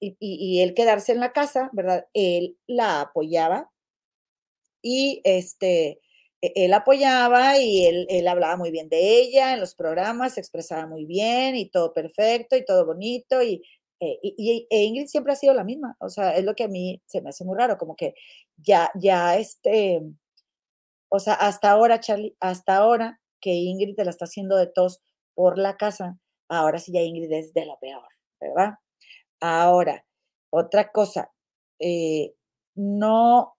y, 0.00 0.60
él 0.60 0.74
quedarse 0.74 1.12
en 1.12 1.20
la 1.20 1.32
casa, 1.32 1.70
¿verdad? 1.72 2.08
Él 2.12 2.58
la 2.66 3.00
apoyaba 3.00 3.70
y 4.82 5.22
este, 5.24 6.02
él 6.54 6.72
apoyaba 6.72 7.58
y 7.58 7.86
él, 7.86 8.06
él, 8.08 8.28
hablaba 8.28 8.56
muy 8.56 8.70
bien 8.70 8.88
de 8.88 9.20
ella 9.20 9.54
en 9.54 9.60
los 9.60 9.74
programas, 9.74 10.34
se 10.34 10.40
expresaba 10.40 10.86
muy 10.86 11.04
bien 11.06 11.56
y 11.56 11.70
todo 11.70 11.92
perfecto 11.92 12.56
y 12.56 12.64
todo 12.64 12.86
bonito 12.86 13.42
y 13.42 13.62
eh, 14.00 14.18
y, 14.22 14.66
e 14.70 14.84
Ingrid 14.84 15.06
siempre 15.06 15.32
ha 15.32 15.36
sido 15.36 15.54
la 15.54 15.64
misma, 15.64 15.96
o 16.00 16.08
sea, 16.10 16.36
es 16.36 16.44
lo 16.44 16.54
que 16.54 16.64
a 16.64 16.68
mí 16.68 17.00
se 17.06 17.22
me 17.22 17.30
hace 17.30 17.44
muy 17.44 17.56
raro, 17.56 17.78
como 17.78 17.96
que 17.96 18.14
ya, 18.56 18.90
ya 18.94 19.36
este, 19.36 20.02
o 21.08 21.18
sea, 21.20 21.34
hasta 21.34 21.70
ahora, 21.70 22.00
Charlie, 22.00 22.36
hasta 22.40 22.76
ahora 22.76 23.20
que 23.40 23.50
Ingrid 23.52 23.96
te 23.96 24.04
la 24.04 24.10
está 24.10 24.26
haciendo 24.26 24.56
de 24.56 24.66
tos 24.66 25.00
por 25.34 25.58
la 25.58 25.76
casa, 25.76 26.18
ahora 26.48 26.78
sí 26.78 26.92
ya 26.92 27.00
Ingrid 27.00 27.32
es 27.32 27.54
de 27.54 27.66
lo 27.66 27.78
peor, 27.80 28.08
¿verdad? 28.40 28.74
Ahora, 29.40 30.04
otra 30.50 30.90
cosa, 30.92 31.32
eh, 31.78 32.34
no, 32.74 33.56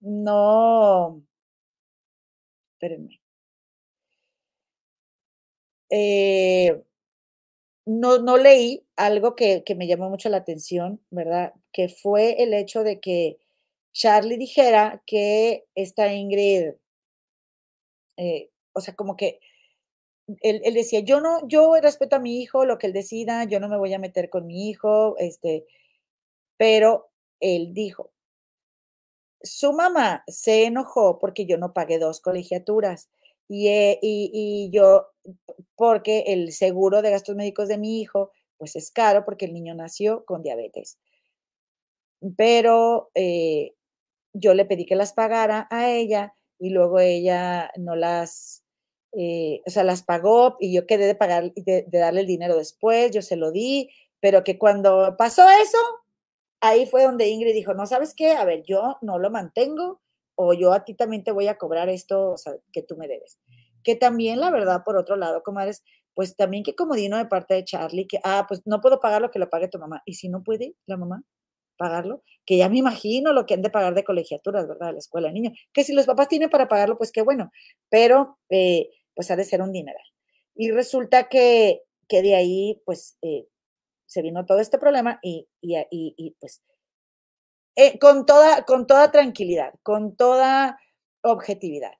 no, 0.00 1.22
espérenme. 2.82 3.20
Eh, 5.90 6.82
no, 7.86 8.18
no 8.18 8.36
leí 8.36 8.84
algo 8.96 9.34
que, 9.36 9.64
me 9.76 9.86
llamó 9.86 10.08
mucho 10.10 10.28
la 10.28 10.38
atención, 10.38 11.00
¿verdad? 11.10 11.54
Que 11.72 11.88
fue 11.88 12.42
el 12.42 12.54
hecho 12.54 12.82
de 12.84 13.00
que 13.00 13.38
Charlie 13.92 14.38
dijera 14.38 15.02
que 15.06 15.66
esta 15.74 16.12
Ingrid, 16.12 16.74
eh, 18.16 18.50
o 18.72 18.80
sea, 18.80 18.94
como 18.94 19.16
que 19.16 19.40
él, 20.42 20.74
decía, 20.74 21.00
yo 21.00 21.20
no, 21.20 21.46
yo 21.48 21.74
respeto 21.82 22.16
a 22.16 22.20
mi 22.20 22.40
hijo, 22.40 22.64
lo 22.64 22.78
que 22.78 22.86
él 22.88 22.92
decida, 22.92 23.44
yo 23.44 23.60
no 23.60 23.68
me 23.68 23.78
voy 23.78 23.92
a 23.94 23.98
meter 23.98 24.30
con 24.30 24.46
mi 24.46 24.70
hijo, 24.70 25.16
este, 25.18 25.66
pero 26.56 27.10
él 27.40 27.74
dijo, 27.74 28.12
su 29.42 29.72
mamá 29.72 30.24
se 30.26 30.64
enojó 30.64 31.18
porque 31.18 31.46
yo 31.46 31.58
no 31.58 31.72
pagué 31.72 31.98
dos 31.98 32.20
colegiaturas 32.20 33.08
y, 33.48 33.68
eh, 33.68 33.98
y, 34.02 34.30
y 34.32 34.70
yo, 34.70 35.08
porque 35.76 36.24
el 36.28 36.52
seguro 36.52 37.02
de 37.02 37.10
gastos 37.10 37.36
médicos 37.36 37.68
de 37.68 37.78
mi 37.78 38.00
hijo 38.00 38.30
pues 38.58 38.76
es 38.76 38.92
caro 38.92 39.24
porque 39.24 39.46
el 39.46 39.54
niño 39.54 39.74
nació 39.74 40.24
con 40.24 40.42
diabetes. 40.42 40.98
Pero 42.36 43.10
eh, 43.14 43.74
yo 44.32 44.54
le 44.54 44.64
pedí 44.64 44.86
que 44.86 44.96
las 44.96 45.12
pagara 45.12 45.68
a 45.70 45.90
ella 45.90 46.34
y 46.58 46.70
luego 46.70 47.00
ella 47.00 47.70
no 47.76 47.96
las, 47.96 48.64
eh, 49.12 49.62
o 49.66 49.70
sea, 49.70 49.84
las 49.84 50.02
pagó 50.04 50.56
y 50.60 50.74
yo 50.74 50.86
quedé 50.86 51.06
de 51.06 51.14
pagar, 51.16 51.52
de, 51.54 51.84
de 51.88 51.98
darle 51.98 52.20
el 52.20 52.26
dinero 52.28 52.56
después, 52.56 53.10
yo 53.10 53.22
se 53.22 53.36
lo 53.36 53.50
di, 53.50 53.90
pero 54.20 54.44
que 54.44 54.58
cuando 54.58 55.16
pasó 55.18 55.42
eso, 55.50 55.78
ahí 56.62 56.86
fue 56.86 57.02
donde 57.02 57.28
Ingrid 57.28 57.52
dijo, 57.52 57.74
no, 57.74 57.86
¿sabes 57.86 58.14
qué? 58.14 58.32
A 58.32 58.44
ver, 58.44 58.62
yo 58.62 58.96
no 59.02 59.18
lo 59.18 59.30
mantengo 59.30 60.00
o 60.36 60.54
yo 60.54 60.72
a 60.72 60.84
ti 60.84 60.94
también 60.94 61.24
te 61.24 61.32
voy 61.32 61.48
a 61.48 61.58
cobrar 61.58 61.88
esto 61.90 62.30
o 62.32 62.36
sea, 62.38 62.54
que 62.72 62.82
tú 62.82 62.96
me 62.96 63.08
debes. 63.08 63.38
Que 63.84 63.96
también, 63.96 64.40
la 64.40 64.50
verdad, 64.50 64.82
por 64.84 64.96
otro 64.96 65.16
lado, 65.16 65.42
comadres, 65.42 65.82
pues 66.14 66.36
también 66.36 66.62
que 66.62 66.74
comodino 66.74 67.18
de 67.18 67.26
parte 67.26 67.54
de 67.54 67.64
Charlie, 67.64 68.06
que, 68.06 68.20
ah, 68.24 68.46
pues 68.48 68.62
no 68.64 68.80
puedo 68.80 69.00
pagar 69.00 69.20
lo 69.20 69.30
que 69.30 69.40
lo 69.40 69.50
pague 69.50 69.68
tu 69.68 69.78
mamá. 69.78 70.02
Y 70.06 70.14
si 70.14 70.28
no 70.28 70.42
puede 70.44 70.74
la 70.86 70.96
mamá 70.96 71.22
pagarlo, 71.76 72.22
que 72.46 72.56
ya 72.58 72.68
me 72.68 72.78
imagino 72.78 73.32
lo 73.32 73.44
que 73.44 73.54
han 73.54 73.62
de 73.62 73.70
pagar 73.70 73.94
de 73.94 74.04
colegiaturas, 74.04 74.68
¿verdad? 74.68 74.88
De 74.88 74.92
la 74.94 74.98
escuela 75.00 75.28
de 75.28 75.34
niños. 75.34 75.58
Que 75.72 75.84
si 75.84 75.92
los 75.94 76.06
papás 76.06 76.28
tienen 76.28 76.48
para 76.50 76.68
pagarlo, 76.68 76.96
pues 76.96 77.10
qué 77.12 77.22
bueno, 77.22 77.50
pero 77.90 78.38
eh, 78.50 78.88
pues 79.14 79.30
ha 79.32 79.36
de 79.36 79.44
ser 79.44 79.62
un 79.62 79.72
dineral. 79.72 80.04
Y 80.54 80.70
resulta 80.70 81.28
que, 81.28 81.82
que 82.08 82.22
de 82.22 82.36
ahí, 82.36 82.80
pues, 82.84 83.16
eh, 83.22 83.46
se 84.12 84.22
vino 84.22 84.46
todo 84.46 84.60
este 84.60 84.78
problema 84.78 85.18
y, 85.22 85.48
y, 85.60 85.76
y, 85.90 86.36
pues, 86.40 86.62
eh, 87.76 87.98
con, 87.98 88.26
toda, 88.26 88.64
con 88.64 88.86
toda 88.86 89.10
tranquilidad, 89.10 89.74
con 89.82 90.16
toda 90.16 90.78
objetividad 91.22 91.92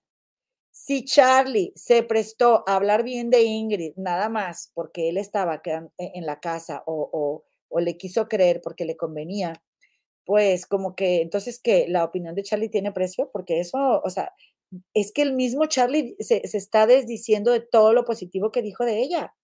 si 0.73 1.05
Charlie 1.05 1.73
se 1.77 2.03
prestó 2.03 2.65
a 2.67 2.75
hablar 2.77 3.05
bien 3.05 3.31
de 3.31 3.43
Ingrid, 3.43 3.93
nada 3.97 4.29
más 4.29 4.73
porque 4.75 5.11
él 5.11 5.19
estaba 5.19 5.63
e, 5.65 5.91
en 5.99 6.27
la 6.27 6.41
casa 6.41 6.83
o, 6.87 7.45
le 7.79 7.97
quiso 7.97 8.29
creer 8.29 8.61
porque 8.63 8.85
le 8.85 8.97
convenía, 8.97 9.63
pues 10.27 10.67
como 10.67 10.95
que 10.95 11.23
entonces 11.23 11.61
que 11.61 11.87
la 11.89 12.05
opinión 12.05 12.35
de 12.35 12.43
Charlie 12.43 12.69
tiene 12.69 12.93
precio, 12.93 13.31
porque 13.33 13.61
eso, 13.61 14.03
o 14.05 14.11
sea, 14.11 14.33
es 14.95 15.13
que 15.13 15.23
el 15.23 15.35
mismo 15.35 15.67
Charlie 15.67 16.17
se, 16.21 16.47
se 16.49 16.59
está 16.59 16.87
desdiciendo 16.87 17.53
de 17.53 17.61
todo 17.61 17.93
lo 17.93 18.05
positivo 18.05 18.51
que 18.53 18.63
dijo 18.63 18.85
de 18.85 19.01
ella. 19.01 19.35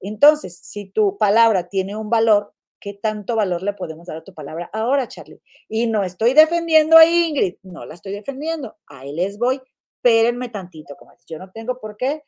Entonces, 0.00 0.58
si 0.58 0.90
tu 0.90 1.18
palabra 1.18 1.68
tiene 1.68 1.96
un 1.96 2.10
valor, 2.10 2.54
¿qué 2.80 2.94
tanto 2.94 3.36
valor 3.36 3.62
le 3.62 3.72
podemos 3.72 4.06
dar 4.06 4.18
a 4.18 4.24
tu 4.24 4.34
palabra 4.34 4.70
ahora, 4.72 5.08
Charlie? 5.08 5.40
Y 5.68 5.86
no 5.86 6.04
estoy 6.04 6.34
defendiendo 6.34 6.96
a 6.98 7.06
Ingrid, 7.06 7.56
no 7.62 7.84
la 7.86 7.94
estoy 7.94 8.12
defendiendo, 8.12 8.76
ahí 8.86 9.14
les 9.14 9.38
voy 9.38 9.60
espérenme 10.06 10.48
tantito, 10.48 10.96
como 10.96 11.12
yo 11.26 11.38
no 11.38 11.50
tengo 11.50 11.80
por 11.80 11.96
qué 11.96 12.22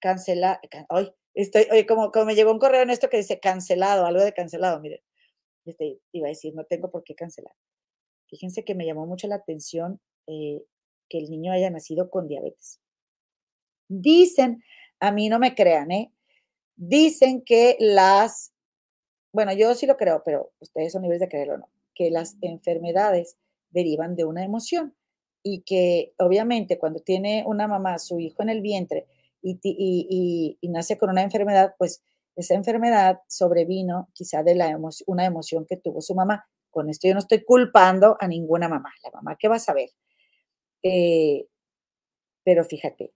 cancelar, 0.00 0.60
hoy 0.88 1.12
estoy, 1.34 1.86
como, 1.86 2.10
como 2.10 2.24
me 2.26 2.34
llegó 2.34 2.50
un 2.50 2.58
correo 2.58 2.82
en 2.82 2.90
esto 2.90 3.08
que 3.08 3.18
dice 3.18 3.38
cancelado, 3.38 4.04
algo 4.04 4.22
de 4.22 4.32
cancelado, 4.32 4.80
miren, 4.80 5.00
este, 5.64 6.00
iba 6.12 6.26
a 6.26 6.30
decir, 6.30 6.54
no 6.54 6.64
tengo 6.64 6.90
por 6.90 7.04
qué 7.04 7.14
cancelar. 7.14 7.54
Fíjense 8.28 8.64
que 8.64 8.74
me 8.74 8.84
llamó 8.84 9.06
mucho 9.06 9.28
la 9.28 9.36
atención 9.36 10.00
eh, 10.26 10.62
que 11.08 11.18
el 11.18 11.30
niño 11.30 11.52
haya 11.52 11.70
nacido 11.70 12.10
con 12.10 12.26
diabetes. 12.26 12.80
Dicen, 13.88 14.64
a 14.98 15.12
mí 15.12 15.28
no 15.28 15.38
me 15.38 15.54
crean, 15.54 15.90
¿eh? 15.92 16.12
Dicen 16.82 17.42
que 17.44 17.76
las, 17.78 18.54
bueno, 19.34 19.52
yo 19.52 19.74
sí 19.74 19.84
lo 19.84 19.98
creo, 19.98 20.22
pero 20.24 20.52
ustedes 20.60 20.92
son 20.94 21.02
libres 21.02 21.20
de 21.20 21.28
creerlo 21.28 21.58
no, 21.58 21.68
que 21.94 22.10
las 22.10 22.38
enfermedades 22.40 23.36
derivan 23.68 24.16
de 24.16 24.24
una 24.24 24.44
emoción 24.44 24.94
y 25.42 25.60
que 25.60 26.14
obviamente 26.16 26.78
cuando 26.78 27.00
tiene 27.00 27.44
una 27.46 27.68
mamá 27.68 27.98
su 27.98 28.18
hijo 28.18 28.42
en 28.42 28.48
el 28.48 28.62
vientre 28.62 29.06
y, 29.42 30.58
nace 30.62 30.96
con 30.96 31.10
una 31.10 31.22
enfermedad, 31.22 31.74
pues 31.76 32.02
esa 32.34 32.54
enfermedad 32.54 33.20
sobrevino 33.28 34.08
quizá 34.14 34.42
de 34.42 34.54
la 34.54 34.80
una 35.06 35.26
emoción 35.26 35.66
que 35.66 35.76
tuvo 35.76 36.00
su 36.00 36.14
mamá. 36.14 36.48
Con 36.70 36.88
esto 36.88 37.08
yo 37.08 37.12
no 37.12 37.20
estoy 37.20 37.44
culpando 37.44 38.16
a 38.18 38.26
ninguna 38.26 38.70
mamá, 38.70 38.90
la 39.04 39.10
mamá 39.10 39.36
que 39.38 39.48
va 39.48 39.56
a 39.56 39.58
saber. 39.58 39.90
Eh, 40.82 41.46
pero 42.42 42.64
fíjate 42.64 43.12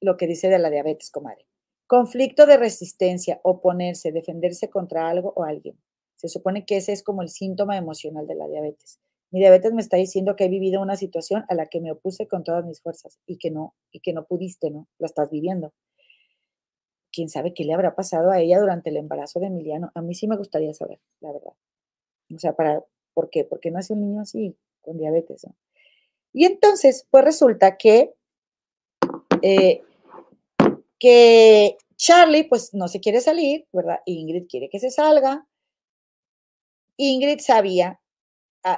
lo 0.00 0.16
que 0.16 0.26
dice 0.26 0.48
de 0.48 0.58
la 0.58 0.70
diabetes, 0.70 1.10
comadre. 1.10 1.51
Conflicto 1.86 2.46
de 2.46 2.56
resistencia, 2.56 3.40
oponerse, 3.42 4.12
defenderse 4.12 4.70
contra 4.70 5.08
algo 5.08 5.32
o 5.36 5.44
alguien. 5.44 5.78
Se 6.16 6.28
supone 6.28 6.64
que 6.64 6.76
ese 6.76 6.92
es 6.92 7.02
como 7.02 7.22
el 7.22 7.28
síntoma 7.28 7.76
emocional 7.76 8.26
de 8.26 8.34
la 8.34 8.48
diabetes. 8.48 9.00
Mi 9.32 9.40
diabetes 9.40 9.72
me 9.72 9.80
está 9.80 9.96
diciendo 9.96 10.36
que 10.36 10.44
he 10.44 10.48
vivido 10.48 10.80
una 10.80 10.96
situación 10.96 11.44
a 11.48 11.54
la 11.54 11.66
que 11.66 11.80
me 11.80 11.90
opuse 11.90 12.28
con 12.28 12.44
todas 12.44 12.64
mis 12.64 12.82
fuerzas 12.82 13.18
y 13.26 13.38
que 13.38 13.50
no, 13.50 13.74
y 13.90 14.00
que 14.00 14.12
no 14.12 14.24
pudiste, 14.24 14.70
¿no? 14.70 14.88
La 14.98 15.06
estás 15.06 15.30
viviendo. 15.30 15.72
¿Quién 17.10 17.28
sabe 17.28 17.54
qué 17.54 17.64
le 17.64 17.74
habrá 17.74 17.94
pasado 17.94 18.30
a 18.30 18.40
ella 18.40 18.60
durante 18.60 18.90
el 18.90 18.98
embarazo 18.98 19.40
de 19.40 19.46
Emiliano? 19.46 19.90
A 19.94 20.02
mí 20.02 20.14
sí 20.14 20.28
me 20.28 20.36
gustaría 20.36 20.72
saber, 20.74 21.00
la 21.20 21.32
verdad. 21.32 21.52
O 22.34 22.38
sea, 22.38 22.54
para, 22.54 22.84
¿por 23.14 23.30
qué? 23.30 23.44
¿Por 23.44 23.60
qué 23.60 23.70
nace 23.70 23.92
un 23.92 24.00
niño 24.00 24.20
así, 24.20 24.56
con 24.80 24.98
diabetes? 24.98 25.46
Y 26.32 26.44
entonces, 26.44 27.06
pues 27.10 27.24
resulta 27.24 27.76
que, 27.76 28.14
eh, 29.42 29.82
que 31.02 31.78
Charlie, 31.96 32.44
pues 32.44 32.72
no 32.74 32.86
se 32.86 33.00
quiere 33.00 33.20
salir, 33.20 33.66
¿verdad? 33.72 33.98
Ingrid 34.06 34.46
quiere 34.48 34.68
que 34.68 34.78
se 34.78 34.88
salga. 34.88 35.44
Ingrid 36.96 37.40
sabía 37.40 38.00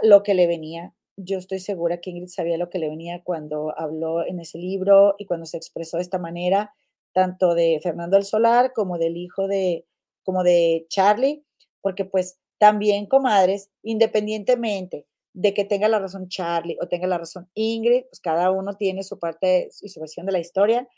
lo 0.02 0.22
que 0.22 0.32
le 0.32 0.46
venía. 0.46 0.94
Yo 1.18 1.36
estoy 1.36 1.58
segura 1.58 2.00
que 2.00 2.08
Ingrid 2.08 2.28
sabía 2.28 2.56
lo 2.56 2.70
que 2.70 2.78
le 2.78 2.88
venía 2.88 3.22
cuando 3.22 3.78
habló 3.78 4.26
en 4.26 4.40
ese 4.40 4.56
libro 4.56 5.16
y 5.18 5.26
cuando 5.26 5.44
se 5.44 5.58
expresó 5.58 5.98
de 5.98 6.04
esta 6.04 6.18
manera, 6.18 6.74
tanto 7.12 7.54
de 7.54 7.78
Fernando 7.82 8.16
el 8.16 8.24
Solar 8.24 8.72
como 8.72 8.96
del 8.96 9.18
hijo 9.18 9.46
de, 9.46 9.84
como 10.22 10.42
de 10.42 10.86
Charlie, 10.88 11.44
porque 11.82 12.06
pues 12.06 12.38
también, 12.56 13.04
comadres, 13.04 13.68
independientemente 13.82 15.06
de 15.34 15.52
que 15.52 15.66
tenga 15.66 15.88
la 15.88 15.98
razón 15.98 16.28
Charlie 16.28 16.78
o 16.80 16.88
tenga 16.88 17.06
la 17.06 17.18
razón 17.18 17.50
Ingrid, 17.52 18.04
pues 18.04 18.20
cada 18.20 18.50
uno 18.50 18.76
tiene 18.78 19.02
su 19.02 19.18
parte 19.18 19.68
y 19.82 19.90
su 19.90 20.00
versión 20.00 20.24
de 20.24 20.32
la 20.32 20.38
historia. 20.38 20.88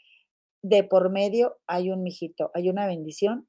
De 0.63 0.85
por 0.85 1.11
medio 1.11 1.59
hay 1.67 1.91
un 1.91 2.03
mijito, 2.03 2.51
hay 2.55 2.71
una 2.71 2.87
bendición 2.87 3.49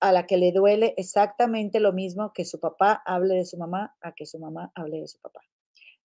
a 0.00 0.12
la 0.12 0.26
que 0.26 0.36
le 0.36 0.52
duele 0.52 0.94
exactamente 0.96 1.80
lo 1.80 1.92
mismo 1.92 2.32
que 2.32 2.44
su 2.44 2.60
papá 2.60 3.02
hable 3.04 3.34
de 3.34 3.44
su 3.44 3.56
mamá 3.56 3.96
a 4.00 4.12
que 4.12 4.26
su 4.26 4.38
mamá 4.38 4.70
hable 4.74 5.00
de 5.00 5.08
su 5.08 5.18
papá. 5.18 5.40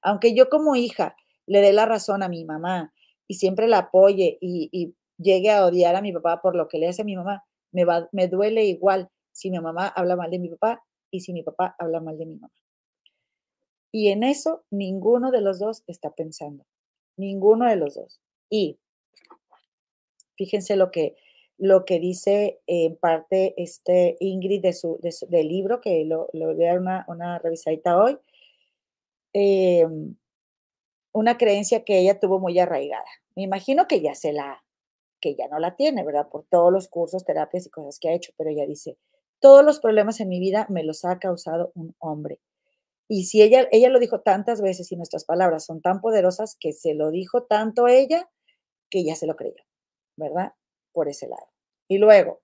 Aunque 0.01 0.33
yo 0.33 0.49
como 0.49 0.75
hija 0.75 1.15
le 1.45 1.61
dé 1.61 1.73
la 1.73 1.85
razón 1.85 2.23
a 2.23 2.29
mi 2.29 2.45
mamá 2.45 2.93
y 3.27 3.35
siempre 3.35 3.67
la 3.67 3.79
apoye 3.79 4.37
y, 4.41 4.95
llegue 5.17 5.51
a 5.51 5.63
odiar 5.65 5.95
a 5.95 6.01
mi 6.01 6.11
papá 6.11 6.41
por 6.41 6.55
lo 6.55 6.67
que 6.67 6.79
le 6.79 6.87
hace 6.87 7.03
a 7.03 7.05
mi 7.05 7.15
mamá, 7.15 7.45
me, 7.71 7.85
va, 7.85 8.09
me 8.11 8.27
duele 8.27 8.65
igual 8.65 9.09
si 9.31 9.51
mi 9.51 9.59
mamá 9.59 9.87
habla 9.87 10.15
mal 10.15 10.31
de 10.31 10.39
mi 10.39 10.49
papá 10.49 10.83
y 11.11 11.21
si 11.21 11.31
mi 11.31 11.43
papá 11.43 11.75
habla 11.77 12.01
mal 12.01 12.17
de 12.17 12.25
mi 12.25 12.35
mamá. 12.35 12.51
Y 13.91 14.09
en 14.09 14.23
eso 14.23 14.65
ninguno 14.71 15.29
de 15.29 15.41
los 15.41 15.59
dos 15.59 15.83
está 15.85 16.09
pensando, 16.09 16.65
ninguno 17.15 17.69
de 17.69 17.75
los 17.75 17.93
dos. 17.93 18.19
Y 18.49 18.79
fíjense 20.35 20.75
lo 20.75 20.91
que, 20.91 21.15
lo 21.57 21.85
que 21.85 21.99
dice 21.99 22.59
en 22.67 22.95
parte 22.97 23.53
este 23.57 24.17
Ingrid 24.19 24.61
de 24.61 24.73
su, 24.73 24.99
del 25.01 25.47
libro, 25.47 25.81
que 25.81 26.05
lo, 26.05 26.29
lo 26.33 26.53
voy 26.53 26.65
a 26.65 26.69
dar 26.69 26.79
una, 26.79 27.05
una 27.07 27.39
revisadita 27.39 27.97
hoy. 27.97 28.17
Em, 29.33 30.15
una 31.11 31.37
creencia 31.37 31.83
que 31.83 31.99
ella 31.99 32.19
tuvo 32.19 32.39
muy 32.39 32.57
arraigada. 32.59 33.05
Me 33.35 33.43
imagino 33.43 33.87
que 33.87 34.01
ya 34.01 34.15
se 34.15 34.33
la, 34.33 34.63
que 35.21 35.35
ya 35.35 35.47
no 35.47 35.59
la 35.59 35.75
tiene, 35.75 36.03
¿verdad? 36.03 36.27
Por 36.29 36.45
todos 36.49 36.71
los 36.71 36.87
cursos, 36.87 37.23
terapias 37.23 37.65
y 37.65 37.69
cosas 37.69 37.99
que 37.99 38.09
ha 38.09 38.13
hecho, 38.13 38.33
pero 38.37 38.49
ella 38.49 38.65
dice, 38.65 38.97
todos 39.39 39.63
los 39.63 39.79
problemas 39.79 40.19
en 40.19 40.29
mi 40.29 40.39
vida 40.39 40.67
me 40.69 40.83
los 40.83 41.05
ha 41.05 41.19
causado 41.19 41.71
un 41.75 41.95
hombre. 41.99 42.39
Y 43.07 43.25
si 43.25 43.41
ella, 43.41 43.67
ella 43.71 43.89
lo 43.89 43.99
dijo 43.99 44.21
tantas 44.21 44.61
veces 44.61 44.91
y 44.91 44.95
nuestras 44.95 45.25
palabras 45.25 45.65
son 45.65 45.81
tan 45.81 46.01
poderosas 46.01 46.55
que 46.59 46.73
se 46.73 46.93
lo 46.93 47.11
dijo 47.11 47.43
tanto 47.43 47.87
ella 47.87 48.29
que 48.89 49.03
ya 49.03 49.15
se 49.15 49.27
lo 49.27 49.35
creyó, 49.35 49.63
¿verdad? 50.15 50.53
Por 50.91 51.07
ese 51.07 51.27
lado. 51.27 51.47
Y 51.87 51.97
luego, 51.97 52.41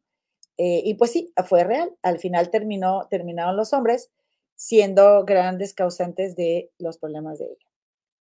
eh, 0.57 0.81
y 0.83 0.95
pues 0.95 1.11
sí, 1.11 1.33
fue 1.45 1.63
real. 1.63 1.95
Al 2.01 2.19
final 2.19 2.49
terminó, 2.49 3.07
terminaron 3.09 3.55
los 3.55 3.73
hombres 3.73 4.11
siendo 4.55 5.23
grandes 5.23 5.73
causantes 5.73 6.35
de 6.35 6.71
los 6.77 6.97
problemas 6.97 7.39
de 7.39 7.45
ella. 7.45 7.69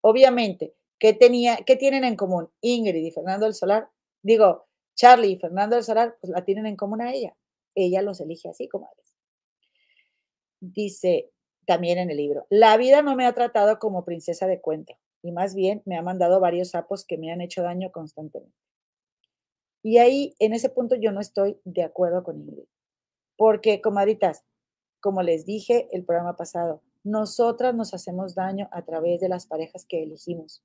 Obviamente, 0.01 0.75
¿qué, 0.99 1.13
tenía, 1.13 1.57
¿qué 1.65 1.75
tienen 1.75 2.03
en 2.03 2.15
común 2.15 2.49
Ingrid 2.61 3.03
y 3.03 3.11
Fernando 3.11 3.45
del 3.45 3.55
Solar? 3.55 3.89
Digo, 4.21 4.67
Charlie 4.95 5.31
y 5.31 5.37
Fernando 5.37 5.75
del 5.75 5.83
Solar, 5.83 6.17
pues 6.21 6.31
la 6.31 6.45
tienen 6.45 6.67
en 6.67 6.75
común 6.75 7.01
a 7.01 7.11
ella. 7.11 7.35
Ella 7.73 8.01
los 8.03 8.21
elige 8.21 8.49
así, 8.49 8.67
comadres. 8.67 9.17
Dice 10.59 11.31
también 11.65 11.97
en 11.97 12.09
el 12.09 12.17
libro, 12.17 12.45
la 12.49 12.77
vida 12.77 13.01
no 13.01 13.15
me 13.15 13.25
ha 13.25 13.33
tratado 13.33 13.79
como 13.79 14.05
princesa 14.05 14.45
de 14.45 14.59
cuento 14.61 14.97
y 15.21 15.31
más 15.31 15.55
bien 15.55 15.81
me 15.85 15.97
ha 15.97 16.01
mandado 16.01 16.39
varios 16.39 16.69
sapos 16.69 17.05
que 17.05 17.17
me 17.17 17.31
han 17.31 17.41
hecho 17.41 17.63
daño 17.63 17.91
constantemente. 17.91 18.55
Y 19.81 19.97
ahí, 19.97 20.35
en 20.39 20.53
ese 20.53 20.69
punto, 20.69 20.95
yo 20.95 21.11
no 21.11 21.21
estoy 21.21 21.59
de 21.63 21.83
acuerdo 21.83 22.23
con 22.23 22.39
Ingrid. 22.39 22.65
Porque, 23.37 23.81
comadritas, 23.81 24.43
como 24.99 25.21
les 25.21 25.45
dije 25.45 25.87
el 25.91 26.03
programa 26.03 26.35
pasado, 26.35 26.81
nosotras 27.03 27.73
nos 27.73 27.93
hacemos 27.93 28.35
daño 28.35 28.67
a 28.71 28.83
través 28.83 29.21
de 29.21 29.29
las 29.29 29.47
parejas 29.47 29.85
que 29.87 30.03
elegimos. 30.03 30.61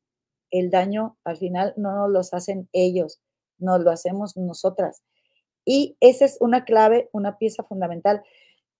El 0.50 0.70
daño 0.70 1.16
al 1.24 1.36
final 1.36 1.74
no 1.76 1.94
nos 1.94 2.10
lo 2.10 2.36
hacen 2.36 2.68
ellos, 2.72 3.20
nos 3.58 3.80
lo 3.80 3.90
hacemos 3.90 4.36
nosotras. 4.36 5.02
Y 5.64 5.96
esa 6.00 6.24
es 6.24 6.36
una 6.40 6.64
clave, 6.64 7.08
una 7.12 7.38
pieza 7.38 7.62
fundamental 7.62 8.22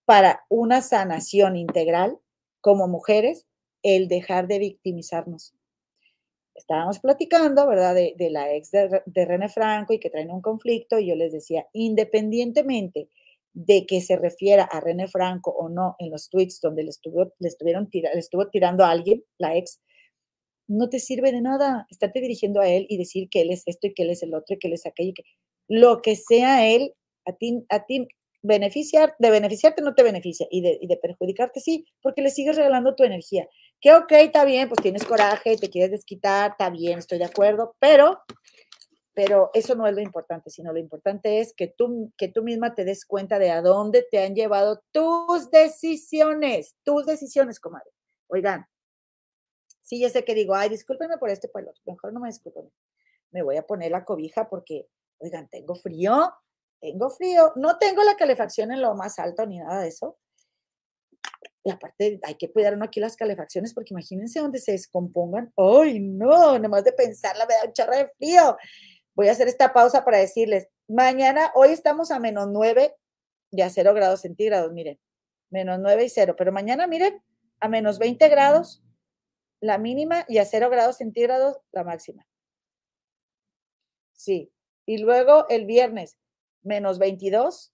para 0.04 0.44
una 0.48 0.82
sanación 0.82 1.56
integral 1.56 2.18
como 2.60 2.88
mujeres, 2.88 3.46
el 3.82 4.08
dejar 4.08 4.48
de 4.48 4.58
victimizarnos. 4.58 5.54
Estábamos 6.54 7.00
platicando, 7.00 7.66
¿verdad?, 7.66 7.94
de, 7.94 8.30
la 8.30 8.54
ex 8.54 8.70
de, 8.70 9.02
de 9.04 9.24
René 9.24 9.48
Franco 9.48 9.92
y 9.92 9.98
que 9.98 10.10
traen 10.10 10.30
un 10.30 10.40
conflicto 10.40 10.98
y 10.98 11.08
yo 11.08 11.16
les 11.16 11.32
decía, 11.32 11.66
independientemente 11.72 13.08
de 13.54 13.86
que 13.86 14.00
se 14.00 14.16
refiera 14.16 14.64
a 14.64 14.80
René 14.80 15.06
Franco 15.06 15.50
o 15.50 15.68
no 15.68 15.94
en 15.98 16.10
los 16.10 16.28
tweets 16.28 16.60
donde 16.60 16.82
le, 16.82 16.90
estuvo, 16.90 17.32
le, 17.38 17.48
estuvieron 17.48 17.88
le 17.92 18.18
estuvo 18.18 18.48
tirando 18.48 18.84
a 18.84 18.90
alguien, 18.90 19.24
la 19.38 19.56
ex, 19.56 19.80
no 20.66 20.88
te 20.88 20.98
sirve 20.98 21.30
de 21.30 21.40
nada 21.40 21.86
estarte 21.90 22.20
dirigiendo 22.20 22.60
a 22.60 22.68
él 22.68 22.86
y 22.88 22.98
decir 22.98 23.28
que 23.30 23.42
él 23.42 23.50
es 23.50 23.62
esto 23.66 23.86
y 23.86 23.94
que 23.94 24.02
él 24.02 24.10
es 24.10 24.22
el 24.22 24.34
otro 24.34 24.56
y 24.56 24.58
que 24.58 24.68
él 24.68 24.74
es 24.74 24.86
aquello. 24.86 25.12
Que, 25.14 25.22
lo 25.68 26.02
que 26.02 26.16
sea 26.16 26.66
él, 26.68 26.94
a 27.26 27.32
ti, 27.32 27.64
a 27.68 27.86
ti 27.86 28.08
beneficiar, 28.42 29.14
de 29.18 29.30
beneficiarte 29.30 29.82
no 29.82 29.94
te 29.94 30.02
beneficia 30.02 30.46
y 30.50 30.60
de, 30.60 30.78
y 30.80 30.86
de 30.86 30.96
perjudicarte 30.96 31.60
sí, 31.60 31.86
porque 32.02 32.22
le 32.22 32.30
sigues 32.30 32.56
regalando 32.56 32.94
tu 32.94 33.04
energía. 33.04 33.48
Que 33.84 33.92
ok, 33.92 34.12
está 34.12 34.46
bien, 34.46 34.66
pues 34.70 34.80
tienes 34.80 35.04
coraje, 35.04 35.58
te 35.58 35.68
quieres 35.68 35.90
desquitar, 35.90 36.52
está 36.52 36.70
bien, 36.70 37.00
estoy 37.00 37.18
de 37.18 37.26
acuerdo, 37.26 37.76
pero 37.78 38.22
pero 39.12 39.50
eso 39.52 39.74
no 39.74 39.86
es 39.86 39.94
lo 39.94 40.00
importante, 40.00 40.48
sino 40.48 40.72
lo 40.72 40.78
importante 40.78 41.40
es 41.40 41.52
que 41.54 41.68
tú, 41.68 42.10
que 42.16 42.28
tú 42.28 42.42
misma 42.42 42.74
te 42.74 42.86
des 42.86 43.04
cuenta 43.04 43.38
de 43.38 43.50
a 43.50 43.60
dónde 43.60 44.02
te 44.10 44.24
han 44.24 44.34
llevado 44.34 44.82
tus 44.90 45.50
decisiones, 45.50 46.76
tus 46.82 47.04
decisiones, 47.04 47.60
comadre. 47.60 47.90
Oigan, 48.28 48.66
sí, 49.82 50.00
yo 50.00 50.08
sé 50.08 50.24
que 50.24 50.34
digo, 50.34 50.54
ay, 50.54 50.70
discúlpenme 50.70 51.18
por 51.18 51.28
este 51.28 51.48
pueblo, 51.48 51.74
mejor 51.84 52.14
no 52.14 52.20
me 52.20 52.28
disculpen. 52.28 52.72
Me 53.32 53.42
voy 53.42 53.58
a 53.58 53.66
poner 53.66 53.90
la 53.90 54.06
cobija 54.06 54.48
porque, 54.48 54.88
oigan, 55.18 55.46
tengo 55.50 55.74
frío, 55.74 56.32
tengo 56.80 57.10
frío, 57.10 57.52
no 57.56 57.76
tengo 57.76 58.02
la 58.02 58.16
calefacción 58.16 58.72
en 58.72 58.80
lo 58.80 58.94
más 58.94 59.18
alto 59.18 59.44
ni 59.44 59.58
nada 59.58 59.82
de 59.82 59.88
eso. 59.88 60.16
Y 61.66 61.70
aparte, 61.70 62.20
hay 62.22 62.34
que 62.34 62.52
cuidar 62.52 62.78
aquí 62.82 63.00
las 63.00 63.16
calefacciones 63.16 63.72
porque 63.72 63.94
imagínense 63.94 64.38
dónde 64.38 64.58
se 64.58 64.72
descompongan. 64.72 65.52
¡Ay, 65.56 65.98
no! 65.98 66.58
Nomás 66.58 66.84
de 66.84 66.92
pensarla 66.92 67.46
me 67.46 67.54
da 67.54 67.64
un 67.66 67.72
chorro 67.72 67.96
de 67.96 68.08
frío 68.18 68.56
voy 69.14 69.28
a 69.28 69.32
hacer 69.32 69.48
esta 69.48 69.72
pausa 69.72 70.04
para 70.04 70.18
decirles, 70.18 70.68
mañana, 70.88 71.52
hoy 71.54 71.70
estamos 71.70 72.10
a 72.10 72.18
menos 72.18 72.48
9 72.50 72.94
y 73.50 73.62
a 73.62 73.70
0 73.70 73.94
grados 73.94 74.22
centígrados, 74.22 74.72
miren, 74.72 74.98
menos 75.50 75.78
9 75.80 76.04
y 76.04 76.08
0, 76.08 76.34
pero 76.36 76.52
mañana, 76.52 76.86
miren, 76.86 77.22
a 77.60 77.68
menos 77.68 77.98
20 77.98 78.28
grados 78.28 78.82
la 79.60 79.78
mínima 79.78 80.24
y 80.28 80.38
a 80.38 80.44
0 80.44 80.68
grados 80.68 80.96
centígrados 80.96 81.58
la 81.72 81.84
máxima. 81.84 82.26
Sí, 84.12 84.52
y 84.84 84.98
luego 84.98 85.48
el 85.48 85.64
viernes, 85.64 86.18
menos 86.62 86.98
22 86.98 87.73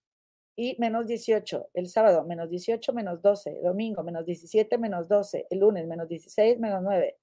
y 0.60 0.76
menos 0.78 1.06
18, 1.06 1.70
el 1.72 1.88
sábado, 1.88 2.22
menos 2.24 2.50
18, 2.50 2.92
menos 2.92 3.22
12, 3.22 3.60
domingo, 3.62 4.02
menos 4.02 4.26
17, 4.26 4.76
menos 4.76 5.08
12, 5.08 5.46
el 5.48 5.58
lunes, 5.58 5.86
menos 5.86 6.06
16, 6.06 6.58
menos 6.58 6.82
9, 6.82 7.16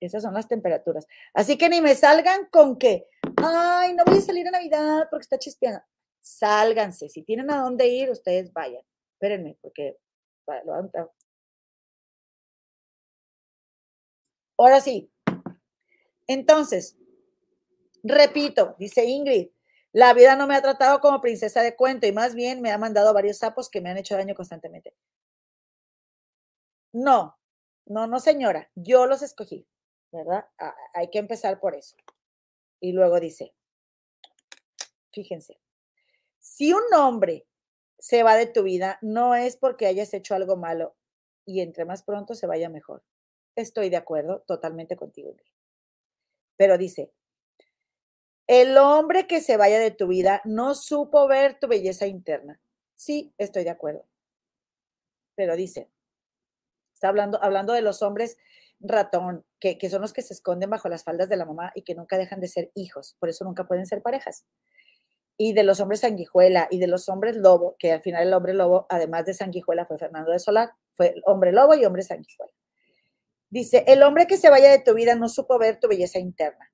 esas 0.00 0.24
son 0.24 0.34
las 0.34 0.48
temperaturas. 0.48 1.06
Así 1.32 1.56
que 1.56 1.68
ni 1.68 1.80
me 1.80 1.94
salgan 1.94 2.46
con 2.50 2.76
que, 2.76 3.06
ay, 3.36 3.94
no 3.94 4.02
voy 4.04 4.18
a 4.18 4.20
salir 4.20 4.48
a 4.48 4.50
Navidad 4.50 5.06
porque 5.08 5.22
está 5.22 5.38
chispeando. 5.38 5.82
Sálganse. 6.20 7.08
Si 7.08 7.22
tienen 7.22 7.48
a 7.52 7.62
dónde 7.62 7.86
ir, 7.86 8.10
ustedes 8.10 8.52
vayan. 8.52 8.82
Espérenme, 9.12 9.56
porque 9.60 9.96
Ahora 14.58 14.80
sí. 14.80 15.08
Entonces, 16.26 16.98
repito, 18.02 18.74
dice 18.80 19.04
Ingrid, 19.04 19.50
la 19.94 20.12
vida 20.12 20.36
no 20.36 20.46
me 20.46 20.56
ha 20.56 20.60
tratado 20.60 21.00
como 21.00 21.22
princesa 21.22 21.62
de 21.62 21.74
cuento 21.74 22.06
y 22.06 22.12
más 22.12 22.34
bien 22.34 22.60
me 22.60 22.70
ha 22.72 22.76
mandado 22.76 23.14
varios 23.14 23.38
sapos 23.38 23.70
que 23.70 23.80
me 23.80 23.88
han 23.88 23.96
hecho 23.96 24.16
daño 24.16 24.34
constantemente. 24.34 24.94
No, 26.92 27.38
no, 27.86 28.06
no, 28.06 28.20
señora, 28.20 28.70
yo 28.74 29.06
los 29.06 29.22
escogí. 29.22 29.66
¿verdad? 30.14 30.46
hay 30.92 31.10
que 31.10 31.18
empezar 31.18 31.58
por 31.58 31.74
eso. 31.74 31.96
Y 32.80 32.92
luego 32.92 33.18
dice, 33.18 33.52
fíjense, 35.12 35.58
si 36.38 36.72
un 36.72 36.82
hombre 36.96 37.46
se 37.98 38.22
va 38.22 38.36
de 38.36 38.46
tu 38.46 38.62
vida, 38.62 38.98
no 39.02 39.34
es 39.34 39.56
porque 39.56 39.86
hayas 39.86 40.14
hecho 40.14 40.34
algo 40.34 40.56
malo 40.56 40.94
y 41.44 41.60
entre 41.60 41.84
más 41.84 42.04
pronto 42.04 42.34
se 42.34 42.46
vaya 42.46 42.68
mejor. 42.68 43.02
Estoy 43.56 43.90
de 43.90 43.96
acuerdo 43.96 44.42
totalmente 44.46 44.96
contigo. 44.96 45.34
Pero 46.56 46.78
dice, 46.78 47.12
el 48.46 48.76
hombre 48.76 49.26
que 49.26 49.40
se 49.40 49.56
vaya 49.56 49.78
de 49.78 49.90
tu 49.90 50.06
vida 50.06 50.40
no 50.44 50.74
supo 50.74 51.26
ver 51.26 51.58
tu 51.58 51.66
belleza 51.66 52.06
interna. 52.06 52.60
Sí, 52.94 53.32
estoy 53.38 53.64
de 53.64 53.70
acuerdo. 53.70 54.04
Pero 55.34 55.56
dice, 55.56 55.90
está 56.92 57.08
hablando, 57.08 57.42
hablando 57.42 57.72
de 57.72 57.82
los 57.82 58.02
hombres 58.02 58.36
ratón, 58.80 59.44
que, 59.58 59.78
son 59.88 60.02
los 60.02 60.12
que 60.12 60.22
se 60.22 60.34
esconden 60.34 60.70
bajo 60.70 60.88
las 60.88 61.04
faldas 61.04 61.28
de 61.28 61.36
la 61.36 61.46
mamá 61.46 61.72
y 61.74 61.82
que 61.82 61.94
nunca 61.94 62.18
dejan 62.18 62.40
de 62.40 62.48
ser 62.48 62.70
hijos, 62.74 63.16
por 63.18 63.28
eso 63.28 63.44
nunca 63.44 63.66
pueden 63.66 63.86
ser 63.86 64.02
parejas. 64.02 64.44
Y 65.36 65.52
de 65.52 65.64
los 65.64 65.80
hombres 65.80 66.00
sanguijuela 66.00 66.68
y 66.70 66.78
de 66.78 66.86
los 66.86 67.08
hombres 67.08 67.36
lobo, 67.36 67.76
que 67.78 67.92
al 67.92 68.02
final 68.02 68.26
el 68.26 68.34
hombre 68.34 68.54
lobo, 68.54 68.86
además 68.88 69.24
de 69.24 69.34
sanguijuela, 69.34 69.86
fue 69.86 69.98
Fernando 69.98 70.30
de 70.30 70.38
Solar, 70.38 70.72
fue 70.94 71.14
hombre 71.24 71.50
lobo 71.50 71.74
y 71.74 71.84
hombre 71.84 72.02
sanguijuela. 72.02 72.52
Dice, 73.50 73.84
el 73.86 74.02
hombre 74.02 74.26
que 74.26 74.36
se 74.36 74.50
vaya 74.50 74.70
de 74.70 74.80
tu 74.80 74.94
vida 74.94 75.14
no 75.14 75.28
supo 75.28 75.58
ver 75.58 75.80
tu 75.80 75.88
belleza 75.88 76.18
interna. 76.18 76.72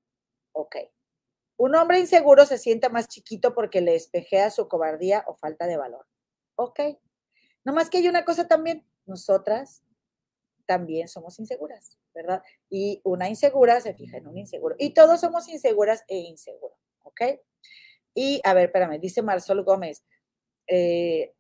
Ok. 0.53 0.77
Un 1.61 1.75
hombre 1.75 1.99
inseguro 1.99 2.47
se 2.47 2.57
siente 2.57 2.89
más 2.89 3.07
chiquito 3.07 3.53
porque 3.53 3.83
le 3.83 3.95
espejea 3.95 4.49
su 4.49 4.67
cobardía 4.67 5.25
o 5.27 5.35
falta 5.35 5.67
de 5.67 5.77
valor. 5.77 6.07
Ok. 6.55 6.81
No 7.65 7.75
más 7.75 7.91
que 7.91 7.99
hay 7.99 8.09
una 8.09 8.25
cosa 8.25 8.49
también, 8.49 8.87
nosotras 9.05 9.85
también 10.65 11.07
somos 11.07 11.39
inseguras, 11.39 11.99
¿verdad? 12.15 12.43
Y 12.71 13.03
una 13.05 13.29
insegura 13.29 13.79
se 13.83 13.93
fija 13.93 14.17
en 14.17 14.27
un 14.27 14.39
inseguro. 14.39 14.75
Y 14.79 14.95
todos 14.95 15.21
somos 15.21 15.51
inseguras 15.51 16.03
e 16.09 16.17
inseguros, 16.17 16.79
¿ok? 17.03 17.21
Y 18.15 18.41
a 18.43 18.55
ver, 18.55 18.69
espérame, 18.69 18.99
dice 18.99 19.21
Marsol 19.21 19.63
Gómez. 19.63 20.03
Eh, 20.67 21.35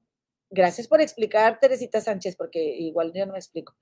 gracias 0.50 0.86
por 0.86 1.00
explicar, 1.00 1.58
Teresita 1.60 2.02
Sánchez, 2.02 2.36
porque 2.36 2.62
igual 2.62 3.14
yo 3.14 3.24
no 3.24 3.32
me 3.32 3.38
explico. 3.38 3.74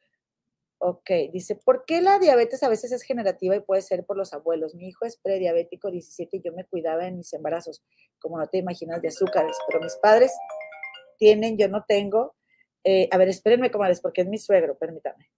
Ok, 0.81 1.11
dice, 1.33 1.57
¿por 1.57 1.85
qué 1.85 2.01
la 2.01 2.21
diabetes 2.21 2.63
a 2.63 2.69
veces 2.69 2.93
es 2.93 3.03
generativa 3.03 3.57
y 3.57 3.61
puede 3.61 3.83
ser 3.83 4.07
por 4.07 4.17
los 4.17 4.33
abuelos? 4.33 4.77
Mi 4.77 4.89
hijo 4.89 5.05
es 5.05 5.17
prediabético 5.17 5.91
17 5.91 6.37
y 6.37 6.41
yo 6.41 6.53
me 6.53 6.65
cuidaba 6.65 7.07
en 7.07 7.17
mis 7.17 7.33
embarazos, 7.33 7.83
como 8.21 8.39
no 8.39 8.47
te 8.47 8.59
imaginas, 8.59 9.03
de 9.03 9.09
azúcares, 9.09 9.57
pero 9.67 9.81
mis 9.81 9.97
padres 9.97 10.33
tienen, 11.19 11.59
yo 11.59 11.69
no 11.69 11.85
tengo. 11.87 12.37
Eh, 12.85 13.09
a 13.11 13.19
ver, 13.19 13.29
espérenme, 13.29 13.73
comadres, 13.73 14.01
porque 14.01 14.21
es 14.21 14.29
mi 14.29 14.39
suegro, 14.39 14.79
permítame. 14.79 15.29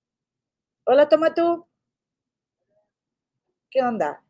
Hola, 0.85 1.09
toma 1.09 1.35
tú. 1.35 1.67
¿Qué 3.71 3.81
onda? 3.83 4.23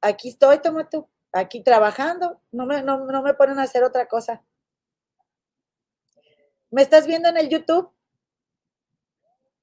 Aquí 0.00 0.30
estoy, 0.30 0.60
toma 0.60 0.88
tú. 0.88 1.06
Aquí 1.32 1.62
trabajando. 1.62 2.40
No 2.50 2.64
me, 2.64 2.82
no, 2.82 3.04
no 3.04 3.22
me 3.22 3.34
ponen 3.34 3.58
a 3.58 3.64
hacer 3.64 3.84
otra 3.84 4.08
cosa. 4.08 4.42
¿Me 6.70 6.80
estás 6.82 7.06
viendo 7.06 7.28
en 7.28 7.36
el 7.36 7.48
YouTube? 7.50 7.92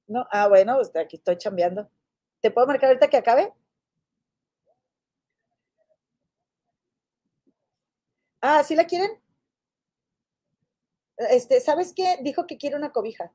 No, 0.07 0.27
ah, 0.31 0.47
bueno, 0.47 0.75
pues 0.75 0.95
aquí 0.95 1.17
estoy 1.17 1.37
chambeando. 1.37 1.89
¿Te 2.41 2.51
puedo 2.51 2.67
marcar 2.67 2.89
ahorita 2.89 3.09
que 3.09 3.17
acabe? 3.17 3.53
Ah, 8.41 8.63
¿sí 8.63 8.75
la 8.75 8.85
quieren? 8.85 9.19
Este, 11.17 11.59
¿sabes 11.61 11.93
qué? 11.95 12.17
Dijo 12.21 12.45
que 12.45 12.57
quiere 12.57 12.75
una 12.75 12.91
cobija. 12.91 13.31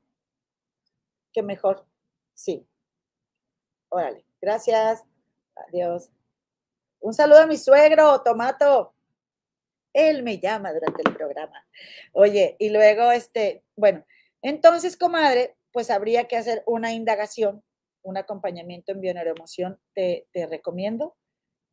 Que 1.32 1.42
mejor. 1.42 1.86
Sí. 2.34 2.66
Órale. 3.88 4.24
Gracias. 4.40 5.04
Adiós. 5.68 6.10
Un 7.00 7.14
saludo 7.14 7.38
a 7.40 7.46
mi 7.46 7.56
suegro, 7.56 8.22
Tomato. 8.22 8.94
Él 9.92 10.22
me 10.22 10.38
llama 10.38 10.72
durante 10.72 11.02
el 11.04 11.14
programa. 11.16 11.66
Oye, 12.12 12.56
y 12.58 12.70
luego, 12.70 13.10
este, 13.10 13.64
bueno, 13.76 14.04
entonces, 14.42 14.96
comadre, 14.96 15.56
pues 15.72 15.90
habría 15.90 16.28
que 16.28 16.36
hacer 16.36 16.62
una 16.66 16.92
indagación, 16.92 17.62
un 18.02 18.16
acompañamiento 18.16 18.92
en 18.92 19.00
bioneuroemoción, 19.00 19.78
te, 19.94 20.28
te 20.32 20.46
recomiendo, 20.46 21.16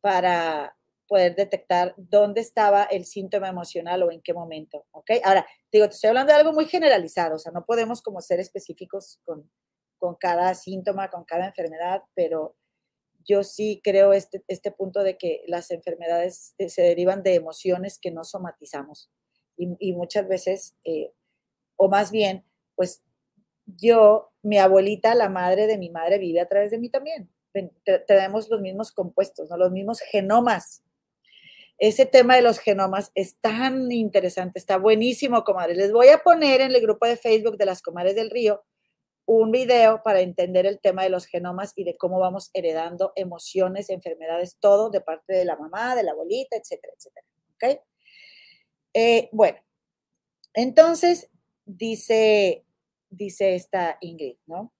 para 0.00 0.76
poder 1.08 1.34
detectar 1.34 1.94
dónde 1.96 2.40
estaba 2.42 2.84
el 2.84 3.06
síntoma 3.06 3.48
emocional 3.48 4.02
o 4.02 4.12
en 4.12 4.20
qué 4.20 4.34
momento, 4.34 4.86
¿ok? 4.90 5.12
Ahora, 5.24 5.46
digo, 5.72 5.88
te 5.88 5.94
estoy 5.94 6.08
hablando 6.08 6.32
de 6.32 6.38
algo 6.38 6.52
muy 6.52 6.66
generalizado, 6.66 7.36
o 7.36 7.38
sea, 7.38 7.50
no 7.50 7.64
podemos 7.64 8.02
como 8.02 8.20
ser 8.20 8.40
específicos 8.40 9.18
con, 9.24 9.50
con 9.96 10.16
cada 10.16 10.54
síntoma, 10.54 11.08
con 11.08 11.24
cada 11.24 11.46
enfermedad, 11.46 12.02
pero 12.14 12.56
yo 13.24 13.42
sí 13.42 13.80
creo 13.82 14.12
este, 14.12 14.44
este 14.48 14.70
punto 14.70 15.02
de 15.02 15.16
que 15.18 15.42
las 15.46 15.70
enfermedades 15.70 16.54
se 16.58 16.82
derivan 16.82 17.22
de 17.22 17.34
emociones 17.34 17.98
que 17.98 18.10
no 18.10 18.24
somatizamos 18.24 19.10
y, 19.58 19.92
muchas 19.92 20.28
veces, 20.28 20.76
eh, 20.84 21.12
o 21.76 21.88
más 21.88 22.12
bien, 22.12 22.44
pues 22.76 23.02
yo, 23.76 24.30
mi 24.42 24.58
abuelita, 24.58 25.14
la 25.14 25.28
madre 25.28 25.66
de 25.66 25.78
mi 25.78 25.90
madre, 25.90 26.18
vive 26.18 26.40
a 26.40 26.48
través 26.48 26.70
de 26.70 26.78
mí 26.78 26.88
también. 26.88 27.30
Tenemos 28.06 28.48
los 28.48 28.60
mismos 28.60 28.92
compuestos, 28.92 29.48
los 29.50 29.70
mismos 29.70 30.00
genomas. 30.00 30.82
Ese 31.78 32.06
tema 32.06 32.36
de 32.36 32.42
los 32.42 32.58
genomas 32.58 33.12
es 33.14 33.36
tan 33.40 33.92
interesante, 33.92 34.58
está 34.58 34.78
buenísimo, 34.78 35.44
comadres. 35.44 35.76
Les 35.76 35.92
voy 35.92 36.08
a 36.08 36.18
poner 36.18 36.60
en 36.60 36.72
el 36.72 36.80
grupo 36.80 37.06
de 37.06 37.16
Facebook 37.16 37.56
de 37.56 37.66
las 37.66 37.82
comadres 37.82 38.14
del 38.16 38.30
río 38.30 38.64
un 39.26 39.52
video 39.52 40.02
para 40.02 40.20
entender 40.20 40.64
el 40.64 40.80
tema 40.80 41.02
de 41.02 41.10
los 41.10 41.26
genomas 41.26 41.72
y 41.76 41.84
de 41.84 41.96
cómo 41.98 42.18
vamos 42.18 42.50
heredando 42.54 43.12
emociones, 43.14 43.90
enfermedades, 43.90 44.56
todo 44.58 44.88
de 44.88 45.02
parte 45.02 45.34
de 45.34 45.44
la 45.44 45.54
mamá, 45.54 45.94
de 45.94 46.02
la 46.02 46.12
abuelita, 46.12 46.56
etcétera, 46.56 46.94
etcétera. 46.96 47.26
Eh, 48.94 49.28
bueno, 49.32 49.58
entonces 50.54 51.30
dice 51.66 52.64
dice 53.10 53.54
esta 53.54 53.98
Ingrid, 54.00 54.36
¿no? 54.46 54.72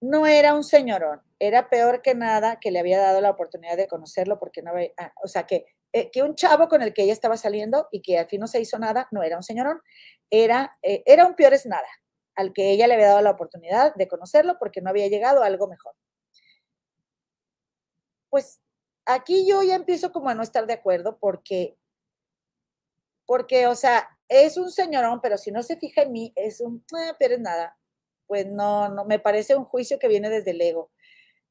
No 0.00 0.26
era 0.26 0.54
un 0.54 0.62
señorón, 0.62 1.22
era 1.38 1.70
peor 1.70 2.02
que 2.02 2.14
nada 2.14 2.60
que 2.60 2.70
le 2.70 2.78
había 2.78 2.98
dado 3.00 3.20
la 3.20 3.30
oportunidad 3.30 3.76
de 3.76 3.88
conocerlo 3.88 4.38
porque 4.38 4.62
no 4.62 4.70
había, 4.70 4.90
ah, 4.98 5.12
o 5.22 5.28
sea, 5.28 5.44
que, 5.46 5.64
eh, 5.92 6.10
que 6.10 6.22
un 6.22 6.34
chavo 6.34 6.68
con 6.68 6.82
el 6.82 6.92
que 6.92 7.02
ella 7.02 7.12
estaba 7.14 7.36
saliendo 7.36 7.88
y 7.90 8.02
que 8.02 8.18
al 8.18 8.28
fin 8.28 8.40
no 8.40 8.46
se 8.46 8.60
hizo 8.60 8.78
nada, 8.78 9.08
no 9.10 9.22
era 9.22 9.36
un 9.36 9.42
señorón, 9.42 9.80
era, 10.30 10.76
eh, 10.82 11.02
era 11.06 11.26
un 11.26 11.34
peor 11.34 11.54
es 11.54 11.66
nada, 11.66 11.88
al 12.34 12.52
que 12.52 12.70
ella 12.70 12.86
le 12.86 12.94
había 12.94 13.08
dado 13.08 13.22
la 13.22 13.30
oportunidad 13.30 13.94
de 13.94 14.08
conocerlo 14.08 14.58
porque 14.58 14.82
no 14.82 14.90
había 14.90 15.08
llegado 15.08 15.42
a 15.42 15.46
algo 15.46 15.66
mejor. 15.68 15.94
Pues 18.30 18.60
aquí 19.06 19.48
yo 19.48 19.62
ya 19.62 19.76
empiezo 19.76 20.12
como 20.12 20.28
a 20.28 20.34
no 20.34 20.42
estar 20.42 20.66
de 20.66 20.74
acuerdo 20.74 21.18
porque, 21.18 21.78
porque, 23.26 23.66
o 23.66 23.74
sea, 23.74 24.15
es 24.28 24.56
un 24.56 24.70
señorón, 24.70 25.20
pero 25.22 25.38
si 25.38 25.50
no 25.50 25.62
se 25.62 25.76
fija 25.76 26.02
en 26.02 26.12
mí, 26.12 26.32
es 26.36 26.60
un, 26.60 26.84
ah, 26.94 27.16
pero 27.18 27.34
es 27.34 27.40
nada. 27.40 27.78
Pues 28.26 28.46
no, 28.46 28.88
no, 28.88 29.04
me 29.04 29.18
parece 29.18 29.54
un 29.56 29.64
juicio 29.64 29.98
que 29.98 30.08
viene 30.08 30.28
desde 30.30 30.50
el 30.52 30.60
ego. 30.60 30.90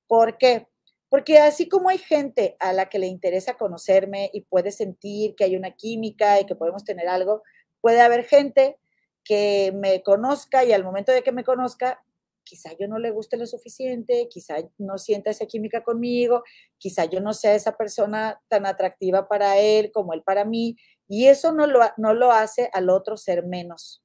¿Por 0.08 0.38
qué? 0.38 0.68
Porque 1.10 1.40
así 1.40 1.70
como 1.70 1.90
hay 1.90 1.98
gente 1.98 2.58
a 2.60 2.74
la 2.74 2.90
que 2.90 3.00
le 3.00 3.08
interesa 3.08 3.58
conocerme 3.58 4.30
y 4.34 4.42
puede 4.42 4.72
sentir 4.72 5.36
que 5.36 5.46
hay 5.46 5.56
una 5.56 5.72
química 5.72 6.40
y 6.40 6.46
que 6.46 6.56
podemos 6.56 6.84
tener 6.84 7.08
algo, 7.08 7.44
puede 7.80 8.02
haber 8.02 8.26
gente 8.26 8.78
que 9.24 9.72
me 9.74 10.04
conozca 10.04 10.66
y 10.66 10.74
al 10.74 10.84
momento 10.84 11.12
de 11.12 11.24
que 11.24 11.32
me 11.32 11.44
conozca, 11.44 12.04
quizá 12.44 12.72
yo 12.80 12.88
no 12.88 13.00
le 13.00 13.12
guste 13.12 13.38
lo 13.38 13.46
suficiente, 13.46 14.28
quizá 14.30 14.56
no 14.78 14.98
sienta 14.98 15.32
esa 15.32 15.46
química 15.48 15.84
conmigo, 15.84 16.44
quizá 16.78 17.06
yo 17.06 17.20
no 17.20 17.34
sea 17.34 17.56
esa 17.56 17.76
persona 17.76 18.42
tan 18.48 18.66
atractiva 18.66 19.28
para 19.28 19.58
él 19.58 19.92
como 19.92 20.14
él 20.14 20.22
para 20.24 20.46
mí, 20.46 20.78
y 21.08 21.28
eso 21.28 21.52
no 21.52 21.68
lo, 21.68 21.82
no 21.98 22.14
lo 22.14 22.32
hace 22.32 22.70
al 22.74 22.90
otro 22.90 23.18
ser 23.18 23.46
menos. 23.46 24.04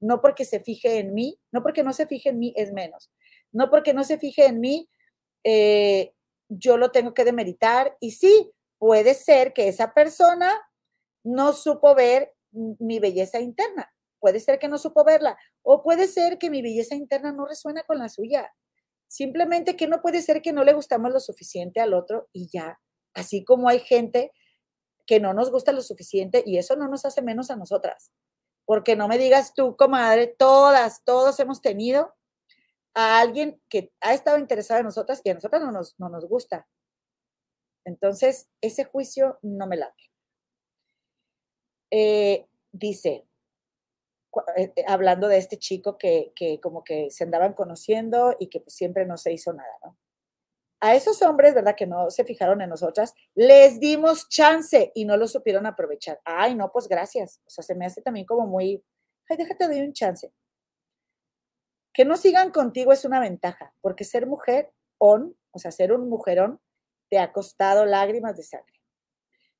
No 0.00 0.20
porque 0.20 0.44
se 0.44 0.60
fije 0.60 0.98
en 0.98 1.14
mí, 1.14 1.40
no 1.52 1.62
porque 1.62 1.82
no 1.82 1.92
se 1.92 2.06
fije 2.06 2.30
en 2.30 2.38
mí 2.38 2.52
es 2.56 2.72
menos. 2.72 3.10
No 3.52 3.70
porque 3.70 3.94
no 3.94 4.04
se 4.04 4.18
fije 4.18 4.46
en 4.46 4.60
mí, 4.60 4.88
eh, 5.44 6.12
yo 6.48 6.76
lo 6.76 6.90
tengo 6.90 7.14
que 7.14 7.24
demeritar. 7.24 7.96
Y 8.00 8.12
sí, 8.12 8.52
puede 8.78 9.14
ser 9.14 9.52
que 9.52 9.68
esa 9.68 9.94
persona 9.94 10.52
no 11.24 11.52
supo 11.52 11.94
ver 11.94 12.32
mi 12.52 12.98
belleza 12.98 13.40
interna. 13.40 13.90
Puede 14.20 14.40
ser 14.40 14.58
que 14.58 14.68
no 14.68 14.78
supo 14.78 15.04
verla. 15.04 15.36
O 15.62 15.82
puede 15.82 16.06
ser 16.06 16.38
que 16.38 16.50
mi 16.50 16.62
belleza 16.62 16.94
interna 16.94 17.32
no 17.32 17.46
resuena 17.46 17.82
con 17.84 17.98
la 17.98 18.08
suya. 18.08 18.52
Simplemente 19.08 19.76
que 19.76 19.86
no 19.86 20.02
puede 20.02 20.22
ser 20.22 20.42
que 20.42 20.52
no 20.52 20.64
le 20.64 20.72
gustamos 20.72 21.12
lo 21.12 21.20
suficiente 21.20 21.80
al 21.80 21.94
otro 21.94 22.28
y 22.32 22.48
ya. 22.52 22.78
Así 23.14 23.44
como 23.44 23.68
hay 23.68 23.80
gente 23.80 24.32
que 25.06 25.20
no 25.20 25.32
nos 25.32 25.50
gusta 25.50 25.72
lo 25.72 25.82
suficiente 25.82 26.42
y 26.44 26.58
eso 26.58 26.76
no 26.76 26.88
nos 26.88 27.04
hace 27.04 27.22
menos 27.22 27.50
a 27.50 27.56
nosotras. 27.56 28.10
Porque 28.64 28.96
no 28.96 29.08
me 29.08 29.18
digas 29.18 29.54
tú, 29.54 29.76
comadre, 29.76 30.26
todas, 30.26 31.04
todos 31.04 31.38
hemos 31.40 31.60
tenido 31.60 32.14
a 32.94 33.20
alguien 33.20 33.60
que 33.68 33.92
ha 34.00 34.14
estado 34.14 34.38
interesado 34.38 34.80
en 34.80 34.86
nosotras 34.86 35.20
y 35.22 35.30
a 35.30 35.34
nosotras 35.34 35.62
no 35.62 35.70
nos, 35.70 35.94
no 35.98 36.08
nos 36.08 36.26
gusta. 36.26 36.66
Entonces, 37.84 38.48
ese 38.60 38.84
juicio 38.84 39.38
no 39.42 39.66
me 39.66 39.76
late. 39.76 40.10
Eh, 41.92 42.46
dice, 42.72 43.26
eh, 44.56 44.72
eh, 44.74 44.84
hablando 44.88 45.28
de 45.28 45.38
este 45.38 45.56
chico 45.56 45.96
que, 45.96 46.32
que, 46.34 46.60
como 46.60 46.82
que 46.82 47.10
se 47.10 47.24
andaban 47.24 47.52
conociendo 47.52 48.34
y 48.40 48.48
que 48.48 48.60
pues 48.60 48.74
siempre 48.74 49.06
no 49.06 49.16
se 49.16 49.32
hizo 49.32 49.52
nada, 49.52 49.72
¿no? 49.84 49.96
A 50.80 50.94
esos 50.94 51.22
hombres, 51.22 51.54
¿verdad? 51.54 51.74
Que 51.76 51.86
no 51.86 52.10
se 52.10 52.24
fijaron 52.24 52.60
en 52.60 52.70
nosotras, 52.70 53.14
les 53.34 53.80
dimos 53.80 54.28
chance 54.28 54.92
y 54.94 55.04
no 55.04 55.16
lo 55.16 55.26
supieron 55.26 55.66
aprovechar. 55.66 56.20
Ay, 56.24 56.54
no, 56.54 56.70
pues 56.70 56.88
gracias. 56.88 57.40
O 57.46 57.50
sea, 57.50 57.64
se 57.64 57.74
me 57.74 57.86
hace 57.86 58.02
también 58.02 58.26
como 58.26 58.46
muy, 58.46 58.82
ay, 59.28 59.36
déjate 59.36 59.68
de 59.68 59.82
un 59.82 59.92
chance. 59.92 60.32
Que 61.92 62.04
no 62.04 62.16
sigan 62.16 62.50
contigo 62.50 62.92
es 62.92 63.04
una 63.04 63.20
ventaja, 63.20 63.72
porque 63.80 64.04
ser 64.04 64.26
mujer 64.26 64.70
on, 64.98 65.34
o 65.52 65.58
sea, 65.58 65.70
ser 65.70 65.92
un 65.92 66.08
mujerón, 66.08 66.60
te 67.08 67.18
ha 67.18 67.32
costado 67.32 67.86
lágrimas 67.86 68.36
de 68.36 68.42
sangre. 68.42 68.80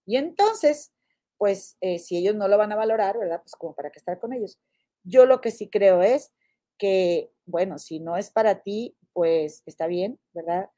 Y 0.04 0.16
entonces, 0.16 0.92
pues, 1.38 1.76
eh, 1.80 1.98
si 1.98 2.18
ellos 2.18 2.34
no 2.34 2.48
lo 2.48 2.58
van 2.58 2.72
a 2.72 2.76
valorar, 2.76 3.18
¿verdad? 3.18 3.40
Pues 3.42 3.54
como 3.56 3.74
para 3.74 3.90
qué 3.90 3.98
estar 3.98 4.18
con 4.18 4.32
ellos. 4.32 4.58
Yo 5.02 5.24
lo 5.26 5.40
que 5.40 5.50
sí 5.50 5.68
creo 5.70 6.02
es 6.02 6.32
que, 6.78 7.30
bueno, 7.46 7.78
si 7.78 8.00
no 8.00 8.16
es 8.16 8.30
para 8.30 8.62
ti, 8.62 8.96
pues 9.12 9.62
está 9.66 9.86
bien, 9.86 10.18
¿verdad? 10.34 10.68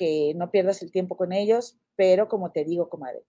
Que 0.00 0.32
no 0.34 0.50
pierdas 0.50 0.80
el 0.80 0.90
tiempo 0.90 1.14
con 1.14 1.30
ellos, 1.30 1.76
pero 1.94 2.26
como 2.26 2.52
te 2.52 2.64
digo, 2.64 2.88
comadre, 2.88 3.22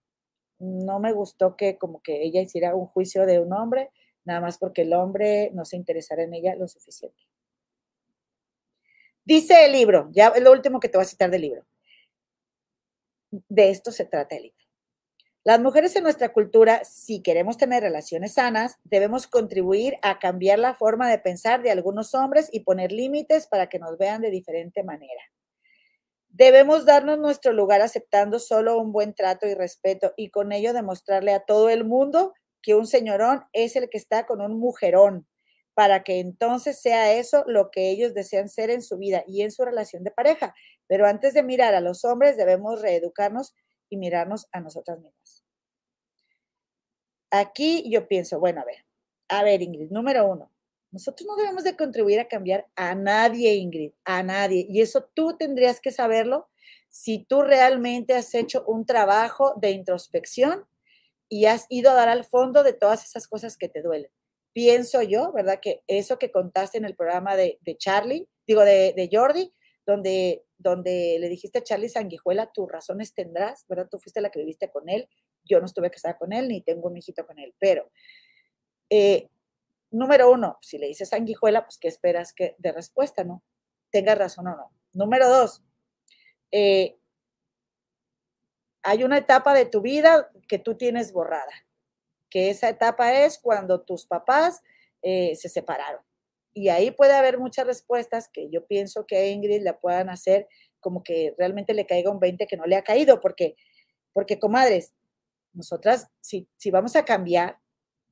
no 0.58 1.00
me 1.00 1.12
gustó 1.12 1.54
que 1.54 1.76
como 1.76 2.00
que 2.00 2.22
ella 2.22 2.40
hiciera 2.40 2.74
un 2.74 2.86
juicio 2.86 3.26
de 3.26 3.40
un 3.40 3.52
hombre, 3.52 3.90
nada 4.24 4.40
más 4.40 4.56
porque 4.56 4.80
el 4.80 4.94
hombre 4.94 5.50
no 5.52 5.66
se 5.66 5.76
interesara 5.76 6.22
en 6.22 6.32
ella 6.32 6.54
lo 6.54 6.66
suficiente. 6.68 7.20
Dice 9.22 9.66
el 9.66 9.72
libro, 9.72 10.08
ya 10.12 10.28
es 10.28 10.42
lo 10.42 10.50
último 10.50 10.80
que 10.80 10.88
te 10.88 10.96
voy 10.96 11.04
a 11.04 11.08
citar 11.08 11.30
del 11.30 11.42
libro. 11.42 11.66
De 13.30 13.68
esto 13.68 13.92
se 13.92 14.06
trata 14.06 14.36
el 14.36 14.44
libro. 14.44 14.64
Las 15.44 15.60
mujeres 15.60 15.94
en 15.96 16.04
nuestra 16.04 16.32
cultura, 16.32 16.84
si 16.84 17.20
queremos 17.20 17.58
tener 17.58 17.82
relaciones 17.82 18.32
sanas, 18.32 18.78
debemos 18.84 19.26
contribuir 19.26 19.96
a 20.00 20.18
cambiar 20.18 20.58
la 20.58 20.72
forma 20.72 21.10
de 21.10 21.18
pensar 21.18 21.62
de 21.62 21.70
algunos 21.70 22.14
hombres 22.14 22.48
y 22.50 22.60
poner 22.60 22.92
límites 22.92 23.46
para 23.46 23.68
que 23.68 23.78
nos 23.78 23.98
vean 23.98 24.22
de 24.22 24.30
diferente 24.30 24.82
manera. 24.82 25.22
Debemos 26.34 26.86
darnos 26.86 27.18
nuestro 27.18 27.52
lugar 27.52 27.82
aceptando 27.82 28.38
solo 28.38 28.78
un 28.78 28.90
buen 28.90 29.14
trato 29.14 29.46
y 29.46 29.54
respeto 29.54 30.14
y 30.16 30.30
con 30.30 30.50
ello 30.52 30.72
demostrarle 30.72 31.34
a 31.34 31.44
todo 31.44 31.68
el 31.68 31.84
mundo 31.84 32.32
que 32.62 32.74
un 32.74 32.86
señorón 32.86 33.44
es 33.52 33.76
el 33.76 33.90
que 33.90 33.98
está 33.98 34.24
con 34.24 34.40
un 34.40 34.58
mujerón, 34.58 35.28
para 35.74 36.04
que 36.04 36.20
entonces 36.20 36.80
sea 36.80 37.12
eso 37.12 37.44
lo 37.46 37.70
que 37.70 37.90
ellos 37.90 38.14
desean 38.14 38.48
ser 38.48 38.70
en 38.70 38.80
su 38.80 38.96
vida 38.96 39.24
y 39.26 39.42
en 39.42 39.50
su 39.50 39.62
relación 39.64 40.04
de 40.04 40.10
pareja. 40.10 40.54
Pero 40.86 41.06
antes 41.06 41.34
de 41.34 41.42
mirar 41.42 41.74
a 41.74 41.80
los 41.82 42.02
hombres, 42.04 42.38
debemos 42.38 42.80
reeducarnos 42.80 43.54
y 43.90 43.98
mirarnos 43.98 44.46
a 44.52 44.60
nosotras 44.60 44.98
mismas. 45.00 45.44
Aquí 47.30 47.90
yo 47.90 48.08
pienso, 48.08 48.38
bueno, 48.38 48.60
a 48.60 48.64
ver, 48.64 48.84
a 49.28 49.42
ver, 49.42 49.62
Ingrid, 49.62 49.90
número 49.90 50.26
uno, 50.26 50.51
nosotros 50.92 51.26
no 51.26 51.36
debemos 51.36 51.64
de 51.64 51.76
contribuir 51.76 52.20
a 52.20 52.28
cambiar 52.28 52.66
a 52.76 52.94
nadie, 52.94 53.54
Ingrid, 53.54 53.92
a 54.04 54.22
nadie. 54.22 54.66
Y 54.68 54.82
eso 54.82 55.08
tú 55.14 55.36
tendrías 55.38 55.80
que 55.80 55.90
saberlo 55.90 56.48
si 56.90 57.24
tú 57.24 57.42
realmente 57.42 58.14
has 58.14 58.34
hecho 58.34 58.62
un 58.66 58.84
trabajo 58.84 59.54
de 59.56 59.70
introspección 59.70 60.66
y 61.30 61.46
has 61.46 61.66
ido 61.70 61.90
a 61.90 61.94
dar 61.94 62.10
al 62.10 62.24
fondo 62.24 62.62
de 62.62 62.74
todas 62.74 63.04
esas 63.04 63.26
cosas 63.26 63.56
que 63.56 63.70
te 63.70 63.80
duelen. 63.80 64.10
Pienso 64.52 65.00
yo, 65.00 65.32
¿verdad? 65.32 65.60
Que 65.60 65.82
eso 65.86 66.18
que 66.18 66.30
contaste 66.30 66.76
en 66.76 66.84
el 66.84 66.94
programa 66.94 67.36
de, 67.36 67.58
Charlie, 67.78 68.28
digo, 68.46 68.62
de, 68.62 68.92
de, 68.94 69.08
Jordi, 69.10 69.50
donde, 69.86 70.44
donde 70.58 71.16
le 71.18 71.30
dijiste 71.30 71.60
a 71.60 71.64
Charlie 71.64 71.88
Sanguijuela, 71.88 72.52
tus 72.52 72.70
razones 72.70 73.14
tendrás, 73.14 73.64
¿verdad? 73.66 73.88
Tú 73.90 73.98
fuiste 73.98 74.20
la 74.20 74.30
que 74.30 74.40
viviste 74.40 74.70
con 74.70 74.90
él, 74.90 75.08
yo 75.42 75.58
no 75.58 75.64
estuve 75.64 75.90
casada 75.90 76.18
con 76.18 76.34
él, 76.34 76.48
ni 76.48 76.60
tengo 76.60 76.88
un 76.88 76.98
hijito 76.98 77.26
con 77.26 77.38
él, 77.38 77.54
pero 77.58 77.90
eh, 78.90 79.30
número 79.92 80.30
uno, 80.30 80.58
si 80.60 80.78
le 80.78 80.88
dices 80.88 81.10
sanguijuela, 81.10 81.64
pues 81.64 81.78
¿qué 81.78 81.88
esperas 81.88 82.32
que 82.32 82.56
de 82.58 82.72
respuesta, 82.72 83.24
no? 83.24 83.42
Tenga 83.90 84.14
razón 84.14 84.48
o 84.48 84.56
no. 84.56 84.72
Número 84.92 85.28
dos, 85.28 85.62
eh, 86.50 86.98
hay 88.82 89.04
una 89.04 89.18
etapa 89.18 89.54
de 89.54 89.66
tu 89.66 89.80
vida 89.80 90.30
que 90.48 90.58
tú 90.58 90.76
tienes 90.76 91.12
borrada, 91.12 91.52
que 92.28 92.50
esa 92.50 92.68
etapa 92.68 93.14
es 93.24 93.38
cuando 93.38 93.82
tus 93.82 94.06
papás 94.06 94.62
eh, 95.02 95.34
se 95.36 95.48
separaron. 95.48 96.02
Y 96.54 96.68
ahí 96.68 96.90
puede 96.90 97.14
haber 97.14 97.38
muchas 97.38 97.66
respuestas 97.66 98.28
que 98.28 98.50
yo 98.50 98.66
pienso 98.66 99.06
que 99.06 99.16
a 99.16 99.26
Ingrid 99.26 99.62
la 99.62 99.78
puedan 99.78 100.10
hacer 100.10 100.48
como 100.80 101.02
que 101.02 101.34
realmente 101.38 101.74
le 101.74 101.86
caiga 101.86 102.10
un 102.10 102.18
20 102.20 102.46
que 102.46 102.56
no 102.56 102.66
le 102.66 102.76
ha 102.76 102.82
caído, 102.82 103.20
porque, 103.20 103.56
porque 104.12 104.38
comadres, 104.38 104.92
nosotras, 105.54 106.08
si, 106.20 106.48
si 106.56 106.70
vamos 106.70 106.96
a 106.96 107.04
cambiar, 107.04 107.58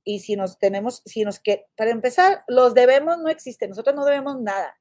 y 0.04 0.20
si 0.20 0.36
nos 0.36 0.58
tenemos, 0.58 1.02
si 1.04 1.24
nos 1.24 1.40
que, 1.40 1.66
para 1.76 1.90
empezar, 1.90 2.42
los 2.48 2.74
debemos 2.74 3.18
no 3.18 3.28
existen, 3.28 3.70
nosotros 3.70 3.94
no 3.94 4.04
debemos 4.04 4.40
nada. 4.40 4.76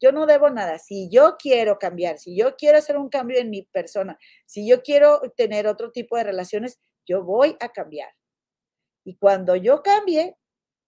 Yo 0.00 0.12
no 0.12 0.26
debo 0.26 0.48
nada. 0.48 0.78
Si 0.78 1.10
yo 1.10 1.36
quiero 1.38 1.78
cambiar, 1.78 2.18
si 2.18 2.36
yo 2.36 2.56
quiero 2.56 2.78
hacer 2.78 2.96
un 2.96 3.10
cambio 3.10 3.38
en 3.38 3.50
mi 3.50 3.62
persona, 3.62 4.18
si 4.46 4.66
yo 4.66 4.82
quiero 4.82 5.20
tener 5.36 5.66
otro 5.66 5.92
tipo 5.92 6.16
de 6.16 6.24
relaciones, 6.24 6.80
yo 7.06 7.22
voy 7.22 7.56
a 7.60 7.68
cambiar. 7.68 8.10
Y 9.04 9.16
cuando 9.16 9.56
yo 9.56 9.82
cambie, 9.82 10.36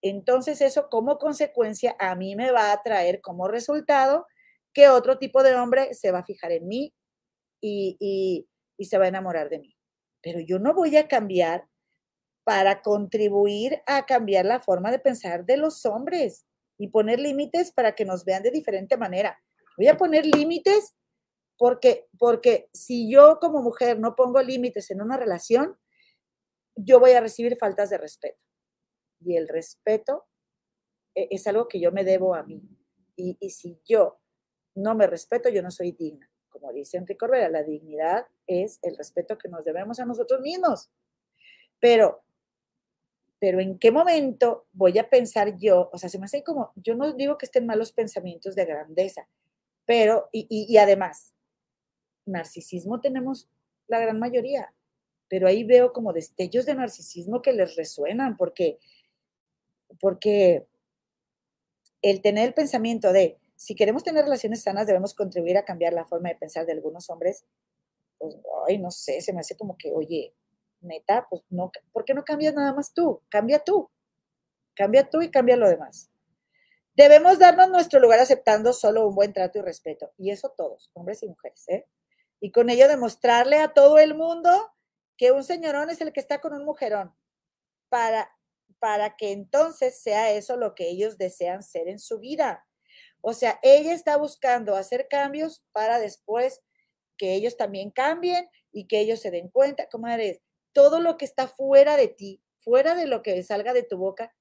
entonces 0.01 0.61
eso 0.61 0.89
como 0.89 1.17
consecuencia 1.17 1.95
a 1.99 2.15
mí 2.15 2.35
me 2.35 2.51
va 2.51 2.71
a 2.71 2.81
traer 2.81 3.21
como 3.21 3.47
resultado 3.47 4.25
que 4.73 4.89
otro 4.89 5.19
tipo 5.19 5.43
de 5.43 5.55
hombre 5.55 5.93
se 5.93 6.11
va 6.11 6.19
a 6.19 6.25
fijar 6.25 6.51
en 6.51 6.67
mí 6.67 6.93
y, 7.61 7.95
y, 7.99 8.47
y 8.77 8.85
se 8.85 8.97
va 8.97 9.05
a 9.05 9.09
enamorar 9.09 9.49
de 9.49 9.59
mí. 9.59 9.75
Pero 10.21 10.39
yo 10.39 10.57
no 10.57 10.73
voy 10.73 10.97
a 10.97 11.07
cambiar 11.07 11.67
para 12.43 12.81
contribuir 12.81 13.81
a 13.85 14.05
cambiar 14.05 14.45
la 14.45 14.59
forma 14.59 14.91
de 14.91 14.99
pensar 14.99 15.45
de 15.45 15.57
los 15.57 15.85
hombres 15.85 16.45
y 16.77 16.89
poner 16.89 17.19
límites 17.19 17.71
para 17.71 17.95
que 17.95 18.05
nos 18.05 18.25
vean 18.25 18.43
de 18.43 18.51
diferente 18.51 18.97
manera. 18.97 19.41
Voy 19.77 19.87
a 19.87 19.97
poner 19.97 20.25
límites 20.25 20.95
porque, 21.57 22.07
porque 22.17 22.69
si 22.73 23.09
yo 23.09 23.39
como 23.39 23.61
mujer 23.61 23.99
no 23.99 24.15
pongo 24.15 24.41
límites 24.41 24.91
en 24.91 25.01
una 25.01 25.17
relación, 25.17 25.77
yo 26.75 26.99
voy 26.99 27.11
a 27.11 27.21
recibir 27.21 27.57
faltas 27.57 27.89
de 27.89 27.97
respeto. 27.97 28.39
Y 29.21 29.37
el 29.37 29.47
respeto 29.47 30.25
e, 31.15 31.27
es 31.31 31.47
algo 31.47 31.67
que 31.67 31.79
yo 31.79 31.91
me 31.91 32.03
debo 32.03 32.35
a 32.35 32.43
mí. 32.43 32.61
Y, 33.15 33.37
y 33.39 33.49
si 33.51 33.79
yo 33.85 34.19
no 34.75 34.95
me 34.95 35.07
respeto, 35.07 35.49
yo 35.49 35.61
no 35.61 35.71
soy 35.71 35.91
digna. 35.91 36.29
Como 36.49 36.71
dice 36.73 36.97
Enrique 36.97 37.17
Corbera, 37.17 37.49
la 37.49 37.63
dignidad 37.63 38.27
es 38.47 38.79
el 38.81 38.97
respeto 38.97 39.37
que 39.37 39.49
nos 39.49 39.63
debemos 39.63 39.99
a 39.99 40.05
nosotros 40.05 40.41
mismos. 40.41 40.91
Pero 41.79 42.23
pero 43.43 43.59
¿en 43.59 43.77
qué 43.77 43.91
momento 43.91 44.67
voy 44.71 44.97
a 44.97 45.09
pensar 45.09 45.57
yo? 45.57 45.89
O 45.91 45.97
sea, 45.97 46.07
se 46.07 46.17
me 46.17 46.23
hace 46.27 46.45
como, 46.45 46.71
yo 46.77 46.95
no 46.95 47.11
digo 47.11 47.37
que 47.37 47.45
estén 47.45 47.65
malos 47.65 47.91
pensamientos 47.91 48.55
de 48.55 48.63
grandeza, 48.63 49.27
pero, 49.85 50.29
y, 50.31 50.77
además, 50.77 51.33
narcisismo 52.25 53.01
tenemos 53.01 53.49
la 53.87 53.99
gran 53.99 54.17
mayoría, 54.17 54.73
pero 55.27 55.45
ahí 55.45 55.65
veo 55.65 55.91
como 55.91 56.13
destellos 56.13 56.65
de 56.65 56.75
narcisismo 56.75 57.41
que 57.41 57.51
les 57.51 57.75
resuenan, 57.75 58.37
porque, 58.37 58.79
porque 59.99 60.65
el 62.01 62.21
tener 62.21 62.47
el 62.47 62.53
pensamiento 62.53 63.11
de, 63.11 63.37
si 63.57 63.75
queremos 63.75 64.05
tener 64.05 64.23
relaciones 64.23 64.61
sanas, 64.61 64.87
debemos 64.87 65.13
contribuir 65.13 65.57
a 65.57 65.65
cambiar 65.65 65.91
la 65.91 66.05
forma 66.05 66.29
de 66.29 66.35
pensar 66.35 66.65
de 66.65 66.71
algunos 66.71 67.09
hombres, 67.09 67.43
pues, 68.19 68.37
ay, 68.69 68.77
no 68.77 68.89
sé, 68.89 69.19
se 69.19 69.33
me 69.33 69.41
hace 69.41 69.57
como 69.57 69.77
que, 69.77 69.91
oye, 69.91 70.33
neta, 70.83 71.27
pues 71.29 71.43
no, 71.49 71.71
¿por 71.91 72.05
qué 72.05 72.13
no 72.13 72.23
cambias 72.23 72.53
nada 72.53 72.73
más 72.73 72.93
tú? 72.93 73.21
Cambia 73.29 73.59
tú. 73.59 73.89
Cambia 74.75 75.09
tú 75.09 75.21
y 75.21 75.29
cambia 75.29 75.55
lo 75.55 75.69
demás. 75.69 76.09
Debemos 76.95 77.39
darnos 77.39 77.69
nuestro 77.69 77.99
lugar 77.99 78.19
aceptando 78.19 78.71
solo 78.71 79.07
un 79.07 79.15
buen 79.15 79.33
trato 79.33 79.59
y 79.59 79.61
respeto. 79.61 80.11
Y 80.17 80.31
eso 80.31 80.53
todos, 80.55 80.91
hombres 80.93 81.23
y 81.23 81.27
mujeres, 81.27 81.67
¿eh? 81.69 81.87
Y 82.39 82.51
con 82.51 82.69
ello 82.69 82.87
demostrarle 82.87 83.57
a 83.57 83.73
todo 83.73 83.97
el 83.97 84.15
mundo 84.15 84.71
que 85.17 85.31
un 85.31 85.43
señorón 85.43 85.89
es 85.89 86.01
el 86.01 86.11
que 86.13 86.19
está 86.19 86.39
con 86.39 86.53
un 86.53 86.65
mujerón. 86.65 87.15
Para, 87.89 88.29
para 88.79 89.15
que 89.15 89.31
entonces 89.31 90.01
sea 90.01 90.31
eso 90.31 90.57
lo 90.57 90.75
que 90.75 90.89
ellos 90.89 91.17
desean 91.17 91.63
ser 91.63 91.87
en 91.87 91.99
su 91.99 92.19
vida. 92.19 92.65
O 93.21 93.33
sea, 93.33 93.59
ella 93.63 93.93
está 93.93 94.17
buscando 94.17 94.75
hacer 94.75 95.07
cambios 95.07 95.63
para 95.71 95.99
después 95.99 96.61
que 97.17 97.33
ellos 97.33 97.55
también 97.55 97.89
cambien 97.89 98.49
y 98.71 98.87
que 98.87 98.99
ellos 98.99 99.21
se 99.21 99.31
den 99.31 99.49
cuenta. 99.49 99.87
Comadres, 99.87 100.41
todo 100.73 100.99
lo 100.99 101.17
que 101.17 101.25
está 101.25 101.47
fuera 101.47 101.95
de 101.97 102.07
ti, 102.07 102.41
fuera 102.59 102.95
de 102.95 103.07
lo 103.07 103.21
que 103.21 103.41
salga 103.43 103.73
de 103.73 103.83
tu 103.83 103.97
boca, 103.97 104.33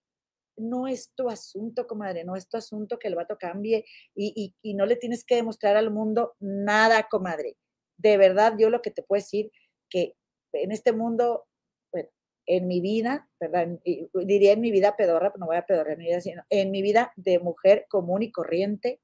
no 0.57 0.87
es 0.87 1.13
tu 1.15 1.29
asunto, 1.29 1.87
comadre, 1.87 2.25
no 2.25 2.37
es 2.37 2.49
tu 2.49 2.57
asunto 2.57 2.99
que 2.99 3.09
el 3.09 3.15
vato 3.15 3.39
cambie 3.39 3.85
y, 4.15 4.55
no 4.75 4.87
le 4.87 4.97
tienes 4.97 5.25
que 5.25 5.37
demostrar 5.37 5.77
al 5.77 5.91
mundo 5.91 6.35
nada, 6.41 7.09
comadre. 7.09 7.57
De 7.97 8.17
verdad, 8.17 8.55
yo 8.59 8.71
lo 8.71 8.83
que 8.83 8.91
te 8.91 9.03
puedo 9.03 9.21
decir 9.21 9.51
que 9.89 10.15
en 10.53 10.73
este 10.73 10.93
mundo, 10.93 11.47
bueno, 11.93 12.09
en 12.47 12.67
mi 12.67 12.81
vida, 12.81 13.29
¿verdad? 13.41 13.69
diría 13.85 14.53
en 14.53 14.61
mi 14.61 14.71
vida 14.71 14.97
pedorra, 14.97 15.33
no 15.39 15.47
voy 15.47 15.57
a 15.57 15.67
pedorrar 15.67 15.95
en 15.95 15.99
mi 15.99 16.07
vida, 16.07 16.21
sino 16.21 16.43
en 16.51 16.71
mi 16.71 16.83
vida 16.83 17.13
de 17.17 17.39
mujer 17.39 17.87
común 17.89 18.23
y 18.23 18.33
corriente, 18.33 19.01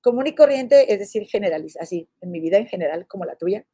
común 0.00 0.26
y 0.26 0.34
corriente, 0.34 0.92
es 0.92 0.98
decir, 0.98 1.26
generaliza, 1.26 1.80
así, 1.82 2.08
en 2.20 2.30
mi 2.30 2.40
vida 2.40 2.58
en 2.58 2.66
general, 2.66 3.06
como 3.06 3.24
la 3.24 3.36
tuya, 3.36 3.66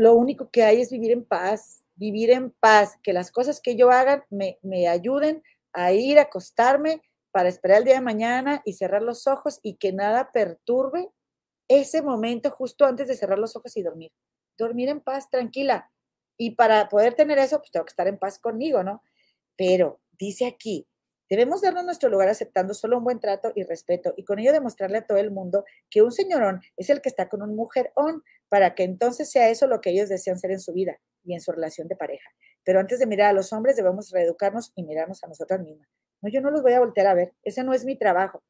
lo 0.00 0.14
único 0.14 0.50
que 0.50 0.64
hay 0.64 0.80
es 0.80 0.90
vivir 0.90 1.10
en 1.10 1.26
paz, 1.26 1.84
vivir 1.94 2.30
en 2.30 2.52
paz, 2.52 2.96
que 3.02 3.12
las 3.12 3.30
cosas 3.30 3.60
que 3.60 3.76
yo 3.76 3.90
haga 3.90 4.24
me, 4.30 4.58
me 4.62 4.88
ayuden 4.88 5.42
a 5.74 5.92
ir 5.92 6.18
a 6.18 6.22
acostarme 6.22 7.02
para 7.30 7.50
esperar 7.50 7.78
el 7.78 7.84
día 7.84 7.94
de 7.96 8.00
mañana 8.00 8.62
y 8.64 8.72
cerrar 8.72 9.02
los 9.02 9.26
ojos 9.26 9.60
y 9.62 9.76
que 9.76 9.92
nada 9.92 10.32
perturbe 10.32 11.10
ese 11.68 12.00
momento 12.00 12.50
justo 12.50 12.86
antes 12.86 13.08
de 13.08 13.14
cerrar 13.14 13.38
los 13.38 13.54
ojos 13.56 13.76
y 13.76 13.82
dormir. 13.82 14.10
Dormir 14.56 14.88
en 14.88 15.02
paz, 15.02 15.28
tranquila. 15.28 15.90
Y 16.38 16.52
para 16.52 16.88
poder 16.88 17.12
tener 17.12 17.38
eso, 17.38 17.58
pues 17.58 17.70
tengo 17.70 17.84
que 17.84 17.90
estar 17.90 18.08
en 18.08 18.18
paz 18.18 18.38
conmigo, 18.38 18.82
¿no? 18.82 19.02
Pero 19.54 20.00
dice 20.18 20.46
aquí, 20.46 20.88
Debemos 21.30 21.60
darnos 21.60 21.84
nuestro 21.84 22.10
lugar 22.10 22.28
aceptando 22.28 22.74
solo 22.74 22.98
un 22.98 23.04
buen 23.04 23.20
trato 23.20 23.52
y 23.54 23.62
respeto 23.62 24.12
y 24.16 24.24
con 24.24 24.40
ello 24.40 24.52
demostrarle 24.52 24.98
a 24.98 25.06
todo 25.06 25.18
el 25.18 25.30
mundo 25.30 25.64
que 25.88 26.02
un 26.02 26.10
señorón 26.10 26.60
es 26.76 26.90
el 26.90 27.00
que 27.00 27.08
está 27.08 27.28
con 27.28 27.40
un 27.40 27.54
mujerón 27.54 28.24
para 28.50 28.74
que 28.74 28.82
entonces 28.82 29.30
sea 29.30 29.48
eso 29.48 29.66
lo 29.66 29.80
que 29.80 29.90
ellos 29.90 30.10
desean 30.10 30.38
ser 30.38 30.50
en 30.50 30.60
su 30.60 30.74
vida 30.74 31.00
y 31.24 31.32
en 31.32 31.40
su 31.40 31.52
relación 31.52 31.88
de 31.88 31.96
pareja. 31.96 32.28
Pero 32.64 32.80
antes 32.80 32.98
de 32.98 33.06
mirar 33.06 33.30
a 33.30 33.32
los 33.32 33.52
hombres 33.54 33.76
debemos 33.76 34.10
reeducarnos 34.10 34.72
y 34.74 34.82
mirarnos 34.82 35.24
a 35.24 35.28
nosotras 35.28 35.60
mismas. 35.60 35.88
No, 36.20 36.28
yo 36.28 36.42
no 36.42 36.50
los 36.50 36.60
voy 36.60 36.72
a 36.72 36.80
voltear 36.80 37.06
a 37.06 37.14
ver, 37.14 37.32
ese 37.44 37.64
no 37.64 37.72
es 37.72 37.84
mi 37.84 37.96
trabajo. 37.96 38.42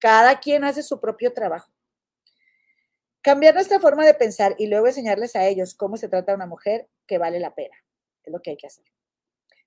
Cada 0.00 0.40
quien 0.40 0.64
hace 0.64 0.82
su 0.82 1.00
propio 1.00 1.32
trabajo. 1.32 1.70
Cambiar 3.20 3.54
nuestra 3.54 3.78
forma 3.78 4.04
de 4.04 4.14
pensar 4.14 4.56
y 4.58 4.66
luego 4.66 4.88
enseñarles 4.88 5.36
a 5.36 5.46
ellos 5.46 5.74
cómo 5.74 5.96
se 5.96 6.08
trata 6.08 6.32
a 6.32 6.34
una 6.34 6.46
mujer 6.46 6.88
que 7.06 7.18
vale 7.18 7.38
la 7.38 7.54
pena. 7.54 7.76
Es 8.24 8.32
lo 8.32 8.40
que 8.40 8.50
hay 8.50 8.56
que 8.56 8.66
hacer. 8.66 8.84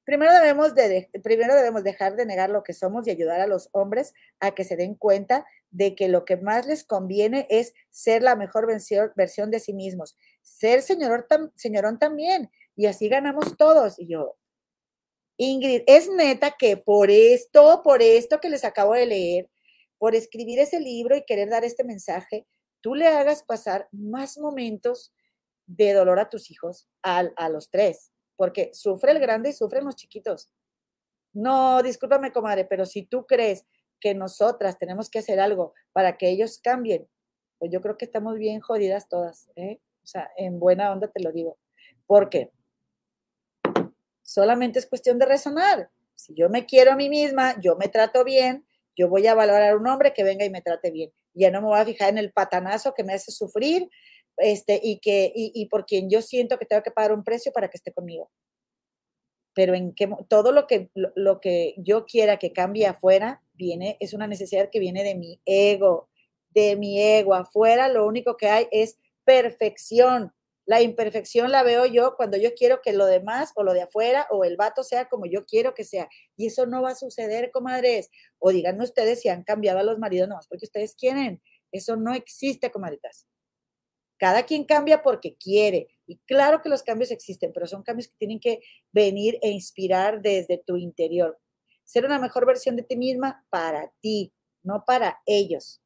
Primero 0.06 0.34
debemos, 0.34 0.76
de, 0.76 1.10
primero 1.23 1.56
debemos 1.56 1.84
dejar 1.84 2.15
de 2.15 2.27
negar 2.27 2.52
lo 2.52 2.64
que 2.64 2.73
somos 2.73 3.07
y 3.07 3.11
ayudar 3.11 3.41
a 3.41 3.48
los 3.48 3.69
hombres 3.72 4.14
a 4.40 4.53
que 4.53 4.64
se 4.64 4.76
den 4.76 4.94
cuenta 4.94 5.45
de 5.72 5.95
que 5.95 6.07
lo 6.10 6.26
que 6.26 6.38
más 6.38 6.68
les 6.68 6.84
conviene 6.84 7.48
es 7.49 7.73
ser 7.90 8.22
la 8.22 8.36
mejor 8.36 8.68
versión, 8.68 9.49
de 9.49 9.60
sí 9.60 9.73
mismos. 9.73 10.15
ser 10.44 10.84
señor, 10.84 11.27
señorón 11.56 11.98
también. 11.98 12.52
Y 12.76 12.86
así 12.86 13.10
ganamos 13.10 13.57
todos. 13.57 13.98
Y 13.98 14.07
yo, 14.07 14.38
Ingrid, 15.38 15.82
es 15.88 16.07
neta 16.10 16.52
que 16.52 16.77
por 16.77 17.10
esto, 17.10 17.82
por 17.84 18.03
esto 18.03 18.40
que 18.40 18.49
les 18.49 18.64
acabo 18.64 18.94
de 18.94 19.07
leer, 19.07 19.49
por 19.98 20.14
escribir 20.14 20.60
ese 20.60 20.80
libro 20.80 21.15
y 21.18 21.26
querer 21.26 21.49
dar 21.49 21.64
este 21.65 21.84
mensaje, 21.84 22.45
tú 22.80 22.94
le 22.94 23.07
hagas 23.07 23.44
pasar 23.44 23.90
más 23.91 24.38
momentos 24.38 25.14
de 25.65 25.94
dolor 25.94 26.19
a 26.19 26.30
tus 26.30 26.52
hijos, 26.52 26.88
a, 27.02 27.19
a 27.38 27.49
los 27.49 27.72
tres, 27.72 28.11
porque 28.36 28.72
sufre 28.74 29.12
el 29.12 29.20
grande 29.20 29.49
y 29.49 29.53
sufren 29.53 29.86
los 29.86 29.95
chiquitos. 29.95 30.49
No, 31.34 31.82
discúlpame, 31.84 32.32
comadre, 32.32 32.66
pero 32.66 32.86
si 32.86 33.03
tú 33.03 33.26
crees 33.26 33.66
que 33.99 34.14
nosotras 34.14 34.78
tenemos 34.78 35.10
que 35.10 35.20
hacer 35.20 35.40
algo 35.40 35.74
para 35.91 36.18
que 36.18 36.30
ellos 36.30 36.60
cambien, 36.60 37.07
pues 37.57 37.72
yo 37.72 37.82
creo 37.82 37.98
que 37.98 38.06
estamos 38.06 38.38
bien 38.38 38.60
jodidas 38.62 39.07
todas, 39.10 39.49
¿eh? 39.56 39.80
O 40.03 40.07
sea, 40.07 40.30
en 40.38 40.60
buena 40.60 40.91
onda 40.91 41.07
te 41.07 41.22
lo 41.22 41.32
digo. 41.32 41.57
Porque 42.06 42.52
solamente 44.22 44.80
es 44.80 44.88
cuestión 44.88 45.18
de 45.18 45.26
resonar. 45.26 45.90
Si 46.16 46.34
yo 46.36 46.49
me 46.49 46.66
quiero 46.66 46.91
a 46.91 46.95
mí 46.95 47.10
misma, 47.10 47.60
yo 47.60 47.76
me 47.76 47.88
trato 47.88 48.24
bien, 48.24 48.66
yo 48.95 49.10
voy 49.10 49.28
a 49.28 49.36
valorar 49.36 49.74
a 49.74 49.76
un 49.76 49.88
hombre 49.88 50.14
que 50.14 50.24
venga 50.24 50.45
y 50.45 50.49
me 50.49 50.62
trate 50.62 50.91
bien. 50.91 51.12
Ya 51.34 51.52
no 51.52 51.62
me 51.62 51.68
voy 51.68 51.80
a 51.80 51.86
fijar 51.86 52.10
en 52.10 52.18
el 52.18 52.32
patanazo 52.32 52.94
que 52.94 53.03
me 53.03 53.14
hace 53.14 53.32
sufrir 53.32 53.90
este, 54.38 54.80
y, 54.82 54.99
que, 54.99 55.32
y, 55.34 55.66
por 55.68 55.86
quien 55.86 56.10
yo 56.10 56.22
siento 56.22 56.57
que 56.57 56.66
tengo 56.66 56.84
que 56.84 56.91
pagar 56.91 57.14
un 57.14 57.24
precio 57.24 57.52
para 57.52 57.70
que 57.70 57.78
esté 57.78 57.94
conmigo. 57.94 58.32
Pero 59.53 59.74
en 59.74 59.94
que 59.95 60.10
todo 60.28 60.52
lo 60.52 60.68
que, 60.68 60.90
lo 60.94 61.40
que 61.40 61.76
yo 61.78 62.06
quiera 62.06 62.38
que 62.38 62.52
cambie 62.52 62.88
afuera 62.88 63.41
viene, 63.53 63.98
es 63.99 64.14
una 64.14 64.28
necesidad 64.28 64.70
que 64.70 64.80
viene 64.80 65.03
de 65.03 65.16
mi 65.16 65.41
ego, 65.45 66.10
de 66.49 66.76
mi 66.76 67.02
ego. 67.02 67.34
Afuera 67.34 67.88
lo 67.88 68.06
único 68.06 68.36
que 68.38 68.48
hay 68.48 68.68
es 68.72 68.98
perfección. 69.24 70.34
La 70.66 70.82
imperfección 70.82 71.52
la 71.52 71.64
veo 71.64 71.86
yo 71.86 72.16
cuando 72.18 72.38
yo 72.38 72.53
quiero 72.56 72.82
que 72.82 72.91
lo 72.91 73.06
demás 73.06 73.52
o 73.56 73.64
lo 73.64 73.74
de 73.74 73.84
afuera 73.84 74.28
o 74.32 74.44
el 74.44 74.57
vato 74.57 74.84
sea 74.84 75.07
como 75.07 75.26
yo 75.28 75.45
quiero 75.45 75.74
que 75.74 75.84
sea. 75.84 76.10
Y 76.36 76.48
eso 76.48 76.66
no 76.66 76.82
va 76.82 76.91
a 76.91 76.95
suceder, 76.95 77.52
comadres. 77.52 78.10
O 78.40 78.52
díganme 78.52 78.84
ustedes 78.84 79.22
si 79.22 79.30
han 79.30 79.44
cambiado 79.44 79.80
a 79.80 79.84
los 79.84 79.99
maridos 79.99 80.28
nomás 80.28 80.48
porque 80.48 80.66
ustedes 80.66 80.95
quieren. 80.95 81.41
Eso 81.72 81.95
no 81.98 82.14
existe, 82.14 82.72
comadritas. 82.72 83.28
Cada 84.18 84.44
quien 84.44 84.64
cambia 84.64 85.02
porque 85.04 85.36
quiere. 85.36 85.88
Y 86.08 86.18
claro 86.26 86.62
que 86.62 86.70
los 86.70 86.84
cambios 86.84 87.12
existen, 87.12 87.52
pero 87.54 87.68
son 87.68 87.84
cambios 87.84 88.08
que 88.08 88.18
tienen 88.18 88.40
que 88.40 88.62
venir 88.92 89.38
e 89.42 89.50
inspirar 89.50 90.22
desde 90.22 90.58
tu 90.58 90.78
interior. 90.78 91.40
Ser 91.84 92.06
una 92.06 92.20
mejor 92.20 92.46
versión 92.46 92.76
de 92.76 92.84
ti 92.84 92.96
misma 92.96 93.46
para 93.50 93.92
ti, 94.00 94.34
no 94.64 94.84
para 94.86 95.22
ellos. 95.26 95.82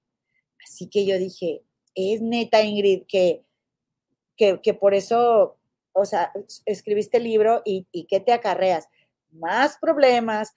Así 0.64 0.89
que 0.89 1.06
yo 1.06 1.18
dije, 1.18 1.64
es 1.95 2.22
neta, 2.22 2.61
Ingrid, 2.61 3.03
que 3.07 3.43
que, 4.61 4.73
por 4.73 4.93
eso, 4.93 5.57
o 5.91 6.06
sea, 6.06 6.31
escribiste 6.65 7.18
el 7.18 7.26
libro 7.26 7.61
y, 7.65 7.88
y 7.91 8.06
¿qué 8.06 8.19
te 8.19 8.31
acarreas? 8.31 8.88
Más 9.31 9.77
problemas, 9.80 10.53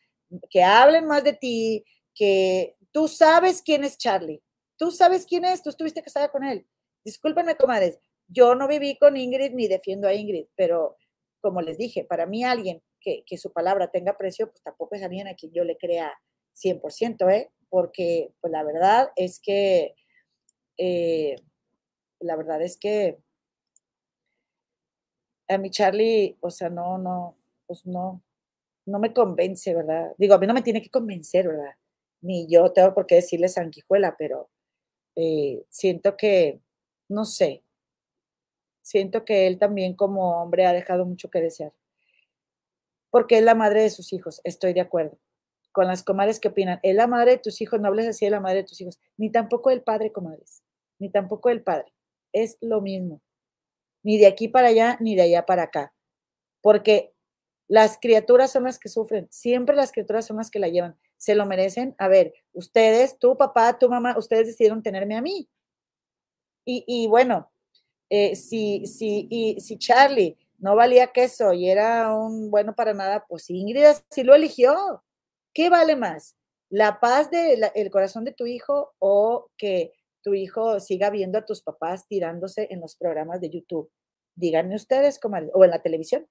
que 0.51 0.63
hablen 0.63 1.07
más 1.07 1.25
de 1.25 1.33
ti, 1.33 1.85
que 2.15 2.77
tú 2.93 3.09
sabes 3.09 3.61
quién 3.61 3.85
es 3.85 3.99
Charlie, 3.99 4.43
tú 4.77 4.91
sabes 4.91 5.27
quién 5.27 5.45
es, 5.45 5.63
tú 5.63 5.71
estuviste 5.71 6.03
casada 6.03 6.31
con 6.31 6.45
él. 6.45 6.65
Discúlpenme, 7.05 7.57
comadres, 7.57 7.99
yo 8.29 8.55
no 8.55 8.69
viví 8.69 8.97
con 8.99 9.17
Ingrid 9.17 9.53
ni 9.53 9.69
defiendo 9.69 10.09
a 10.09 10.15
Ingrid, 10.15 10.47
pero 10.57 10.97
como 11.41 11.61
les 11.61 11.77
dije, 11.77 12.05
para 12.05 12.27
mí 12.27 12.45
alguien 12.45 12.83
que, 13.01 13.25
su 13.37 13.53
palabra 13.53 13.91
tenga 13.91 14.17
precio, 14.17 14.49
pues 14.49 14.63
tampoco 14.63 14.95
es 14.95 15.03
alguien 15.03 15.27
a 15.27 15.35
quien 15.35 15.53
yo 15.53 15.65
le 15.65 15.77
crea 15.77 16.13
100%, 16.55 17.29
¿eh? 17.31 17.51
Porque 17.69 18.33
pues 18.41 18.53
la 18.53 18.63
verdad 18.63 19.11
es 19.17 19.41
que, 19.41 19.95
eh, 20.79 21.37
la 22.21 22.37
verdad 22.37 22.63
es 22.63 22.77
que 22.77 23.19
a 25.49 25.59
mi 25.59 25.71
Charlie, 25.71 26.37
o 26.41 26.51
sea, 26.51 26.71
no, 26.71 26.99
no, 26.99 27.37
pues 27.67 27.85
no, 27.87 28.23
no 28.87 28.99
me 28.99 29.13
convence, 29.13 29.75
¿verdad? 29.75 30.13
Digo, 30.19 30.35
a 30.35 30.39
mí 30.39 30.47
no 30.47 30.55
me 30.55 30.63
tiene 30.63 30.83
que 30.83 30.91
convencer, 30.91 31.49
¿verdad? 31.49 31.75
Ni 32.21 32.47
yo 32.49 32.73
tengo 32.73 32.95
por 32.95 33.07
qué 33.07 33.17
decirle 33.17 33.49
sanguijuela, 33.49 34.17
pero 34.17 34.49
eh, 35.17 35.65
siento 35.71 36.17
que, 36.17 36.61
no 37.13 37.25
sé, 37.25 37.63
siento 38.83 39.25
que 39.25 39.47
él 39.47 39.59
también 39.59 39.95
como 39.95 40.43
hombre 40.43 40.67
ha 40.67 40.73
dejado 40.73 41.05
mucho 41.07 41.31
que 41.31 41.41
desear. 41.41 41.73
Porque 43.11 43.39
es 43.39 43.45
la 43.45 43.55
madre 43.55 43.83
de 43.83 43.91
sus 43.91 44.13
hijos, 44.13 44.41
estoy 44.45 44.73
de 44.73 44.81
acuerdo. 44.81 45.19
Con 45.73 45.87
las 45.87 46.03
comadres 46.03 46.41
que 46.41 46.49
opinan, 46.49 46.81
es 46.83 46.95
la 46.95 47.07
madre 47.07 47.33
de 47.33 47.39
tus 47.39 47.61
hijos, 47.61 47.81
no 47.81 47.89
hables 47.89 48.09
así 48.09 48.25
de 48.25 48.31
la 48.31 48.41
madre 48.41 48.59
de 48.59 48.65
tus 48.65 48.81
hijos, 48.81 48.99
ni 49.17 49.31
tampoco 49.31 49.71
el 49.71 49.83
padre, 49.83 50.13
comadres, 50.13 50.63
ni 50.99 51.11
tampoco 51.11 51.51
el 51.51 51.63
padre. 51.63 51.93
Es 52.33 52.59
lo 52.61 52.81
mismo 52.81 53.23
ni 54.03 54.19
de 54.19 54.27
aquí 54.27 54.49
para 54.49 54.69
allá, 54.69 54.97
ni 55.01 55.15
de 55.15 55.23
allá 55.23 55.47
para 55.47 55.65
acá. 55.65 55.93
Porque 56.61 57.15
las 57.69 57.99
criaturas 58.01 58.53
son 58.53 58.65
las 58.65 58.79
que 58.79 58.89
sufren, 58.89 59.29
siempre 59.31 59.77
las 59.77 59.93
criaturas 59.93 60.27
son 60.27 60.37
las 60.37 60.51
que 60.51 60.59
la 60.59 60.69
llevan. 60.69 60.99
Se 61.17 61.35
lo 61.35 61.47
merecen. 61.47 61.95
A 61.99 62.09
ver, 62.09 62.35
ustedes, 62.53 63.19
tu 63.19 63.37
papá, 63.37 63.79
tu 63.79 63.89
mamá, 63.89 64.17
ustedes 64.19 64.49
decidieron 64.49 64.83
tenerme 64.83 65.17
a 65.17 65.23
mí. 65.23 65.49
Y, 66.65 67.07
bueno, 67.09 67.51
eh, 68.09 68.37
si, 68.37 68.87
si, 68.87 69.27
y, 69.31 69.61
si 69.61 69.79
Charlie 69.79 70.37
no 70.59 70.77
valía 70.77 71.13
queso 71.13 71.53
y 71.53 71.69
era 71.69 72.15
un 72.15 72.51
bueno 72.51 72.75
para 72.75 72.95
nada, 72.95 73.25
pues 73.29 73.51
Ingrid 73.51 73.85
sí 74.11 74.23
lo 74.23 74.35
eligió. 74.35 75.03
¿Qué 75.53 75.69
vale 75.71 75.97
más? 75.97 76.37
¿La 76.71 77.01
paz 77.01 77.31
del 77.31 77.91
corazón 77.91 78.25
de 78.25 78.33
tu 78.33 78.47
hijo 78.47 78.95
o 78.99 79.51
que 79.57 79.93
tu 80.23 80.35
hijo 80.35 80.81
siga 80.81 81.11
viendo 81.11 81.39
a 81.39 81.45
tus 81.45 81.63
papás 81.63 82.07
tirándose 82.07 82.69
en 82.71 82.81
los 82.81 82.97
programas 82.97 83.41
de 83.41 83.51
YouTube. 83.51 83.91
Díganme 84.35 84.77
ustedes, 84.77 85.19
como, 85.19 85.37
o 85.53 85.65
en 85.65 85.71
la 85.71 85.83
televisión. 85.83 86.27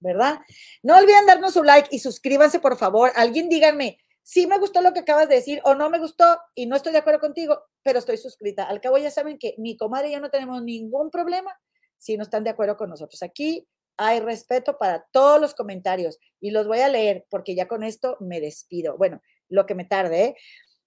¿Verdad? 0.00 0.40
No 0.82 0.98
olviden 0.98 1.24
darnos 1.26 1.56
un 1.56 1.66
like 1.66 1.88
y 1.90 1.98
suscríbanse, 1.98 2.58
por 2.58 2.76
favor. 2.76 3.10
Alguien 3.16 3.48
díganme, 3.48 3.98
si 4.24 4.46
me 4.46 4.58
gustó 4.58 4.80
lo 4.80 4.94
que 4.94 5.00
acabas 5.00 5.28
de 5.28 5.34
decir 5.34 5.60
o 5.64 5.74
no 5.74 5.90
me 5.90 5.98
gustó 5.98 6.24
y 6.54 6.64
no 6.64 6.76
estoy 6.76 6.92
de 6.92 6.98
acuerdo 6.98 7.20
contigo, 7.20 7.62
pero 7.82 7.98
estoy 7.98 8.16
suscrita. 8.16 8.64
Al 8.64 8.80
cabo 8.80 8.96
ya 8.96 9.10
saben 9.10 9.38
que 9.38 9.54
mi 9.58 9.76
comadre 9.76 10.08
y 10.08 10.12
yo 10.12 10.20
no 10.20 10.30
tenemos 10.30 10.62
ningún 10.62 11.10
problema 11.10 11.54
si 11.98 12.16
no 12.16 12.22
están 12.22 12.42
de 12.42 12.50
acuerdo 12.50 12.78
con 12.78 12.88
nosotros. 12.88 13.22
Aquí 13.22 13.68
hay 13.98 14.20
respeto 14.20 14.78
para 14.78 15.06
todos 15.12 15.38
los 15.40 15.54
comentarios 15.54 16.18
y 16.40 16.52
los 16.52 16.66
voy 16.66 16.80
a 16.80 16.88
leer 16.88 17.26
porque 17.28 17.54
ya 17.54 17.68
con 17.68 17.82
esto 17.82 18.16
me 18.18 18.40
despido. 18.40 18.96
Bueno, 18.96 19.20
lo 19.50 19.66
que 19.66 19.74
me 19.74 19.84
tarde, 19.84 20.24
¿eh? 20.24 20.36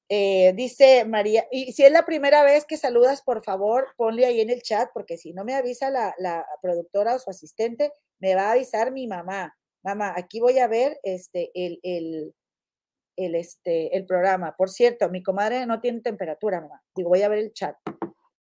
Eh, 0.09 0.53
dice 0.55 1.03
María, 1.05 1.45
y 1.51 1.73
si 1.73 1.83
es 1.83 1.91
la 1.91 2.05
primera 2.05 2.41
vez 2.41 2.65
que 2.65 2.77
saludas, 2.77 3.21
por 3.21 3.43
favor, 3.43 3.89
ponle 3.97 4.25
ahí 4.25 4.39
en 4.39 4.49
el 4.49 4.61
chat, 4.61 4.89
porque 4.93 5.17
si 5.17 5.33
no 5.33 5.43
me 5.43 5.53
avisa 5.53 5.89
la, 5.89 6.45
productora 6.61 7.15
o 7.15 7.19
su 7.19 7.29
asistente, 7.29 7.91
me 8.19 8.33
va 8.33 8.47
a 8.47 8.51
avisar 8.53 8.91
mi 8.91 9.05
mamá. 9.05 9.53
Mamá, 9.83 10.13
aquí 10.15 10.39
voy 10.39 10.59
a 10.59 10.67
ver 10.67 10.97
este, 11.03 11.51
el, 11.53 11.79
el, 11.83 12.33
el, 13.17 13.35
este, 13.35 13.95
el 13.97 14.05
programa. 14.05 14.55
Por 14.55 14.69
cierto, 14.69 15.09
mi 15.09 15.21
comadre 15.21 15.65
no 15.65 15.81
tiene 15.81 16.01
temperatura, 16.01 16.61
mamá. 16.61 16.81
Digo, 16.95 17.09
voy 17.09 17.23
a 17.23 17.29
ver 17.29 17.39
el 17.39 17.51
chat. 17.51 17.75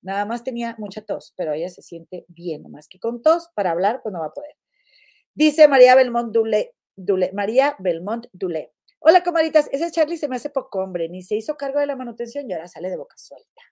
Nada 0.02 0.26
más 0.26 0.44
tenía 0.44 0.74
mucha 0.78 1.00
tos, 1.00 1.32
pero 1.36 1.54
ella 1.54 1.70
se 1.70 1.80
siente 1.80 2.26
bien, 2.28 2.62
nomás 2.62 2.88
que 2.88 2.98
con 2.98 3.22
tos 3.22 3.48
para 3.54 3.70
hablar, 3.70 4.02
pues 4.02 4.12
no 4.12 4.20
va 4.20 4.26
a 4.26 4.34
poder. 4.34 4.54
Dice 5.34 5.66
María 5.66 5.94
Belmont 5.94 6.32
Dule, 6.32 6.74
María 7.32 7.74
Belmont 7.78 8.26
Dule. 8.32 8.74
Hola, 8.98 9.22
comaditas, 9.22 9.68
ese 9.72 9.90
Charlie 9.90 10.18
se 10.18 10.28
me 10.28 10.36
hace 10.36 10.50
poco 10.50 10.80
hombre, 10.80 11.08
ni 11.08 11.22
se 11.22 11.36
hizo 11.36 11.56
cargo 11.56 11.80
de 11.80 11.86
la 11.86 11.96
manutención 11.96 12.48
y 12.48 12.52
ahora 12.52 12.68
sale 12.68 12.90
de 12.90 12.96
boca 12.96 13.16
suelta. 13.16 13.62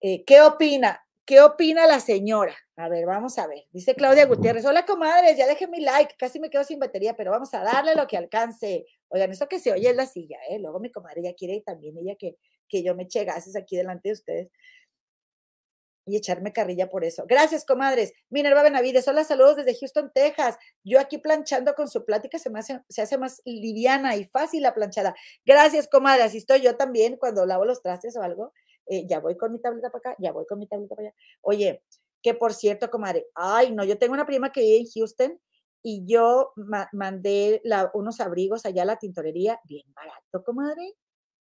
Eh, 0.00 0.24
¿Qué 0.24 0.40
opina? 0.42 1.02
¿Qué 1.24 1.40
opina 1.40 1.86
la 1.86 2.00
señora? 2.00 2.56
A 2.76 2.88
ver, 2.88 3.06
vamos 3.06 3.38
a 3.38 3.46
ver. 3.46 3.64
Dice 3.72 3.94
Claudia 3.94 4.26
Gutiérrez. 4.26 4.64
Hola, 4.64 4.84
comadres, 4.84 5.36
ya 5.36 5.46
dejé 5.46 5.68
mi 5.68 5.80
like. 5.80 6.14
Casi 6.18 6.40
me 6.40 6.50
quedo 6.50 6.64
sin 6.64 6.78
batería, 6.80 7.16
pero 7.16 7.30
vamos 7.30 7.54
a 7.54 7.62
darle 7.62 7.94
lo 7.94 8.06
que 8.06 8.16
alcance. 8.16 8.86
Oigan, 9.08 9.30
eso 9.30 9.48
que 9.48 9.58
se 9.58 9.72
oye 9.72 9.90
es 9.90 9.96
la 9.96 10.06
silla, 10.06 10.38
¿eh? 10.48 10.58
Luego 10.58 10.80
mi 10.80 10.90
comadre 10.90 11.22
ya 11.22 11.34
quiere 11.34 11.60
también 11.60 11.96
ella 11.98 12.16
que, 12.18 12.36
que 12.68 12.82
yo 12.82 12.94
me 12.96 13.04
eche 13.04 13.26
aquí 13.56 13.76
delante 13.76 14.08
de 14.08 14.12
ustedes 14.14 14.48
y 16.06 16.16
echarme 16.16 16.52
carrilla 16.52 16.88
por 16.88 17.04
eso. 17.04 17.24
Gracias, 17.28 17.64
comadres. 17.64 18.12
Minerva 18.28 18.62
Benavides, 18.62 19.06
hola, 19.08 19.24
saludos 19.24 19.56
desde 19.56 19.78
Houston, 19.78 20.10
Texas. 20.12 20.56
Yo 20.84 20.98
aquí 20.98 21.18
planchando 21.18 21.74
con 21.74 21.88
su 21.88 22.04
plática 22.04 22.38
se 22.38 22.50
me 22.50 22.58
hace, 22.58 22.80
se 22.88 23.02
hace 23.02 23.18
más 23.18 23.40
liviana 23.44 24.16
y 24.16 24.24
fácil 24.24 24.62
la 24.62 24.74
planchada. 24.74 25.14
Gracias, 25.44 25.88
comadre. 25.88 26.24
Así 26.24 26.38
estoy 26.38 26.60
yo 26.60 26.76
también 26.76 27.16
cuando 27.16 27.46
lavo 27.46 27.64
los 27.64 27.82
trastes 27.82 28.16
o 28.16 28.22
algo. 28.22 28.52
Eh, 28.90 29.06
ya 29.08 29.20
voy 29.20 29.36
con 29.36 29.52
mi 29.52 29.60
tableta 29.60 29.90
para 29.90 30.12
acá, 30.12 30.16
ya 30.18 30.32
voy 30.32 30.46
con 30.46 30.58
mi 30.58 30.66
tableta 30.66 30.96
para 30.96 31.08
allá. 31.08 31.16
Oye, 31.42 31.82
que 32.22 32.34
por 32.34 32.52
cierto, 32.52 32.90
comadre, 32.90 33.26
ay, 33.34 33.72
no, 33.72 33.84
yo 33.84 33.98
tengo 33.98 34.14
una 34.14 34.26
prima 34.26 34.52
que 34.52 34.60
vive 34.62 34.78
en 34.78 34.86
Houston 34.94 35.40
y 35.82 36.04
yo 36.06 36.52
mandé 36.92 37.62
unos 37.94 38.20
abrigos 38.20 38.66
allá 38.66 38.82
a 38.82 38.86
la 38.86 38.96
tintorería, 38.96 39.60
bien 39.64 39.86
barato, 39.94 40.44
comadre, 40.44 40.94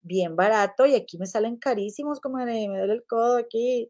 bien 0.02 0.36
barato, 0.36 0.86
y 0.86 0.94
aquí 0.96 1.18
me 1.18 1.26
salen 1.26 1.58
carísimos, 1.58 2.20
comadre, 2.20 2.68
me 2.68 2.78
duele 2.78 2.94
el 2.94 3.06
codo 3.06 3.38
aquí 3.38 3.88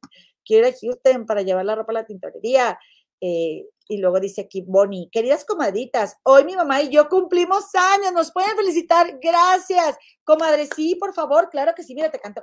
quiero 0.49 0.66
ir 0.66 0.75
a 0.75 0.77
Houston 0.81 1.27
para 1.27 1.43
llevar 1.43 1.66
la 1.66 1.75
ropa 1.77 1.93
a 1.93 1.95
la 1.95 2.07
tintorería. 2.07 2.79
Eh, 3.20 3.66
y 3.90 3.97
luego 3.99 4.20
dice 4.20 4.43
aquí, 4.43 4.62
Bonnie, 4.66 5.09
queridas 5.11 5.47
comadritas, 5.47 6.16
hoy 6.23 6.45
mi 6.45 6.55
mamá 6.55 6.82
y 6.82 6.90
yo 6.90 7.09
cumplimos 7.09 7.74
años, 7.74 8.12
nos 8.12 8.31
pueden 8.32 8.55
felicitar, 8.55 9.19
gracias. 9.19 9.97
Comadre, 10.24 10.69
sí, 10.77 10.95
por 10.97 11.15
favor, 11.15 11.49
claro 11.49 11.73
que 11.74 11.82
sí, 11.82 11.95
mira, 11.95 12.11
te 12.11 12.20
canto. 12.20 12.43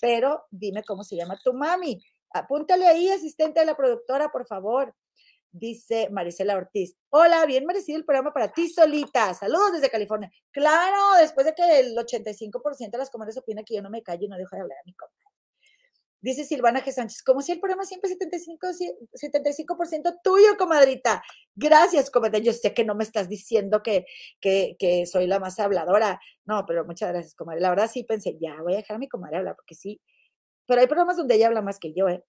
pero 0.00 0.44
dime 0.50 0.82
cómo 0.82 1.02
se 1.04 1.16
llama 1.16 1.38
tu 1.42 1.54
mami. 1.54 1.98
Apúntale 2.30 2.86
ahí, 2.86 3.08
asistente 3.08 3.60
de 3.60 3.66
la 3.66 3.76
productora, 3.76 4.30
por 4.30 4.46
favor. 4.46 4.94
Dice 5.50 6.08
Marisela 6.10 6.56
Ortiz. 6.56 6.96
Hola, 7.10 7.46
bien 7.46 7.64
merecido 7.64 7.96
el 7.96 8.04
programa 8.04 8.32
para 8.32 8.52
ti 8.52 8.68
solita. 8.68 9.32
Saludos 9.32 9.72
desde 9.72 9.88
California. 9.88 10.30
Claro, 10.50 10.98
después 11.20 11.46
de 11.46 11.54
que 11.54 11.78
el 11.78 11.96
85% 11.96 12.90
de 12.90 12.98
las 12.98 13.08
comadres 13.08 13.38
opina 13.38 13.62
que 13.62 13.76
yo 13.76 13.80
no 13.80 13.88
me 13.88 14.02
callo 14.02 14.26
y 14.26 14.28
no 14.28 14.36
dejo 14.36 14.56
de 14.56 14.62
hablar 14.62 14.78
a 14.78 14.84
mi 14.84 14.92
comadre. 14.94 15.23
Dice 16.24 16.46
Silvana 16.46 16.82
G. 16.82 16.90
Sánchez, 16.90 17.22
como 17.22 17.42
si 17.42 17.52
el 17.52 17.60
programa 17.60 17.84
siempre 17.84 18.08
75, 18.08 18.66
75% 19.12 20.20
tuyo, 20.24 20.56
comadrita. 20.56 21.22
Gracias, 21.54 22.10
comadre. 22.10 22.40
Yo 22.40 22.54
sé 22.54 22.72
que 22.72 22.82
no 22.82 22.94
me 22.94 23.04
estás 23.04 23.28
diciendo 23.28 23.82
que, 23.82 24.06
que, 24.40 24.74
que, 24.78 25.04
soy 25.04 25.26
la 25.26 25.38
más 25.38 25.60
habladora. 25.60 26.18
No, 26.46 26.64
pero 26.66 26.86
muchas 26.86 27.10
gracias, 27.10 27.34
comadre. 27.34 27.60
La 27.60 27.68
verdad 27.68 27.90
sí 27.92 28.04
pensé, 28.04 28.38
ya 28.40 28.56
voy 28.62 28.72
a 28.72 28.76
dejar 28.78 28.96
a 28.96 28.98
mi 29.00 29.06
comadre 29.06 29.36
hablar, 29.36 29.54
porque 29.54 29.74
sí. 29.74 30.00
Pero 30.66 30.80
hay 30.80 30.86
programas 30.86 31.18
donde 31.18 31.34
ella 31.34 31.48
habla 31.48 31.60
más 31.60 31.78
que 31.78 31.92
yo, 31.92 32.08
¿eh? 32.08 32.24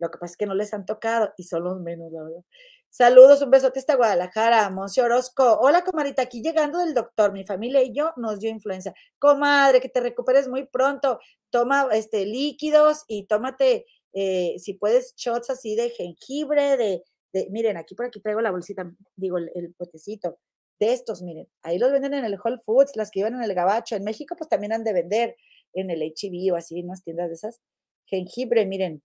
Lo 0.00 0.10
que 0.10 0.18
pasa 0.18 0.32
es 0.32 0.36
que 0.36 0.46
no 0.46 0.54
les 0.54 0.72
han 0.74 0.86
tocado 0.86 1.32
y 1.36 1.44
son 1.44 1.64
los 1.64 1.78
menos, 1.80 2.10
la 2.10 2.22
verdad. 2.24 2.42
Saludos, 2.88 3.42
un 3.42 3.50
besote 3.50 3.78
hasta 3.78 3.94
Guadalajara, 3.94 4.68
Monse 4.70 5.00
Orozco. 5.00 5.58
Hola, 5.60 5.84
comadrita, 5.84 6.22
aquí 6.22 6.42
llegando 6.42 6.78
del 6.80 6.94
doctor. 6.94 7.32
Mi 7.32 7.44
familia 7.44 7.82
y 7.82 7.92
yo 7.92 8.12
nos 8.16 8.40
dio 8.40 8.50
influenza. 8.50 8.92
Comadre, 9.18 9.80
que 9.80 9.88
te 9.88 10.00
recuperes 10.00 10.48
muy 10.48 10.66
pronto. 10.66 11.20
Toma 11.50 11.88
este, 11.92 12.26
líquidos 12.26 13.04
y 13.06 13.26
tómate, 13.26 13.86
eh, 14.12 14.54
si 14.58 14.74
puedes, 14.74 15.14
shots 15.16 15.50
así 15.50 15.76
de 15.76 15.90
jengibre, 15.90 16.76
de, 16.76 17.04
de, 17.32 17.48
miren, 17.50 17.76
aquí 17.76 17.94
por 17.94 18.06
aquí 18.06 18.20
traigo 18.20 18.40
la 18.40 18.50
bolsita, 18.50 18.90
digo, 19.14 19.38
el, 19.38 19.50
el, 19.54 19.72
potecito 19.74 20.38
de 20.80 20.92
estos, 20.92 21.22
miren. 21.22 21.46
Ahí 21.62 21.78
los 21.78 21.92
venden 21.92 22.14
en 22.14 22.24
el 22.24 22.38
Whole 22.42 22.58
Foods, 22.64 22.96
las 22.96 23.10
que 23.10 23.20
iban 23.20 23.34
en 23.34 23.42
el 23.42 23.54
Gabacho. 23.54 23.94
En 23.94 24.04
México, 24.04 24.34
pues 24.36 24.48
también 24.48 24.72
han 24.72 24.82
de 24.82 24.94
vender 24.94 25.36
en 25.74 25.90
el 25.90 26.02
HB 26.02 26.54
o 26.54 26.56
así, 26.56 26.80
en 26.80 26.86
unas 26.86 27.04
tiendas 27.04 27.28
de 27.28 27.34
esas. 27.34 27.60
Jengibre, 28.06 28.66
miren, 28.66 29.02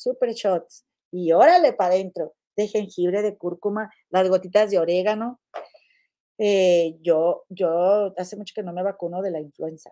super 0.00 0.32
shots. 0.32 0.84
Y 1.10 1.32
órale 1.32 1.72
para 1.72 1.94
adentro 1.94 2.34
de 2.56 2.68
jengibre, 2.68 3.22
de 3.22 3.36
cúrcuma, 3.36 3.92
las 4.10 4.28
gotitas 4.28 4.70
de 4.70 4.78
orégano. 4.78 5.40
Eh, 6.38 6.96
yo, 7.02 7.44
yo 7.48 8.14
hace 8.16 8.36
mucho 8.36 8.54
que 8.54 8.62
no 8.62 8.72
me 8.72 8.82
vacuno 8.82 9.22
de 9.22 9.30
la 9.30 9.40
influenza. 9.40 9.90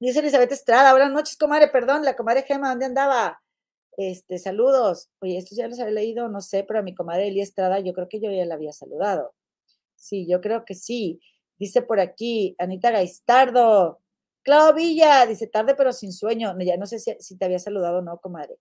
Dice 0.00 0.20
Elizabeth 0.20 0.52
Estrada, 0.52 0.92
buenas 0.92 1.12
noches, 1.12 1.36
comadre, 1.36 1.68
perdón, 1.68 2.04
la 2.04 2.16
comadre 2.16 2.42
Gema, 2.42 2.70
¿dónde 2.70 2.86
andaba? 2.86 3.40
Este, 3.96 4.38
saludos. 4.38 5.10
Oye, 5.20 5.36
estos 5.36 5.56
ya 5.56 5.68
los 5.68 5.78
había 5.78 5.92
leído, 5.92 6.28
no 6.28 6.40
sé, 6.40 6.64
pero 6.64 6.80
a 6.80 6.82
mi 6.82 6.94
comadre 6.94 7.28
Eli 7.28 7.40
Estrada, 7.40 7.78
yo 7.78 7.92
creo 7.92 8.08
que 8.08 8.20
yo 8.20 8.30
ya 8.30 8.44
la 8.44 8.54
había 8.54 8.72
saludado. 8.72 9.34
Sí, 9.94 10.26
yo 10.28 10.40
creo 10.40 10.64
que 10.64 10.74
sí. 10.74 11.20
Dice 11.58 11.82
por 11.82 12.00
aquí, 12.00 12.56
Anita 12.58 12.90
Gaistardo, 12.90 14.01
Clau 14.42 14.74
Villa, 14.74 15.26
dice 15.26 15.46
tarde 15.46 15.74
pero 15.74 15.92
sin 15.92 16.12
sueño. 16.12 16.54
Ya 16.60 16.76
no 16.76 16.86
sé 16.86 16.98
si, 16.98 17.14
si 17.20 17.36
te 17.36 17.44
había 17.44 17.58
saludado 17.58 17.98
o 17.98 18.02
no, 18.02 18.18
comadre. 18.18 18.56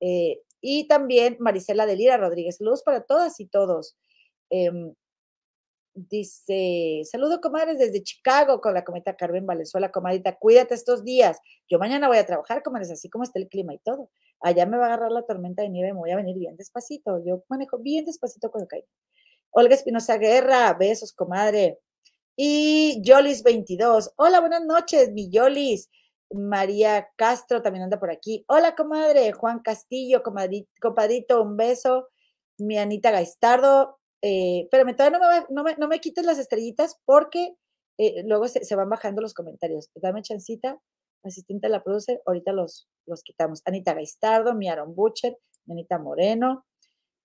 Eh, 0.00 0.42
y 0.60 0.88
también 0.88 1.36
Marisela 1.40 1.86
de 1.86 1.96
Lira 1.96 2.16
Rodríguez. 2.16 2.56
Saludos 2.58 2.82
para 2.82 3.02
todas 3.02 3.38
y 3.40 3.46
todos. 3.46 3.96
Eh, 4.50 4.70
dice, 5.96 7.02
saludo 7.10 7.40
comadres 7.40 7.78
desde 7.78 8.02
Chicago 8.02 8.60
con 8.60 8.74
la 8.74 8.84
cometa 8.84 9.16
Carmen 9.16 9.46
Valenzuela, 9.46 9.90
comadita, 9.90 10.36
cuídate 10.36 10.74
estos 10.74 11.04
días. 11.04 11.38
Yo 11.68 11.78
mañana 11.78 12.06
voy 12.06 12.18
a 12.18 12.26
trabajar, 12.26 12.62
comadres, 12.62 12.90
así 12.90 13.08
como 13.08 13.24
está 13.24 13.38
el 13.38 13.48
clima 13.48 13.74
y 13.74 13.78
todo. 13.78 14.10
Allá 14.40 14.66
me 14.66 14.76
va 14.76 14.84
a 14.84 14.86
agarrar 14.88 15.10
la 15.10 15.22
tormenta 15.22 15.62
de 15.62 15.70
nieve, 15.70 15.92
me 15.92 15.98
voy 15.98 16.10
a 16.10 16.16
venir 16.16 16.36
bien 16.38 16.56
despacito. 16.56 17.22
Yo 17.24 17.42
manejo 17.48 17.78
bien 17.78 18.04
despacito 18.04 18.50
cuando 18.50 18.68
caigo. 18.68 18.86
Olga 19.50 19.74
Espinosa 19.74 20.18
Guerra, 20.18 20.74
besos, 20.74 21.12
comadre. 21.12 21.78
Y 22.38 23.00
Yolis 23.02 23.42
22. 23.42 24.12
Hola, 24.16 24.40
buenas 24.40 24.62
noches, 24.62 25.10
mi 25.12 25.30
Yolis. 25.30 25.88
María 26.30 27.08
Castro 27.16 27.62
también 27.62 27.84
anda 27.84 27.98
por 27.98 28.10
aquí. 28.10 28.44
Hola, 28.46 28.74
comadre. 28.74 29.32
Juan 29.32 29.60
Castillo, 29.60 30.22
compadrito, 30.22 31.42
un 31.42 31.56
beso. 31.56 32.08
Mi 32.58 32.76
Anita 32.76 33.10
Gaistardo. 33.10 33.98
Eh, 34.20 34.68
pero 34.70 34.84
todavía 34.94 35.18
no 35.18 35.28
me, 35.28 35.46
no, 35.48 35.62
me, 35.62 35.76
no 35.76 35.88
me, 35.88 35.98
quites 36.00 36.26
las 36.26 36.38
estrellitas 36.38 37.00
porque 37.06 37.54
eh, 37.96 38.22
luego 38.24 38.48
se, 38.48 38.64
se, 38.64 38.74
van 38.76 38.90
bajando 38.90 39.22
los 39.22 39.32
comentarios. 39.32 39.88
Dame 39.94 40.20
chancita, 40.20 40.78
asistente 41.22 41.68
de 41.68 41.72
la 41.72 41.82
producer. 41.82 42.20
Ahorita 42.26 42.52
los, 42.52 42.86
los 43.06 43.22
quitamos. 43.22 43.62
Anita 43.64 43.94
Gaistardo, 43.94 44.54
mi 44.54 44.68
Aaron 44.68 44.94
Butcher, 44.94 45.38
mi 45.64 45.72
Anita 45.72 45.98
Moreno. 45.98 46.66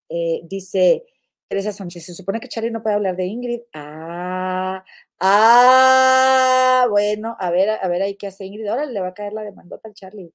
Eh, 0.08 0.42
dice 0.46 1.04
Teresa 1.52 1.74
Sánchez, 1.74 2.06
se 2.06 2.14
supone 2.14 2.40
que 2.40 2.48
Charlie 2.48 2.72
no 2.72 2.82
puede 2.82 2.96
hablar 2.96 3.18
de 3.18 3.26
Ingrid. 3.26 3.60
Ah, 3.74 4.86
ah, 5.20 6.88
bueno, 6.90 7.36
a 7.38 7.52
ver, 7.52 7.72
a 7.72 7.88
ver 7.90 8.02
ahí 8.04 8.16
qué 8.16 8.28
hace 8.28 8.46
Ingrid. 8.46 8.68
Ahora 8.68 8.86
le 8.86 9.02
va 9.02 9.10
a 9.10 9.14
caer 9.14 9.34
la 9.34 9.44
demandota 9.44 9.90
al 9.90 9.94
Charlie. 9.94 10.32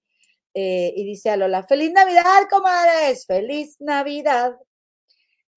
Eh, 0.53 0.93
y 0.95 1.05
dice 1.07 1.31
a 1.31 1.39
Lola, 1.39 1.63
feliz 1.63 1.91
Navidad, 1.91 2.43
comadres, 2.51 3.25
feliz 3.25 3.77
Navidad. 3.81 4.59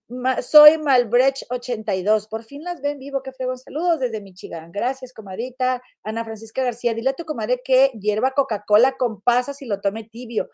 Ma, 0.08 0.42
soy 0.42 0.78
Malbrecht82, 0.78 2.30
por 2.30 2.46
fin 2.46 2.64
las 2.64 2.80
ven 2.80 2.98
vivo, 2.98 3.22
qué 3.22 3.34
fregón. 3.34 3.58
Saludos 3.58 4.00
desde 4.00 4.22
Michigan. 4.22 4.72
Gracias, 4.72 5.12
comadita. 5.12 5.82
Ana 6.04 6.24
Francisca 6.24 6.64
García, 6.64 6.94
dile 6.94 7.10
a 7.10 7.14
tu 7.16 7.26
comadre 7.26 7.60
que 7.66 7.92
hierva 8.00 8.32
Coca-Cola 8.32 8.96
con 8.98 9.20
pasas 9.20 9.62
y 9.62 9.66
lo 9.66 9.82
tome 9.82 10.06
tibio. 10.06 10.50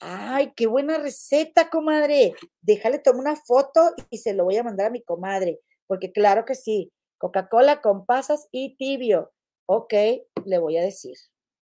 Ay, 0.00 0.52
qué 0.54 0.66
buena 0.66 0.98
receta, 0.98 1.70
comadre. 1.70 2.34
Déjale, 2.60 3.00
tomo 3.00 3.18
una 3.18 3.36
foto 3.36 3.94
y 4.10 4.18
se 4.18 4.32
lo 4.32 4.44
voy 4.44 4.56
a 4.56 4.62
mandar 4.62 4.86
a 4.86 4.90
mi 4.90 5.02
comadre, 5.02 5.60
porque 5.86 6.12
claro 6.12 6.44
que 6.44 6.54
sí. 6.54 6.92
Coca-Cola 7.18 7.80
con 7.80 8.06
pasas 8.06 8.46
y 8.52 8.76
tibio. 8.76 9.32
Ok, 9.66 9.92
le 10.44 10.58
voy 10.58 10.76
a 10.76 10.82
decir. 10.82 11.16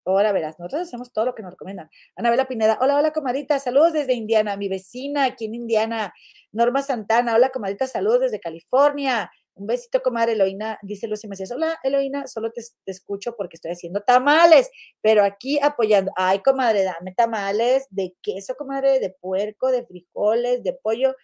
Ahora 0.07 0.33
verás, 0.33 0.59
nosotros 0.59 0.83
hacemos 0.83 1.13
todo 1.13 1.27
lo 1.27 1.35
que 1.35 1.43
nos 1.43 1.53
recomiendan. 1.53 1.89
Anabela 2.17 2.47
Pineda, 2.47 2.79
hola, 2.81 2.97
hola, 2.97 3.13
comadita, 3.13 3.59
saludos 3.59 3.93
desde 3.95 4.15
Indiana, 4.15 4.57
mi 4.57 4.69
vecina 4.69 5.25
aquí 5.25 5.47
en 5.47 5.55
Indiana. 5.55 6.13
Norma 6.53 6.83
Santana, 6.83 7.35
hola, 7.35 7.51
comadita, 7.51 7.87
saludos 7.87 8.21
desde 8.21 8.41
California. 8.41 9.31
Un 9.57 9.69
besito, 9.69 10.03
comadre 10.03 10.33
Eloína, 10.33 10.79
dice 10.83 11.07
Lucy 11.07 11.29
Macías. 11.29 11.53
Hola, 11.53 11.79
Eloína, 11.85 12.27
solo 12.27 12.51
te, 12.51 12.61
escucho 12.87 13.37
porque 13.37 13.55
estoy 13.57 13.71
haciendo 13.71 14.01
tamales, 14.01 14.69
pero 15.01 15.23
aquí 15.23 15.61
apoyando. 15.63 16.11
Ay, 16.17 16.41
comadre, 16.41 16.83
dame 16.83 17.15
tamales 17.15 17.87
de 17.91 18.17
queso, 18.21 18.57
comadre, 18.57 18.99
de 18.99 19.11
puerco, 19.11 19.71
de 19.71 19.87
frijoles, 19.87 20.65
de 20.65 20.73
pollo. 20.73 21.15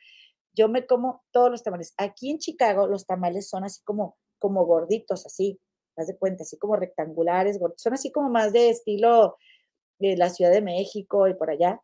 Yo 0.55 0.69
me 0.69 0.87
como 0.87 1.25
todos 1.33 1.51
los 1.51 1.65
tamales. 1.65 1.93
Aquí 1.97 2.31
en 2.31 2.39
Chicago 2.39 2.87
los 2.87 3.05
tamales 3.05 3.49
son 3.49 3.65
así 3.65 3.83
como, 3.85 4.17
como 4.39 4.65
gorditos, 4.65 5.27
así, 5.27 5.59
haz 5.97 6.07
de 6.07 6.17
cuenta, 6.17 6.45
así 6.45 6.57
como 6.57 6.77
rectangulares, 6.77 7.59
gorditos. 7.59 7.83
Son 7.83 7.95
así 7.95 8.13
como 8.13 8.31
más 8.31 8.53
de 8.53 8.71
estilo 8.71 9.37
de 9.99 10.17
la 10.17 10.31
Ciudad 10.31 10.53
de 10.53 10.63
México 10.63 11.29
y 11.29 11.35
por 11.35 11.51
allá. 11.51 11.81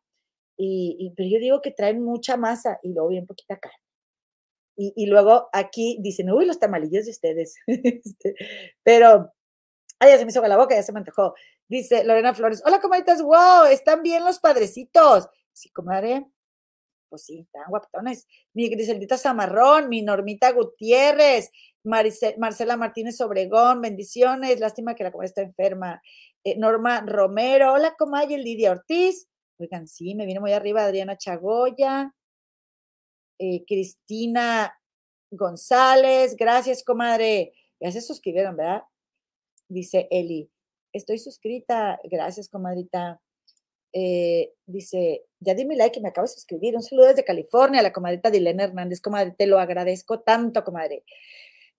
Y, 0.56 0.96
y 1.00 1.10
pero 1.16 1.28
yo 1.28 1.38
digo 1.40 1.60
que 1.62 1.72
traen 1.72 2.02
mucha 2.04 2.36
masa 2.36 2.78
y 2.82 2.92
luego 2.92 3.08
bien 3.08 3.26
poquita 3.26 3.58
carne. 3.58 3.85
Y, 4.78 5.06
luego 5.06 5.48
aquí 5.52 5.98
dicen, 6.02 6.30
uy, 6.30 6.44
los 6.44 6.58
tamalillos 6.58 7.06
de 7.06 7.10
ustedes. 7.10 7.56
Este, 7.66 8.34
pero, 8.82 9.32
ay, 9.98 10.10
ya 10.10 10.18
se 10.18 10.24
me 10.24 10.30
hizo 10.30 10.46
la 10.46 10.56
boca, 10.56 10.74
ya 10.74 10.82
se 10.82 10.92
me 10.92 10.98
antojó. 10.98 11.34
Dice 11.68 12.04
Lorena 12.04 12.34
Flores, 12.34 12.62
hola, 12.64 12.80
comadritas, 12.80 13.22
wow, 13.22 13.64
están 13.70 14.02
bien 14.02 14.24
los 14.24 14.38
padrecitos. 14.38 15.28
Sí, 15.52 15.70
comadre, 15.70 16.26
pues 17.08 17.24
sí, 17.24 17.40
están 17.40 17.64
guapetones. 17.68 18.26
Mi 18.52 18.68
Griseldita 18.68 19.16
Zamarrón, 19.16 19.88
mi 19.88 20.02
Normita 20.02 20.52
Gutiérrez, 20.52 21.50
Marcela 21.82 22.76
Martínez 22.76 23.20
Obregón, 23.20 23.80
bendiciones, 23.80 24.60
lástima 24.60 24.94
que 24.94 25.04
la 25.04 25.12
comadre 25.12 25.28
está 25.28 25.42
enferma. 25.42 26.02
Eh, 26.44 26.58
Norma 26.58 27.00
Romero, 27.00 27.72
hola, 27.72 27.94
comadre, 27.98 28.38
Lidia 28.38 28.72
Ortiz. 28.72 29.28
Oigan, 29.58 29.88
sí, 29.88 30.14
me 30.14 30.26
viene 30.26 30.40
muy 30.40 30.52
arriba 30.52 30.84
Adriana 30.84 31.16
Chagoya 31.16 32.12
eh, 33.38 33.64
Cristina 33.66 34.72
González, 35.30 36.36
gracias, 36.36 36.82
comadre. 36.82 37.52
Ya 37.80 37.90
se 37.90 38.00
suscribieron, 38.00 38.56
¿verdad? 38.56 38.82
Dice 39.68 40.08
Eli, 40.10 40.50
estoy 40.92 41.18
suscrita, 41.18 41.98
gracias, 42.04 42.48
comadrita. 42.48 43.20
Eh, 43.92 44.52
dice, 44.66 45.24
ya 45.40 45.54
dime 45.54 45.76
like 45.76 45.94
que 45.94 46.00
me 46.00 46.08
acabo 46.08 46.26
de 46.26 46.34
suscribir. 46.34 46.76
Un 46.76 46.82
saludo 46.82 47.08
desde 47.08 47.24
California, 47.24 47.82
la 47.82 47.92
comadrita 47.92 48.30
Dilena 48.30 48.64
Hernández, 48.64 49.00
comadre, 49.00 49.34
te 49.36 49.46
lo 49.46 49.58
agradezco 49.58 50.20
tanto, 50.20 50.64
comadre. 50.64 51.04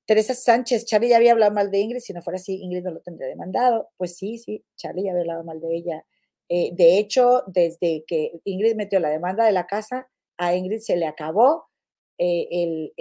Teresa 0.06 0.34
Sánchez, 0.34 0.86
Charlie 0.86 1.10
ya 1.10 1.18
había 1.18 1.34
hablado 1.34 1.54
mal 1.54 1.70
de 1.70 1.80
Ingrid, 1.80 2.00
si 2.00 2.14
no 2.14 2.22
fuera 2.22 2.38
así, 2.38 2.56
Ingrid 2.62 2.84
no 2.84 2.92
lo 2.92 3.02
tendría 3.02 3.28
demandado. 3.28 3.90
Pues 3.98 4.16
sí, 4.16 4.38
sí, 4.38 4.64
Charlie 4.78 5.04
ya 5.04 5.12
había 5.12 5.22
hablado 5.22 5.44
mal 5.44 5.60
de 5.60 5.76
ella. 5.76 6.06
Eh, 6.50 6.72
de 6.74 6.98
hecho, 6.98 7.44
desde 7.48 8.06
que 8.08 8.40
Ingrid 8.46 8.76
metió 8.76 9.00
la 9.00 9.10
demanda 9.10 9.46
de 9.46 9.52
la 9.52 9.68
casa, 9.68 10.08
a 10.38 10.56
Ingrid 10.56 10.80
se 10.80 10.98
le 10.98 11.08
acabó 11.08 11.68
eh, 12.18 12.92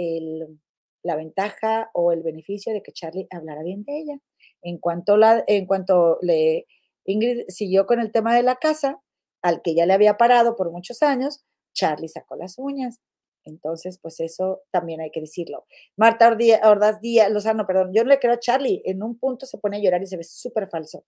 la 1.02 1.16
ventaja 1.16 1.90
o 1.94 2.12
el 2.12 2.22
beneficio 2.22 2.72
de 2.72 2.82
que 2.82 2.92
Charlie 2.92 3.28
hablara 3.30 3.62
bien 3.62 3.84
de 3.84 3.98
ella. 3.98 4.18
En 4.62 4.78
cuanto, 4.78 5.16
la, 5.16 5.44
en 5.46 5.66
cuanto 5.66 6.18
le, 6.22 6.66
Ingrid 7.04 7.44
siguió 7.48 7.86
con 7.86 8.00
el 8.00 8.12
tema 8.12 8.34
de 8.34 8.42
la 8.42 8.56
casa, 8.56 9.00
al 9.42 9.62
que 9.62 9.74
ya 9.74 9.86
le 9.86 9.92
había 9.92 10.16
parado 10.16 10.56
por 10.56 10.70
muchos 10.72 11.02
años, 11.02 11.44
Charlie 11.74 12.08
sacó 12.08 12.36
las 12.36 12.58
uñas. 12.58 13.00
Entonces, 13.44 13.98
pues 14.02 14.18
eso 14.18 14.62
también 14.72 15.00
hay 15.00 15.12
que 15.12 15.20
decirlo. 15.20 15.66
Marta 15.96 16.28
Ordaz 16.64 17.00
Díaz, 17.00 17.30
Lozano, 17.30 17.64
perdón, 17.64 17.92
yo 17.94 18.02
no 18.02 18.10
le 18.10 18.18
creo 18.18 18.32
a 18.32 18.40
Charlie, 18.40 18.82
en 18.84 19.02
un 19.04 19.18
punto 19.18 19.46
se 19.46 19.58
pone 19.58 19.76
a 19.76 19.80
llorar 19.80 20.02
y 20.02 20.06
se 20.06 20.16
ve 20.16 20.24
súper 20.24 20.68
falso. 20.68 21.04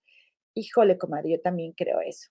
Híjole, 0.55 0.97
comadre, 0.99 1.33
yo 1.33 1.41
también 1.41 1.73
creo 1.73 2.01
eso. 2.01 2.31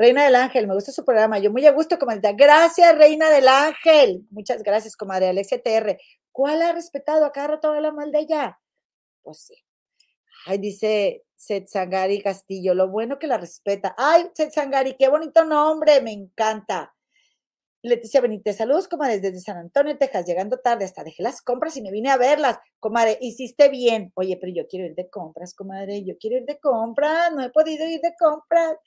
Reina 0.00 0.24
del 0.24 0.34
Ángel, 0.34 0.66
me 0.66 0.72
gusta 0.72 0.92
su 0.92 1.04
programa. 1.04 1.38
Yo 1.40 1.52
muy 1.52 1.66
a 1.66 1.72
gusto, 1.72 1.98
comadre. 1.98 2.32
Gracias, 2.32 2.96
Reina 2.96 3.28
del 3.28 3.46
Ángel. 3.46 4.26
Muchas 4.30 4.62
gracias, 4.62 4.96
comadre. 4.96 5.28
Alexia 5.28 5.62
TR. 5.62 5.98
¿Cuál 6.32 6.62
ha 6.62 6.72
respetado? 6.72 7.26
A 7.26 7.32
cada 7.32 7.48
rato 7.48 7.68
habla 7.68 7.92
mal 7.92 8.10
de. 8.10 8.26
Pues 9.22 9.40
sí. 9.42 9.54
Ay, 10.46 10.56
dice 10.56 11.24
Setsangari 11.36 12.22
Castillo, 12.22 12.72
lo 12.72 12.88
bueno 12.88 13.18
que 13.18 13.26
la 13.26 13.36
respeta. 13.36 13.94
Ay, 13.98 14.30
Setsangari, 14.32 14.96
qué 14.98 15.08
bonito 15.08 15.44
nombre, 15.44 16.00
me 16.00 16.12
encanta. 16.12 16.94
Leticia 17.82 18.22
Benítez, 18.22 18.56
saludos, 18.56 18.88
comadre, 18.88 19.20
desde 19.20 19.40
San 19.40 19.58
Antonio, 19.58 19.98
Texas, 19.98 20.24
llegando 20.24 20.60
tarde, 20.60 20.86
hasta 20.86 21.04
dejé 21.04 21.22
las 21.22 21.42
compras 21.42 21.76
y 21.76 21.82
me 21.82 21.90
vine 21.90 22.08
a 22.10 22.16
verlas. 22.16 22.58
Comadre, 22.78 23.18
hiciste 23.20 23.68
bien. 23.68 24.12
Oye, 24.14 24.38
pero 24.40 24.50
yo 24.50 24.66
quiero 24.66 24.86
ir 24.86 24.94
de 24.94 25.10
compras, 25.10 25.52
comadre, 25.54 26.02
yo 26.04 26.14
quiero 26.18 26.38
ir 26.38 26.46
de 26.46 26.58
compras, 26.58 27.34
no 27.34 27.42
he 27.42 27.50
podido 27.50 27.86
ir 27.86 28.00
de 28.00 28.14
compras. 28.18 28.78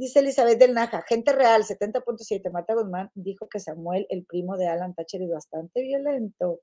Dice 0.00 0.20
Elizabeth 0.20 0.58
del 0.58 0.72
Naja, 0.72 1.04
gente 1.06 1.30
real, 1.30 1.62
70.7. 1.62 2.50
Marta 2.50 2.72
Guzmán 2.72 3.10
dijo 3.14 3.50
que 3.50 3.60
Samuel, 3.60 4.06
el 4.08 4.24
primo 4.24 4.56
de 4.56 4.66
Alan 4.66 4.94
Thatcher, 4.94 5.20
es 5.20 5.28
bastante 5.28 5.82
violento. 5.82 6.60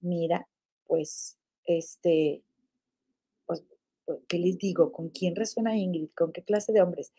Mira, 0.00 0.48
pues, 0.84 1.38
este, 1.66 2.42
pues, 3.46 3.62
pues, 4.04 4.18
¿qué 4.26 4.38
les 4.38 4.58
digo? 4.58 4.90
¿Con 4.90 5.10
quién 5.10 5.36
resuena 5.36 5.76
Ingrid? 5.76 6.08
¿Con 6.16 6.32
qué 6.32 6.42
clase 6.42 6.72
de 6.72 6.82
hombres? 6.82 7.12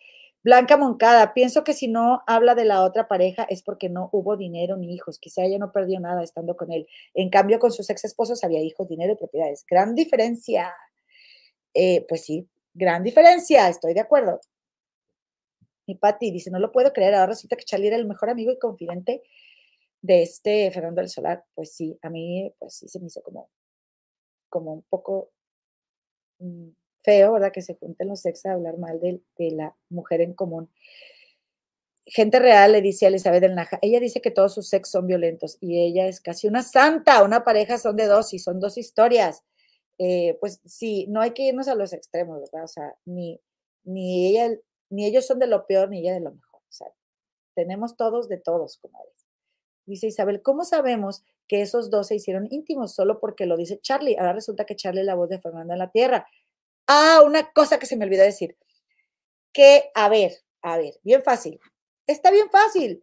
Blanca 0.44 0.76
Moncada, 0.76 1.34
pienso 1.34 1.64
que 1.64 1.72
si 1.72 1.88
no 1.88 2.22
habla 2.28 2.54
de 2.54 2.66
la 2.66 2.84
otra 2.84 3.08
pareja 3.08 3.44
es 3.44 3.64
porque 3.64 3.88
no 3.88 4.10
hubo 4.12 4.36
dinero 4.36 4.76
ni 4.76 4.94
hijos. 4.94 5.20
Quizá 5.20 5.46
ella 5.46 5.58
no 5.58 5.72
perdió 5.72 6.02
nada 6.02 6.22
estando 6.22 6.58
con 6.58 6.70
él. 6.74 6.86
En 7.14 7.30
cambio, 7.30 7.60
con 7.60 7.72
sus 7.72 7.90
ex 7.90 8.04
esposos 8.04 8.44
había 8.44 8.62
hijos, 8.62 8.90
dinero 8.90 9.14
y 9.14 9.16
propiedades. 9.16 9.66
Gran 9.66 9.96
diferencia. 9.96 10.74
Eh, 11.74 12.06
pues 12.10 12.26
sí, 12.26 12.46
gran 12.74 13.04
diferencia, 13.04 13.70
estoy 13.70 13.94
de 13.94 14.02
acuerdo. 14.02 14.42
Mi 15.90 15.96
Patti 15.96 16.30
dice, 16.30 16.52
no 16.52 16.60
lo 16.60 16.72
puedo 16.72 16.94
creer, 16.94 17.16
ahora 17.16 17.32
resulta 17.32 17.56
que 17.56 17.66
Charlie 17.66 17.88
era 17.88 17.96
el 17.96 18.06
mejor 18.06 18.30
amigo 18.30 18.52
y 18.52 18.60
confidente 18.60 19.24
de 20.04 20.22
este 20.22 20.70
Fernando 20.70 21.02
del 21.02 21.10
Solar. 21.10 21.44
Pues 21.56 21.74
sí, 21.74 21.98
a 22.04 22.12
mí, 22.12 22.54
pues 22.60 22.76
sí, 22.76 22.88
se 22.88 23.00
me 23.00 23.08
hizo 23.08 23.24
como, 23.24 23.50
como 24.50 24.74
un 24.74 24.84
poco 24.84 25.32
mm, 26.38 26.70
feo, 27.02 27.34
¿verdad? 27.34 27.52
Que 27.52 27.64
se 27.64 27.74
junten 27.74 28.08
los 28.08 28.24
ex 28.24 28.46
a 28.46 28.54
hablar 28.54 28.78
mal 28.78 29.00
de, 29.00 29.20
la 29.52 29.76
mujer 29.90 30.22
en 30.22 30.36
común. 30.36 30.70
Gente 32.06 32.38
real 32.38 32.74
le 32.74 32.82
dice 32.82 33.06
a 33.06 33.10
Elizabeth 33.10 33.42
del 33.42 33.56
Naja, 33.56 33.80
ella 33.82 34.00
dice 34.00 34.22
que 34.22 34.30
todos 34.30 34.54
sus 34.54 34.72
ex 34.74 34.92
son 34.92 35.08
violentos 35.08 35.58
y 35.60 35.80
ella 35.80 36.06
es 36.06 36.22
casi 36.22 36.48
una 36.48 36.62
santa, 36.62 37.24
una 37.24 37.44
pareja 37.44 37.80
son 37.80 37.96
de 37.96 38.06
dos 38.06 38.32
y 38.36 38.38
son 38.38 38.60
dos 38.60 38.78
historias. 38.78 39.44
Eh, 39.98 40.38
pues 40.40 40.62
sí, 40.66 41.08
no 41.10 41.20
hay 41.20 41.32
que 41.32 41.48
irnos 41.48 41.68
a 41.68 41.74
los 41.74 41.94
extremos, 41.94 42.42
¿verdad? 42.42 42.66
O 42.66 42.68
sea, 42.68 42.96
ni, 43.06 43.42
ni 43.86 44.28
ella, 44.28 44.56
ni 44.90 45.06
ellos 45.06 45.26
son 45.26 45.40
de 45.40 45.48
lo 45.48 45.66
peor, 45.66 45.90
ni 45.90 46.00
ella 46.00 46.14
de 46.14 46.22
lo 46.22 46.32
mejor. 46.32 46.62
O 46.62 46.72
sea, 46.72 46.88
tenemos 47.56 47.96
todos 47.96 48.28
de 48.28 48.38
todos, 48.38 48.78
comadres. 48.78 49.28
Dice 49.86 50.08
Isabel, 50.08 50.42
¿cómo 50.44 50.64
sabemos 50.66 51.24
que 51.48 51.62
esos 51.62 51.90
dos 51.90 52.08
se 52.08 52.16
hicieron 52.16 52.48
íntimos? 52.52 52.94
Solo 52.94 53.20
porque 53.20 53.48
lo 53.48 53.58
dice 53.58 53.80
Charlie. 53.82 54.18
Ahora 54.18 54.34
resulta 54.34 54.66
que 54.66 54.76
Charlie 54.76 55.02
es 55.02 55.08
la 55.08 55.16
voz 55.16 55.30
de 55.30 55.42
Fernanda 55.42 55.74
en 55.74 55.80
la 55.80 55.90
Tierra. 55.90 56.28
Ah, 56.88 57.22
una 57.26 57.52
cosa 57.52 57.80
que 57.80 57.88
se 57.88 57.98
me 57.98 58.06
olvidó 58.06 58.24
decir. 58.24 58.56
Que, 59.52 59.90
a 59.96 60.10
ver, 60.10 60.34
a 60.62 60.78
ver, 60.78 60.94
bien 61.04 61.24
fácil. 61.24 61.60
Está 62.06 62.30
bien 62.30 62.52
fácil. 62.52 63.02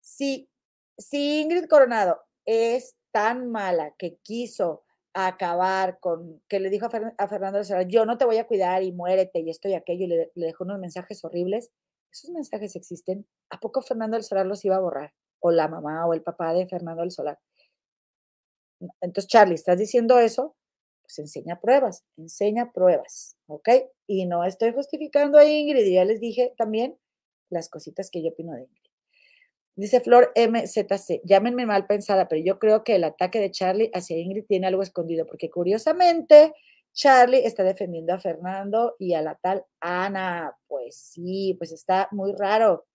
Si, 0.00 0.48
si 0.96 1.42
Ingrid 1.42 1.66
Coronado 1.66 2.22
es 2.46 2.96
tan 3.10 3.50
mala 3.50 3.94
que 3.98 4.16
quiso 4.22 4.85
acabar 5.16 5.98
con, 5.98 6.42
que 6.48 6.60
le 6.60 6.68
dijo 6.68 6.86
a, 6.86 7.28
Fernando 7.28 7.60
yo 7.88 8.04
no 8.04 8.18
te 8.18 8.26
voy 8.26 8.36
a 8.36 8.46
cuidar 8.46 8.82
y 8.82 8.92
muérete 8.92 9.40
y 9.40 9.48
esto 9.48 9.68
y 9.68 9.74
aquello, 9.74 10.04
y 10.04 10.08
le, 10.08 10.30
dejó 10.34 10.64
unos 10.64 10.78
mensajes 10.78 11.24
horribles, 11.24 11.70
esos 12.12 12.30
mensajes 12.30 12.76
existen. 12.76 13.26
¿A 13.50 13.58
poco 13.58 13.82
Fernando 13.82 14.16
del 14.16 14.24
Solar 14.24 14.46
los 14.46 14.64
iba 14.64 14.76
a 14.76 14.80
borrar? 14.80 15.14
O 15.40 15.50
la 15.50 15.68
mamá 15.68 16.06
o 16.06 16.14
el 16.14 16.22
papá 16.22 16.52
de 16.52 16.66
Fernando 16.66 17.02
del 17.02 17.10
Solar. 17.10 17.38
Entonces, 19.00 19.28
Charlie, 19.28 19.54
¿estás 19.54 19.78
diciendo 19.78 20.18
eso? 20.18 20.56
pues 21.06 21.20
enseña 21.20 21.60
pruebas, 21.60 22.04
enseña 22.16 22.72
pruebas, 22.72 23.36
¿ok? 23.46 23.68
Y 24.08 24.26
no 24.26 24.44
estoy 24.44 24.72
justificando 24.72 25.38
a 25.38 25.44
Ingrid, 25.44 25.92
ya 25.92 26.04
les 26.04 26.20
dije 26.20 26.52
también 26.58 26.98
las 27.48 27.68
cositas 27.68 28.10
que 28.10 28.22
yo 28.22 28.30
opino 28.30 28.54
de 28.54 28.62
Ingrid. 28.62 28.85
Dice 29.76 30.00
Flor 30.00 30.32
MZC, 30.34 31.20
llámenme 31.24 31.66
mal 31.66 31.86
pensada, 31.86 32.28
pero 32.28 32.42
yo 32.42 32.58
creo 32.58 32.82
que 32.82 32.96
el 32.96 33.04
ataque 33.04 33.38
de 33.40 33.50
Charlie 33.50 33.90
hacia 33.92 34.16
Ingrid 34.16 34.46
tiene 34.46 34.66
algo 34.66 34.82
escondido, 34.82 35.26
porque 35.26 35.50
curiosamente 35.50 36.54
Charlie 36.94 37.44
está 37.44 37.62
defendiendo 37.62 38.14
a 38.14 38.18
Fernando 38.18 38.96
y 38.98 39.12
a 39.12 39.20
la 39.20 39.34
tal 39.34 39.64
Ana. 39.80 40.56
Pues 40.66 40.96
sí, 40.96 41.54
pues 41.58 41.72
está 41.72 42.08
muy 42.10 42.32
raro. 42.32 42.86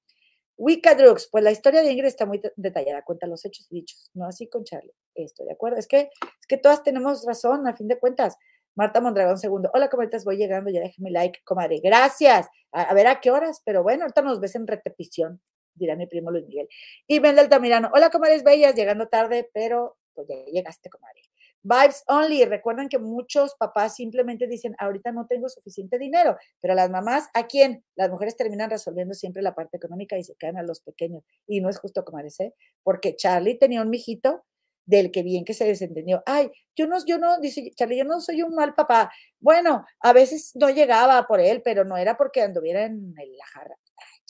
Wicca 0.58 0.96
Drugs, 0.96 1.30
pues 1.32 1.44
la 1.44 1.52
historia 1.52 1.84
de 1.84 1.92
Ingrid 1.92 2.08
está 2.08 2.26
muy 2.26 2.42
detallada, 2.56 3.04
cuenta 3.04 3.28
los 3.28 3.46
hechos 3.46 3.68
y 3.70 3.76
dichos, 3.76 4.10
no 4.14 4.26
así 4.26 4.50
con 4.50 4.64
Charlie. 4.64 4.94
Estoy 5.14 5.46
de 5.46 5.54
acuerdo. 5.54 5.78
Es 5.78 5.88
que, 5.88 6.10
es 6.40 6.48
que 6.48 6.58
todas 6.58 6.84
tenemos 6.84 7.26
razón, 7.26 7.68
a 7.68 7.76
fin 7.76 7.88
de 7.88 8.00
cuentas. 8.00 8.38
Marta 8.76 9.02
Mondragón, 9.02 9.38
segundo. 9.38 9.70
Hola, 9.74 9.90
¿cómo 9.90 10.04
estás? 10.04 10.24
Voy 10.24 10.38
llegando, 10.38 10.72
ya 10.72 10.80
déjame 10.80 11.12
like, 11.12 11.42
comadre. 11.44 11.80
Gracias. 11.84 12.48
A, 12.72 12.94
ver 12.94 13.08
a 13.08 13.20
qué 13.20 13.32
horas, 13.32 13.62
pero 13.66 13.84
bueno, 13.84 14.04
ahorita 14.04 14.22
nos 14.22 14.40
ves 14.40 14.56
en 14.56 14.66
repetición, 14.66 15.42
dirá 15.76 15.96
mi 15.96 16.08
primo 16.08 16.32
Luis 16.32 16.46
Miguel. 16.46 16.68
Y 17.08 17.20
Mendel 17.20 17.50
Tamirano, 17.50 17.90
hola, 17.94 18.10
comadres 18.10 18.44
bellas, 18.44 18.76
llegando 18.76 19.08
tarde, 19.08 19.50
pero 19.54 19.98
pues 20.14 20.28
ya 20.28 20.36
llegaste, 20.46 20.90
comadre. 20.90 21.22
Vibes 21.64 22.04
only. 22.08 22.44
Recuerden 22.46 22.90
que 22.90 22.98
muchos 22.98 23.56
papás 23.56 23.96
simplemente 23.96 24.48
dicen, 24.48 24.76
ahorita 24.80 25.12
no 25.12 25.28
tengo 25.28 25.48
suficiente 25.48 26.00
dinero, 26.00 26.38
pero 26.60 26.74
las 26.74 26.90
mamás, 26.90 27.30
¿a 27.34 27.46
quién? 27.46 27.84
Las 27.96 28.10
mujeres 28.10 28.36
terminan 28.36 28.70
resolviendo 28.70 29.14
siempre 29.14 29.44
la 29.44 29.54
parte 29.54 29.78
económica 29.78 30.18
y 30.18 30.24
se 30.24 30.36
quedan 30.36 30.58
a 30.58 30.64
los 30.64 30.82
pequeños. 30.82 31.24
Y 31.48 31.62
no 31.62 31.70
es 31.70 31.78
justo 31.78 32.04
como 32.04 32.22
dice, 32.24 32.56
porque 32.84 33.16
Charlie 33.16 33.60
tenía 33.60 33.82
un 33.82 33.90
mijito 33.90 34.44
del 34.86 35.12
que 35.12 35.22
bien 35.22 35.46
que 35.46 35.54
se 35.54 35.66
desentendió. 35.66 36.24
Ay, 36.26 36.50
yo 36.76 36.88
no, 36.88 36.98
yo 37.06 37.20
no, 37.20 37.40
dice 37.40 37.72
Charlie, 37.76 37.98
yo 37.98 38.06
no 38.06 38.20
soy 38.20 38.42
un 38.42 38.56
mal 38.56 38.74
papá. 38.74 39.12
Bueno, 39.40 39.86
a 40.00 40.14
veces 40.14 40.52
no 40.56 40.70
llegaba 40.70 41.28
por 41.28 41.40
él, 41.40 41.62
pero 41.64 41.86
no 41.86 41.96
era 41.98 42.18
porque 42.18 42.42
anduviera 42.42 42.86
en 42.86 43.14
la 43.16 43.46
jarra. 43.46 43.78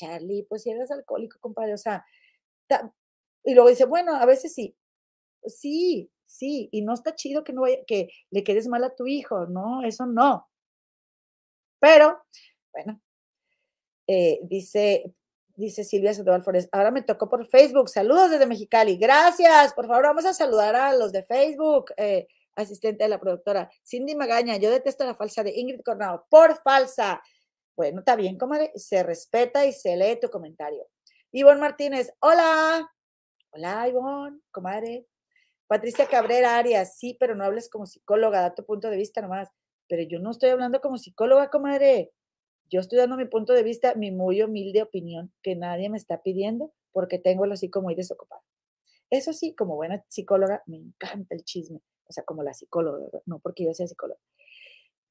Charlie, 0.02 0.46
pues 0.50 0.64
si 0.64 0.72
eres 0.72 0.92
alcohólico, 0.92 1.38
compadre, 1.40 1.74
o 1.74 1.78
sea, 1.78 2.06
y 3.44 3.54
luego 3.54 3.70
dice, 3.70 3.86
bueno, 3.86 4.16
a 4.16 4.26
veces 4.26 4.54
sí. 4.54 4.76
Sí, 5.46 6.12
sí, 6.26 6.70
y 6.72 6.82
no 6.84 6.94
está 6.94 7.16
chido 7.16 7.44
que, 7.44 7.54
no 7.54 7.64
que 7.88 8.10
le 8.30 8.44
quedes 8.44 8.68
mal 8.68 8.84
a 8.84 8.96
tu 8.96 9.08
hijo, 9.08 9.48
no, 9.48 9.84
eso 9.84 10.06
no. 10.06 10.48
Pero, 11.80 12.22
bueno, 12.72 13.02
eh, 14.08 14.40
dice, 14.44 15.16
dice 15.56 15.84
Silvia 15.84 16.14
Sandoval 16.14 16.44
Flores, 16.44 16.70
ahora 16.72 16.92
me 16.92 17.02
tocó 17.02 17.28
por 17.28 17.48
Facebook, 17.48 17.90
saludos 17.90 18.32
desde 18.32 18.46
Mexicali, 18.46 18.98
gracias, 18.98 19.74
por 19.74 19.88
favor, 19.88 20.04
vamos 20.04 20.26
a 20.26 20.34
saludar 20.34 20.76
a 20.76 20.94
los 20.94 21.12
de 21.12 21.24
Facebook, 21.24 21.92
eh, 21.98 22.28
asistente 22.56 23.04
de 23.04 23.10
la 23.10 23.20
productora, 23.20 23.72
Cindy 23.84 24.16
Magaña, 24.16 24.58
yo 24.58 24.70
detesto 24.70 25.06
la 25.06 25.16
falsa 25.16 25.44
de 25.44 25.58
Ingrid 25.58 25.82
Cornado, 25.82 26.28
por 26.30 26.62
falsa. 26.62 27.22
Bueno, 27.82 28.02
está 28.02 28.16
bien, 28.16 28.38
comadre, 28.38 28.72
se 28.76 29.02
respeta 29.02 29.66
y 29.66 29.74
se 29.74 29.98
lee 29.98 30.20
tu 30.22 30.30
comentario. 30.30 30.88
Ivonne 31.32 31.60
Martínez, 31.60 32.14
hola. 32.20 32.88
Hola, 33.54 33.90
Ivonne, 33.90 34.40
comadre. 34.52 35.08
Patricia 35.66 36.06
Cabrera 36.06 36.60
Arias, 36.60 37.00
sí, 37.00 37.18
pero 37.20 37.34
no 37.34 37.44
hables 37.44 37.72
como 37.72 37.88
psicóloga, 37.88 38.40
da 38.40 38.54
tu 38.54 38.64
punto 38.68 38.92
de 38.92 38.98
vista 38.98 39.20
nomás. 39.20 39.50
Pero 39.88 40.04
yo 40.04 40.20
no 40.20 40.30
estoy 40.30 40.52
hablando 40.52 40.80
como 40.80 41.00
psicóloga, 41.00 41.50
comadre. 41.50 42.12
Yo 42.70 42.82
estoy 42.82 43.00
dando 43.00 43.18
mi 43.18 43.26
punto 43.26 43.54
de 43.54 43.64
vista, 43.64 43.96
mi 43.96 44.12
muy 44.12 44.44
humilde 44.44 44.84
opinión, 44.84 45.34
que 45.42 45.56
nadie 45.56 45.90
me 45.90 45.98
está 45.98 46.22
pidiendo 46.22 46.72
porque 46.92 47.18
tengo 47.18 47.46
el 47.46 47.52
hocico 47.52 47.82
muy 47.82 47.96
desocupado. 47.96 48.44
Eso 49.10 49.34
sí, 49.34 49.56
como 49.56 49.76
buena 49.76 50.06
psicóloga, 50.08 50.62
me 50.68 50.78
encanta 50.78 51.34
el 51.34 51.44
chisme. 51.44 51.80
O 52.08 52.14
sea, 52.14 52.24
como 52.26 52.44
la 52.44 52.54
psicóloga, 52.54 53.08
no 53.26 53.40
porque 53.40 53.66
yo 53.66 53.74
sea 53.74 53.88
psicóloga. 53.88 54.20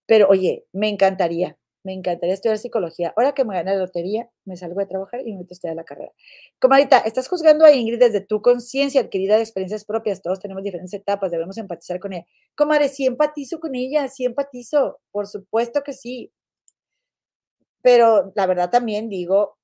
Pero 0.06 0.28
oye, 0.28 0.66
me 0.72 0.88
encantaría, 0.88 1.56
me 1.82 1.94
encantaría 1.94 2.35
estudiar 2.35 2.59
psicología. 2.59 3.12
Ahora 3.16 3.32
que 3.32 3.44
me 3.44 3.55
gane 3.55 3.73
la 3.73 3.78
lotería, 3.78 4.28
me 4.44 4.57
salgo 4.57 4.81
de 4.81 4.86
trabajar 4.86 5.20
y 5.20 5.32
me 5.32 5.39
meto 5.39 5.52
a 5.52 5.55
estudiar 5.55 5.77
la 5.77 5.85
carrera. 5.85 6.12
Comadita, 6.59 6.98
estás 6.98 7.28
juzgando 7.28 7.65
a 7.65 7.73
Ingrid 7.73 7.98
desde 7.98 8.20
tu 8.20 8.43
conciencia 8.43 9.01
adquirida 9.01 9.36
de 9.36 9.43
experiencias 9.43 9.85
propias. 9.85 10.23
Todos 10.23 10.40
tenemos 10.40 10.62
diferentes 10.62 10.94
etapas, 10.94 11.31
debemos 11.31 11.57
empatizar 11.59 12.01
con 12.01 12.12
ella. 12.12 12.27
Comadre, 12.55 12.89
sí 12.89 13.07
empatizo 13.07 13.61
con 13.61 13.74
ella, 13.74 14.09
sí 14.09 14.24
empatizo. 14.24 15.01
Por 15.11 15.27
supuesto 15.27 15.82
que 15.82 15.93
sí. 15.93 16.32
Pero 17.82 18.32
la 18.35 18.47
verdad 18.47 18.70
también 18.70 19.09
digo, 19.09 19.57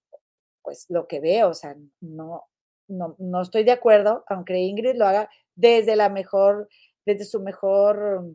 pues 0.62 0.86
lo 0.88 1.06
que 1.06 1.20
veo, 1.20 1.50
o 1.50 1.54
sea, 1.54 1.76
no, 2.00 2.44
no, 2.88 3.14
no 3.18 3.42
estoy 3.42 3.64
de 3.64 3.72
acuerdo, 3.72 4.24
aunque 4.28 4.58
Ingrid 4.58 4.96
lo 4.96 5.06
haga 5.06 5.28
desde 5.54 5.96
la 5.96 6.08
mejor, 6.08 6.68
desde 7.04 7.24
su 7.24 7.40
mejor, 7.40 8.34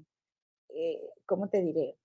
eh, 0.70 1.02
¿cómo 1.26 1.50
te 1.50 1.62
diré? 1.62 1.98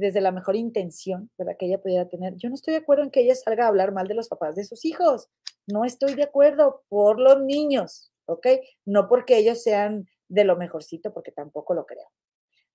Desde 0.00 0.20
la 0.20 0.32
mejor 0.32 0.56
intención, 0.56 1.30
¿verdad? 1.38 1.56
Que 1.58 1.66
ella 1.66 1.80
pudiera 1.80 2.08
tener. 2.08 2.34
Yo 2.36 2.48
no 2.48 2.54
estoy 2.54 2.72
de 2.72 2.80
acuerdo 2.80 3.04
en 3.04 3.10
que 3.10 3.20
ella 3.20 3.34
salga 3.34 3.64
a 3.64 3.68
hablar 3.68 3.92
mal 3.92 4.08
de 4.08 4.14
los 4.14 4.28
papás 4.28 4.56
de 4.56 4.64
sus 4.64 4.84
hijos. 4.84 5.28
No 5.66 5.84
estoy 5.84 6.14
de 6.14 6.24
acuerdo 6.24 6.82
por 6.88 7.20
los 7.20 7.40
niños, 7.42 8.12
¿ok? 8.26 8.46
No 8.84 9.08
porque 9.08 9.38
ellos 9.38 9.62
sean 9.62 10.08
de 10.28 10.44
lo 10.44 10.56
mejorcito, 10.56 11.12
porque 11.12 11.32
tampoco 11.32 11.74
lo 11.74 11.86
creo. 11.86 12.08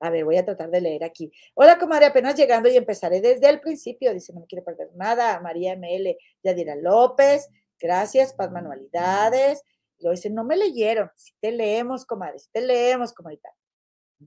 A 0.01 0.09
ver, 0.09 0.23
voy 0.23 0.37
a 0.37 0.45
tratar 0.45 0.69
de 0.71 0.79
leer 0.79 1.03
aquí. 1.03 1.31
Hola, 1.55 1.77
comadre, 1.77 2.05
apenas 2.05 2.35
llegando 2.35 2.69
y 2.69 2.77
empezaré 2.77 3.19
desde 3.19 3.49
el 3.49 3.59
principio. 3.59 4.13
Dice, 4.13 4.31
no 4.33 4.39
me 4.39 4.47
quiere 4.47 4.63
perder 4.63 4.89
nada. 4.95 5.39
María 5.41 5.73
ML, 5.75 6.17
Yadira 6.41 6.75
López, 6.77 7.49
gracias, 7.77 8.33
paz 8.33 8.49
manualidades. 8.49 9.61
Lo 9.99 10.11
dice, 10.11 10.29
no 10.29 10.45
me 10.45 10.55
leyeron. 10.55 11.11
Si 11.15 11.33
te 11.41 11.51
leemos, 11.51 12.05
comadre, 12.05 12.39
si 12.39 12.49
te 12.51 12.61
leemos, 12.61 13.11
comadita. 13.11 13.49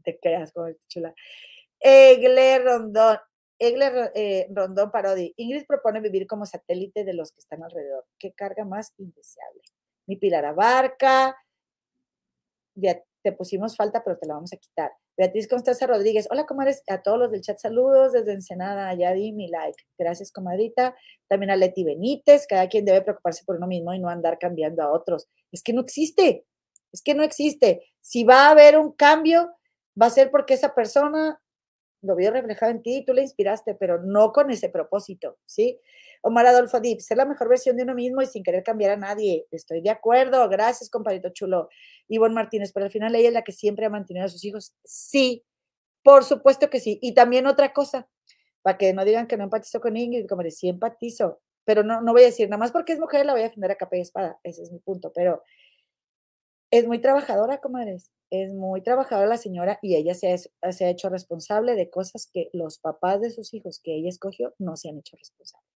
Te 0.04 0.18
quedas, 0.18 0.52
comadre 0.52 0.76
chula. 0.88 1.14
Egle 1.82 2.60
Rondón, 2.60 3.18
Egle 3.58 4.10
eh, 4.14 4.46
Rondón 4.50 4.90
Parodi. 4.90 5.34
Ingrid 5.36 5.66
propone 5.66 6.00
vivir 6.00 6.26
como 6.26 6.46
satélite 6.46 7.04
de 7.04 7.14
los 7.14 7.32
que 7.32 7.40
están 7.40 7.62
alrededor. 7.62 8.04
Qué 8.18 8.32
carga 8.32 8.64
más 8.64 8.92
indeseable. 8.98 9.62
Mi 10.06 10.16
Pilar 10.16 10.44
Abarca. 10.44 11.36
Te 12.74 13.32
pusimos 13.32 13.76
falta, 13.76 14.02
pero 14.02 14.18
te 14.18 14.26
la 14.26 14.34
vamos 14.34 14.52
a 14.52 14.56
quitar. 14.56 14.90
Beatriz 15.16 15.46
Constanza 15.46 15.86
Rodríguez. 15.86 16.26
Hola, 16.30 16.46
comadres. 16.46 16.82
A 16.88 17.02
todos 17.02 17.18
los 17.18 17.30
del 17.30 17.42
chat, 17.42 17.58
saludos 17.58 18.12
desde 18.12 18.32
Ensenada. 18.32 18.94
Ya 18.94 19.12
di 19.12 19.32
mi 19.32 19.48
like. 19.48 19.84
Gracias, 19.98 20.32
comadrita. 20.32 20.96
También 21.28 21.50
a 21.50 21.56
Leti 21.56 21.84
Benítez. 21.84 22.46
Cada 22.46 22.68
quien 22.68 22.84
debe 22.84 23.02
preocuparse 23.02 23.44
por 23.44 23.56
uno 23.56 23.66
mismo 23.66 23.92
y 23.92 24.00
no 24.00 24.08
andar 24.08 24.38
cambiando 24.38 24.82
a 24.82 24.92
otros. 24.92 25.28
Es 25.52 25.62
que 25.62 25.72
no 25.72 25.82
existe. 25.82 26.46
Es 26.92 27.02
que 27.02 27.14
no 27.14 27.22
existe. 27.22 27.92
Si 28.00 28.24
va 28.24 28.46
a 28.46 28.50
haber 28.50 28.78
un 28.78 28.92
cambio, 28.92 29.54
va 30.00 30.06
a 30.06 30.10
ser 30.10 30.30
porque 30.30 30.54
esa 30.54 30.74
persona 30.74 31.41
lo 32.02 32.16
vio 32.16 32.30
reflejado 32.30 32.72
en 32.72 32.82
ti 32.82 32.98
y 32.98 33.04
tú 33.04 33.14
le 33.14 33.22
inspiraste, 33.22 33.74
pero 33.74 34.02
no 34.02 34.32
con 34.32 34.50
ese 34.50 34.68
propósito, 34.68 35.38
¿sí? 35.46 35.78
Omar 36.22 36.46
Adolfo 36.46 36.80
Dip, 36.80 37.00
ser 37.00 37.16
la 37.16 37.24
mejor 37.24 37.48
versión 37.48 37.76
de 37.76 37.82
uno 37.82 37.94
mismo 37.94 38.22
y 38.22 38.26
sin 38.26 38.42
querer 38.42 38.62
cambiar 38.62 38.92
a 38.92 38.96
nadie. 38.96 39.46
Estoy 39.50 39.80
de 39.80 39.90
acuerdo. 39.90 40.48
Gracias, 40.48 40.90
compadrito 40.90 41.30
chulo. 41.30 41.68
Ivonne 42.08 42.34
Martínez, 42.34 42.72
pero 42.72 42.84
al 42.84 42.92
final 42.92 43.14
ella 43.14 43.28
es 43.28 43.34
la 43.34 43.42
que 43.42 43.52
siempre 43.52 43.86
ha 43.86 43.90
mantenido 43.90 44.26
a 44.26 44.28
sus 44.28 44.44
hijos. 44.44 44.72
Sí, 44.84 45.44
por 46.02 46.24
supuesto 46.24 46.70
que 46.70 46.80
sí. 46.80 46.98
Y 47.02 47.14
también 47.14 47.46
otra 47.46 47.72
cosa, 47.72 48.08
para 48.62 48.78
que 48.78 48.92
no 48.92 49.04
digan 49.04 49.26
que 49.26 49.36
no 49.36 49.44
empatizo 49.44 49.80
con 49.80 49.96
Ingrid, 49.96 50.26
como 50.28 50.42
decía, 50.42 50.70
empatizo, 50.70 51.40
pero 51.64 51.82
no, 51.82 52.00
no 52.00 52.12
voy 52.12 52.22
a 52.22 52.26
decir, 52.26 52.48
nada 52.48 52.58
más 52.58 52.72
porque 52.72 52.92
es 52.92 53.00
mujer 53.00 53.26
la 53.26 53.32
voy 53.32 53.42
a 53.42 53.44
defender 53.44 53.70
a 53.70 53.76
capa 53.76 53.96
y 53.96 54.00
espada. 54.00 54.38
Ese 54.42 54.62
es 54.62 54.70
mi 54.70 54.78
punto, 54.78 55.12
pero 55.14 55.42
es 56.72 56.86
muy 56.86 57.00
trabajadora, 57.00 57.60
comadres. 57.60 58.10
Es 58.30 58.54
muy 58.54 58.82
trabajadora 58.82 59.28
la 59.28 59.36
señora 59.36 59.78
y 59.82 59.94
ella 59.94 60.14
se 60.14 60.32
ha, 60.32 60.90
hecho 60.90 61.10
responsable 61.10 61.76
de 61.76 61.90
cosas 61.90 62.28
que 62.32 62.48
los 62.54 62.78
papás 62.78 63.20
de 63.20 63.30
sus 63.30 63.52
hijos 63.52 63.78
que 63.78 63.94
ella 63.94 64.08
escogió 64.08 64.54
no 64.58 64.76
se 64.76 64.88
han 64.88 64.98
hecho 64.98 65.16
responsables 65.18 65.68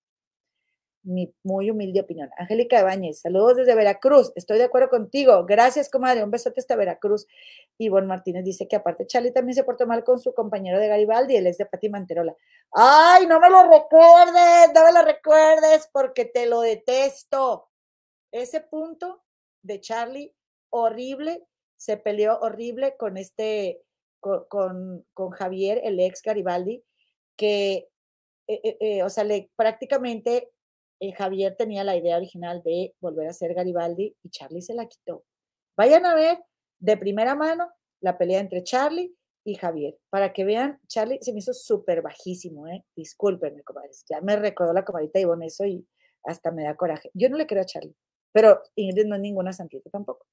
mi 1.07 1.33
muy 1.45 1.71
humilde 1.71 2.01
opinión. 2.01 2.31
Angélica 2.37 2.81
Ibáñez, 2.81 3.21
saludos 3.21 3.59
desde 3.59 3.77
Veracruz. 3.77 4.33
Estoy 4.35 4.59
de 4.59 4.65
acuerdo 4.65 4.89
contigo. 4.89 5.47
Gracias, 5.47 5.89
comadre. 5.89 6.25
Un 6.25 6.33
besote 6.33 6.59
hasta 6.59 6.75
Veracruz. 6.75 7.29
Ivonne 7.79 8.09
Martínez 8.09 8.45
dice 8.45 8.67
que 8.67 8.75
aparte 8.75 9.07
Charlie 9.07 9.31
también 9.31 9.55
se 9.55 9.63
portó 9.63 9.87
mal 9.87 10.03
con 10.03 10.19
su 10.19 10.35
compañero 10.35 10.81
de 10.81 10.89
Garibaldi, 10.89 11.37
él 11.37 11.47
es 11.47 11.59
de 11.59 11.67
Pati 11.67 11.89
Manterola. 11.89 12.35
Ay, 12.73 13.29
no 13.29 13.39
me 13.39 13.49
lo 13.49 13.71
recuerdes, 13.71 14.73
no 14.75 14.85
me 14.85 14.93
lo 14.93 15.03
recuerdes 15.03 15.89
porque 15.93 16.25
te 16.25 16.47
lo 16.47 16.61
detesto. 16.61 17.69
Ese 18.33 18.61
punto 18.63 19.23
de 19.63 19.81
Charlie, 19.81 20.35
horrible, 20.83 21.45
se 21.77 21.97
peleó 21.97 22.39
horrible 22.41 22.97
con 22.97 23.17
este, 23.17 23.83
con, 24.21 25.05
con, 25.13 25.31
Javier, 25.31 25.81
el 25.85 26.01
ex 26.01 26.23
Garibaldi, 26.23 26.83
que, 27.37 27.89
eh, 28.49 28.61
eh, 28.65 28.77
eh, 28.81 29.03
o 29.03 29.11
sea, 29.11 29.25
le 29.25 29.51
prácticamente 29.57 30.51
eh, 31.01 31.13
Javier 31.13 31.57
tenía 31.57 31.85
la 31.85 31.97
idea 31.97 32.17
original 32.17 32.63
de 32.65 32.95
volver 33.01 33.29
a 33.29 33.33
ser 33.33 33.55
Garibaldi 33.55 34.17
y 34.23 34.31
Charlie 34.31 34.63
se 34.63 34.75
la 34.75 34.87
quitó. 34.87 35.25
Vayan 35.77 36.07
a 36.07 36.15
ver 36.15 36.43
de 36.79 36.97
primera 36.97 37.35
mano 37.35 37.71
la 38.01 38.17
pelea 38.17 38.41
entre 38.41 38.63
Charlie 38.63 39.15
y 39.45 39.55
Javier. 39.57 39.99
Para 40.11 40.33
que 40.33 40.45
vean, 40.45 40.81
Charlie 40.89 41.19
se 41.21 41.33
me 41.33 41.41
hizo 41.41 41.53
súper 41.53 42.03
bajísimo, 42.03 42.67
¿eh? 42.69 42.85
Discúlpenme, 42.97 43.63
comadres. 43.63 44.05
Ya 44.09 44.21
me 44.23 44.37
recordó 44.37 44.73
la 44.73 44.85
comadita 44.85 45.21
Ivonne 45.21 45.47
eso 45.47 45.65
y 45.67 45.87
hasta 46.25 46.51
me 46.51 46.65
da 46.65 46.77
coraje. 46.77 47.11
Yo 47.15 47.29
no 47.29 47.37
le 47.37 47.47
creo 47.47 47.63
a 47.63 47.67
Charlie, 47.67 47.97
pero 48.33 48.63
Ingrid 48.75 49.07
no 49.07 49.17
es 49.17 49.21
ninguna 49.21 49.53
santita 49.53 49.91
tampoco. 49.91 50.27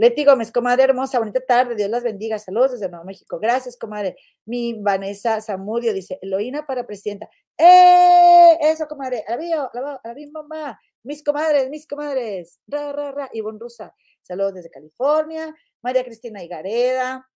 Leti 0.00 0.24
Gómez, 0.24 0.52
comadre 0.52 0.84
hermosa, 0.84 1.18
bonita 1.18 1.40
tarde, 1.40 1.74
Dios 1.74 1.90
las 1.90 2.04
bendiga, 2.04 2.38
saludos 2.38 2.70
desde 2.70 2.88
Nuevo 2.88 3.04
México. 3.04 3.40
Gracias, 3.40 3.76
comadre. 3.76 4.16
Mi 4.44 4.74
Vanessa 4.80 5.40
Zamudio 5.40 5.92
dice, 5.92 6.20
Eloína 6.22 6.64
para 6.64 6.86
presidenta. 6.86 7.28
¡Eh! 7.58 8.56
Eso, 8.60 8.86
comadre, 8.86 9.24
a 9.26 9.36
la 9.36 9.64
a 9.64 9.80
la, 9.80 10.14
mamá. 10.30 10.80
Mis 11.02 11.24
comadres, 11.24 11.68
mis 11.68 11.84
comadres. 11.84 12.60
Ra, 12.68 12.92
ra, 12.92 13.10
ra. 13.10 13.28
Ivonne 13.32 13.58
Rusa, 13.58 13.92
saludos 14.22 14.54
desde 14.54 14.70
California. 14.70 15.52
María 15.82 16.04
Cristina 16.04 16.44
Igareda. 16.44 17.28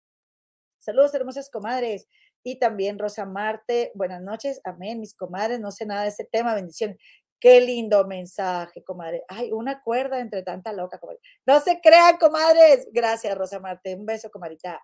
Saludos, 0.79 1.13
hermosas 1.15 1.51
comadres. 1.51 2.07
Y 2.45 2.61
también 2.61 2.97
Rosa 2.97 3.27
Marte, 3.27 3.91
buenas 3.95 4.23
noches, 4.23 4.61
amén, 4.65 4.99
mis 4.99 5.15
comadres, 5.15 5.61
no 5.61 5.71
sé 5.71 5.87
nada 5.87 6.03
de 6.03 6.09
ese 6.09 6.25
tema, 6.25 6.55
bendiciones. 6.55 6.97
Qué 7.43 7.61
lindo 7.61 8.07
mensaje, 8.07 8.85
comadre. 8.85 9.25
Ay, 9.27 9.51
una 9.51 9.83
cuerda 9.83 10.21
entre 10.21 10.45
tanta 10.45 10.73
loca, 10.73 11.01
comadre. 11.01 11.19
No 11.45 11.59
se 11.59 11.81
crean, 11.81 12.17
comadres. 12.17 12.87
Gracias, 12.93 13.37
Rosa 13.37 13.59
Marte. 13.59 13.97
Un 13.97 14.07
beso, 14.07 14.31
comadita. 14.31 14.81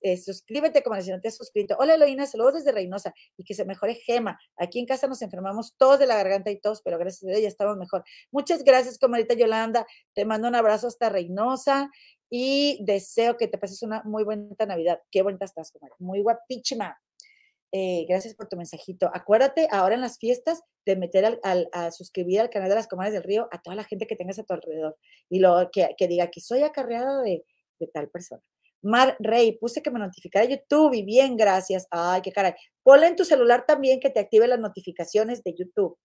Eh, 0.00 0.16
suscríbete, 0.16 0.82
comadre, 0.82 1.04
si 1.04 1.10
no 1.10 1.20
te 1.20 1.28
has 1.28 1.36
suscrito. 1.36 1.76
Hola, 1.78 1.96
Eloína, 1.96 2.24
saludos 2.24 2.54
desde 2.54 2.72
Reynosa 2.72 3.12
y 3.36 3.44
que 3.44 3.52
se 3.52 3.66
mejore 3.66 3.96
Gema. 3.96 4.38
Aquí 4.56 4.78
en 4.78 4.86
casa 4.86 5.08
nos 5.08 5.20
enfermamos 5.20 5.74
todos 5.76 5.98
de 5.98 6.06
la 6.06 6.16
garganta 6.16 6.50
y 6.50 6.58
todos, 6.58 6.80
pero 6.80 6.96
gracias 6.96 7.30
a 7.36 7.38
ya 7.38 7.48
estamos 7.48 7.76
mejor. 7.76 8.02
Muchas 8.30 8.64
gracias, 8.64 8.96
comadita 8.98 9.34
Yolanda. 9.34 9.86
Te 10.14 10.24
mando 10.24 10.48
un 10.48 10.54
abrazo 10.54 10.86
hasta 10.86 11.10
Reynosa 11.10 11.90
y 12.30 12.82
deseo 12.82 13.36
que 13.36 13.46
te 13.46 13.58
pases 13.58 13.82
una 13.82 14.02
muy 14.04 14.24
buena 14.24 14.46
Navidad. 14.66 15.02
Qué 15.10 15.20
bonita 15.20 15.44
estás, 15.44 15.70
comadre. 15.70 15.96
Muy 15.98 16.22
guapísima. 16.22 16.98
Eh, 17.72 18.04
gracias 18.08 18.34
por 18.34 18.48
tu 18.48 18.56
mensajito. 18.56 19.10
Acuérdate 19.14 19.68
ahora 19.70 19.94
en 19.94 20.00
las 20.00 20.18
fiestas 20.18 20.62
de 20.84 20.96
meter 20.96 21.40
al, 21.42 21.68
a 21.72 21.92
suscribir 21.92 22.40
al 22.40 22.50
canal 22.50 22.68
de 22.68 22.74
las 22.74 22.88
Comadres 22.88 23.14
del 23.14 23.22
Río 23.22 23.48
a 23.52 23.62
toda 23.62 23.76
la 23.76 23.84
gente 23.84 24.06
que 24.06 24.16
tengas 24.16 24.38
a 24.40 24.44
tu 24.44 24.54
alrededor 24.54 24.96
y 25.28 25.38
lo 25.38 25.70
que, 25.72 25.94
diga 26.08 26.30
que 26.30 26.40
soy 26.40 26.62
acarreada 26.62 27.22
de, 27.22 27.44
tal 27.94 28.08
persona. 28.10 28.42
Mar 28.82 29.16
Rey, 29.20 29.52
puse 29.58 29.82
que 29.82 29.90
me 29.90 29.98
notificara 29.98 30.46
YouTube 30.46 30.94
y 30.94 31.02
bien, 31.02 31.36
gracias. 31.36 31.86
Ay, 31.90 32.22
qué 32.22 32.32
caray. 32.32 32.54
Ponle 32.82 33.06
en 33.06 33.16
tu 33.16 33.24
celular 33.24 33.64
también 33.66 34.00
que 34.00 34.10
te 34.10 34.20
active 34.20 34.48
las 34.48 34.58
notificaciones 34.58 35.44
de 35.44 35.54
YouTube. 35.54 35.96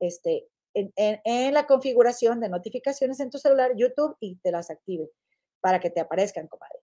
Este, 0.00 0.46
en, 0.74 0.92
en 0.96 1.54
la 1.54 1.66
configuración 1.66 2.40
de 2.40 2.48
notificaciones 2.48 3.20
en 3.20 3.30
tu 3.30 3.38
celular, 3.38 3.72
YouTube 3.76 4.16
y 4.20 4.36
te 4.36 4.50
las 4.50 4.70
active 4.70 5.08
para 5.60 5.80
que 5.80 5.90
te 5.90 6.00
aparezcan, 6.00 6.46
comadre. 6.46 6.78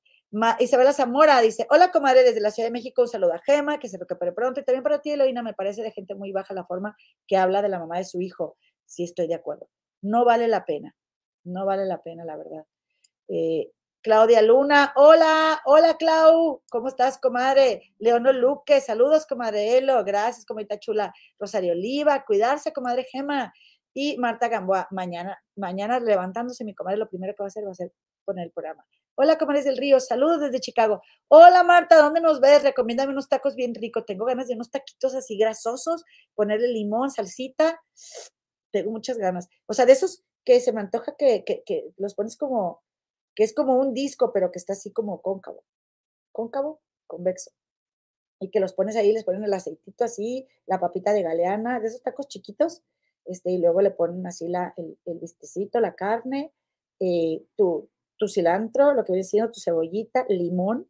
Isabela 0.60 0.94
Zamora 0.94 1.40
dice, 1.42 1.68
hola 1.70 1.92
comadre 1.92 2.24
desde 2.24 2.40
la 2.40 2.50
Ciudad 2.50 2.68
de 2.68 2.74
México, 2.74 3.04
un 3.04 3.08
saludo 3.08 3.34
a 3.34 3.40
Gema, 3.40 3.78
que 3.78 3.88
se 3.88 4.00
recupere 4.00 4.32
pronto. 4.32 4.60
Y 4.60 4.64
también 4.64 4.82
para 4.82 5.00
ti, 5.00 5.12
Eloína, 5.12 5.44
me 5.44 5.54
parece 5.54 5.84
de 5.84 5.92
gente 5.92 6.16
muy 6.16 6.32
baja 6.32 6.56
la 6.56 6.66
forma 6.66 6.98
que 7.28 7.38
habla 7.38 7.62
de 7.62 7.70
la 7.70 7.78
mamá 7.78 8.00
de 8.00 8.04
su 8.04 8.20
hijo. 8.20 8.58
Sí, 8.86 9.04
estoy 9.04 9.28
de 9.28 9.36
acuerdo. 9.36 9.70
No 10.02 10.26
vale 10.26 10.48
la 10.48 10.66
pena, 10.66 10.96
no 11.44 11.68
vale 11.68 11.86
la 11.86 12.02
pena, 12.02 12.26
la 12.26 12.36
verdad. 12.36 12.66
Eh, 13.28 13.72
Claudia 14.02 14.42
Luna, 14.42 14.92
hola, 14.96 15.62
hola 15.66 15.96
Clau, 15.98 16.64
¿cómo 16.70 16.88
estás, 16.88 17.20
comadre? 17.20 17.94
Leono 18.00 18.34
Luque, 18.34 18.82
saludos, 18.82 19.28
comadre 19.28 19.78
Elo, 19.78 20.04
gracias, 20.04 20.46
comadita 20.46 20.80
chula. 20.80 21.14
Rosario 21.40 21.74
Oliva, 21.74 22.26
cuidarse, 22.26 22.74
comadre 22.74 23.04
Gema. 23.04 23.54
Y 23.94 24.18
Marta 24.18 24.48
Gamboa, 24.48 24.88
mañana, 24.90 25.38
mañana 25.56 26.00
levantándose, 26.00 26.66
mi 26.66 26.74
comadre, 26.74 26.98
lo 26.98 27.08
primero 27.08 27.34
que 27.36 27.44
va 27.44 27.46
a 27.46 27.48
hacer 27.50 27.68
va 27.68 27.72
a 27.72 27.76
ser 27.76 27.94
poner 28.26 28.46
el 28.46 28.52
programa. 28.52 28.84
Hola, 29.16 29.38
comadres 29.38 29.66
del 29.66 29.78
río, 29.78 30.00
saludos 30.00 30.42
desde 30.42 30.60
Chicago. 30.60 31.04
Hola, 31.28 31.62
Marta, 31.62 31.98
¿dónde 31.98 32.20
nos 32.20 32.42
ves? 32.42 32.64
Recomiéndame 32.64 33.12
unos 33.12 33.30
tacos 33.30 33.56
bien 33.56 33.76
ricos. 33.76 34.08
Tengo 34.08 34.26
ganas 34.26 34.48
de 34.48 34.56
unos 34.56 34.72
taquitos 34.72 35.14
así 35.14 35.38
grasosos, 35.38 36.04
ponerle 36.34 36.68
limón, 36.70 37.12
salsita. 37.12 37.80
Tengo 38.72 38.90
muchas 38.90 39.20
ganas. 39.20 39.50
O 39.68 39.74
sea, 39.76 39.86
de 39.86 39.92
esos 39.92 40.24
que 40.44 40.60
se 40.60 40.74
me 40.74 40.82
antoja 40.82 41.16
que, 41.16 41.46
los 41.98 42.16
pones 42.16 42.36
como, 42.36 42.82
que 43.36 43.44
es 43.44 43.54
como 43.54 43.76
un 43.76 43.94
disco, 43.94 44.34
pero 44.34 44.52
que 44.52 44.58
está 44.58 44.74
así 44.74 44.92
como 44.92 45.22
cóncavo. 45.22 45.64
Cóncavo, 46.32 46.82
convexo. 47.06 47.52
Y 48.40 48.50
que 48.50 48.60
los 48.60 48.74
pones 48.74 48.96
ahí, 48.96 49.14
les 49.14 49.26
ponen 49.26 49.44
el 49.44 49.54
aceitito 49.54 50.06
así, 50.06 50.48
la 50.66 50.80
papita 50.80 51.14
de 51.14 51.22
galeana, 51.22 51.80
de 51.80 51.88
esos 51.88 52.02
tacos 52.02 52.28
chiquitos, 52.30 52.82
este, 53.26 53.52
y 53.52 53.60
luego 53.60 53.82
le 53.82 53.92
ponen 53.92 54.26
así 54.26 54.48
la, 54.48 54.74
el, 54.76 54.98
el 55.06 55.20
vistecito, 55.20 55.80
la 55.80 55.94
carne, 55.94 56.52
eh, 57.00 57.46
tu, 57.56 57.90
tu 58.24 58.30
cilantro, 58.30 58.94
lo 58.94 59.04
que 59.04 59.12
viene 59.12 59.26
siendo 59.26 59.52
tu 59.52 59.60
cebollita, 59.60 60.26
limón, 60.30 60.90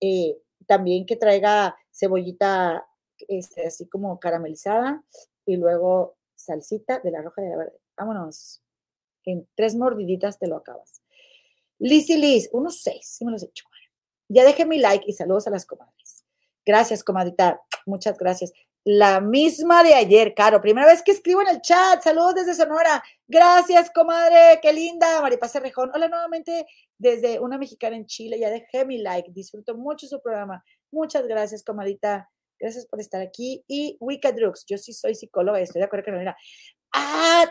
eh, 0.00 0.38
también 0.66 1.04
que 1.04 1.16
traiga 1.16 1.76
cebollita 1.90 2.86
este, 3.28 3.66
así 3.66 3.88
como 3.88 4.20
caramelizada 4.20 5.04
y 5.44 5.56
luego 5.56 6.16
salsita 6.36 7.00
de 7.00 7.10
la 7.10 7.22
roja 7.22 7.42
y 7.42 7.44
de 7.44 7.50
la 7.50 7.56
verde. 7.56 7.80
Vámonos. 7.96 8.62
En 9.24 9.48
tres 9.54 9.74
mordiditas 9.74 10.38
te 10.38 10.46
lo 10.46 10.56
acabas. 10.56 11.02
Liz 11.78 12.08
y 12.08 12.16
Liz, 12.16 12.48
unos 12.52 12.80
seis, 12.80 13.06
sí 13.08 13.24
me 13.24 13.32
los 13.32 13.42
he 13.42 13.46
hecho. 13.46 13.64
Ya 14.28 14.44
dejé 14.44 14.64
mi 14.64 14.78
like 14.78 15.04
y 15.08 15.12
saludos 15.12 15.48
a 15.48 15.50
las 15.50 15.66
comadres. 15.66 16.24
Gracias, 16.64 17.02
comadita. 17.02 17.60
Muchas 17.84 18.16
gracias. 18.16 18.52
La 18.84 19.20
misma 19.20 19.82
de 19.82 19.92
ayer, 19.92 20.34
Caro. 20.34 20.62
Primera 20.62 20.86
vez 20.86 21.02
que 21.02 21.12
escribo 21.12 21.42
en 21.42 21.48
el 21.48 21.60
chat. 21.60 22.02
Saludos 22.02 22.36
desde 22.36 22.54
Sonora. 22.54 23.02
Gracias, 23.28 23.90
comadre. 23.90 24.58
Qué 24.62 24.72
linda. 24.72 25.20
Maripaz 25.20 25.52
Cerrejón. 25.52 25.90
Hola 25.94 26.08
nuevamente 26.08 26.66
desde 26.96 27.38
una 27.40 27.58
mexicana 27.58 27.96
en 27.96 28.06
Chile. 28.06 28.38
Ya 28.38 28.48
dejé 28.48 28.86
mi 28.86 28.96
like. 28.96 29.32
Disfruto 29.32 29.76
mucho 29.76 30.06
su 30.06 30.22
programa. 30.22 30.64
Muchas 30.90 31.26
gracias, 31.26 31.62
comadita. 31.62 32.30
Gracias 32.58 32.86
por 32.86 33.00
estar 33.00 33.20
aquí. 33.20 33.62
Y 33.68 33.98
Wicca 34.00 34.32
Drugs, 34.32 34.64
yo 34.66 34.78
sí 34.78 34.94
soy 34.94 35.14
psicóloga 35.14 35.60
estoy 35.60 35.80
de 35.80 35.86
acuerdo 35.86 36.12
no 36.12 36.20
era. 36.20 36.34
¡Ah! 36.92 37.50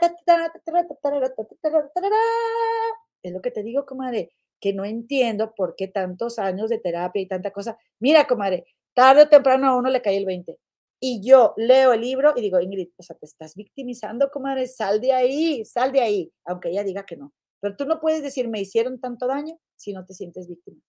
Es 3.21 3.31
lo 3.31 3.41
que 3.41 3.51
te 3.51 3.61
digo, 3.61 3.85
comadre, 3.85 4.31
que 4.59 4.73
no 4.73 4.83
entiendo 4.83 5.53
por 5.55 5.75
qué 5.75 5.87
tantos 5.87 6.39
años 6.39 6.69
de 6.69 6.79
terapia 6.79 7.21
y 7.21 7.27
tanta 7.27 7.51
cosa. 7.51 7.77
Mira, 7.99 8.25
comadre, 8.25 8.65
tarde 8.95 9.23
o 9.23 9.29
temprano 9.29 9.67
a 9.67 9.75
uno 9.75 9.89
le 9.89 10.01
cae 10.01 10.17
el 10.17 10.25
20. 10.25 10.57
Y 10.99 11.21
yo 11.25 11.53
leo 11.55 11.93
el 11.93 12.01
libro 12.01 12.33
y 12.35 12.41
digo, 12.41 12.59
Ingrid, 12.59 12.89
o 12.97 13.03
sea, 13.03 13.15
te 13.15 13.25
estás 13.25 13.55
victimizando, 13.55 14.29
comadre, 14.29 14.67
sal 14.67 14.99
de 14.99 15.13
ahí, 15.13 15.63
sal 15.63 15.91
de 15.91 16.01
ahí, 16.01 16.33
aunque 16.45 16.69
ella 16.69 16.83
diga 16.83 17.05
que 17.05 17.15
no. 17.15 17.33
Pero 17.61 17.75
tú 17.75 17.85
no 17.85 17.99
puedes 17.99 18.21
decir, 18.21 18.47
me 18.49 18.59
hicieron 18.59 18.99
tanto 18.99 19.27
daño 19.27 19.59
si 19.75 19.93
no 19.93 20.05
te 20.05 20.13
sientes 20.13 20.47
víctima. 20.47 20.81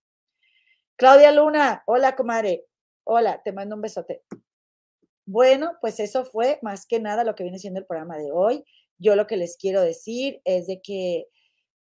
Claudia 0.96 1.32
Luna, 1.32 1.82
hola, 1.86 2.16
comadre. 2.16 2.66
Hola, 3.04 3.40
te 3.42 3.52
mando 3.52 3.76
un 3.76 3.82
besote. 3.82 4.22
Bueno, 5.26 5.76
pues 5.80 6.00
eso 6.00 6.24
fue 6.24 6.58
más 6.62 6.86
que 6.86 7.00
nada 7.00 7.24
lo 7.24 7.34
que 7.34 7.44
viene 7.44 7.58
siendo 7.58 7.80
el 7.80 7.86
programa 7.86 8.18
de 8.18 8.30
hoy. 8.32 8.64
Yo 8.98 9.16
lo 9.16 9.26
que 9.26 9.36
les 9.36 9.56
quiero 9.56 9.80
decir 9.80 10.40
es 10.44 10.66
de 10.66 10.82
que 10.82 11.28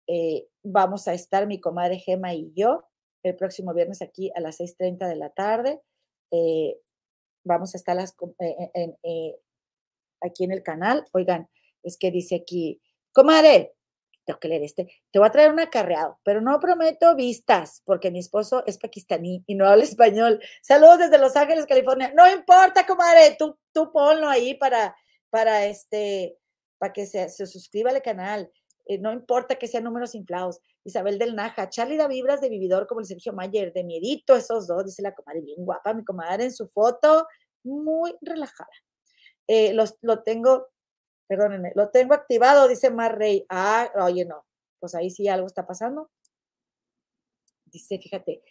eh, 0.06 0.46
vamos 0.62 1.08
a 1.08 1.14
estar 1.14 1.46
mi 1.46 1.60
comadre 1.60 1.98
Gema 1.98 2.34
y 2.34 2.52
yo 2.54 2.84
el 3.22 3.36
próximo 3.36 3.74
viernes 3.74 4.02
aquí 4.02 4.30
a 4.34 4.40
las 4.40 4.60
6.30 4.60 5.08
de 5.08 5.16
la 5.16 5.30
tarde. 5.30 5.80
Eh, 6.30 6.78
vamos 7.48 7.74
a 7.74 7.78
estar 7.78 7.96
las, 7.96 8.14
eh, 8.38 9.36
aquí 10.20 10.44
en 10.44 10.52
el 10.52 10.62
canal. 10.62 11.04
Oigan, 11.12 11.48
es 11.82 11.96
que 11.96 12.10
dice 12.10 12.36
aquí, 12.36 12.80
comadre, 13.12 13.74
tengo 14.24 14.38
que 14.38 14.48
leer 14.48 14.62
este, 14.62 14.86
te 15.10 15.18
voy 15.18 15.26
a 15.26 15.32
traer 15.32 15.50
un 15.50 15.58
acarreado, 15.58 16.20
pero 16.22 16.42
no 16.42 16.60
prometo 16.60 17.16
vistas, 17.16 17.82
porque 17.86 18.10
mi 18.10 18.18
esposo 18.18 18.62
es 18.66 18.76
pakistaní 18.76 19.42
y 19.46 19.54
no 19.54 19.66
habla 19.66 19.84
español. 19.84 20.40
Saludos 20.62 20.98
desde 20.98 21.18
Los 21.18 21.34
Ángeles, 21.34 21.66
California. 21.66 22.12
No 22.14 22.30
importa, 22.30 22.86
comadre, 22.86 23.36
tú, 23.38 23.58
tú 23.72 23.90
ponlo 23.90 24.28
ahí 24.28 24.54
para, 24.54 24.94
para 25.30 25.66
este, 25.66 26.36
para 26.78 26.92
que 26.92 27.06
se, 27.06 27.28
se 27.30 27.46
suscriba 27.46 27.90
al 27.90 28.02
canal. 28.02 28.50
Eh, 28.84 28.98
no 28.98 29.12
importa 29.12 29.56
que 29.56 29.66
sean 29.66 29.84
números 29.84 30.14
inflados. 30.14 30.60
Isabel 30.84 31.18
del 31.18 31.34
Naja, 31.34 31.68
Charlie 31.68 31.96
da 31.96 32.08
vibras 32.08 32.40
de 32.40 32.48
vividor 32.48 32.86
como 32.86 33.00
el 33.00 33.06
Sergio 33.06 33.32
Mayer, 33.32 33.72
de 33.72 33.84
miedito 33.84 34.36
esos 34.36 34.66
dos, 34.66 34.84
dice 34.86 35.02
la 35.02 35.14
comadre, 35.14 35.42
bien 35.42 35.64
guapa, 35.64 35.92
mi 35.94 36.04
comadre 36.04 36.44
en 36.44 36.52
su 36.52 36.66
foto, 36.68 37.26
muy 37.64 38.14
relajada. 38.22 38.70
Eh, 39.46 39.72
los, 39.74 39.96
lo 40.02 40.22
tengo 40.22 40.68
Perdónenme, 41.28 41.72
lo 41.74 41.90
tengo 41.90 42.14
activado, 42.14 42.66
dice 42.68 42.90
Mar 42.90 43.18
Rey. 43.18 43.44
Ah, 43.50 43.92
oye, 43.96 44.24
no. 44.24 44.46
Pues 44.80 44.94
ahí 44.94 45.10
sí 45.10 45.28
algo 45.28 45.46
está 45.46 45.66
pasando. 45.66 46.10
Dice, 47.66 47.98
fíjate, 47.98 48.42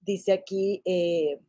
dice 0.00 0.32
aquí, 0.32 0.80
eh, 0.84 1.40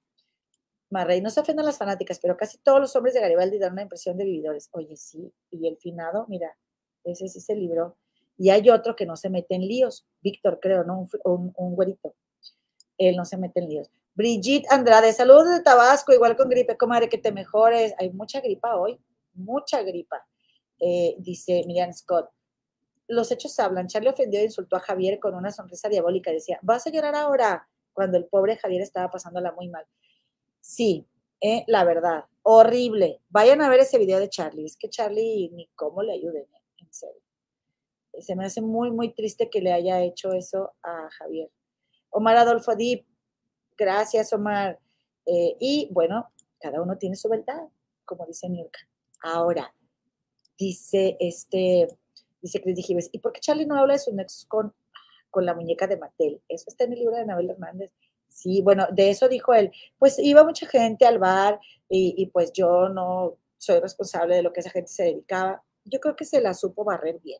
Marrey, 0.89 1.21
no 1.21 1.29
se 1.29 1.39
ofendan 1.39 1.67
las 1.67 1.77
fanáticas, 1.77 2.19
pero 2.19 2.35
casi 2.35 2.57
todos 2.57 2.79
los 2.79 2.95
hombres 2.95 3.13
de 3.13 3.21
Garibaldi 3.21 3.59
dan 3.59 3.73
una 3.73 3.83
impresión 3.83 4.17
de 4.17 4.25
vividores. 4.25 4.69
Oye, 4.71 4.97
sí, 4.97 5.31
y 5.51 5.67
el 5.67 5.77
finado, 5.77 6.25
mira, 6.27 6.57
ese 7.03 7.27
sí 7.27 7.39
se 7.39 7.55
libró. 7.55 7.97
Y 8.37 8.49
hay 8.49 8.69
otro 8.69 8.95
que 8.95 9.05
no 9.05 9.15
se 9.15 9.29
mete 9.29 9.55
en 9.55 9.61
líos, 9.61 10.05
Víctor, 10.21 10.59
creo, 10.61 10.83
¿no? 10.83 11.07
Un, 11.23 11.53
un, 11.55 11.75
güerito. 11.75 12.15
Él 12.97 13.15
no 13.15 13.25
se 13.25 13.37
mete 13.37 13.59
en 13.59 13.69
líos. 13.69 13.89
Brigitte 14.13 14.67
Andrade, 14.69 15.13
saludos 15.13 15.49
de 15.49 15.61
Tabasco, 15.61 16.13
igual 16.13 16.35
con 16.35 16.49
gripe, 16.49 16.77
comadre, 16.77 17.07
que 17.07 17.17
te 17.17 17.31
mejores. 17.31 17.93
Hay 17.97 18.09
mucha 18.11 18.41
gripa 18.41 18.75
hoy, 18.75 18.99
mucha 19.33 19.83
gripa. 19.83 20.25
Eh, 20.79 21.15
dice 21.19 21.63
Miriam 21.65 21.93
Scott. 21.93 22.29
Los 23.07 23.31
hechos 23.31 23.57
hablan. 23.59 23.87
Charlie 23.87 24.09
ofendió 24.09 24.39
e 24.39 24.45
insultó 24.45 24.75
a 24.75 24.79
Javier 24.79 25.19
con 25.19 25.35
una 25.35 25.51
sonrisa 25.51 25.89
diabólica. 25.89 26.31
Decía, 26.31 26.59
¿vas 26.61 26.87
a 26.87 26.89
llorar 26.89 27.15
ahora? 27.15 27.67
Cuando 27.93 28.17
el 28.17 28.25
pobre 28.25 28.57
Javier 28.57 28.81
estaba 28.81 29.11
pasándola 29.11 29.51
muy 29.51 29.69
mal. 29.69 29.85
Sí, 30.59 31.05
eh, 31.41 31.63
la 31.67 31.83
verdad, 31.83 32.25
horrible. 32.43 33.21
Vayan 33.29 33.61
a 33.61 33.69
ver 33.69 33.81
ese 33.81 33.97
video 33.97 34.19
de 34.19 34.29
Charlie. 34.29 34.65
Es 34.65 34.77
que 34.77 34.89
Charlie 34.89 35.49
ni 35.53 35.67
cómo 35.75 36.03
le 36.03 36.13
ayuden, 36.13 36.43
eh, 36.43 36.63
en 36.77 36.93
serio. 36.93 37.21
Se 38.19 38.35
me 38.35 38.45
hace 38.45 38.61
muy, 38.61 38.91
muy 38.91 39.13
triste 39.13 39.49
que 39.49 39.61
le 39.61 39.71
haya 39.73 40.01
hecho 40.01 40.33
eso 40.33 40.73
a 40.83 41.09
Javier. 41.11 41.49
Omar 42.09 42.37
Adolfo 42.37 42.75
Dip, 42.75 43.05
gracias 43.77 44.33
Omar. 44.33 44.79
y 45.25 45.89
bueno, 45.91 46.31
cada 46.59 46.81
uno 46.81 46.97
tiene 46.97 47.15
su 47.15 47.29
verdad, 47.29 47.69
como 48.05 48.25
dice 48.25 48.49
Nurka. 48.49 48.79
Ahora, 49.23 49.73
Dice, 50.61 51.17
este, 51.19 51.87
dice 52.39 52.61
Chris 52.61 52.85
Gives, 52.85 53.09
¿y 53.11 53.17
por 53.17 53.31
qué 53.33 53.39
Charlie 53.39 53.65
no 53.65 53.79
habla 53.79 53.93
de 53.93 53.99
sus 53.99 54.13
nexos 54.13 54.45
con, 54.45 54.71
con 55.31 55.43
la 55.43 55.55
muñeca 55.55 55.87
de 55.87 55.97
Mattel? 55.97 56.39
Eso 56.47 56.65
está 56.67 56.83
en 56.83 56.93
el 56.93 56.99
libro 56.99 57.15
de 57.15 57.23
Anabel 57.23 57.49
Hernández. 57.49 57.91
Sí, 58.27 58.61
bueno, 58.61 58.85
de 58.91 59.09
eso 59.09 59.27
dijo 59.27 59.55
él. 59.55 59.71
Pues 59.97 60.19
iba 60.19 60.43
mucha 60.43 60.67
gente 60.67 61.07
al 61.07 61.17
bar 61.17 61.59
y, 61.89 62.27
pues 62.27 62.53
yo 62.53 62.89
no 62.89 63.39
soy 63.57 63.79
responsable 63.79 64.35
de 64.35 64.43
lo 64.43 64.53
que 64.53 64.59
esa 64.59 64.69
gente 64.69 64.91
se 64.91 65.05
dedicaba. 65.05 65.63
Yo 65.83 65.99
creo 65.99 66.15
que 66.15 66.25
se 66.25 66.39
la 66.39 66.53
supo 66.53 66.83
barrer 66.83 67.19
bien. 67.23 67.39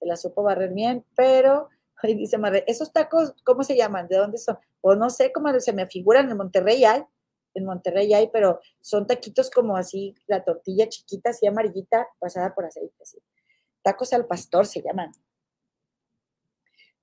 Se 0.00 0.06
la 0.06 0.16
supo 0.16 0.42
barrer 0.42 0.72
bien, 0.72 1.04
pero, 1.14 1.68
ahí 2.02 2.14
dice 2.14 2.38
Marre, 2.38 2.64
¿esos 2.66 2.92
tacos 2.92 3.34
cómo 3.44 3.62
se 3.62 3.76
llaman? 3.76 4.08
¿De 4.08 4.16
dónde 4.16 4.38
son? 4.38 4.58
Pues 4.80 4.98
no 4.98 5.10
sé 5.10 5.30
cómo 5.30 5.58
se 5.60 5.72
me 5.72 5.86
figuran, 5.86 6.28
en 6.30 6.36
Monterrey 6.36 6.84
hay, 6.84 7.04
en 7.54 7.64
Monterrey 7.64 8.12
hay, 8.14 8.28
pero 8.32 8.60
son 8.80 9.06
taquitos 9.06 9.50
como 9.50 9.76
así, 9.76 10.14
la 10.26 10.42
tortilla 10.42 10.88
chiquita, 10.88 11.30
así 11.30 11.46
amarillita, 11.46 12.08
pasada 12.18 12.54
por 12.54 12.64
aceite. 12.64 12.94
Así. 13.00 13.18
Tacos 13.82 14.12
al 14.12 14.26
pastor 14.26 14.66
se 14.66 14.82
llaman. 14.82 15.12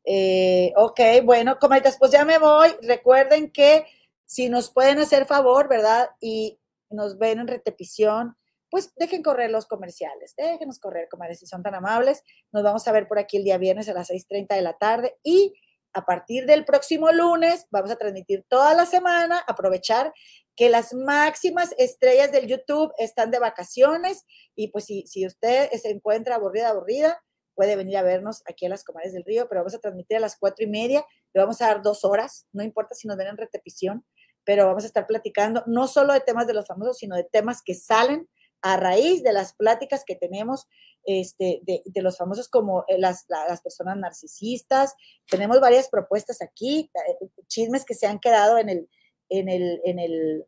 Eh, 0.05 0.71
ok, 0.75 0.99
bueno, 1.23 1.59
comadres, 1.59 1.97
pues 1.99 2.11
ya 2.11 2.23
me 2.23 2.39
voy. 2.39 2.69
Recuerden 2.81 3.51
que 3.51 3.85
si 4.25 4.49
nos 4.49 4.71
pueden 4.71 4.99
hacer 4.99 5.25
favor, 5.25 5.67
¿verdad? 5.67 6.09
Y 6.21 6.59
nos 6.89 7.17
ven 7.17 7.39
en 7.39 7.47
repetición, 7.47 8.37
pues 8.77 8.93
dejen 8.95 9.23
correr 9.23 9.49
los 9.49 9.65
comerciales, 9.65 10.35
déjenos 10.37 10.77
correr, 10.77 11.07
comadres, 11.09 11.39
si 11.39 11.47
son 11.47 11.63
tan 11.63 11.73
amables. 11.73 12.21
Nos 12.51 12.61
vamos 12.61 12.87
a 12.87 12.91
ver 12.91 13.07
por 13.07 13.17
aquí 13.17 13.37
el 13.37 13.43
día 13.43 13.57
viernes 13.57 13.89
a 13.89 13.93
las 13.93 14.11
6.30 14.11 14.53
de 14.53 14.61
la 14.61 14.77
tarde 14.77 15.17
y 15.23 15.55
a 15.93 16.05
partir 16.05 16.45
del 16.45 16.63
próximo 16.63 17.11
lunes 17.11 17.65
vamos 17.71 17.89
a 17.89 17.95
transmitir 17.95 18.45
toda 18.47 18.75
la 18.75 18.85
semana, 18.85 19.39
aprovechar 19.47 20.13
que 20.55 20.69
las 20.69 20.93
máximas 20.93 21.73
estrellas 21.79 22.31
del 22.31 22.45
YouTube 22.45 22.93
están 22.99 23.31
de 23.31 23.39
vacaciones 23.39 24.27
y 24.55 24.67
pues 24.67 24.85
si, 24.85 25.07
si 25.07 25.25
usted 25.25 25.71
se 25.71 25.89
encuentra 25.89 26.35
aburrida, 26.35 26.69
aburrida, 26.69 27.19
puede 27.55 27.75
venir 27.77 27.97
a 27.97 28.03
vernos 28.03 28.43
aquí 28.47 28.67
a 28.67 28.69
las 28.69 28.83
Comares 28.83 29.11
del 29.11 29.25
Río, 29.25 29.49
pero 29.49 29.61
vamos 29.61 29.73
a 29.73 29.79
transmitir 29.79 30.17
a 30.17 30.19
las 30.19 30.37
cuatro 30.37 30.63
y 30.63 30.69
media, 30.69 31.03
le 31.33 31.41
vamos 31.41 31.59
a 31.63 31.65
dar 31.65 31.81
dos 31.81 32.05
horas, 32.05 32.45
no 32.53 32.61
importa 32.61 32.93
si 32.93 33.07
nos 33.07 33.17
ven 33.17 33.25
en 33.25 33.37
repetición, 33.37 34.05
pero 34.43 34.67
vamos 34.67 34.83
a 34.83 34.87
estar 34.87 35.07
platicando 35.07 35.63
no 35.65 35.87
solo 35.87 36.13
de 36.13 36.19
temas 36.19 36.45
de 36.45 36.53
los 36.53 36.67
famosos, 36.67 36.99
sino 36.99 37.15
de 37.15 37.23
temas 37.23 37.63
que 37.63 37.73
salen 37.73 38.29
a 38.61 38.77
raíz 38.77 39.23
de 39.23 39.33
las 39.33 39.53
pláticas 39.53 40.03
que 40.05 40.15
tenemos 40.15 40.67
este, 41.05 41.61
de, 41.63 42.01
los 42.01 42.17
famosos 42.17 42.49
como 42.49 42.83
eh, 42.87 42.97
las, 42.97 43.25
las, 43.29 43.61
personas 43.61 43.97
narcisistas. 43.97 44.93
Tenemos 45.29 45.61
varias 45.61 45.89
propuestas 45.89 46.41
aquí, 46.41 46.91
eh, 46.93 47.27
chismes 47.47 47.85
que 47.85 47.93
se 47.93 48.07
han 48.07 48.19
quedado 48.19 48.57
en 48.57 48.69
el, 48.69 48.89
en 49.29 49.47
el, 49.47 49.81
en 49.85 49.99
el, 49.99 50.45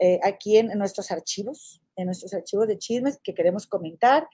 eh, 0.00 0.18
aquí 0.24 0.58
en, 0.58 0.76
nuestros 0.76 1.10
archivos, 1.10 1.80
en 1.94 2.06
nuestros 2.06 2.34
archivos 2.34 2.66
de 2.66 2.78
chismes 2.78 3.20
que 3.22 3.34
queremos 3.34 3.66
comentar. 3.66 4.28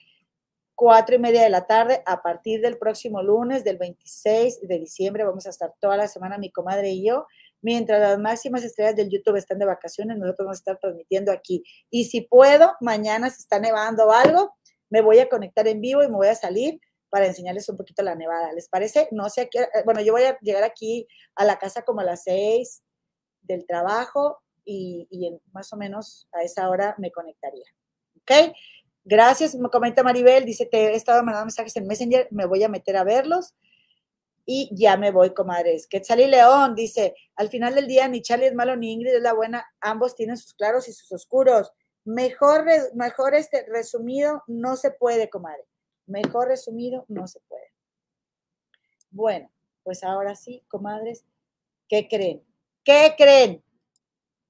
Cuatro 0.75 1.15
y 1.15 1.19
media 1.19 1.43
de 1.43 1.51
la 1.51 1.67
tarde, 1.67 2.03
a 2.07 2.23
partir 2.23 2.63
del 2.63 2.79
próximo 2.79 3.23
lunes, 3.23 3.63
del 3.63 3.77
26 3.77 4.67
de 4.67 4.79
diciembre, 4.79 5.23
vamos 5.23 5.47
a 5.47 5.51
estar 5.51 5.75
toda 5.81 5.99
la 5.99 6.09
semana 6.09 6.39
mi 6.39 6.51
comadre 6.51 6.91
y 6.91 7.07
yo 7.07 7.27
mientras 7.63 8.01
las 8.01 8.19
máximas 8.19 8.65
estrellas 8.65 8.97
del 8.97 9.09
YouTube 9.09 9.37
están 9.37 9.59
de 9.59 9.67
vacaciones, 9.67 10.19
nosotros 10.19 10.47
vamos 10.47 10.57
a 10.57 10.61
estar 10.61 10.79
transmitiendo 10.79 11.33
aquí. 11.33 11.65
Y 11.91 12.05
si 12.05 12.23
puedo, 12.23 12.73
mañana 12.81 13.31
si 13.31 13.41
está 13.41 13.59
nevando 13.59 14.07
o 14.07 14.13
algo, 14.13 14.55
me 14.91 15.01
voy 15.01 15.21
a 15.21 15.29
conectar 15.29 15.67
en 15.69 15.81
vivo 15.81 16.03
y 16.03 16.09
me 16.09 16.17
voy 16.17 16.29
a 16.29 16.35
salir 16.35 16.79
para 17.09 17.27
enseñarles 17.27 17.69
un 17.69 17.77
poquito 17.77 18.03
la 18.03 18.15
nevada. 18.15 18.53
¿Les 18.53 18.69
parece? 18.69 19.09
No 19.11 19.29
sé, 19.29 19.49
eh, 19.55 19.67
bueno, 19.85 20.01
yo 20.01 20.13
voy 20.13 20.25
a 20.25 20.39
llegar 20.41 20.65
aquí 20.65 21.07
a 21.37 21.45
la 21.45 21.59
casa 21.59 21.83
como 21.83 22.01
a 22.01 22.05
las 22.05 22.25
seis 22.25 22.83
del 23.41 23.67
trabajo 23.67 24.39
y, 24.65 25.07
y 25.11 25.31
más 25.53 25.73
o 25.73 25.77
menos 25.77 26.29
a 26.33 26.43
esa 26.43 26.69
hora 26.69 26.95
me 26.99 27.11
conectaría. 27.11 27.65
¿Ok? 28.17 28.55
Gracias, 29.05 29.55
me 29.55 29.69
comenta 29.69 30.03
Maribel, 30.03 30.45
dice, 30.45 30.67
te 30.67 30.93
he 30.93 30.95
estado 30.95 31.23
mandando 31.25 31.47
mensajes 31.47 31.77
en 31.77 31.87
Messenger, 31.89 32.29
me 32.31 32.47
voy 32.47 32.63
a 32.63 32.69
meter 32.69 32.97
a 32.97 33.03
verlos 33.03 33.55
y 34.45 34.71
ya 34.75 34.97
me 34.97 35.11
voy, 35.11 35.35
comadres. 35.35 35.87
Quetzal 35.87 36.21
y 36.21 36.27
León 36.27 36.75
dice, 36.75 37.15
al 37.37 37.49
final 37.49 37.75
del 37.75 37.87
día 37.87 38.09
ni 38.09 38.23
Charlie 38.23 38.47
es 38.47 38.55
malo 38.55 38.77
ni 38.77 38.93
Ingrid 38.93 39.15
es 39.15 39.23
la 39.23 39.33
buena, 39.33 39.65
ambos 39.81 40.15
tienen 40.15 40.37
sus 40.37 40.55
claros 40.55 40.89
y 40.89 40.93
sus 40.93 41.11
oscuros. 41.13 41.73
Mejor, 42.05 42.65
mejor 42.95 43.35
este 43.35 43.65
resumido 43.69 44.43
no 44.47 44.77
se 44.77 44.91
puede, 44.91 45.31
comadre. 45.31 45.65
Mejor 46.07 46.49
resumido 46.49 47.05
no 47.09 47.27
se 47.29 47.41
puede. 47.49 47.73
Bueno, 49.11 49.51
pues 49.85 50.03
ahora 50.03 50.35
sí, 50.35 50.65
comadres, 50.69 51.25
¿qué 51.89 52.09
creen? 52.09 52.45
¿Qué 52.85 53.15
creen? 53.17 53.63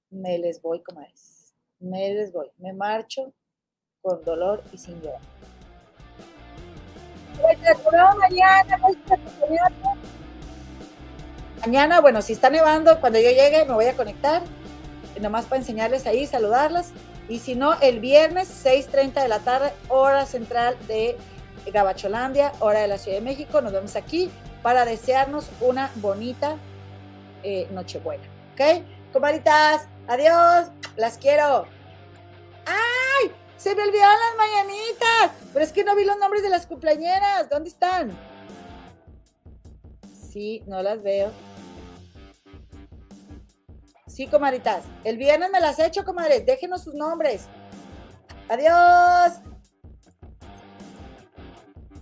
Me 0.08 0.38
les 0.38 0.62
voy, 0.62 0.82
comadres. 0.82 1.54
Me 1.78 2.14
les 2.14 2.32
voy. 2.32 2.50
Me 2.58 2.72
marcho 2.72 3.34
con 4.00 4.24
dolor 4.24 4.62
y 4.72 4.78
sin 4.78 5.00
llorar. 5.00 5.20
Mañana, 8.18 8.78
Mañana, 11.60 12.00
bueno, 12.00 12.22
si 12.22 12.32
está 12.32 12.50
nevando, 12.50 13.00
cuando 13.00 13.18
yo 13.20 13.30
llegue 13.30 13.64
me 13.64 13.74
voy 13.74 13.86
a 13.86 13.96
conectar, 13.96 14.42
nomás 15.20 15.46
para 15.46 15.60
enseñarles 15.60 16.06
ahí, 16.06 16.26
saludarlas. 16.26 16.92
Y 17.28 17.38
si 17.38 17.54
no, 17.54 17.80
el 17.80 18.00
viernes, 18.00 18.64
6.30 18.64 19.22
de 19.22 19.28
la 19.28 19.38
tarde, 19.38 19.72
hora 19.88 20.26
central 20.26 20.76
de 20.88 21.16
Gabacholandia, 21.66 22.52
hora 22.58 22.80
de 22.80 22.88
la 22.88 22.98
Ciudad 22.98 23.18
de 23.18 23.24
México, 23.24 23.60
nos 23.60 23.72
vemos 23.72 23.94
aquí 23.94 24.30
para 24.62 24.84
desearnos 24.84 25.48
una 25.60 25.90
bonita 25.96 26.56
eh, 27.42 27.68
Nochebuena. 27.70 28.24
¿Ok? 28.54 28.82
Comaritas, 29.12 29.86
adiós, 30.08 30.68
las 30.96 31.18
quiero. 31.18 31.66
¡Ay! 32.66 33.01
Se 33.62 33.76
me 33.76 33.82
olvidaron 33.84 34.18
las 34.18 34.36
mañanitas, 34.36 35.30
pero 35.52 35.64
es 35.64 35.70
que 35.70 35.84
no 35.84 35.94
vi 35.94 36.04
los 36.04 36.18
nombres 36.18 36.42
de 36.42 36.50
las 36.50 36.66
cumpleañeras. 36.66 37.48
¿Dónde 37.48 37.68
están? 37.68 38.10
Sí, 40.32 40.64
no 40.66 40.82
las 40.82 41.00
veo. 41.00 41.30
Sí, 44.08 44.26
comaritas. 44.26 44.82
El 45.04 45.16
viernes 45.16 45.50
me 45.52 45.60
las 45.60 45.78
echo, 45.78 46.04
comadres. 46.04 46.44
Déjenos 46.44 46.82
sus 46.82 46.94
nombres. 46.94 47.44
Adiós. 48.48 49.51